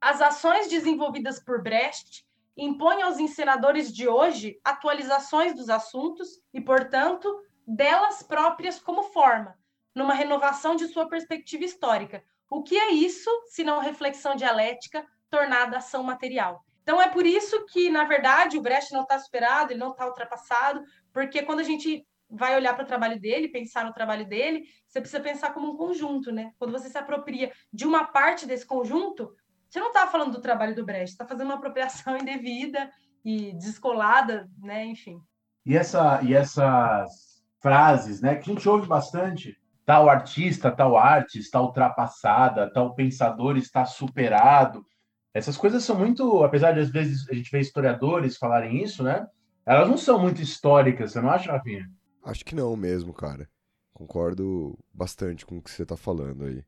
as 0.00 0.20
ações 0.20 0.68
desenvolvidas 0.68 1.42
por 1.42 1.62
Brecht 1.62 2.24
impõem 2.56 3.02
aos 3.02 3.18
encenadores 3.18 3.92
de 3.92 4.08
hoje 4.08 4.60
atualizações 4.64 5.54
dos 5.54 5.68
assuntos 5.68 6.40
e, 6.52 6.60
portanto, 6.60 7.28
delas 7.66 8.22
próprias 8.22 8.80
como 8.80 9.04
forma, 9.04 9.56
numa 9.94 10.14
renovação 10.14 10.74
de 10.74 10.88
sua 10.88 11.08
perspectiva 11.08 11.64
histórica, 11.64 12.22
o 12.50 12.62
que 12.62 12.76
é 12.76 12.92
isso, 12.92 13.30
se 13.46 13.62
não 13.62 13.80
reflexão 13.80 14.34
dialética 14.34 15.04
tornada 15.30 15.78
ação 15.78 16.02
material? 16.02 16.64
Então, 16.82 17.00
é 17.00 17.08
por 17.08 17.26
isso 17.26 17.66
que, 17.66 17.90
na 17.90 18.04
verdade, 18.04 18.56
o 18.56 18.62
Brecht 18.62 18.92
não 18.92 19.02
está 19.02 19.18
superado, 19.18 19.72
ele 19.72 19.78
não 19.78 19.90
está 19.90 20.06
ultrapassado, 20.06 20.82
porque 21.12 21.42
quando 21.42 21.60
a 21.60 21.64
gente 21.64 22.06
vai 22.30 22.56
olhar 22.56 22.74
para 22.74 22.84
o 22.84 22.86
trabalho 22.86 23.20
dele, 23.20 23.48
pensar 23.48 23.84
no 23.84 23.92
trabalho 23.92 24.26
dele, 24.26 24.64
você 24.86 25.00
precisa 25.00 25.22
pensar 25.22 25.52
como 25.52 25.70
um 25.70 25.76
conjunto, 25.76 26.32
né? 26.32 26.52
Quando 26.58 26.72
você 26.72 26.88
se 26.88 26.96
apropria 26.96 27.52
de 27.72 27.86
uma 27.86 28.04
parte 28.04 28.46
desse 28.46 28.66
conjunto, 28.66 29.34
você 29.68 29.80
não 29.80 29.88
está 29.88 30.06
falando 30.06 30.32
do 30.32 30.40
trabalho 30.40 30.74
do 30.74 30.84
Brecht, 30.84 31.10
está 31.10 31.26
fazendo 31.26 31.48
uma 31.48 31.56
apropriação 31.56 32.16
indevida 32.18 32.90
e 33.24 33.52
descolada, 33.54 34.48
né? 34.58 34.84
Enfim. 34.86 35.20
E, 35.66 35.76
essa, 35.76 36.22
e 36.22 36.34
essas 36.34 37.42
frases, 37.60 38.20
né, 38.20 38.36
que 38.36 38.50
a 38.50 38.54
gente 38.54 38.68
ouve 38.68 38.86
bastante, 38.86 39.58
tal 39.88 40.10
artista, 40.10 40.70
tal 40.70 40.98
arte 40.98 41.38
está 41.38 41.62
ultrapassada, 41.62 42.70
tal 42.70 42.94
pensador 42.94 43.56
está 43.56 43.86
superado. 43.86 44.84
Essas 45.32 45.56
coisas 45.56 45.82
são 45.82 45.98
muito, 45.98 46.44
apesar 46.44 46.72
de 46.72 46.80
às 46.80 46.90
vezes 46.90 47.26
a 47.30 47.32
gente 47.32 47.50
ver 47.50 47.62
historiadores 47.62 48.36
falarem 48.36 48.82
isso, 48.82 49.02
né? 49.02 49.26
Elas 49.64 49.88
não 49.88 49.96
são 49.96 50.20
muito 50.20 50.42
históricas, 50.42 51.12
você 51.12 51.22
não 51.22 51.30
acha, 51.30 51.50
Rafinha? 51.50 51.88
Acho 52.22 52.44
que 52.44 52.54
não 52.54 52.76
mesmo, 52.76 53.14
cara. 53.14 53.48
Concordo 53.94 54.78
bastante 54.92 55.46
com 55.46 55.56
o 55.56 55.62
que 55.62 55.70
você 55.70 55.84
está 55.84 55.96
falando 55.96 56.44
aí. 56.44 56.62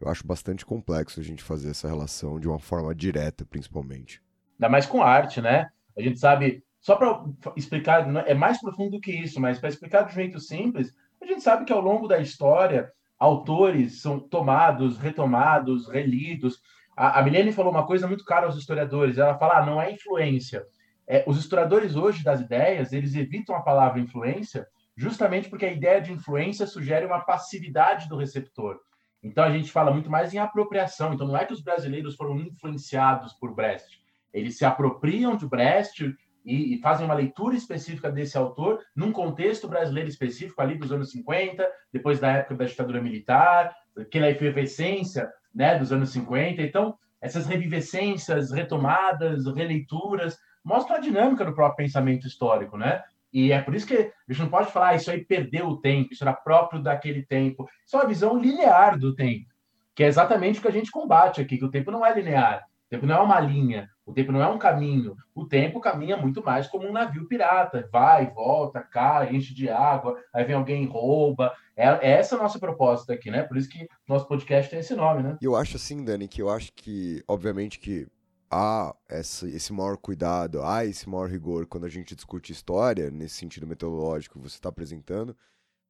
Eu 0.00 0.08
acho 0.08 0.26
bastante 0.26 0.64
complexo 0.64 1.20
a 1.20 1.22
gente 1.22 1.42
fazer 1.42 1.72
essa 1.72 1.88
relação 1.88 2.40
de 2.40 2.48
uma 2.48 2.58
forma 2.58 2.94
direta, 2.94 3.44
principalmente. 3.44 4.22
Ainda 4.54 4.70
mais 4.70 4.86
com 4.86 5.02
arte, 5.02 5.42
né? 5.42 5.68
A 5.94 6.00
gente 6.00 6.18
sabe, 6.18 6.64
só 6.80 6.96
para 6.96 7.22
explicar, 7.54 8.08
é 8.26 8.32
mais 8.32 8.58
profundo 8.58 8.92
do 8.92 9.00
que 9.00 9.12
isso, 9.12 9.38
mas 9.38 9.58
para 9.58 9.68
explicar 9.68 10.04
de 10.04 10.12
um 10.12 10.14
jeito 10.14 10.40
simples, 10.40 10.90
a 11.22 11.26
gente 11.26 11.42
sabe 11.42 11.64
que 11.64 11.72
ao 11.72 11.80
longo 11.80 12.08
da 12.08 12.18
história, 12.18 12.92
autores 13.18 14.00
são 14.00 14.18
tomados, 14.18 14.98
retomados, 14.98 15.88
relidos. 15.88 16.60
A, 16.96 17.20
a 17.20 17.22
Milene 17.22 17.52
falou 17.52 17.70
uma 17.70 17.86
coisa 17.86 18.06
muito 18.06 18.24
cara 18.24 18.46
aos 18.46 18.56
historiadores. 18.56 19.18
Ela 19.18 19.38
fala, 19.38 19.58
ah, 19.58 19.66
não 19.66 19.80
é 19.80 19.92
influência. 19.92 20.64
É, 21.06 21.24
os 21.26 21.38
historiadores 21.38 21.96
hoje 21.96 22.24
das 22.24 22.40
ideias, 22.40 22.92
eles 22.92 23.14
evitam 23.14 23.54
a 23.54 23.62
palavra 23.62 24.00
influência 24.00 24.66
justamente 24.96 25.48
porque 25.48 25.64
a 25.64 25.72
ideia 25.72 26.00
de 26.00 26.12
influência 26.12 26.66
sugere 26.66 27.06
uma 27.06 27.20
passividade 27.20 28.08
do 28.08 28.16
receptor. 28.16 28.78
Então 29.22 29.44
a 29.44 29.50
gente 29.50 29.70
fala 29.70 29.92
muito 29.92 30.10
mais 30.10 30.34
em 30.34 30.38
apropriação. 30.38 31.14
Então 31.14 31.26
não 31.26 31.36
é 31.36 31.44
que 31.44 31.52
os 31.52 31.62
brasileiros 31.62 32.16
foram 32.16 32.38
influenciados 32.40 33.32
por 33.34 33.54
Brecht. 33.54 34.00
Eles 34.32 34.56
se 34.56 34.64
apropriam 34.64 35.36
de 35.36 35.46
Brecht, 35.46 36.14
e, 36.44 36.74
e, 36.74 36.80
fazem 36.80 37.04
uma 37.04 37.14
leitura 37.14 37.54
específica 37.56 38.10
desse 38.10 38.36
autor 38.36 38.80
num 38.94 39.12
contexto 39.12 39.68
brasileiro 39.68 40.08
específico 40.08 40.60
ali 40.60 40.76
dos 40.76 40.92
anos 40.92 41.10
50, 41.10 41.66
depois 41.92 42.18
da 42.18 42.32
época 42.32 42.56
da 42.56 42.64
ditadura 42.64 43.00
militar, 43.00 43.74
aquela 43.96 44.30
efervescência 44.30 45.30
né, 45.54 45.78
dos 45.78 45.92
anos 45.92 46.10
50. 46.10 46.62
Então, 46.62 46.96
essas 47.20 47.46
revivescências, 47.46 48.50
retomadas, 48.50 49.46
releituras, 49.46 50.36
mostram 50.64 50.96
a 50.96 51.00
dinâmica 51.00 51.44
do 51.44 51.54
próprio 51.54 51.84
pensamento 51.84 52.26
histórico, 52.26 52.76
né? 52.76 53.02
E 53.32 53.50
é 53.50 53.62
por 53.62 53.74
isso 53.74 53.86
que 53.86 53.94
a 53.94 54.32
gente 54.32 54.42
não 54.42 54.48
pode 54.48 54.70
falar 54.70 54.88
ah, 54.88 54.94
isso 54.94 55.10
aí 55.10 55.24
perdeu 55.24 55.68
o 55.68 55.80
tempo, 55.80 56.12
isso 56.12 56.22
era 56.22 56.34
próprio 56.34 56.82
daquele 56.82 57.24
tempo. 57.24 57.66
Isso 57.86 57.96
é 57.96 58.00
uma 58.00 58.08
visão 58.08 58.36
linear 58.36 58.98
do 58.98 59.14
tempo, 59.14 59.46
que 59.94 60.04
é 60.04 60.06
exatamente 60.06 60.58
o 60.58 60.62
que 60.62 60.68
a 60.68 60.72
gente 60.72 60.90
combate 60.90 61.40
aqui, 61.40 61.56
que 61.56 61.64
o 61.64 61.70
tempo 61.70 61.90
não 61.90 62.04
é 62.04 62.14
linear. 62.14 62.62
Tempo 62.92 63.06
não 63.06 63.16
é 63.16 63.20
uma 63.20 63.40
linha, 63.40 63.88
o 64.04 64.12
tempo 64.12 64.30
não 64.30 64.42
é 64.42 64.46
um 64.46 64.58
caminho. 64.58 65.16
O 65.34 65.46
tempo 65.46 65.80
caminha 65.80 66.14
muito 66.14 66.44
mais 66.44 66.66
como 66.66 66.86
um 66.86 66.92
navio 66.92 67.26
pirata. 67.26 67.88
Vai, 67.90 68.30
volta, 68.30 68.82
cai, 68.82 69.34
enche 69.34 69.54
de 69.54 69.66
água, 69.70 70.22
aí 70.30 70.44
vem 70.44 70.54
alguém 70.54 70.84
rouba. 70.84 71.54
É, 71.74 71.86
é 71.86 72.10
essa 72.18 72.36
a 72.36 72.38
nossa 72.38 72.58
proposta 72.58 73.14
aqui, 73.14 73.30
né? 73.30 73.44
Por 73.44 73.56
isso 73.56 73.70
que 73.70 73.88
nosso 74.06 74.28
podcast 74.28 74.70
tem 74.70 74.80
esse 74.80 74.94
nome, 74.94 75.22
né? 75.22 75.38
E 75.40 75.44
eu 75.46 75.56
acho 75.56 75.76
assim, 75.76 76.04
Dani, 76.04 76.28
que 76.28 76.42
eu 76.42 76.50
acho 76.50 76.70
que, 76.74 77.24
obviamente, 77.26 77.78
que 77.78 78.06
há 78.50 78.94
esse 79.08 79.72
maior 79.72 79.96
cuidado, 79.96 80.62
há 80.62 80.84
esse 80.84 81.08
maior 81.08 81.30
rigor 81.30 81.64
quando 81.64 81.86
a 81.86 81.88
gente 81.88 82.14
discute 82.14 82.52
história, 82.52 83.10
nesse 83.10 83.36
sentido 83.36 83.66
metodológico 83.66 84.38
que 84.38 84.50
você 84.50 84.56
está 84.56 84.68
apresentando. 84.68 85.34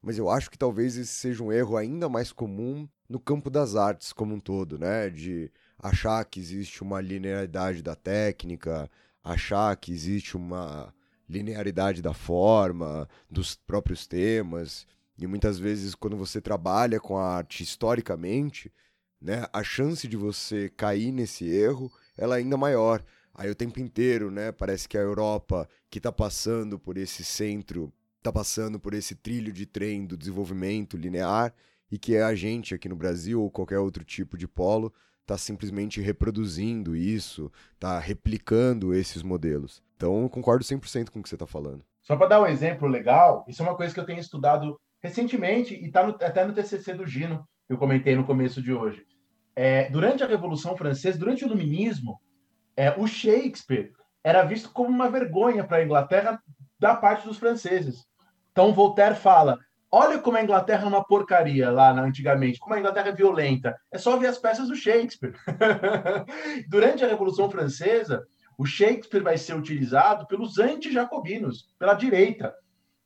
Mas 0.00 0.18
eu 0.18 0.30
acho 0.30 0.48
que 0.48 0.56
talvez 0.56 0.96
esse 0.96 1.12
seja 1.12 1.42
um 1.42 1.50
erro 1.50 1.76
ainda 1.76 2.08
mais 2.08 2.30
comum 2.30 2.88
no 3.08 3.18
campo 3.18 3.50
das 3.50 3.74
artes 3.74 4.12
como 4.12 4.36
um 4.36 4.40
todo, 4.40 4.78
né? 4.78 5.10
De 5.10 5.50
achar 5.82 6.24
que 6.24 6.38
existe 6.38 6.82
uma 6.82 7.00
linearidade 7.00 7.82
da 7.82 7.96
técnica, 7.96 8.88
achar 9.22 9.76
que 9.76 9.92
existe 9.92 10.36
uma 10.36 10.94
linearidade 11.28 12.00
da 12.00 12.14
forma, 12.14 13.08
dos 13.28 13.56
próprios 13.56 14.06
temas. 14.06 14.86
E 15.18 15.26
muitas 15.26 15.58
vezes, 15.58 15.94
quando 15.94 16.16
você 16.16 16.40
trabalha 16.40 17.00
com 17.00 17.18
a 17.18 17.36
arte 17.36 17.62
historicamente, 17.62 18.72
né, 19.20 19.46
a 19.52 19.62
chance 19.62 20.06
de 20.06 20.16
você 20.16 20.68
cair 20.68 21.12
nesse 21.12 21.44
erro 21.44 21.92
ela 22.16 22.36
é 22.36 22.38
ainda 22.38 22.56
maior. 22.56 23.02
Aí 23.34 23.50
o 23.50 23.54
tempo 23.54 23.80
inteiro, 23.80 24.30
né, 24.30 24.52
parece 24.52 24.88
que 24.88 24.98
a 24.98 25.00
Europa, 25.00 25.68
que 25.90 25.98
está 25.98 26.12
passando 26.12 26.78
por 26.78 26.96
esse 26.98 27.24
centro, 27.24 27.92
está 28.18 28.32
passando 28.32 28.78
por 28.78 28.94
esse 28.94 29.14
trilho 29.14 29.52
de 29.52 29.66
trem 29.66 30.04
do 30.06 30.16
desenvolvimento 30.16 30.96
linear, 30.96 31.52
e 31.90 31.98
que 31.98 32.14
é 32.14 32.22
a 32.22 32.34
gente 32.34 32.74
aqui 32.74 32.88
no 32.88 32.96
Brasil 32.96 33.42
ou 33.42 33.50
qualquer 33.50 33.78
outro 33.78 34.04
tipo 34.04 34.36
de 34.38 34.46
polo 34.46 34.92
está 35.32 35.38
simplesmente 35.38 36.00
reproduzindo 36.00 36.94
isso, 36.94 37.50
está 37.74 37.98
replicando 37.98 38.94
esses 38.94 39.22
modelos. 39.22 39.82
Então, 39.96 40.22
eu 40.22 40.28
concordo 40.28 40.64
100% 40.64 41.10
com 41.10 41.20
o 41.20 41.22
que 41.22 41.28
você 41.28 41.34
está 41.34 41.46
falando. 41.46 41.84
Só 42.02 42.16
para 42.16 42.26
dar 42.26 42.42
um 42.42 42.46
exemplo 42.46 42.86
legal, 42.86 43.44
isso 43.48 43.62
é 43.62 43.66
uma 43.66 43.76
coisa 43.76 43.94
que 43.94 44.00
eu 44.00 44.04
tenho 44.04 44.18
estudado 44.18 44.78
recentemente 45.00 45.74
e 45.74 45.86
está 45.86 46.06
até 46.06 46.44
no 46.44 46.52
TCC 46.52 46.94
do 46.94 47.06
Gino, 47.06 47.46
que 47.66 47.72
eu 47.72 47.78
comentei 47.78 48.14
no 48.14 48.24
começo 48.24 48.60
de 48.60 48.72
hoje. 48.72 49.04
É, 49.54 49.88
durante 49.90 50.22
a 50.22 50.26
Revolução 50.26 50.76
Francesa, 50.76 51.18
durante 51.18 51.44
o 51.44 51.46
Iluminismo, 51.46 52.20
é, 52.76 52.90
o 52.98 53.06
Shakespeare 53.06 53.92
era 54.24 54.44
visto 54.44 54.70
como 54.70 54.88
uma 54.88 55.10
vergonha 55.10 55.64
para 55.64 55.78
a 55.78 55.84
Inglaterra 55.84 56.42
da 56.78 56.94
parte 56.94 57.26
dos 57.26 57.38
franceses. 57.38 58.04
Então, 58.50 58.72
Voltaire 58.72 59.14
fala: 59.14 59.58
olha 59.92 60.18
como 60.18 60.38
a 60.38 60.42
Inglaterra 60.42 60.84
é 60.84 60.88
uma 60.88 61.04
porcaria 61.04 61.70
lá 61.70 61.90
antigamente, 61.92 62.58
como 62.58 62.74
a 62.74 62.78
Inglaterra 62.78 63.10
é 63.10 63.14
violenta. 63.14 63.78
É 63.92 63.98
só 63.98 64.16
ver 64.16 64.28
as 64.28 64.38
peças 64.38 64.68
do 64.68 64.74
Shakespeare. 64.74 65.34
durante 66.68 67.04
a 67.04 67.08
Revolução 67.08 67.50
Francesa, 67.50 68.26
o 68.56 68.64
Shakespeare 68.64 69.22
vai 69.22 69.36
ser 69.36 69.54
utilizado 69.54 70.26
pelos 70.26 70.58
anti-jacobinos, 70.58 71.68
pela 71.78 71.94
direita. 71.94 72.54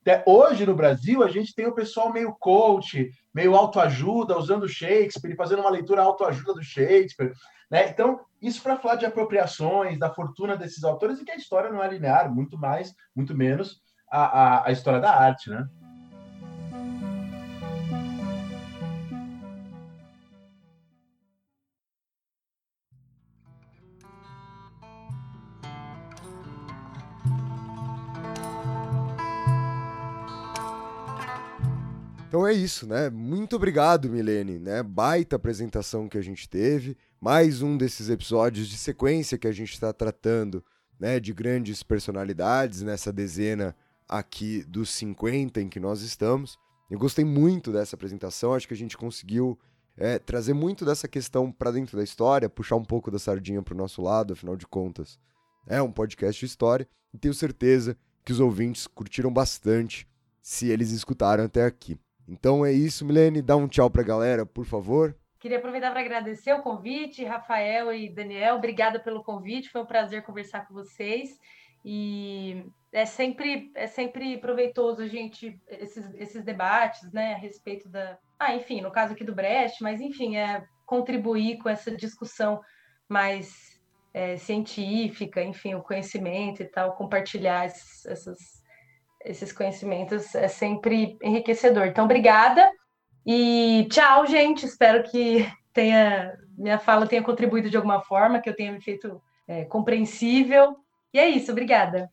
Até 0.00 0.22
hoje 0.24 0.64
no 0.64 0.76
Brasil, 0.76 1.24
a 1.24 1.28
gente 1.28 1.52
tem 1.52 1.66
o 1.66 1.74
pessoal 1.74 2.12
meio 2.12 2.32
coach, 2.38 3.10
meio 3.34 3.56
autoajuda, 3.56 4.38
usando 4.38 4.68
Shakespeare, 4.68 5.34
fazendo 5.34 5.62
uma 5.62 5.70
leitura 5.70 6.02
autoajuda 6.02 6.54
do 6.54 6.62
Shakespeare. 6.62 7.32
Né? 7.68 7.88
Então, 7.88 8.20
isso 8.40 8.62
para 8.62 8.76
falar 8.76 8.94
de 8.94 9.04
apropriações, 9.04 9.98
da 9.98 10.14
fortuna 10.14 10.56
desses 10.56 10.84
autores, 10.84 11.18
e 11.18 11.24
que 11.24 11.32
a 11.32 11.36
história 11.36 11.70
não 11.70 11.82
é 11.82 11.88
linear, 11.88 12.32
muito 12.32 12.56
mais, 12.56 12.94
muito 13.16 13.34
menos 13.34 13.80
a, 14.08 14.20
a, 14.20 14.68
a 14.68 14.70
história 14.70 15.00
da 15.00 15.10
arte. 15.10 15.50
Né? 15.50 15.66
Então 32.36 32.46
é 32.46 32.52
isso, 32.52 32.86
né? 32.86 33.08
Muito 33.08 33.56
obrigado, 33.56 34.10
Milene, 34.10 34.58
né? 34.58 34.82
Baita 34.82 35.36
apresentação 35.36 36.06
que 36.06 36.18
a 36.18 36.20
gente 36.20 36.46
teve. 36.46 36.94
Mais 37.18 37.62
um 37.62 37.78
desses 37.78 38.10
episódios 38.10 38.68
de 38.68 38.76
sequência 38.76 39.38
que 39.38 39.48
a 39.48 39.52
gente 39.52 39.72
está 39.72 39.90
tratando, 39.90 40.62
né? 41.00 41.18
De 41.18 41.32
grandes 41.32 41.82
personalidades 41.82 42.82
nessa 42.82 43.10
dezena 43.10 43.74
aqui 44.06 44.62
dos 44.64 44.90
50 44.90 45.62
em 45.62 45.68
que 45.70 45.80
nós 45.80 46.02
estamos. 46.02 46.58
Eu 46.90 46.98
gostei 46.98 47.24
muito 47.24 47.72
dessa 47.72 47.96
apresentação, 47.96 48.52
acho 48.52 48.68
que 48.68 48.74
a 48.74 48.76
gente 48.76 48.98
conseguiu 48.98 49.58
é, 49.96 50.18
trazer 50.18 50.52
muito 50.52 50.84
dessa 50.84 51.08
questão 51.08 51.50
para 51.50 51.70
dentro 51.70 51.96
da 51.96 52.04
história, 52.04 52.50
puxar 52.50 52.76
um 52.76 52.84
pouco 52.84 53.10
da 53.10 53.18
sardinha 53.18 53.62
para 53.62 53.72
o 53.72 53.78
nosso 53.78 54.02
lado, 54.02 54.34
afinal 54.34 54.58
de 54.58 54.66
contas. 54.66 55.18
É 55.66 55.80
um 55.80 55.90
podcast 55.90 56.38
de 56.38 56.44
história 56.44 56.86
e 57.14 57.18
tenho 57.18 57.32
certeza 57.32 57.96
que 58.22 58.30
os 58.30 58.40
ouvintes 58.40 58.86
curtiram 58.86 59.32
bastante 59.32 60.06
se 60.42 60.68
eles 60.68 60.90
escutaram 60.90 61.42
até 61.42 61.64
aqui. 61.64 61.98
Então 62.28 62.64
é 62.64 62.72
isso, 62.72 63.04
Milene. 63.04 63.42
Dá 63.42 63.56
um 63.56 63.68
tchau 63.68 63.90
para 63.90 64.02
a 64.02 64.04
galera, 64.04 64.44
por 64.44 64.64
favor. 64.64 65.16
Queria 65.38 65.58
aproveitar 65.58 65.90
para 65.90 66.00
agradecer 66.00 66.52
o 66.52 66.62
convite, 66.62 67.24
Rafael 67.24 67.92
e 67.92 68.08
Daniel. 68.08 68.56
Obrigada 68.56 68.98
pelo 68.98 69.22
convite. 69.22 69.70
Foi 69.70 69.82
um 69.82 69.86
prazer 69.86 70.22
conversar 70.22 70.66
com 70.66 70.74
vocês. 70.74 71.38
E 71.84 72.64
é 72.92 73.04
sempre, 73.04 73.70
é 73.74 73.86
sempre 73.86 74.38
proveitoso 74.38 75.06
gente, 75.06 75.60
esses, 75.68 76.12
esses 76.14 76.42
debates, 76.42 77.12
né, 77.12 77.34
a 77.34 77.38
respeito 77.38 77.88
da. 77.88 78.18
Ah, 78.38 78.54
enfim, 78.56 78.80
no 78.80 78.90
caso 78.90 79.12
aqui 79.12 79.22
do 79.22 79.34
Brecht, 79.34 79.82
mas 79.82 80.00
enfim, 80.00 80.36
é 80.36 80.64
contribuir 80.84 81.58
com 81.58 81.68
essa 81.68 81.94
discussão 81.94 82.60
mais 83.08 83.80
é, 84.12 84.36
científica, 84.36 85.42
enfim, 85.42 85.74
o 85.74 85.82
conhecimento 85.82 86.62
e 86.62 86.66
tal, 86.66 86.96
compartilhar 86.96 87.66
esses, 87.66 88.04
essas 88.06 88.64
esses 89.26 89.52
conhecimentos 89.52 90.34
é 90.34 90.48
sempre 90.48 91.18
enriquecedor. 91.22 91.86
Então, 91.86 92.04
obrigada 92.04 92.70
e 93.26 93.86
tchau, 93.90 94.26
gente. 94.26 94.64
Espero 94.64 95.02
que 95.02 95.46
tenha 95.72 96.32
minha 96.56 96.78
fala 96.78 97.06
tenha 97.06 97.22
contribuído 97.22 97.68
de 97.68 97.76
alguma 97.76 98.00
forma, 98.00 98.40
que 98.40 98.48
eu 98.48 98.56
tenha 98.56 98.72
me 98.72 98.80
feito 98.80 99.20
é, 99.46 99.64
compreensível. 99.64 100.76
E 101.12 101.18
é 101.18 101.28
isso, 101.28 101.52
obrigada. 101.52 102.10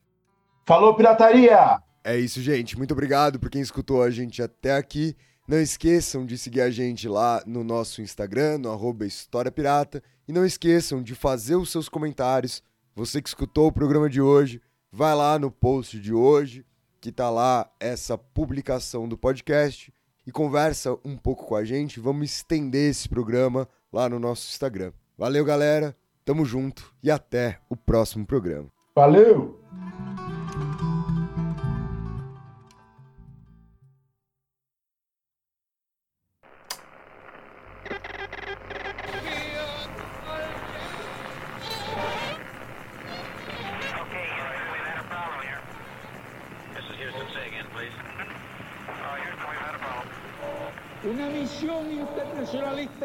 Falou, 0.66 0.94
pirataria! 0.94 1.78
É 2.02 2.16
isso, 2.18 2.42
gente. 2.42 2.76
Muito 2.76 2.92
obrigado 2.92 3.40
por 3.40 3.48
quem 3.48 3.62
escutou 3.62 4.02
a 4.02 4.10
gente 4.10 4.42
até 4.42 4.74
aqui. 4.74 5.16
Não 5.48 5.58
esqueçam 5.58 6.26
de 6.26 6.36
seguir 6.36 6.60
a 6.60 6.70
gente 6.70 7.08
lá 7.08 7.42
no 7.46 7.64
nosso 7.64 8.02
Instagram, 8.02 8.58
no 8.58 8.70
arroba 8.70 9.06
História 9.06 9.50
Pirata. 9.50 10.02
E 10.28 10.32
não 10.32 10.44
esqueçam 10.44 11.02
de 11.02 11.14
fazer 11.14 11.56
os 11.56 11.70
seus 11.70 11.88
comentários. 11.88 12.62
Você 12.94 13.20
que 13.22 13.28
escutou 13.28 13.68
o 13.68 13.72
programa 13.72 14.08
de 14.08 14.20
hoje, 14.20 14.60
vai 14.92 15.14
lá 15.14 15.38
no 15.38 15.50
post 15.50 15.98
de 15.98 16.12
hoje 16.12 16.64
que 17.04 17.12
tá 17.12 17.28
lá 17.28 17.70
essa 17.78 18.16
publicação 18.16 19.06
do 19.06 19.18
podcast 19.18 19.92
e 20.26 20.32
conversa 20.32 20.96
um 21.04 21.18
pouco 21.18 21.44
com 21.44 21.54
a 21.54 21.62
gente. 21.62 22.00
Vamos 22.00 22.30
estender 22.30 22.90
esse 22.90 23.06
programa 23.06 23.68
lá 23.92 24.08
no 24.08 24.18
nosso 24.18 24.48
Instagram. 24.48 24.90
Valeu, 25.18 25.44
galera. 25.44 25.94
Tamo 26.24 26.46
junto 26.46 26.94
e 27.02 27.10
até 27.10 27.60
o 27.68 27.76
próximo 27.76 28.24
programa. 28.24 28.72
Valeu! 28.96 29.60